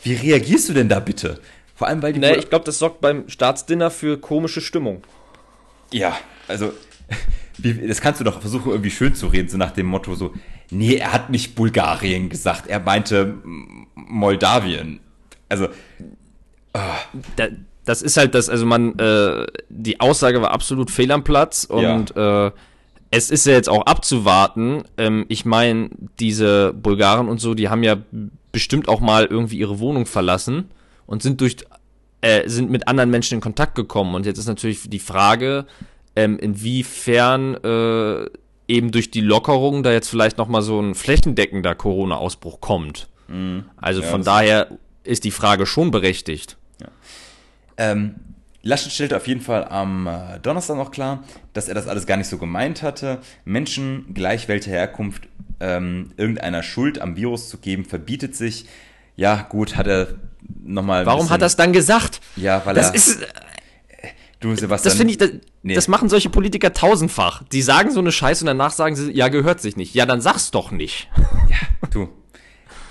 Wie 0.04 0.14
reagierst 0.14 0.70
du 0.70 0.74
denn 0.74 0.90
da 0.90 1.00
bitte? 1.00 1.40
Vor 1.76 1.88
allem, 1.88 2.02
weil 2.02 2.14
die... 2.14 2.20
Ne, 2.20 2.36
ich 2.36 2.50
glaube, 2.50 2.66
das 2.66 2.80
sorgt 2.80 3.02
beim 3.02 3.28
Staatsdinner 3.30 3.90
für 3.90 4.18
komische 4.20 4.62
Stimmung. 4.62 5.04
ja, 5.92 6.18
also, 6.48 6.74
das 7.58 8.02
kannst 8.02 8.20
du 8.20 8.24
doch 8.24 8.42
versuchen 8.42 8.72
irgendwie 8.72 8.92
schön 8.92 9.16
zu 9.16 9.28
reden, 9.28 9.50
so 9.50 9.58
nach 9.58 9.72
dem 9.72 9.86
Motto 9.86 10.16
so, 10.16 10.34
nee, 10.70 10.96
er 10.96 11.14
hat 11.14 11.30
nicht 11.30 11.56
Bulgarien 11.56 12.30
gesagt, 12.30 12.68
er 12.68 12.80
meinte 12.80 13.36
Moldawien. 13.96 15.00
Also, 15.50 15.70
Da, 17.36 17.48
das 17.86 18.02
ist 18.02 18.18
halt 18.18 18.34
das, 18.34 18.50
also 18.50 18.66
man, 18.66 18.98
äh, 18.98 19.46
die 19.70 20.00
Aussage 20.00 20.42
war 20.42 20.52
absolut 20.52 20.90
fehl 20.90 21.12
am 21.12 21.24
Platz 21.24 21.66
und 21.66 22.16
äh, 22.16 22.52
es 23.16 23.30
ist 23.30 23.46
ja 23.46 23.54
jetzt 23.54 23.70
auch 23.70 23.86
abzuwarten. 23.86 24.84
Ähm, 24.98 25.26
ich 25.30 25.46
meine, 25.46 25.90
diese 26.20 26.74
Bulgaren 26.74 27.30
und 27.30 27.40
so, 27.40 27.54
die 27.54 27.70
haben 27.70 27.84
ja 27.84 27.98
bestimmt 28.52 28.88
auch 28.88 29.02
mal 29.02 29.26
irgendwie 29.26 29.60
ihre 29.60 29.80
Wohnung 29.80 30.08
verlassen 30.08 30.72
und 31.06 31.22
sind 31.22 31.40
durch 31.40 31.58
äh, 32.22 32.50
sind 32.50 32.72
mit 32.72 32.88
anderen 32.88 33.12
Menschen 33.12 33.36
in 33.36 33.42
Kontakt 33.42 33.76
gekommen. 33.76 34.16
Und 34.16 34.26
jetzt 34.26 34.40
ist 34.40 34.48
natürlich 34.48 34.90
die 34.90 35.00
Frage, 35.00 35.68
ähm, 36.16 36.40
inwiefern 36.40 37.54
äh, 37.64 38.26
eben 38.68 38.92
durch 38.92 39.12
die 39.12 39.22
Lockerung 39.22 39.84
da 39.84 39.92
jetzt 39.92 40.10
vielleicht 40.10 40.40
noch 40.40 40.48
mal 40.48 40.64
so 40.64 40.80
ein 40.80 40.96
flächendeckender 40.96 41.76
Corona-Ausbruch 41.76 42.62
kommt. 42.62 43.10
Also 43.78 44.02
Ja, 44.02 44.08
von 44.08 44.24
daher 44.24 44.80
ist 45.04 45.24
die 45.24 45.32
Frage 45.32 45.68
schon 45.68 45.92
berechtigt. 45.92 46.58
Ähm, 47.78 48.16
Laschet 48.66 48.92
stellte 48.92 49.18
auf 49.18 49.28
jeden 49.28 49.42
Fall 49.42 49.66
am 49.66 50.08
äh, 50.08 50.40
Donnerstag 50.42 50.78
noch 50.78 50.92
klar, 50.92 51.24
dass 51.54 51.68
er 51.68 51.76
das 51.76 51.88
alles 51.88 52.06
gar 52.06 52.16
nicht 52.18 52.28
so 52.30 52.38
gemeint 52.38 52.82
hatte. 52.82 53.20
Menschen 53.46 54.14
gleich 54.14 54.48
welcher 54.48 54.72
Herkunft 54.72 55.28
ähm, 55.60 56.12
irgendeiner 56.18 56.64
Schuld 56.64 57.00
am 57.02 57.16
Virus 57.18 57.50
zu 57.50 57.58
geben, 57.58 57.84
verbietet 57.86 58.36
sich. 58.36 58.66
Ja, 59.18 59.46
gut, 59.50 59.76
hat 59.76 59.88
er 59.88 60.16
nochmal. 60.64 61.06
Warum 61.06 61.30
hat 61.30 61.42
er 61.42 61.48
es 61.48 61.56
dann 61.58 61.74
gesagt? 61.74 62.22
Ja, 62.38 62.62
weil 62.66 62.74
Das 62.74 62.88
er. 62.90 62.96
ist, 62.96 63.20
du, 64.40 64.56
Sebastian. 64.56 64.90
das 64.92 64.96
finde 64.98 65.12
ich, 65.12 65.18
das, 65.18 65.30
Nee. 65.66 65.76
das 65.76 65.88
machen 65.88 66.10
solche 66.10 66.30
Politiker 66.30 66.74
tausendfach. 66.74 67.44
Die 67.54 67.62
sagen 67.62 67.92
so 67.92 68.00
eine 68.02 68.12
Scheiße 68.12 68.44
und 68.44 68.48
danach 68.48 68.72
sagen 68.72 68.96
sie, 68.98 69.12
ja, 69.12 69.30
gehört 69.30 69.62
sich 69.62 69.78
nicht. 69.78 69.94
Ja, 69.94 70.06
dann 70.06 70.20
sag's 70.20 70.52
doch 70.52 70.72
nicht. 70.72 71.10
Du. 71.92 72.10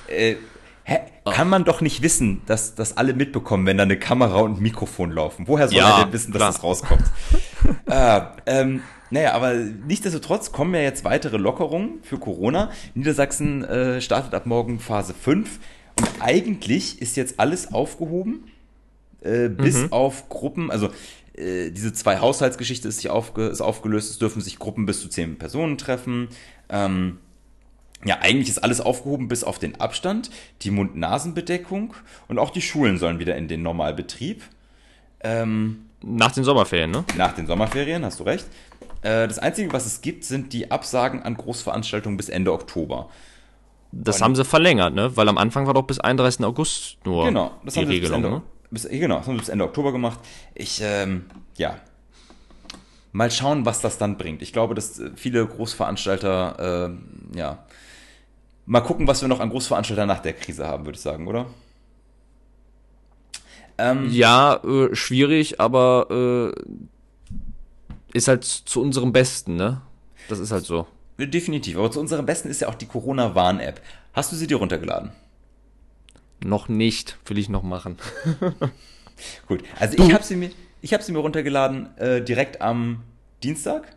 Äh, 0.09 0.37
hä, 0.85 0.99
kann 1.25 1.49
man 1.49 1.65
doch 1.65 1.81
nicht 1.81 2.03
wissen, 2.03 2.43
dass 2.47 2.75
das 2.75 2.97
alle 2.97 3.15
mitbekommen, 3.15 3.67
wenn 3.67 3.77
da 3.77 3.85
eine 3.85 3.99
Kamera 3.99 4.41
und 4.41 4.59
ein 4.59 4.63
Mikrofon 4.63 5.11
laufen. 5.13 5.47
Woher 5.49 5.69
soll 5.69 5.79
Ja, 5.79 5.99
er 5.99 6.05
denn 6.05 6.13
wissen, 6.13 6.33
dass 6.33 6.41
klar. 6.41 6.53
das 6.53 6.63
rauskommt? 6.63 7.05
äh, 7.87 8.21
ähm, 8.47 8.83
naja, 9.11 9.33
aber 9.35 9.55
nichtsdestotrotz 9.55 10.53
kommen 10.53 10.75
ja 10.75 10.81
jetzt 10.81 11.05
weitere 11.05 11.37
Lockerungen 11.37 11.99
für 12.03 12.19
Corona. 12.19 12.71
Niedersachsen 12.95 13.63
äh, 13.65 14.01
startet 14.01 14.35
ab 14.35 14.47
morgen 14.47 14.81
Phase 14.81 15.15
5 15.15 15.59
und 15.99 16.09
eigentlich 16.21 17.01
ist 17.03 17.17
jetzt 17.17 17.39
alles 17.39 17.73
aufgehoben, 17.75 18.45
äh, 19.21 19.49
bis 19.49 19.83
Mhm. 19.83 19.93
auf 19.93 20.29
Gruppen, 20.31 20.71
also 20.71 20.89
äh, 21.35 21.71
diese 21.71 21.93
zwei 21.93 22.19
Haushaltsgeschichte 22.21 22.89
ist, 22.89 22.97
sich 22.97 23.11
aufge, 23.11 23.47
ist 23.47 23.61
aufgelöst, 23.61 24.11
es 24.11 24.19
dürfen 24.19 24.41
sich 24.43 24.59
Gruppen 24.59 24.87
bis 24.87 25.01
zu 25.01 25.09
zehn 25.09 25.37
Personen 25.39 25.79
treffen. 25.79 26.29
Ähm, 26.69 27.19
ja, 28.05 28.19
eigentlich 28.21 28.49
ist 28.49 28.59
alles 28.63 28.81
aufgehoben 28.81 29.29
bis 29.29 29.45
auf 29.45 29.59
den 29.59 29.81
Abstand, 29.81 30.31
die 30.63 30.71
Mund-Nasen-Bedeckung 30.71 31.95
und 32.29 32.39
auch 32.39 32.51
die 32.51 32.63
Schulen 32.63 32.99
sollen 32.99 33.19
wieder 33.19 33.37
in 33.37 33.49
den 33.49 33.63
Normalbetrieb. 33.63 34.43
Ähm, 35.21 35.87
Nach 36.03 36.33
den 36.33 36.45
Sommerferien, 36.45 36.91
ne? 36.91 37.05
nach 37.17 37.33
den 37.35 37.47
Sommerferien, 37.47 38.05
hast 38.05 38.19
du 38.21 38.25
recht. 38.25 38.47
Äh, 39.03 39.29
das 39.29 39.39
Einzige, 39.39 39.73
was 39.73 39.87
es 39.87 40.01
gibt, 40.01 40.25
sind 40.25 40.53
die 40.53 40.71
Absagen 40.71 41.23
an 41.23 41.37
Großveranstaltungen 41.37 42.17
bis 42.17 42.29
Ende 42.29 42.53
Oktober. 42.53 43.09
Das 43.93 44.23
haben 44.23 44.35
sie 44.35 44.45
verlängert, 44.45 44.95
ne? 44.95 45.15
Weil 45.17 45.29
am 45.29 45.37
Anfang 45.37 45.67
war 45.67 45.75
doch 45.75 45.83
bis 45.83 46.01
31. 46.01 46.45
August 46.47 46.97
nur 47.05 47.27
Genau, 47.27 47.53
das 47.63 47.75
die 47.75 47.81
haben 47.81 47.87
sie 47.89 47.93
bis 48.01 48.11
Regelung, 48.11 48.25
Ende, 48.25 48.37
ne? 48.37 48.43
bis, 48.71 48.89
genau, 48.89 49.19
das 49.19 49.27
haben 49.27 49.35
sie 49.35 49.41
bis 49.41 49.49
Ende 49.51 49.65
Oktober 49.65 49.93
gemacht. 49.93 50.19
Ich, 50.55 50.81
ähm, 50.83 51.27
ja. 51.57 51.77
Mal 53.13 53.31
schauen, 53.31 53.67
was 53.67 53.83
das 53.83 53.99
dann 53.99 54.17
bringt. 54.17 54.41
Ich 54.41 54.55
glaube, 54.55 54.75
dass 54.75 54.99
äh, 54.99 55.11
viele 55.15 55.47
Großveranstalter, 55.47 56.89
ähm, 56.89 57.03
ja. 57.37 57.59
Mal 58.67 58.81
gucken, 58.81 59.07
was 59.07 59.21
wir 59.23 59.29
noch 59.29 59.41
an 59.41 59.51
Großveranstaltern 59.51 60.07
nach 60.09 60.21
der 60.21 60.35
Krise 60.35 60.67
haben, 60.67 60.85
würde 60.85 60.97
ich 60.97 61.03
sagen, 61.03 61.27
oder? 61.27 61.47
Ähm, 63.79 64.09
Ja, 64.11 64.57
äh, 64.65 64.95
schwierig, 64.95 65.61
aber 65.61 66.53
äh, 66.55 66.63
ist 68.13 68.29
halt 68.29 68.45
zu 68.45 68.81
unserem 68.81 69.13
Besten, 69.13 69.57
ne? 69.57 69.81
Das 70.29 70.39
ist 70.39 70.53
halt 70.53 70.65
so. 70.65 70.87
Definitiv. 71.19 71.77
Aber 71.77 71.91
zu 71.91 72.01
unserem 72.01 72.27
Besten 72.27 72.49
ist 72.49 72.61
ja 72.61 72.69
auch 72.69 72.75
die 72.75 72.87
Corona-Warn-App. 72.87 73.81
Hast 74.13 74.33
du 74.33 74.37
sie 74.37 74.47
dir 74.47 74.57
runtergeladen? 74.57 75.13
Noch 76.45 76.69
nicht, 76.69 77.19
will 77.27 77.39
ich 77.39 77.49
noch 77.49 77.63
machen. 77.63 77.97
Gut. 79.47 79.63
Also 79.79 79.97
ich 80.03 80.13
habe 80.13 80.25
sie 80.25 80.37
mir, 80.37 80.51
ich 80.81 80.93
habe 80.93 81.03
sie 81.03 81.13
mir 81.13 81.21
runtergeladen 81.21 81.97
äh, 81.99 82.23
direkt 82.23 82.61
am 82.61 83.03
Dienstag. 83.43 83.95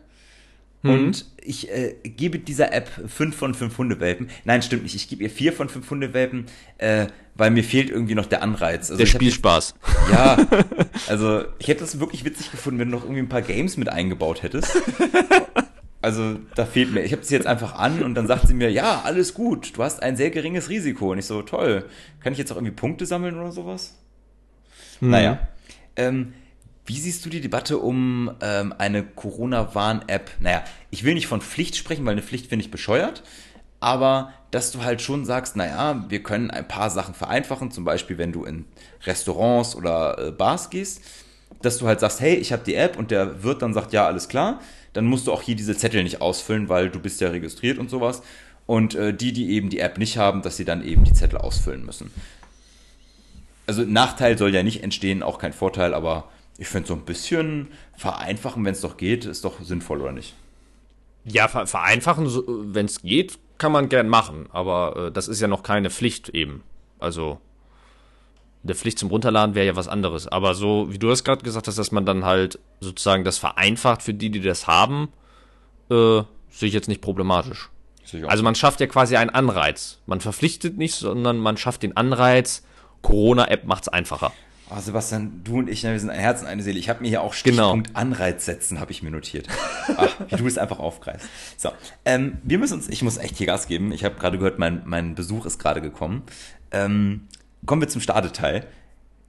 Und 0.90 1.26
ich 1.40 1.70
äh, 1.70 1.94
gebe 2.04 2.38
dieser 2.38 2.72
App 2.72 2.88
5 3.06 3.36
von 3.36 3.54
5 3.54 3.78
Hundewelpen. 3.78 4.28
Nein, 4.44 4.62
stimmt 4.62 4.82
nicht. 4.82 4.94
Ich 4.94 5.08
gebe 5.08 5.22
ihr 5.22 5.30
4 5.30 5.52
von 5.52 5.68
5 5.68 5.90
Hundewelpen, 5.90 6.46
äh, 6.78 7.06
weil 7.34 7.50
mir 7.50 7.64
fehlt 7.64 7.90
irgendwie 7.90 8.14
noch 8.14 8.26
der 8.26 8.42
Anreiz. 8.42 8.90
Also 8.90 8.96
Der 8.96 9.06
Spielspaß. 9.06 9.74
Ja, 10.12 10.38
also 11.08 11.44
ich 11.58 11.68
hätte 11.68 11.80
das 11.80 12.00
wirklich 12.00 12.24
witzig 12.24 12.50
gefunden, 12.50 12.80
wenn 12.80 12.90
du 12.90 12.96
noch 12.96 13.04
irgendwie 13.04 13.20
ein 13.20 13.28
paar 13.28 13.42
Games 13.42 13.76
mit 13.76 13.88
eingebaut 13.88 14.42
hättest. 14.42 14.76
Also 16.02 16.38
da 16.54 16.66
fehlt 16.66 16.92
mir. 16.92 17.02
Ich 17.02 17.10
habe 17.12 17.24
sie 17.24 17.34
jetzt 17.34 17.48
einfach 17.48 17.74
an 17.74 18.02
und 18.04 18.14
dann 18.14 18.28
sagt 18.28 18.46
sie 18.46 18.54
mir, 18.54 18.70
ja, 18.70 19.02
alles 19.04 19.34
gut, 19.34 19.76
du 19.76 19.82
hast 19.82 20.02
ein 20.02 20.16
sehr 20.16 20.30
geringes 20.30 20.68
Risiko. 20.68 21.10
Und 21.10 21.18
ich 21.18 21.26
so, 21.26 21.42
toll, 21.42 21.84
kann 22.20 22.32
ich 22.32 22.38
jetzt 22.38 22.52
auch 22.52 22.56
irgendwie 22.56 22.74
Punkte 22.74 23.06
sammeln 23.06 23.36
oder 23.36 23.50
sowas? 23.50 23.98
Naja. 25.00 25.48
Ähm, 25.96 26.32
wie 26.86 26.98
siehst 26.98 27.24
du 27.24 27.30
die 27.30 27.40
Debatte 27.40 27.78
um 27.78 28.30
ähm, 28.40 28.72
eine 28.78 29.02
Corona-Warn-App? 29.02 30.30
Naja, 30.40 30.64
ich 30.90 31.04
will 31.04 31.14
nicht 31.14 31.26
von 31.26 31.40
Pflicht 31.40 31.76
sprechen, 31.76 32.04
weil 32.06 32.12
eine 32.12 32.22
Pflicht 32.22 32.46
finde 32.46 32.64
ich 32.64 32.70
bescheuert. 32.70 33.22
Aber 33.80 34.32
dass 34.50 34.72
du 34.72 34.82
halt 34.82 35.02
schon 35.02 35.24
sagst, 35.24 35.56
naja, 35.56 36.06
wir 36.08 36.22
können 36.22 36.50
ein 36.50 36.66
paar 36.66 36.88
Sachen 36.90 37.14
vereinfachen, 37.14 37.70
zum 37.70 37.84
Beispiel 37.84 38.18
wenn 38.18 38.32
du 38.32 38.44
in 38.44 38.64
Restaurants 39.04 39.76
oder 39.76 40.28
äh, 40.28 40.30
Bars 40.30 40.70
gehst, 40.70 41.02
dass 41.60 41.78
du 41.78 41.86
halt 41.86 42.00
sagst, 42.00 42.20
hey, 42.20 42.34
ich 42.36 42.52
habe 42.52 42.62
die 42.64 42.74
App 42.74 42.98
und 42.98 43.10
der 43.10 43.42
Wirt 43.42 43.62
dann 43.62 43.74
sagt, 43.74 43.92
ja, 43.92 44.06
alles 44.06 44.28
klar, 44.28 44.60
dann 44.92 45.04
musst 45.04 45.26
du 45.26 45.32
auch 45.32 45.42
hier 45.42 45.56
diese 45.56 45.76
Zettel 45.76 46.02
nicht 46.02 46.20
ausfüllen, 46.20 46.68
weil 46.68 46.88
du 46.90 47.00
bist 47.00 47.20
ja 47.20 47.28
registriert 47.28 47.78
und 47.78 47.90
sowas. 47.90 48.22
Und 48.66 48.94
äh, 48.94 49.12
die, 49.12 49.32
die 49.32 49.50
eben 49.50 49.68
die 49.68 49.80
App 49.80 49.98
nicht 49.98 50.16
haben, 50.18 50.42
dass 50.42 50.56
sie 50.56 50.64
dann 50.64 50.84
eben 50.84 51.04
die 51.04 51.12
Zettel 51.12 51.38
ausfüllen 51.38 51.84
müssen. 51.84 52.10
Also 53.66 53.82
Nachteil 53.82 54.38
soll 54.38 54.54
ja 54.54 54.62
nicht 54.62 54.82
entstehen, 54.82 55.22
auch 55.22 55.38
kein 55.38 55.52
Vorteil, 55.52 55.92
aber 55.92 56.28
ich 56.58 56.68
finde 56.68 56.88
so 56.88 56.94
ein 56.94 57.04
bisschen 57.04 57.68
vereinfachen, 57.96 58.64
wenn 58.64 58.72
es 58.72 58.80
doch 58.80 58.96
geht, 58.96 59.24
ist 59.24 59.44
doch 59.44 59.60
sinnvoll, 59.60 60.00
oder 60.00 60.12
nicht? 60.12 60.34
Ja, 61.24 61.48
ver 61.48 61.66
vereinfachen, 61.66 62.28
so, 62.28 62.44
wenn 62.46 62.86
es 62.86 63.02
geht, 63.02 63.38
kann 63.58 63.72
man 63.72 63.88
gern 63.88 64.08
machen, 64.08 64.46
aber 64.52 65.06
äh, 65.08 65.12
das 65.12 65.28
ist 65.28 65.40
ja 65.40 65.48
noch 65.48 65.62
keine 65.62 65.90
Pflicht 65.90 66.28
eben. 66.30 66.62
Also 66.98 67.40
eine 68.66 68.74
Pflicht 68.74 68.98
zum 68.98 69.10
Runterladen 69.10 69.54
wäre 69.54 69.66
ja 69.66 69.76
was 69.76 69.88
anderes. 69.88 70.28
Aber 70.28 70.54
so, 70.54 70.86
wie 70.90 70.98
du 70.98 71.08
das 71.08 71.24
gerade 71.24 71.42
gesagt 71.42 71.68
hast, 71.68 71.78
dass 71.78 71.92
man 71.92 72.04
dann 72.04 72.24
halt 72.24 72.58
sozusagen 72.80 73.24
das 73.24 73.38
vereinfacht 73.38 74.02
für 74.02 74.14
die, 74.14 74.30
die 74.30 74.40
das 74.40 74.66
haben, 74.66 75.08
äh, 75.90 76.22
sehe 76.50 76.68
ich 76.68 76.74
jetzt 76.74 76.88
nicht 76.88 77.00
problematisch. 77.00 77.70
Also 78.26 78.44
man 78.44 78.54
schafft 78.54 78.80
ja 78.80 78.86
quasi 78.86 79.16
einen 79.16 79.30
Anreiz. 79.30 79.98
Man 80.06 80.20
verpflichtet 80.20 80.78
nicht, 80.78 80.94
sondern 80.94 81.38
man 81.38 81.56
schafft 81.56 81.82
den 81.82 81.96
Anreiz. 81.96 82.62
Corona-App 83.02 83.64
macht's 83.64 83.88
einfacher. 83.88 84.32
Oh, 84.68 84.80
Sebastian, 84.80 85.42
du 85.44 85.58
und 85.58 85.70
ich, 85.70 85.84
ne, 85.84 85.92
wir 85.92 86.00
sind 86.00 86.10
ein 86.10 86.18
Herz 86.18 86.40
und 86.40 86.48
eine 86.48 86.60
Seele. 86.62 86.78
Ich 86.78 86.88
habe 86.88 87.00
mir 87.00 87.08
hier 87.08 87.22
auch 87.22 87.34
Genau. 87.44 87.70
Stichpunkt 87.70 87.94
Anreiz 87.94 88.44
setzen, 88.46 88.80
habe 88.80 88.90
ich 88.90 89.00
mir 89.02 89.12
notiert. 89.12 89.46
Ach, 89.96 90.16
wie 90.28 90.36
du 90.36 90.46
es 90.46 90.58
einfach 90.58 90.80
aufgreifst. 90.80 91.28
So, 91.56 91.70
ähm, 92.04 92.38
wir 92.42 92.58
müssen 92.58 92.74
uns, 92.74 92.88
ich 92.88 93.02
muss 93.02 93.16
echt 93.16 93.36
hier 93.36 93.46
Gas 93.46 93.68
geben. 93.68 93.92
Ich 93.92 94.04
habe 94.04 94.16
gerade 94.16 94.38
gehört, 94.38 94.58
mein, 94.58 94.82
mein 94.84 95.14
Besuch 95.14 95.46
ist 95.46 95.60
gerade 95.60 95.80
gekommen. 95.80 96.24
Ähm, 96.72 97.28
kommen 97.64 97.80
wir 97.80 97.88
zum 97.88 98.00
Starteteil. 98.00 98.66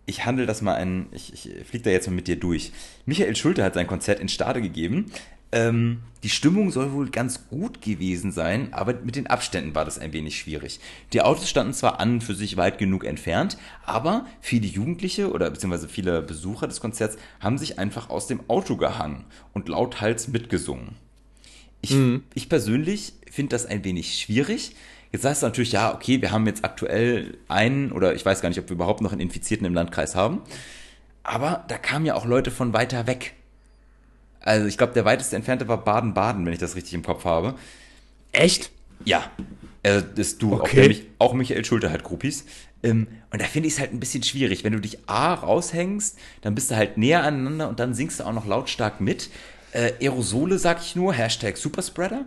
Ich 0.07 0.25
handle 0.25 0.47
das 0.47 0.61
mal 0.63 0.73
ein, 0.73 1.07
ich, 1.11 1.33
ich 1.33 1.67
fliege 1.67 1.83
da 1.83 1.89
jetzt 1.91 2.07
mal 2.07 2.15
mit 2.15 2.27
dir 2.27 2.39
durch. 2.39 2.71
Michael 3.05 3.35
Schulte 3.35 3.63
hat 3.63 3.75
sein 3.75 3.85
Konzert 3.85 4.19
in 4.19 4.29
Stade 4.29 4.61
gegeben. 4.61 5.11
Ähm, 5.51 6.01
die 6.23 6.29
Stimmung 6.29 6.71
soll 6.71 6.91
wohl 6.91 7.09
ganz 7.09 7.47
gut 7.47 7.81
gewesen 7.81 8.31
sein, 8.31 8.73
aber 8.73 8.93
mit 8.95 9.15
den 9.15 9.27
Abständen 9.27 9.75
war 9.75 9.85
das 9.85 9.99
ein 9.99 10.13
wenig 10.13 10.37
schwierig. 10.37 10.79
Die 11.13 11.21
Autos 11.21 11.49
standen 11.49 11.73
zwar 11.73 11.99
an 11.99 12.13
und 12.13 12.23
für 12.23 12.33
sich 12.35 12.57
weit 12.57 12.79
genug 12.79 13.05
entfernt, 13.05 13.57
aber 13.85 14.25
viele 14.41 14.67
Jugendliche 14.67 15.31
oder 15.31 15.49
beziehungsweise 15.49 15.87
viele 15.87 16.21
Besucher 16.21 16.67
des 16.67 16.81
Konzerts 16.81 17.17
haben 17.39 17.57
sich 17.57 17.79
einfach 17.79 18.09
aus 18.09 18.27
dem 18.27 18.41
Auto 18.49 18.75
gehangen 18.77 19.25
und 19.53 19.69
lauthals 19.69 20.27
mitgesungen. 20.27 20.95
Ich, 21.81 21.91
mhm. 21.91 22.23
ich 22.33 22.49
persönlich 22.49 23.13
finde 23.31 23.51
das 23.51 23.65
ein 23.65 23.83
wenig 23.83 24.19
schwierig. 24.19 24.75
Jetzt 25.11 25.21
sagst 25.21 25.43
du 25.43 25.45
natürlich, 25.45 25.71
ja, 25.71 25.93
okay, 25.93 26.21
wir 26.21 26.31
haben 26.31 26.45
jetzt 26.47 26.65
aktuell 26.65 27.37
einen 27.47 27.91
oder 27.91 28.15
ich 28.15 28.25
weiß 28.25 28.41
gar 28.41 28.49
nicht, 28.49 28.59
ob 28.59 28.67
wir 28.69 28.75
überhaupt 28.75 29.01
noch 29.01 29.11
einen 29.11 29.21
Infizierten 29.21 29.65
im 29.65 29.73
Landkreis 29.73 30.15
haben. 30.15 30.41
Aber 31.23 31.63
da 31.67 31.77
kamen 31.77 32.05
ja 32.05 32.15
auch 32.15 32.25
Leute 32.25 32.51
von 32.51 32.73
weiter 32.73 33.07
weg. 33.07 33.33
Also 34.41 34.67
ich 34.67 34.77
glaube, 34.77 34.93
der 34.93 35.05
weiteste 35.05 35.35
entfernte 35.35 35.67
war 35.67 35.83
Baden-Baden, 35.83 36.45
wenn 36.45 36.53
ich 36.53 36.59
das 36.59 36.75
richtig 36.75 36.93
im 36.93 37.03
Kopf 37.03 37.25
habe. 37.25 37.55
Echt? 38.31 38.71
Ja. 39.05 39.29
Also 39.83 40.05
das 40.15 40.37
du, 40.37 40.53
okay. 40.53 41.05
auch, 41.19 41.27
auch 41.29 41.33
Michael 41.33 41.65
Schulter 41.65 41.91
hat 41.91 42.03
Groupies. 42.03 42.45
Ähm, 42.83 43.07
und 43.31 43.41
da 43.41 43.45
finde 43.45 43.67
ich 43.67 43.75
es 43.75 43.79
halt 43.79 43.93
ein 43.93 43.99
bisschen 43.99 44.23
schwierig. 44.23 44.63
Wenn 44.63 44.73
du 44.73 44.79
dich 44.79 45.09
A 45.09 45.33
raushängst, 45.33 46.17
dann 46.41 46.55
bist 46.55 46.71
du 46.71 46.75
halt 46.75 46.97
näher 46.97 47.23
aneinander 47.23 47.69
und 47.69 47.79
dann 47.79 47.93
singst 47.93 48.19
du 48.19 48.23
auch 48.25 48.33
noch 48.33 48.45
lautstark 48.45 49.01
mit. 49.01 49.29
Äh, 49.71 49.93
Aerosole, 50.01 50.59
sag 50.59 50.81
ich 50.81 50.95
nur, 50.95 51.13
Hashtag 51.13 51.57
Superspreader. 51.57 52.25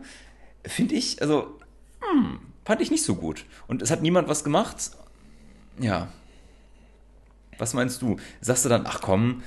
Finde 0.65 0.95
ich, 0.95 1.23
also, 1.23 1.59
hm, 2.01 2.39
fand 2.65 2.81
ich 2.81 2.91
nicht 2.91 3.05
so 3.05 3.15
gut. 3.15 3.45
Und 3.66 3.82
es 3.82 3.91
hat 3.91 4.03
niemand 4.03 4.28
was 4.28 4.45
gemacht. 4.45 4.91
Ja. 5.78 6.09
Was 7.59 7.74
meinst 7.74 8.03
du? 8.03 8.19
Sagst 8.41 8.65
du 8.65 8.69
dann, 8.69 8.87
ach 8.87 9.01
komm, 9.01 9.43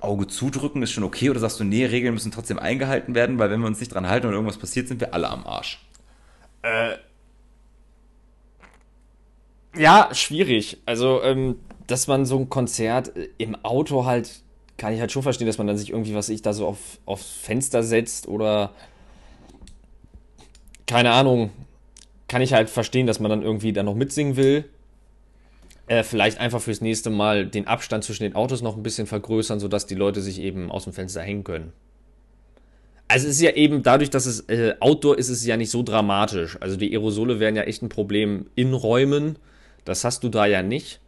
Auge 0.00 0.26
zudrücken 0.26 0.82
ist 0.82 0.92
schon 0.92 1.04
okay 1.04 1.30
oder 1.30 1.40
sagst 1.40 1.58
du, 1.60 1.64
nee, 1.64 1.86
Regeln 1.86 2.14
müssen 2.14 2.32
trotzdem 2.32 2.58
eingehalten 2.58 3.14
werden, 3.14 3.38
weil 3.38 3.50
wenn 3.50 3.60
wir 3.60 3.66
uns 3.66 3.80
nicht 3.80 3.94
dran 3.94 4.08
halten 4.08 4.26
und 4.26 4.34
irgendwas 4.34 4.58
passiert, 4.58 4.88
sind 4.88 5.00
wir 5.00 5.14
alle 5.14 5.28
am 5.28 5.46
Arsch? 5.46 5.80
Äh. 6.62 6.96
Ja, 9.76 10.10
schwierig. 10.12 10.78
Also, 10.84 11.22
ähm, 11.22 11.56
dass 11.86 12.08
man 12.08 12.26
so 12.26 12.38
ein 12.38 12.50
Konzert 12.50 13.16
äh, 13.16 13.28
im 13.38 13.56
Auto 13.64 14.04
halt, 14.04 14.42
kann 14.76 14.92
ich 14.92 15.00
halt 15.00 15.12
schon 15.12 15.22
verstehen, 15.22 15.46
dass 15.46 15.58
man 15.58 15.66
dann 15.66 15.78
sich 15.78 15.90
irgendwie, 15.90 16.14
was 16.14 16.28
ich 16.28 16.42
da 16.42 16.52
so 16.52 16.66
auf, 16.66 16.78
aufs 17.06 17.30
Fenster 17.30 17.82
setzt 17.82 18.28
oder 18.28 18.72
keine 20.86 21.12
Ahnung, 21.12 21.50
kann 22.28 22.42
ich 22.42 22.52
halt 22.52 22.68
verstehen, 22.68 23.06
dass 23.06 23.20
man 23.20 23.30
dann 23.30 23.42
irgendwie 23.42 23.72
da 23.72 23.82
noch 23.82 23.94
mitsingen 23.94 24.36
will 24.36 24.68
äh, 25.90 26.04
vielleicht 26.04 26.38
einfach 26.38 26.60
fürs 26.60 26.80
nächste 26.80 27.10
Mal 27.10 27.46
den 27.46 27.66
Abstand 27.66 28.04
zwischen 28.04 28.22
den 28.22 28.36
Autos 28.36 28.62
noch 28.62 28.76
ein 28.76 28.82
bisschen 28.84 29.08
vergrößern, 29.08 29.58
sodass 29.58 29.86
die 29.86 29.96
Leute 29.96 30.20
sich 30.20 30.40
eben 30.40 30.70
aus 30.70 30.84
dem 30.84 30.92
Fenster 30.92 31.20
hängen 31.20 31.42
können. 31.42 31.72
Also 33.08 33.26
es 33.26 33.34
ist 33.34 33.40
ja 33.40 33.50
eben 33.50 33.82
dadurch, 33.82 34.08
dass 34.08 34.24
es 34.24 34.48
äh, 34.48 34.76
Outdoor 34.78 35.18
ist, 35.18 35.30
ist 35.30 35.38
es 35.38 35.46
ja 35.46 35.56
nicht 35.56 35.70
so 35.70 35.82
dramatisch. 35.82 36.56
Also 36.60 36.76
die 36.76 36.92
Aerosole 36.92 37.40
wären 37.40 37.56
ja 37.56 37.62
echt 37.62 37.82
ein 37.82 37.88
Problem 37.88 38.46
in 38.54 38.72
Räumen. 38.72 39.36
Das 39.84 40.04
hast 40.04 40.22
du 40.22 40.28
da 40.28 40.46
ja 40.46 40.62
nicht. 40.62 41.00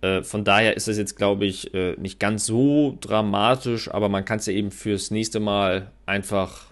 Äh, 0.00 0.24
von 0.24 0.42
daher 0.42 0.76
ist 0.76 0.88
es 0.88 0.98
jetzt, 0.98 1.14
glaube 1.14 1.46
ich, 1.46 1.72
äh, 1.72 1.92
nicht 1.92 2.18
ganz 2.18 2.46
so 2.46 2.98
dramatisch, 3.00 3.88
aber 3.94 4.08
man 4.08 4.24
kann 4.24 4.40
es 4.40 4.46
ja 4.46 4.54
eben 4.54 4.72
fürs 4.72 5.12
nächste 5.12 5.38
Mal 5.38 5.92
einfach 6.06 6.64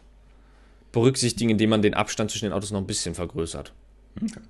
berücksichtigen, 0.91 1.51
indem 1.51 1.71
man 1.71 1.83
den 1.83 1.95
Abstand 1.95 2.33
zwischen 2.33 2.47
den 2.47 2.53
Autos 2.53 2.73
noch 2.73 2.81
ein 2.81 2.87
bisschen 2.89 3.15
vergrößert. 3.15 3.73
Okay. 4.21 4.41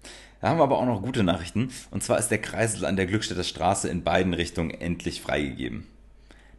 Da 0.41 0.49
haben 0.49 0.59
wir 0.59 0.63
aber 0.63 0.79
auch 0.79 0.87
noch 0.87 1.03
gute 1.03 1.23
Nachrichten. 1.23 1.71
Und 1.91 2.03
zwar 2.03 2.19
ist 2.19 2.29
der 2.29 2.41
Kreisel 2.41 2.85
an 2.85 2.97
der 2.97 3.07
Glückstädter 3.07 3.45
Straße 3.45 3.89
in 3.89 4.05
beiden 4.05 4.35
Richtungen 4.35 4.71
endlich 4.71 5.21
freigegeben. 5.21 5.87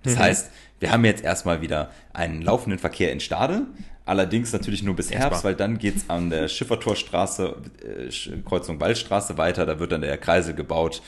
Das 0.03 0.15
mhm. 0.15 0.19
heißt, 0.19 0.51
wir 0.80 0.91
haben 0.91 1.06
jetzt 1.06 1.23
erstmal 1.23 1.61
wieder 1.61 1.91
einen 2.14 2.41
laufenden 2.41 2.80
Verkehr 2.80 3.11
in 3.11 3.19
Stade. 3.19 3.68
Allerdings 4.06 4.51
natürlich 4.53 4.81
nur 4.81 4.95
bis 4.95 5.11
Herbst, 5.11 5.43
weil 5.43 5.56
dann 5.56 5.77
geht 5.77 5.97
es 5.97 6.10
an 6.10 6.30
der 6.30 6.47
Schiffertorstraße, 6.47 7.56
äh, 7.84 8.41
Kreuzung 8.41 8.80
Waldstraße 8.80 9.38
weiter. 9.38 9.65
Da 9.65 9.80
wird 9.80 9.91
dann 9.91 10.01
der 10.01 10.18
Kreisel 10.18 10.56
gebaut. 10.56 11.01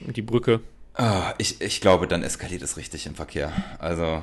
Die 0.00 0.22
Brücke. 0.22 0.60
Oh, 0.98 1.22
ich, 1.38 1.60
ich 1.60 1.80
glaube, 1.80 2.06
dann 2.06 2.22
eskaliert 2.22 2.62
es 2.62 2.76
richtig 2.76 3.06
im 3.06 3.14
Verkehr. 3.14 3.52
Also, 3.78 4.22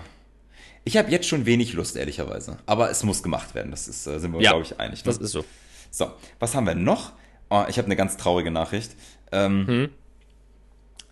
ich 0.83 0.97
habe 0.97 1.11
jetzt 1.11 1.27
schon 1.27 1.45
wenig 1.45 1.73
Lust, 1.73 1.95
ehrlicherweise. 1.95 2.57
Aber 2.65 2.89
es 2.89 3.03
muss 3.03 3.23
gemacht 3.23 3.55
werden. 3.55 3.71
Das 3.71 3.87
ist, 3.87 4.05
äh, 4.05 4.19
sind 4.19 4.33
wir, 4.33 4.41
ja, 4.41 4.51
glaube 4.51 4.65
ich, 4.65 4.79
einig. 4.79 5.05
Ne? 5.05 5.05
Das 5.05 5.17
ist 5.17 5.31
so. 5.31 5.45
So, 5.89 6.11
was 6.39 6.55
haben 6.55 6.65
wir 6.65 6.75
noch? 6.75 7.13
Oh, 7.53 7.65
ich 7.69 7.77
habe 7.77 7.85
eine 7.85 7.95
ganz 7.95 8.17
traurige 8.17 8.49
Nachricht. 8.49 8.95
Ähm, 9.31 9.67
hm? 9.67 9.89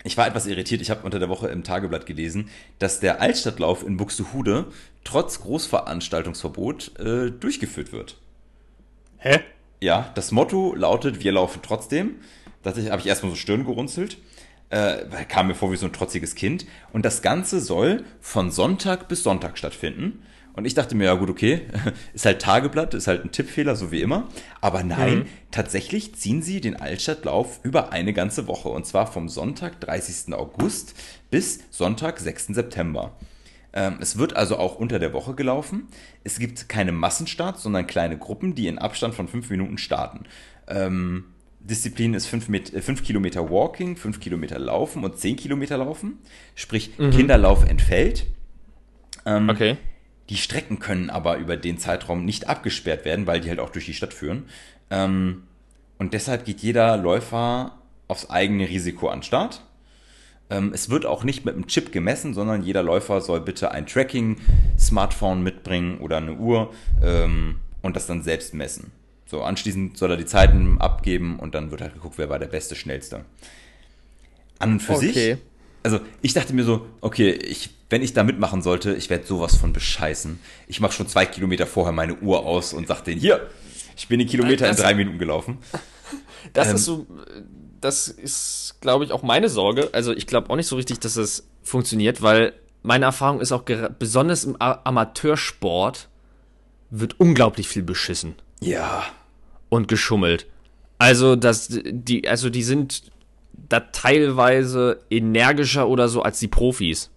Ich 0.04 0.18
war 0.18 0.26
etwas 0.26 0.48
irritiert. 0.48 0.82
Ich 0.82 0.90
habe 0.90 1.04
unter 1.04 1.20
der 1.20 1.30
Woche 1.30 1.50
im 1.50 1.64
Tageblatt 1.64 2.08
gelesen, 2.08 2.50
dass 2.80 3.00
der 3.00 3.22
Altstadtlauf 3.22 3.86
in 3.86 3.96
Buxtehude 3.96 4.66
trotz 5.04 5.42
Großveranstaltungsverbot 5.42 6.98
äh, 6.98 7.30
durchgeführt 7.30 7.92
wird. 7.92 8.18
Hä? 9.18 9.42
Ja, 9.82 10.10
das 10.16 10.32
Motto 10.32 10.74
lautet: 10.74 11.24
Wir 11.24 11.32
laufen 11.32 11.60
trotzdem. 11.62 12.16
Da 12.64 12.72
habe 12.72 13.02
ich 13.02 13.06
erstmal 13.06 13.32
so 13.32 13.36
Stirn 13.36 13.64
gerunzelt. 13.64 14.18
Äh, 14.72 15.06
kam 15.28 15.46
mir 15.46 15.54
vor 15.54 15.72
wie 15.72 15.78
so 15.78 15.86
ein 15.86 15.94
trotziges 15.94 16.34
Kind. 16.34 16.66
Und 16.92 17.06
das 17.06 17.22
Ganze 17.22 17.60
soll 17.60 18.04
von 18.20 18.50
Sonntag 18.50 19.08
bis 19.10 19.22
Sonntag 19.22 19.60
stattfinden. 19.60 20.24
Und 20.54 20.66
ich 20.66 20.74
dachte 20.74 20.96
mir, 20.96 21.06
ja 21.06 21.14
gut, 21.14 21.30
okay, 21.30 21.62
ist 22.14 22.26
halt 22.26 22.42
Tageblatt, 22.42 22.94
ist 22.94 23.08
halt 23.08 23.24
ein 23.24 23.32
Tippfehler, 23.32 23.76
so 23.76 23.92
wie 23.92 24.02
immer. 24.02 24.28
Aber 24.60 24.84
nein, 24.84 25.20
mhm. 25.20 25.26
tatsächlich 25.52 26.16
ziehen 26.16 26.42
sie 26.42 26.62
den 26.62 26.76
Altstadtlauf 26.76 27.60
über 27.64 27.92
eine 27.92 28.14
ganze 28.14 28.48
Woche. 28.48 28.70
Und 28.70 28.86
zwar 28.86 29.08
vom 29.08 29.30
Sonntag, 29.30 29.80
30. 29.80 30.34
August 30.34 30.96
bis 31.30 31.62
Sonntag, 31.70 32.20
6. 32.20 32.48
September. 32.48 33.16
Ähm, 33.74 33.98
es 34.02 34.18
wird 34.18 34.36
also 34.36 34.58
auch 34.58 34.76
unter 34.76 35.00
der 35.00 35.14
Woche 35.14 35.34
gelaufen. 35.34 35.88
Es 36.24 36.40
gibt 36.40 36.68
keine 36.68 36.92
Massenstarts, 36.92 37.64
sondern 37.64 37.88
kleine 37.88 38.18
Gruppen, 38.18 38.54
die 38.54 38.68
in 38.68 38.78
Abstand 38.78 39.16
von 39.16 39.28
fünf 39.28 39.50
Minuten 39.50 39.78
starten. 39.78 40.26
Ähm, 40.68 41.26
Disziplin 41.62 42.14
ist 42.14 42.26
5 42.26 42.50
äh, 42.50 42.94
Kilometer 42.96 43.50
Walking, 43.50 43.96
5 43.96 44.20
Kilometer 44.20 44.60
Laufen 44.60 45.04
und 45.04 45.18
10 45.18 45.36
Kilometer 45.36 45.78
Laufen. 45.78 46.18
Sprich, 46.56 46.98
mhm. 46.98 47.12
Kinderlauf 47.12 47.68
entfällt. 47.68 48.26
Ähm, 49.26 49.48
okay. 49.50 49.78
Die 50.32 50.38
Strecken 50.38 50.80
können 50.80 51.10
aber 51.10 51.40
über 51.40 51.58
den 51.58 51.78
Zeitraum 51.78 52.24
nicht 52.24 52.48
abgesperrt 52.48 53.04
werden, 53.04 53.28
weil 53.28 53.42
die 53.42 53.50
halt 53.50 53.60
auch 53.60 53.70
durch 53.70 53.86
die 53.86 53.94
Stadt 53.94 54.14
führen. 54.14 54.46
Ähm, 54.90 55.44
und 56.00 56.14
deshalb 56.14 56.46
geht 56.46 56.62
jeder 56.62 56.96
Läufer 56.96 57.78
aufs 58.08 58.30
eigene 58.30 58.70
Risiko 58.70 59.10
an 59.10 59.24
Start. 59.24 59.62
Ähm, 60.50 60.72
es 60.74 60.90
wird 60.90 61.06
auch 61.06 61.26
nicht 61.26 61.44
mit 61.44 61.56
einem 61.56 61.68
Chip 61.68 61.92
gemessen, 61.92 62.34
sondern 62.34 62.64
jeder 62.64 62.82
Läufer 62.82 63.20
soll 63.20 63.42
bitte 63.42 63.72
ein 63.72 63.86
Tracking-Smartphone 63.86 65.44
mitbringen 65.44 65.98
oder 66.00 66.16
eine 66.16 66.36
Uhr 66.36 66.74
ähm, 67.04 67.58
und 67.82 67.98
das 67.98 68.08
dann 68.08 68.24
selbst 68.24 68.54
messen. 68.54 68.94
So, 69.26 69.44
anschließend 69.44 69.98
soll 69.98 70.12
er 70.12 70.18
die 70.18 70.26
Zeiten 70.26 70.80
abgeben 70.80 71.40
und 71.40 71.56
dann 71.56 71.72
wird 71.72 71.82
halt 71.82 71.94
geguckt, 71.94 72.18
wer 72.18 72.30
war 72.30 72.40
der 72.40 72.48
beste, 72.48 72.76
schnellste. 72.76 73.26
An 74.60 74.72
und 74.72 74.80
für 74.80 74.94
okay. 74.94 75.12
sich. 75.12 75.38
Also 75.84 76.00
ich 76.22 76.34
dachte 76.34 76.54
mir 76.54 76.64
so, 76.64 76.88
okay, 77.02 77.32
ich 77.32 77.81
wenn 77.92 78.02
ich 78.02 78.14
da 78.14 78.24
mitmachen 78.24 78.62
sollte, 78.62 78.96
ich 78.96 79.10
werde 79.10 79.26
sowas 79.26 79.58
von 79.58 79.74
bescheißen. 79.74 80.40
Ich 80.68 80.80
mache 80.80 80.94
schon 80.94 81.08
zwei 81.08 81.26
Kilometer 81.26 81.68
vorher 81.68 81.92
meine 81.92 82.16
Uhr 82.16 82.46
aus 82.46 82.72
und 82.72 82.88
sage 82.88 83.04
denen, 83.04 83.20
hier, 83.20 83.50
ich 83.98 84.08
bin 84.08 84.18
den 84.18 84.30
Kilometer 84.30 84.66
das, 84.66 84.78
in 84.78 84.84
drei 84.84 84.94
Minuten 84.96 85.20
gelaufen. 85.20 85.60
Das 86.54 86.70
ähm, 86.70 86.76
ist 86.76 86.86
so, 86.86 87.06
das 87.82 88.08
ist, 88.08 88.78
glaube 88.82 89.06
ich, 89.06 89.12
auch 89.12 89.22
meine 89.22 89.48
Sorge. 89.48 89.90
Also 89.92 90.12
ich 90.12 90.26
glaube 90.26 90.50
auch 90.50 90.56
nicht 90.56 90.66
so 90.66 90.76
richtig, 90.76 91.00
dass 91.00 91.14
das 91.14 91.48
funktioniert, 91.62 92.24
weil 92.24 92.54
meine 92.82 93.06
Erfahrung 93.06 93.40
ist 93.42 93.52
auch, 93.52 93.62
besonders 94.00 94.44
im 94.44 94.56
Amateursport 94.60 96.10
wird 96.90 97.20
unglaublich 97.20 97.68
viel 97.68 97.84
beschissen. 97.84 98.34
Ja. 98.60 99.04
Und 99.70 99.88
geschummelt. 99.88 100.48
Also, 100.98 101.36
dass 101.36 101.68
die, 101.70 102.28
also 102.28 102.50
die 102.50 102.64
sind 102.64 103.04
da 103.54 103.82
teilweise 103.82 105.00
energischer 105.12 105.88
oder 105.88 106.10
so 106.10 106.24
als 106.24 106.40
die 106.40 106.48
Profis. 106.48 107.12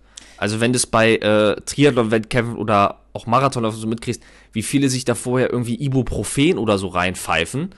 Also 0.44 0.60
wenn 0.60 0.74
du 0.74 0.76
es 0.76 0.86
bei 0.86 1.16
äh, 1.16 1.56
Triathlon-Wettkämpfen 1.62 2.56
oder 2.56 3.00
auch 3.14 3.24
Marathon 3.24 3.70
so 3.70 3.86
mitkriegst, 3.86 4.22
wie 4.52 4.62
viele 4.62 4.90
sich 4.90 5.06
da 5.06 5.14
vorher 5.14 5.50
irgendwie 5.50 5.82
Ibuprofen 5.82 6.58
oder 6.58 6.76
so 6.76 6.88
reinpfeifen 6.88 7.70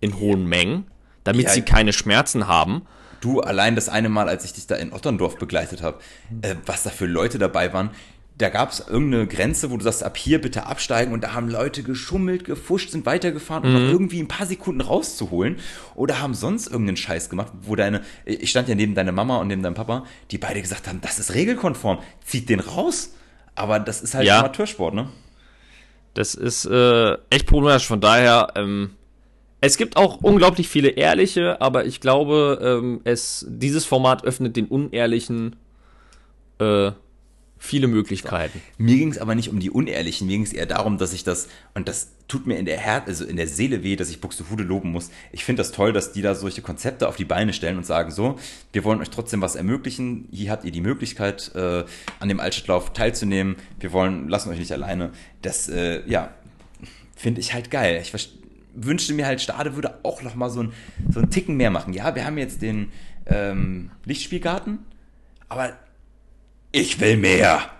in 0.00 0.20
hohen 0.20 0.44
Mengen, 0.44 0.84
damit 1.24 1.44
ja, 1.44 1.50
sie 1.52 1.62
keine 1.62 1.94
Schmerzen 1.94 2.46
haben. 2.46 2.82
Du, 3.22 3.40
allein 3.40 3.74
das 3.74 3.88
eine 3.88 4.10
Mal, 4.10 4.28
als 4.28 4.44
ich 4.44 4.52
dich 4.52 4.66
da 4.66 4.76
in 4.76 4.92
Otterndorf 4.92 5.38
begleitet 5.38 5.80
habe, 5.80 5.98
äh, 6.42 6.56
was 6.66 6.82
da 6.82 6.90
für 6.90 7.06
Leute 7.06 7.38
dabei 7.38 7.72
waren, 7.72 7.88
da 8.40 8.48
gab 8.48 8.70
es 8.70 8.80
irgendeine 8.80 9.26
Grenze, 9.26 9.70
wo 9.70 9.76
du 9.76 9.84
sagst, 9.84 10.02
ab 10.02 10.16
hier 10.16 10.40
bitte 10.40 10.66
absteigen 10.66 11.12
und 11.12 11.22
da 11.22 11.34
haben 11.34 11.48
Leute 11.48 11.82
geschummelt, 11.82 12.44
gefuscht, 12.44 12.90
sind 12.90 13.06
weitergefahren, 13.06 13.64
um 13.64 13.70
mhm. 13.70 13.84
noch 13.84 13.92
irgendwie 13.92 14.20
ein 14.20 14.28
paar 14.28 14.46
Sekunden 14.46 14.80
rauszuholen 14.80 15.56
oder 15.94 16.20
haben 16.20 16.34
sonst 16.34 16.68
irgendeinen 16.68 16.96
Scheiß 16.96 17.28
gemacht, 17.28 17.52
wo 17.62 17.76
deine, 17.76 18.02
ich 18.24 18.50
stand 18.50 18.68
ja 18.68 18.74
neben 18.74 18.94
deiner 18.94 19.12
Mama 19.12 19.38
und 19.38 19.48
neben 19.48 19.62
deinem 19.62 19.74
Papa, 19.74 20.04
die 20.30 20.38
beide 20.38 20.62
gesagt 20.62 20.88
haben, 20.88 21.00
das 21.00 21.18
ist 21.18 21.34
regelkonform, 21.34 21.98
zieht 22.24 22.48
den 22.48 22.60
raus. 22.60 23.14
Aber 23.54 23.78
das 23.78 24.00
ist 24.00 24.14
halt 24.14 24.26
ja. 24.26 24.38
Amateursport, 24.38 24.94
ne? 24.94 25.08
Das 26.14 26.34
ist 26.34 26.64
äh, 26.64 27.14
echt 27.28 27.46
problematisch, 27.46 27.86
von 27.86 28.00
daher, 28.00 28.52
ähm, 28.56 28.90
es 29.60 29.76
gibt 29.76 29.96
auch 29.96 30.22
unglaublich 30.22 30.68
viele 30.68 30.88
ehrliche, 30.88 31.60
aber 31.60 31.84
ich 31.84 32.00
glaube, 32.00 32.58
ähm, 32.62 33.00
es, 33.04 33.44
dieses 33.48 33.84
Format 33.84 34.24
öffnet 34.24 34.56
den 34.56 34.66
Unehrlichen 34.66 35.56
äh, 36.58 36.92
viele 37.62 37.88
Möglichkeiten. 37.88 38.60
Mir 38.78 38.96
ging 38.96 39.10
es 39.10 39.18
aber 39.18 39.34
nicht 39.34 39.50
um 39.50 39.60
die 39.60 39.70
Unehrlichen, 39.70 40.26
mir 40.26 40.32
ging 40.32 40.44
es 40.44 40.54
eher 40.54 40.64
darum, 40.64 40.96
dass 40.96 41.12
ich 41.12 41.24
das, 41.24 41.46
und 41.74 41.88
das 41.88 42.08
tut 42.26 42.46
mir 42.46 42.56
in 42.56 42.64
der 42.64 42.78
Herz, 42.78 43.06
also 43.06 43.26
in 43.26 43.36
der 43.36 43.46
Seele 43.46 43.84
weh, 43.84 43.96
dass 43.96 44.08
ich 44.08 44.20
Buxtehude 44.20 44.64
loben 44.64 44.90
muss. 44.90 45.10
Ich 45.30 45.44
finde 45.44 45.60
das 45.60 45.70
toll, 45.70 45.92
dass 45.92 46.12
die 46.12 46.22
da 46.22 46.34
solche 46.34 46.62
Konzepte 46.62 47.06
auf 47.06 47.16
die 47.16 47.26
Beine 47.26 47.52
stellen 47.52 47.76
und 47.76 47.84
sagen, 47.84 48.10
so, 48.10 48.38
wir 48.72 48.82
wollen 48.82 49.00
euch 49.00 49.10
trotzdem 49.10 49.42
was 49.42 49.56
ermöglichen, 49.56 50.26
hier 50.32 50.50
habt 50.50 50.64
ihr 50.64 50.72
die 50.72 50.80
Möglichkeit, 50.80 51.52
äh, 51.54 51.84
an 52.18 52.28
dem 52.30 52.40
Altstadtlauf 52.40 52.94
teilzunehmen, 52.94 53.56
wir 53.78 53.92
wollen, 53.92 54.30
lassen 54.30 54.48
euch 54.48 54.58
nicht 54.58 54.72
alleine. 54.72 55.10
Das, 55.42 55.68
äh, 55.68 56.02
ja, 56.08 56.32
finde 57.14 57.42
ich 57.42 57.52
halt 57.52 57.70
geil. 57.70 58.00
Ich 58.00 58.14
wünschte 58.74 59.12
mir 59.12 59.26
halt, 59.26 59.42
Stade 59.42 59.74
würde 59.74 59.98
auch 60.02 60.22
noch 60.22 60.34
mal 60.34 60.48
so, 60.48 60.62
ein, 60.62 60.72
so 61.10 61.20
einen 61.20 61.30
Ticken 61.30 61.58
mehr 61.58 61.70
machen. 61.70 61.92
Ja, 61.92 62.14
wir 62.14 62.24
haben 62.24 62.38
jetzt 62.38 62.62
den 62.62 62.90
ähm, 63.26 63.90
Lichtspielgarten, 64.06 64.78
aber 65.50 65.74
ich 66.72 67.00
will 67.00 67.16
mehr. 67.16 67.70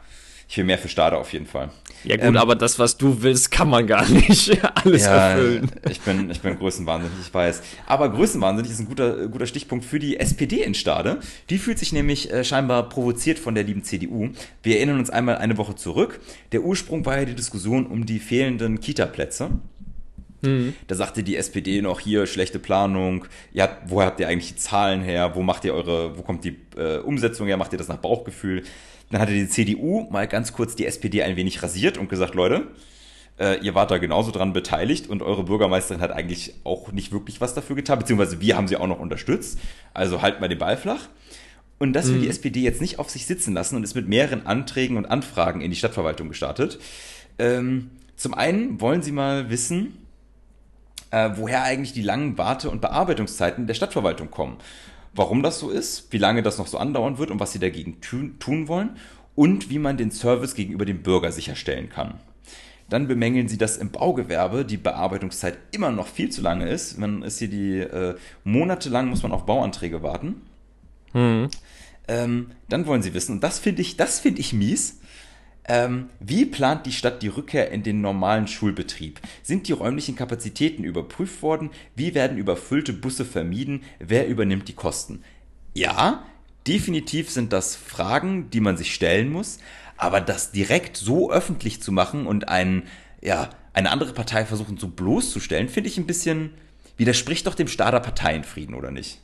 Ich 0.48 0.56
will 0.56 0.64
mehr 0.64 0.78
für 0.78 0.88
Stade 0.88 1.16
auf 1.16 1.32
jeden 1.32 1.46
Fall. 1.46 1.70
Ja 2.02 2.16
gut, 2.16 2.24
ähm, 2.24 2.36
aber 2.36 2.56
das, 2.56 2.78
was 2.78 2.96
du 2.96 3.22
willst, 3.22 3.52
kann 3.52 3.68
man 3.68 3.86
gar 3.86 4.08
nicht 4.08 4.64
alles 4.74 5.04
ja, 5.04 5.28
erfüllen. 5.28 5.70
Ich 5.88 6.00
bin, 6.00 6.28
ich 6.30 6.40
bin 6.40 6.58
größenwahnsinnig, 6.58 7.18
ich 7.20 7.32
weiß. 7.32 7.62
Aber 7.86 8.10
größenwahnsinnig 8.10 8.72
ist 8.72 8.80
ein 8.80 8.86
guter, 8.86 9.28
guter 9.28 9.46
Stichpunkt 9.46 9.84
für 9.84 10.00
die 10.00 10.18
SPD 10.18 10.62
in 10.62 10.74
Stade. 10.74 11.20
Die 11.50 11.58
fühlt 11.58 11.78
sich 11.78 11.92
nämlich 11.92 12.32
äh, 12.32 12.42
scheinbar 12.42 12.88
provoziert 12.88 13.38
von 13.38 13.54
der 13.54 13.64
lieben 13.64 13.84
CDU. 13.84 14.30
Wir 14.62 14.78
erinnern 14.78 14.98
uns 14.98 15.10
einmal 15.10 15.36
eine 15.36 15.56
Woche 15.56 15.76
zurück. 15.76 16.20
Der 16.50 16.62
Ursprung 16.62 17.06
war 17.06 17.18
ja 17.18 17.26
die 17.26 17.36
Diskussion 17.36 17.86
um 17.86 18.04
die 18.04 18.18
fehlenden 18.18 18.80
Kita-Plätze. 18.80 19.50
Mhm. 20.42 20.74
Da 20.86 20.94
sagte 20.94 21.22
die 21.22 21.36
SPD 21.36 21.82
noch 21.82 22.00
hier 22.00 22.26
schlechte 22.26 22.58
Planung. 22.58 23.26
Ja, 23.52 23.78
woher 23.86 24.06
habt 24.06 24.20
ihr 24.20 24.28
eigentlich 24.28 24.54
die 24.54 24.56
Zahlen 24.56 25.02
her? 25.02 25.34
Wo 25.34 25.42
macht 25.42 25.64
ihr 25.64 25.74
eure, 25.74 26.16
wo 26.16 26.22
kommt 26.22 26.44
die 26.44 26.56
äh, 26.76 26.98
Umsetzung 26.98 27.46
her? 27.46 27.56
Macht 27.56 27.72
ihr 27.72 27.78
das 27.78 27.88
nach 27.88 27.98
Bauchgefühl? 27.98 28.62
Dann 29.10 29.20
hatte 29.20 29.32
die 29.32 29.48
CDU 29.48 30.08
mal 30.10 30.28
ganz 30.28 30.52
kurz 30.52 30.76
die 30.76 30.86
SPD 30.86 31.22
ein 31.22 31.36
wenig 31.36 31.62
rasiert 31.62 31.98
und 31.98 32.08
gesagt, 32.08 32.34
Leute, 32.34 32.68
äh, 33.38 33.58
ihr 33.60 33.74
wart 33.74 33.90
da 33.90 33.98
genauso 33.98 34.30
dran 34.30 34.52
beteiligt 34.52 35.08
und 35.08 35.22
eure 35.22 35.44
Bürgermeisterin 35.44 36.00
hat 36.00 36.12
eigentlich 36.12 36.54
auch 36.64 36.92
nicht 36.92 37.10
wirklich 37.10 37.40
was 37.40 37.54
dafür 37.54 37.74
getan, 37.74 37.98
beziehungsweise 37.98 38.40
wir 38.40 38.56
haben 38.56 38.68
sie 38.68 38.76
auch 38.76 38.86
noch 38.86 39.00
unterstützt. 39.00 39.58
Also 39.94 40.22
halt 40.22 40.40
mal 40.40 40.48
den 40.48 40.58
Ball 40.58 40.76
flach. 40.76 41.08
Und 41.78 41.94
das 41.94 42.08
will 42.08 42.18
mhm. 42.18 42.22
die 42.22 42.28
SPD 42.28 42.60
jetzt 42.60 42.82
nicht 42.82 42.98
auf 42.98 43.08
sich 43.08 43.26
sitzen 43.26 43.54
lassen 43.54 43.74
und 43.74 43.82
ist 43.82 43.94
mit 43.94 44.06
mehreren 44.06 44.46
Anträgen 44.46 44.98
und 44.98 45.06
Anfragen 45.06 45.62
in 45.62 45.70
die 45.70 45.76
Stadtverwaltung 45.76 46.28
gestartet. 46.28 46.78
Ähm, 47.38 47.90
zum 48.16 48.34
einen 48.34 48.82
wollen 48.82 49.00
sie 49.00 49.12
mal 49.12 49.48
wissen, 49.48 49.99
äh, 51.10 51.30
woher 51.34 51.62
eigentlich 51.62 51.92
die 51.92 52.02
langen 52.02 52.38
Warte- 52.38 52.70
und 52.70 52.80
Bearbeitungszeiten 52.80 53.66
der 53.66 53.74
Stadtverwaltung 53.74 54.30
kommen. 54.30 54.58
Warum 55.14 55.42
das 55.42 55.58
so 55.58 55.70
ist, 55.70 56.12
wie 56.12 56.18
lange 56.18 56.42
das 56.42 56.58
noch 56.58 56.68
so 56.68 56.78
andauern 56.78 57.18
wird 57.18 57.30
und 57.30 57.40
was 57.40 57.52
sie 57.52 57.58
dagegen 57.58 58.00
tun 58.00 58.68
wollen 58.68 58.96
und 59.34 59.70
wie 59.70 59.78
man 59.78 59.96
den 59.96 60.10
Service 60.10 60.54
gegenüber 60.54 60.84
dem 60.84 61.02
Bürger 61.02 61.32
sicherstellen 61.32 61.88
kann. 61.88 62.20
Dann 62.88 63.06
bemängeln 63.06 63.48
sie, 63.48 63.58
dass 63.58 63.76
im 63.76 63.90
Baugewerbe 63.90 64.64
die 64.64 64.76
Bearbeitungszeit 64.76 65.58
immer 65.70 65.90
noch 65.90 66.08
viel 66.08 66.30
zu 66.30 66.42
lange 66.42 66.68
ist. 66.68 66.98
Man 66.98 67.22
ist 67.22 67.38
hier 67.38 67.48
die 67.48 67.78
äh, 67.78 68.16
monatelang 68.44 69.08
muss 69.08 69.22
man 69.22 69.32
auf 69.32 69.46
Bauanträge 69.46 70.02
warten. 70.02 70.42
Mhm. 71.12 71.48
Ähm, 72.08 72.50
dann 72.68 72.86
wollen 72.86 73.02
sie 73.02 73.14
wissen, 73.14 73.36
und 73.36 73.44
das 73.44 73.60
finde 73.60 73.82
ich, 73.82 73.96
das 73.96 74.18
finde 74.18 74.40
ich 74.40 74.52
mies, 74.52 74.99
ähm, 75.64 76.10
wie 76.18 76.46
plant 76.46 76.86
die 76.86 76.92
Stadt 76.92 77.22
die 77.22 77.28
Rückkehr 77.28 77.70
in 77.70 77.82
den 77.82 78.00
normalen 78.00 78.48
Schulbetrieb? 78.48 79.20
Sind 79.42 79.68
die 79.68 79.72
räumlichen 79.72 80.16
Kapazitäten 80.16 80.84
überprüft 80.84 81.42
worden? 81.42 81.70
Wie 81.94 82.14
werden 82.14 82.38
überfüllte 82.38 82.92
Busse 82.92 83.24
vermieden? 83.24 83.82
Wer 83.98 84.26
übernimmt 84.26 84.68
die 84.68 84.74
Kosten? 84.74 85.22
Ja, 85.74 86.24
definitiv 86.66 87.30
sind 87.30 87.52
das 87.52 87.76
Fragen, 87.76 88.50
die 88.50 88.60
man 88.60 88.76
sich 88.76 88.94
stellen 88.94 89.30
muss, 89.30 89.58
aber 89.96 90.20
das 90.20 90.50
direkt 90.50 90.96
so 90.96 91.30
öffentlich 91.30 91.82
zu 91.82 91.92
machen 91.92 92.26
und 92.26 92.48
einen, 92.48 92.84
ja, 93.20 93.50
eine 93.72 93.90
andere 93.90 94.12
Partei 94.12 94.44
versuchen 94.44 94.78
so 94.78 94.88
bloßzustellen, 94.88 95.68
finde 95.68 95.88
ich 95.88 95.98
ein 95.98 96.06
bisschen, 96.06 96.54
widerspricht 96.96 97.46
doch 97.46 97.54
dem 97.54 97.68
Stader 97.68 98.00
Parteienfrieden, 98.00 98.74
oder 98.74 98.90
nicht? 98.90 99.20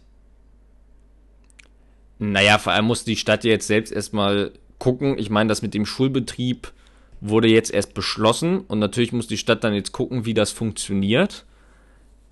Naja, 2.18 2.58
vor 2.58 2.72
allem 2.72 2.86
muss 2.86 3.04
die 3.04 3.16
Stadt 3.16 3.44
jetzt 3.44 3.66
selbst 3.66 3.92
erstmal 3.92 4.52
gucken. 4.78 5.18
Ich 5.18 5.30
meine, 5.30 5.48
das 5.48 5.62
mit 5.62 5.74
dem 5.74 5.86
Schulbetrieb 5.86 6.72
wurde 7.20 7.48
jetzt 7.48 7.72
erst 7.72 7.94
beschlossen 7.94 8.60
und 8.60 8.78
natürlich 8.78 9.12
muss 9.12 9.26
die 9.26 9.38
Stadt 9.38 9.64
dann 9.64 9.74
jetzt 9.74 9.92
gucken, 9.92 10.24
wie 10.26 10.34
das 10.34 10.52
funktioniert. 10.52 11.44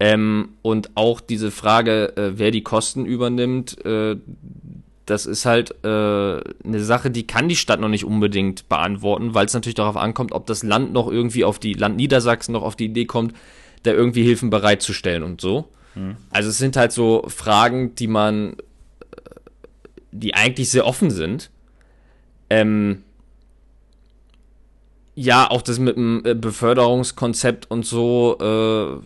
Ähm, 0.00 0.50
und 0.62 0.90
auch 0.96 1.20
diese 1.20 1.50
Frage, 1.50 2.16
äh, 2.16 2.32
wer 2.38 2.50
die 2.50 2.62
Kosten 2.62 3.06
übernimmt, 3.06 3.84
äh, 3.84 4.16
das 5.06 5.26
ist 5.26 5.44
halt 5.44 5.70
äh, 5.84 5.86
eine 5.86 6.80
Sache, 6.80 7.10
die 7.10 7.26
kann 7.26 7.48
die 7.48 7.56
Stadt 7.56 7.80
noch 7.80 7.88
nicht 7.88 8.04
unbedingt 8.04 8.68
beantworten, 8.68 9.34
weil 9.34 9.46
es 9.46 9.54
natürlich 9.54 9.74
darauf 9.74 9.96
ankommt, 9.96 10.32
ob 10.32 10.46
das 10.46 10.62
Land 10.62 10.92
noch 10.92 11.10
irgendwie 11.10 11.44
auf 11.44 11.58
die 11.58 11.74
Land 11.74 11.96
Niedersachsen 11.96 12.52
noch 12.52 12.62
auf 12.62 12.74
die 12.76 12.86
Idee 12.86 13.04
kommt, 13.04 13.34
da 13.82 13.92
irgendwie 13.92 14.22
Hilfen 14.22 14.50
bereitzustellen 14.50 15.22
und 15.22 15.40
so. 15.40 15.68
Hm. 15.94 16.16
Also 16.30 16.48
es 16.48 16.58
sind 16.58 16.76
halt 16.76 16.90
so 16.92 17.24
Fragen, 17.28 17.94
die 17.94 18.08
man, 18.08 18.54
äh, 18.54 18.56
die 20.10 20.34
eigentlich 20.34 20.70
sehr 20.70 20.86
offen 20.86 21.10
sind 21.10 21.50
ähm, 22.50 23.02
ja, 25.14 25.50
auch 25.50 25.62
das 25.62 25.78
mit 25.78 25.96
dem 25.96 26.22
äh, 26.24 26.34
Beförderungskonzept 26.34 27.70
und 27.70 27.86
so, 27.86 28.36
äh, 28.40 29.04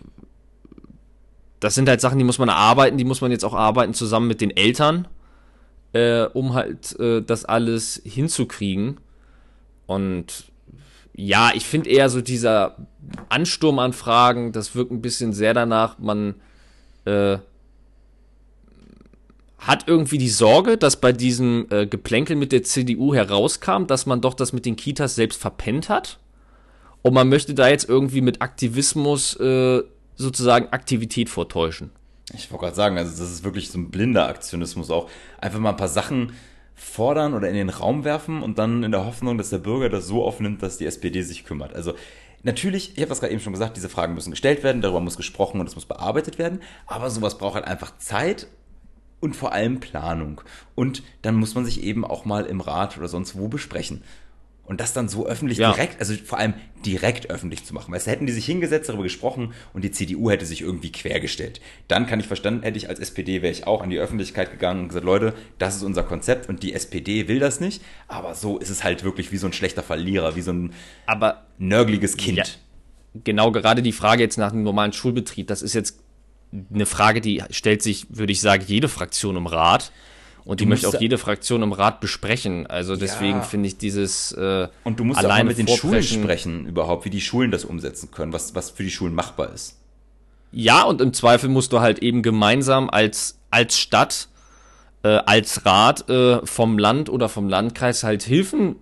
das 1.59 1.75
sind 1.75 1.89
halt 1.89 2.01
Sachen, 2.01 2.17
die 2.17 2.23
muss 2.23 2.39
man 2.39 2.49
erarbeiten, 2.49 2.97
die 2.97 3.05
muss 3.05 3.21
man 3.21 3.31
jetzt 3.31 3.45
auch 3.45 3.53
arbeiten 3.53 3.93
zusammen 3.93 4.27
mit 4.27 4.41
den 4.41 4.55
Eltern, 4.55 5.07
äh, 5.93 6.23
um 6.23 6.53
halt 6.53 6.99
äh, 6.99 7.21
das 7.21 7.45
alles 7.45 8.01
hinzukriegen. 8.05 8.99
Und 9.85 10.45
ja, 11.13 11.51
ich 11.53 11.65
finde 11.65 11.89
eher 11.89 12.09
so 12.09 12.21
dieser 12.21 12.77
Ansturmanfragen, 13.27 14.51
das 14.51 14.73
wirkt 14.73 14.91
ein 14.91 15.01
bisschen 15.01 15.33
sehr 15.33 15.53
danach, 15.53 15.99
man 15.99 16.35
äh, 17.05 17.39
hat 19.59 19.87
irgendwie 19.87 20.17
die 20.17 20.29
Sorge, 20.29 20.77
dass 20.77 21.01
bei 21.01 21.11
diesem 21.11 21.67
äh, 21.69 21.85
Geplänkel 21.85 22.35
mit 22.35 22.51
der 22.51 22.63
CDU 22.63 23.13
herauskam, 23.13 23.85
dass 23.87 24.05
man 24.05 24.21
doch 24.21 24.33
das 24.33 24.53
mit 24.53 24.65
den 24.65 24.75
Kitas 24.75 25.15
selbst 25.15 25.39
verpennt 25.39 25.89
hat. 25.89 26.19
Und 27.01 27.13
man 27.13 27.29
möchte 27.29 27.53
da 27.53 27.67
jetzt 27.69 27.87
irgendwie 27.87 28.21
mit 28.21 28.41
Aktivismus 28.41 29.35
äh, 29.39 29.81
sozusagen 30.15 30.67
Aktivität 30.71 31.29
vortäuschen. 31.29 31.91
Ich 32.33 32.51
wollte 32.51 32.65
gerade 32.65 32.75
sagen, 32.75 32.97
also 32.97 33.11
das 33.11 33.31
ist 33.31 33.43
wirklich 33.43 33.69
so 33.69 33.79
ein 33.79 33.89
blinder 33.89 34.27
Aktionismus 34.27 34.91
auch. 34.91 35.09
Einfach 35.39 35.59
mal 35.59 35.71
ein 35.71 35.77
paar 35.77 35.87
Sachen 35.87 36.33
fordern 36.75 37.33
oder 37.33 37.49
in 37.49 37.55
den 37.55 37.69
Raum 37.69 38.05
werfen 38.05 38.41
und 38.41 38.57
dann 38.57 38.83
in 38.83 38.91
der 38.91 39.05
Hoffnung, 39.05 39.37
dass 39.37 39.49
der 39.49 39.57
Bürger 39.57 39.89
das 39.89 40.07
so 40.07 40.23
aufnimmt, 40.23 40.63
dass 40.63 40.77
die 40.77 40.85
SPD 40.85 41.21
sich 41.21 41.43
kümmert. 41.43 41.73
Also 41.73 41.93
natürlich, 42.43 42.93
ich 42.95 43.01
habe 43.01 43.09
das 43.09 43.19
gerade 43.19 43.33
eben 43.33 43.41
schon 43.41 43.53
gesagt, 43.53 43.75
diese 43.75 43.89
Fragen 43.89 44.13
müssen 44.13 44.31
gestellt 44.31 44.63
werden, 44.63 44.81
darüber 44.81 45.01
muss 45.01 45.17
gesprochen 45.17 45.59
und 45.59 45.67
es 45.67 45.75
muss 45.75 45.85
bearbeitet 45.85 46.39
werden, 46.39 46.61
aber 46.87 47.09
sowas 47.09 47.37
braucht 47.37 47.55
halt 47.55 47.65
einfach 47.65 47.97
Zeit 47.97 48.47
und 49.19 49.35
vor 49.35 49.53
allem 49.53 49.79
Planung. 49.79 50.41
Und 50.75 51.03
dann 51.21 51.35
muss 51.35 51.55
man 51.55 51.65
sich 51.65 51.83
eben 51.83 52.05
auch 52.05 52.25
mal 52.25 52.45
im 52.45 52.61
Rat 52.61 52.97
oder 52.97 53.07
sonst 53.07 53.37
wo 53.37 53.47
besprechen. 53.47 54.03
Und 54.69 54.79
das 54.79 54.93
dann 54.93 55.09
so 55.09 55.25
öffentlich 55.25 55.57
ja. 55.57 55.71
direkt, 55.71 55.99
also 55.99 56.13
vor 56.13 56.37
allem 56.37 56.53
direkt 56.85 57.31
öffentlich 57.31 57.65
zu 57.65 57.73
machen. 57.73 57.91
Weißt 57.91 58.05
du, 58.05 58.11
hätten 58.11 58.27
die 58.27 58.31
sich 58.31 58.45
hingesetzt, 58.45 58.87
darüber 58.87 59.01
gesprochen 59.01 59.53
und 59.73 59.83
die 59.83 59.89
CDU 59.89 60.29
hätte 60.29 60.45
sich 60.45 60.61
irgendwie 60.61 60.91
quergestellt. 60.91 61.59
Dann 61.87 62.05
kann 62.05 62.19
ich 62.19 62.27
verstanden, 62.27 62.61
hätte 62.61 62.77
ich 62.77 62.87
als 62.87 62.99
SPD, 62.99 63.41
wäre 63.41 63.51
ich 63.51 63.65
auch 63.65 63.81
an 63.81 63.89
die 63.89 63.97
Öffentlichkeit 63.97 64.51
gegangen 64.51 64.81
und 64.81 64.87
gesagt, 64.89 65.05
Leute, 65.05 65.33
das 65.57 65.75
ist 65.75 65.81
unser 65.81 66.03
Konzept 66.03 66.49
und 66.49 66.61
die 66.61 66.73
SPD 66.73 67.27
will 67.27 67.39
das 67.39 67.59
nicht. 67.59 67.81
Aber 68.07 68.35
so 68.35 68.59
ist 68.59 68.69
es 68.69 68.83
halt 68.83 69.03
wirklich 69.03 69.31
wie 69.31 69.37
so 69.37 69.47
ein 69.47 69.53
schlechter 69.53 69.81
Verlierer, 69.81 70.35
wie 70.35 70.43
so 70.43 70.51
ein 70.51 70.73
aber 71.07 71.47
nörgliges 71.57 72.15
Kind. 72.15 72.37
Ja, 72.37 72.43
genau, 73.23 73.51
gerade 73.51 73.81
die 73.81 73.91
Frage 73.91 74.21
jetzt 74.21 74.37
nach 74.37 74.51
dem 74.51 74.61
normalen 74.61 74.93
Schulbetrieb, 74.93 75.47
das 75.47 75.63
ist 75.63 75.73
jetzt 75.73 75.97
eine 76.51 76.85
Frage, 76.85 77.21
die 77.21 77.43
stellt 77.51 77.81
sich, 77.81 78.07
würde 78.09 78.31
ich 78.31 78.41
sagen, 78.41 78.63
jede 78.65 78.87
Fraktion 78.87 79.35
im 79.35 79.47
Rat. 79.47 79.91
Und 80.45 80.61
die 80.61 80.65
möchte 80.65 80.87
auch 80.87 80.99
jede 80.99 81.19
Fraktion 81.19 81.61
im 81.61 81.73
Rat 81.73 81.99
besprechen. 81.99 82.65
Also 82.65 82.95
deswegen 82.95 83.39
ja. 83.39 83.43
finde 83.43 83.67
ich 83.67 83.77
dieses 83.77 84.31
äh, 84.31 84.67
Und 84.83 84.99
du 84.99 85.03
musst 85.03 85.19
alleine 85.19 85.43
auch 85.43 85.55
mit 85.55 85.57
den 85.59 85.67
Schulen 85.67 86.01
sprechen 86.01 86.65
überhaupt, 86.65 87.05
wie 87.05 87.11
die 87.11 87.21
Schulen 87.21 87.51
das 87.51 87.65
umsetzen 87.65 88.09
können, 88.09 88.33
was, 88.33 88.55
was 88.55 88.71
für 88.71 88.81
die 88.81 88.89
Schulen 88.89 89.13
machbar 89.13 89.53
ist. 89.53 89.77
Ja, 90.51 90.83
und 90.83 91.01
im 91.01 91.13
Zweifel 91.13 91.49
musst 91.49 91.71
du 91.71 91.81
halt 91.81 91.99
eben 91.99 92.23
gemeinsam 92.23 92.89
als, 92.89 93.37
als 93.51 93.77
Stadt, 93.77 94.27
äh, 95.03 95.09
als 95.09 95.65
Rat 95.65 96.09
äh, 96.09 96.43
vom 96.45 96.79
Land 96.79 97.09
oder 97.09 97.29
vom 97.29 97.47
Landkreis 97.47 98.03
halt 98.03 98.23
Hilfen 98.23 98.77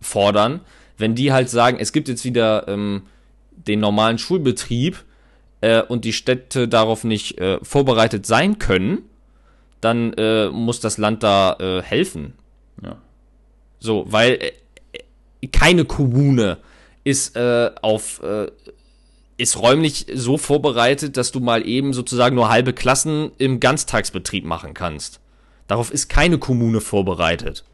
fordern, 0.00 0.60
wenn 0.98 1.14
die 1.14 1.32
halt 1.32 1.48
sagen, 1.48 1.78
es 1.80 1.92
gibt 1.92 2.08
jetzt 2.08 2.24
wieder 2.24 2.68
ähm, 2.68 3.02
den 3.50 3.80
normalen 3.80 4.18
Schulbetrieb, 4.18 5.04
äh, 5.60 5.82
und 5.82 6.04
die 6.04 6.12
Städte 6.12 6.68
darauf 6.68 7.04
nicht 7.04 7.38
äh, 7.38 7.58
vorbereitet 7.62 8.26
sein 8.26 8.58
können, 8.58 9.02
dann 9.80 10.12
äh, 10.14 10.48
muss 10.50 10.80
das 10.80 10.98
Land 10.98 11.22
da 11.22 11.56
äh, 11.58 11.82
helfen. 11.82 12.34
Ja. 12.82 12.96
So, 13.78 14.04
weil 14.08 14.38
äh, 14.92 15.46
keine 15.48 15.84
Kommune 15.84 16.58
ist 17.04 17.36
äh, 17.36 17.70
auf 17.80 18.22
ist 19.40 19.56
räumlich 19.58 20.06
so 20.14 20.36
vorbereitet, 20.36 21.16
dass 21.16 21.32
du 21.32 21.40
mal 21.40 21.66
eben 21.66 21.94
sozusagen 21.94 22.36
nur 22.36 22.50
halbe 22.50 22.74
Klassen 22.74 23.32
im 23.38 23.58
Ganztagsbetrieb 23.58 24.44
machen 24.44 24.74
kannst. 24.74 25.18
Darauf 25.66 25.90
ist 25.90 26.08
keine 26.08 26.36
Kommune 26.36 26.82
vorbereitet. 26.82 27.64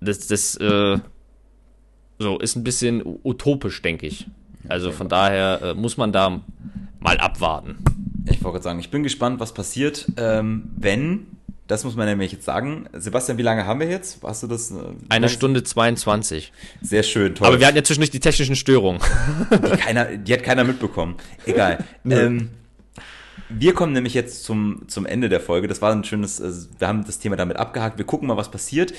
das, 0.00 0.26
das 0.26 0.56
äh, 0.56 0.98
so 2.18 2.38
ist 2.38 2.56
ein 2.56 2.64
bisschen 2.64 3.02
utopisch, 3.22 3.82
denke 3.82 4.06
ich. 4.06 4.26
Also 4.66 4.92
von 4.92 5.08
daher 5.08 5.62
äh, 5.62 5.74
muss 5.74 5.96
man 5.96 6.12
da 6.12 6.40
mal 7.00 7.18
abwarten. 7.18 7.78
Ich 8.24 8.42
wollte 8.42 8.56
gerade 8.56 8.64
sagen, 8.64 8.80
ich 8.80 8.90
bin 8.90 9.02
gespannt, 9.02 9.40
was 9.40 9.54
passiert, 9.54 10.06
ähm, 10.16 10.70
wenn, 10.76 11.26
das 11.66 11.84
muss 11.84 11.96
man 11.96 12.06
nämlich 12.06 12.32
jetzt 12.32 12.44
sagen. 12.44 12.86
Sebastian, 12.92 13.38
wie 13.38 13.42
lange 13.42 13.66
haben 13.66 13.80
wir 13.80 13.88
jetzt? 13.88 14.22
Hast 14.22 14.42
du 14.42 14.46
das? 14.46 14.70
Äh, 14.70 14.76
Eine 15.10 15.28
Stunde 15.28 15.62
22. 15.62 16.52
Sehr 16.82 17.02
schön, 17.02 17.34
toll. 17.34 17.46
Aber 17.46 17.60
wir 17.60 17.66
hatten 17.66 17.76
ja 17.76 17.84
zwischendurch 17.84 18.10
die 18.10 18.20
technischen 18.20 18.56
Störungen. 18.56 19.00
Die, 19.50 19.76
keiner, 19.76 20.16
die 20.16 20.32
hat 20.32 20.42
keiner 20.42 20.64
mitbekommen. 20.64 21.16
Egal. 21.44 21.84
ähm, 22.08 22.50
wir 23.50 23.74
kommen 23.74 23.92
nämlich 23.92 24.14
jetzt 24.14 24.44
zum, 24.44 24.88
zum 24.88 25.06
Ende 25.06 25.28
der 25.28 25.40
Folge. 25.40 25.68
Das 25.68 25.80
war 25.80 25.92
ein 25.92 26.04
schönes, 26.04 26.40
äh, 26.40 26.52
wir 26.78 26.88
haben 26.88 27.04
das 27.04 27.18
Thema 27.18 27.36
damit 27.36 27.56
abgehakt. 27.56 27.98
Wir 27.98 28.06
gucken 28.06 28.28
mal, 28.28 28.36
was 28.36 28.50
passiert. 28.50 28.92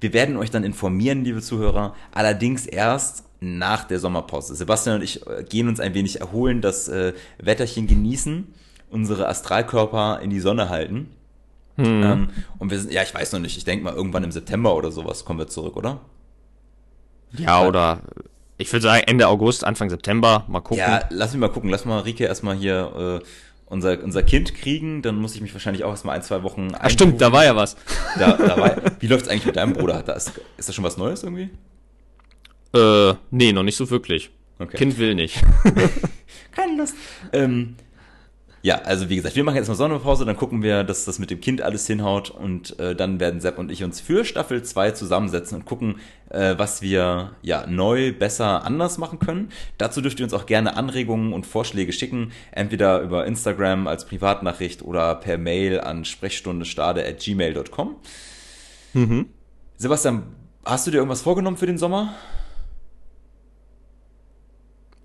Wir 0.00 0.12
werden 0.12 0.36
euch 0.36 0.50
dann 0.50 0.64
informieren, 0.64 1.24
liebe 1.24 1.40
Zuhörer. 1.40 1.94
Allerdings 2.12 2.66
erst 2.66 3.24
nach 3.42 3.84
der 3.84 3.98
Sommerpause. 3.98 4.54
Sebastian 4.54 4.96
und 4.96 5.02
ich 5.02 5.26
äh, 5.26 5.42
gehen 5.42 5.68
uns 5.68 5.80
ein 5.80 5.94
wenig 5.94 6.20
erholen, 6.20 6.60
das 6.60 6.88
äh, 6.88 7.12
Wetterchen 7.38 7.86
genießen, 7.86 8.46
unsere 8.90 9.28
Astralkörper 9.28 10.20
in 10.22 10.30
die 10.30 10.40
Sonne 10.40 10.68
halten. 10.68 11.10
Hm. 11.76 12.02
Ähm, 12.02 12.30
und 12.58 12.70
wir 12.70 12.78
sind, 12.78 12.92
ja, 12.92 13.02
ich 13.02 13.14
weiß 13.14 13.32
noch 13.32 13.40
nicht, 13.40 13.56
ich 13.56 13.64
denke 13.64 13.84
mal 13.84 13.94
irgendwann 13.94 14.24
im 14.24 14.32
September 14.32 14.76
oder 14.76 14.92
sowas 14.92 15.24
kommen 15.24 15.38
wir 15.38 15.48
zurück, 15.48 15.76
oder? 15.76 16.00
Ja, 17.36 17.66
oder 17.66 18.02
ich 18.58 18.72
würde 18.72 18.82
sagen 18.82 19.04
Ende 19.06 19.26
August, 19.26 19.64
Anfang 19.64 19.90
September, 19.90 20.44
mal 20.48 20.60
gucken. 20.60 20.78
Ja, 20.78 21.00
lass 21.10 21.32
mich 21.32 21.40
mal 21.40 21.48
gucken, 21.48 21.70
lass 21.70 21.84
mal 21.84 22.00
Rike 22.00 22.24
erstmal 22.24 22.54
hier 22.54 23.20
äh, 23.22 23.26
unser, 23.66 24.04
unser 24.04 24.22
Kind 24.22 24.54
kriegen, 24.54 25.02
dann 25.02 25.16
muss 25.16 25.34
ich 25.34 25.40
mich 25.40 25.52
wahrscheinlich 25.54 25.82
auch 25.82 25.90
erstmal 25.90 26.14
ein, 26.14 26.22
zwei 26.22 26.42
Wochen. 26.42 26.68
Ach 26.78 26.90
stimmt, 26.90 27.20
da 27.20 27.32
war 27.32 27.44
ja 27.44 27.56
was. 27.56 27.76
Da, 28.18 28.32
da 28.36 28.56
war, 28.58 28.76
wie 29.00 29.06
läuft's 29.06 29.28
eigentlich 29.28 29.46
mit 29.46 29.56
deinem 29.56 29.72
Bruder? 29.72 30.02
Da 30.02 30.12
ist, 30.12 30.32
ist 30.58 30.68
da 30.68 30.72
schon 30.74 30.84
was 30.84 30.98
Neues 30.98 31.22
irgendwie? 31.22 31.48
Äh, 32.74 33.14
nee, 33.30 33.52
noch 33.52 33.62
nicht 33.62 33.76
so 33.76 33.90
wirklich. 33.90 34.30
Okay. 34.58 34.76
Kind 34.76 34.98
will 34.98 35.14
nicht. 35.14 35.42
Keine 36.52 36.76
Lust. 36.76 36.94
Ähm, 37.32 37.76
ja, 38.64 38.76
also 38.82 39.08
wie 39.08 39.16
gesagt, 39.16 39.34
wir 39.34 39.42
machen 39.42 39.56
jetzt 39.56 39.66
mal 39.66 39.74
Sommerpause, 39.74 40.24
dann 40.24 40.36
gucken 40.36 40.62
wir, 40.62 40.84
dass 40.84 41.04
das 41.04 41.18
mit 41.18 41.30
dem 41.30 41.40
Kind 41.40 41.62
alles 41.62 41.84
hinhaut 41.88 42.30
und 42.30 42.78
äh, 42.78 42.94
dann 42.94 43.18
werden 43.18 43.40
Sepp 43.40 43.58
und 43.58 43.72
ich 43.72 43.82
uns 43.82 44.00
für 44.00 44.24
Staffel 44.24 44.62
2 44.62 44.92
zusammensetzen 44.92 45.58
und 45.58 45.64
gucken, 45.64 45.96
äh, 46.30 46.54
was 46.58 46.80
wir 46.80 47.32
ja 47.42 47.66
neu, 47.66 48.12
besser, 48.12 48.64
anders 48.64 48.98
machen 48.98 49.18
können. 49.18 49.48
Dazu 49.78 50.00
dürft 50.00 50.20
ihr 50.20 50.24
uns 50.24 50.32
auch 50.32 50.46
gerne 50.46 50.76
Anregungen 50.76 51.32
und 51.32 51.44
Vorschläge 51.44 51.92
schicken, 51.92 52.30
entweder 52.52 53.00
über 53.00 53.26
Instagram 53.26 53.88
als 53.88 54.06
Privatnachricht 54.06 54.82
oder 54.82 55.16
per 55.16 55.38
Mail 55.38 55.80
an 55.80 56.04
sprechstundestade@gmail.com. 56.04 57.96
Mhm. 58.92 59.26
Sebastian, 59.76 60.22
hast 60.64 60.86
du 60.86 60.92
dir 60.92 60.98
irgendwas 60.98 61.22
vorgenommen 61.22 61.56
für 61.56 61.66
den 61.66 61.78
Sommer? 61.78 62.14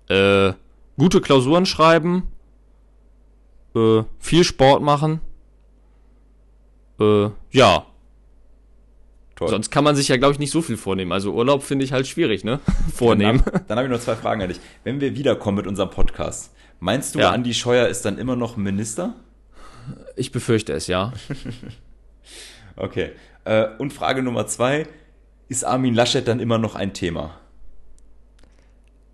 Äh, 0.08 0.52
gute 0.96 1.20
Klausuren 1.20 1.66
schreiben, 1.66 2.24
äh, 3.74 4.02
viel 4.18 4.44
Sport 4.44 4.82
machen. 4.82 5.20
Äh, 7.00 7.30
ja. 7.50 7.86
Toll. 9.36 9.48
Sonst 9.48 9.70
kann 9.70 9.84
man 9.84 9.94
sich 9.94 10.08
ja, 10.08 10.16
glaube 10.16 10.32
ich, 10.32 10.38
nicht 10.40 10.50
so 10.50 10.62
viel 10.62 10.76
vornehmen. 10.76 11.12
Also 11.12 11.32
Urlaub 11.32 11.62
finde 11.62 11.84
ich 11.84 11.92
halt 11.92 12.08
schwierig, 12.08 12.42
ne? 12.42 12.58
Vornehmen. 12.94 13.42
Dann, 13.44 13.64
dann 13.68 13.78
habe 13.78 13.86
ich 13.86 13.92
noch 13.92 14.00
zwei 14.00 14.16
Fragen 14.16 14.42
an 14.42 14.48
dich. 14.48 14.60
Wenn 14.82 15.00
wir 15.00 15.14
wiederkommen 15.14 15.58
mit 15.58 15.66
unserem 15.66 15.90
Podcast, 15.90 16.52
meinst 16.80 17.14
du, 17.14 17.20
ja. 17.20 17.30
Andi 17.30 17.54
Scheuer 17.54 17.86
ist 17.86 18.04
dann 18.04 18.18
immer 18.18 18.34
noch 18.34 18.56
Minister? 18.56 19.14
Ich 20.16 20.32
befürchte 20.32 20.72
es, 20.72 20.88
ja. 20.88 21.12
okay. 22.76 23.12
Äh, 23.44 23.68
und 23.78 23.92
Frage 23.92 24.22
Nummer 24.22 24.48
zwei, 24.48 24.88
ist 25.48 25.64
Armin 25.64 25.94
Laschet 25.94 26.26
dann 26.26 26.40
immer 26.40 26.58
noch 26.58 26.74
ein 26.74 26.92
Thema? 26.92 27.38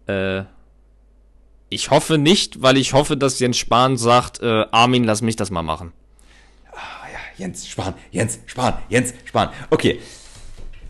Äh, 0.07 0.45
ich 1.75 1.91
hoffe 1.91 2.19
nicht, 2.19 2.63
weil 2.63 2.77
ich 2.77 2.93
hoffe, 2.93 3.17
dass 3.17 3.41
Jens 3.41 3.59
Spahn 3.59 3.97
sagt, 3.97 4.41
äh, 4.41 4.65
Armin, 4.71 5.05
lass 5.05 5.23
mich 5.23 5.35
das 5.35 5.51
mal 5.51 5.63
machen. 5.63 5.93
Ah, 6.73 7.07
ja, 7.13 7.19
Jens 7.37 7.67
Spahn, 7.67 7.95
Jens 8.13 8.39
Spahn, 8.47 8.75
Jens 8.89 9.13
Spahn. 9.25 9.51
Okay. 9.71 9.99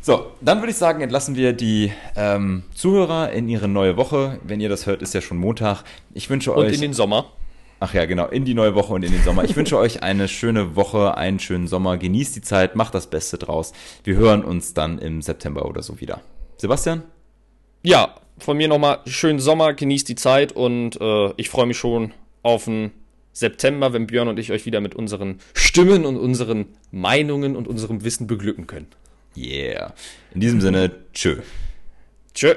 So, 0.03 0.33
dann 0.43 0.59
würde 0.59 0.71
ich 0.73 0.77
sagen, 0.77 1.01
entlassen 1.01 1.35
wir 1.35 1.55
die 1.55 1.91
ähm, 2.15 2.65
Zuhörer 2.75 3.33
in 3.33 3.49
ihre 3.49 3.69
neue 3.69 3.97
Woche. 3.97 4.39
Wenn 4.43 4.61
ihr 4.61 4.69
das 4.69 4.85
hört, 4.85 5.01
ist 5.01 5.15
ja 5.15 5.23
schon 5.23 5.39
Montag. 5.39 5.83
Ich 6.13 6.29
wünsche 6.29 6.53
und 6.53 6.59
euch. 6.59 6.69
Und 6.69 6.75
in 6.75 6.81
den 6.83 6.93
Sommer. 6.93 7.33
Ach 7.81 7.95
ja, 7.95 8.05
genau, 8.05 8.27
in 8.27 8.45
die 8.45 8.53
neue 8.53 8.75
Woche 8.75 8.93
und 8.93 9.03
in 9.03 9.13
den 9.13 9.23
Sommer. 9.23 9.45
Ich 9.45 9.57
wünsche 9.57 9.79
euch 9.79 10.03
eine 10.03 10.29
schöne 10.29 10.77
Woche, 10.77 11.17
einen 11.17 11.41
schönen 11.41 11.67
Sommer. 11.67 11.97
Genießt 11.97 12.37
die 12.37 12.43
Zeit, 12.43 12.77
macht 12.77 12.95
das 12.95 13.07
Beste 13.09 13.39
draus. 13.39 13.73
Wir 14.05 14.17
hören 14.17 14.45
uns 14.45 14.75
dann 14.75 14.99
im 14.99 15.23
September 15.23 15.65
oder 15.65 15.83
so 15.83 16.01
wieder. 16.01 16.21
Sebastian? 16.59 17.03
Ja, 17.83 18.15
von 18.39 18.57
mir 18.57 18.69
nochmal 18.69 19.01
schönen 19.07 19.39
Sommer, 19.39 19.75
genießt 19.75 20.09
die 20.09 20.17
Zeit 20.17 20.53
und 20.53 21.01
äh, 21.01 21.33
ich 21.37 21.49
freue 21.49 21.67
mich 21.67 21.79
schon 21.79 22.13
auf 22.43 22.65
den 22.65 22.93
September, 23.33 23.93
wenn 23.93 24.07
Björn 24.07 24.29
und 24.29 24.39
ich 24.39 24.53
euch 24.53 24.65
wieder 24.67 24.81
mit 24.81 24.95
unseren 24.95 25.41
Stimmen 25.55 26.05
und 26.05 26.17
unseren 26.17 26.67
Meinungen 26.91 27.57
und 27.57 27.67
unserem 27.67 28.05
Wissen 28.05 28.27
beglücken 28.27 28.67
können. 28.67 28.87
Yeah. 29.37 29.93
In 30.33 30.41
diesem 30.41 30.61
Sinne, 30.61 30.93
tschö. 31.13 31.39
Tschö. 32.35 32.55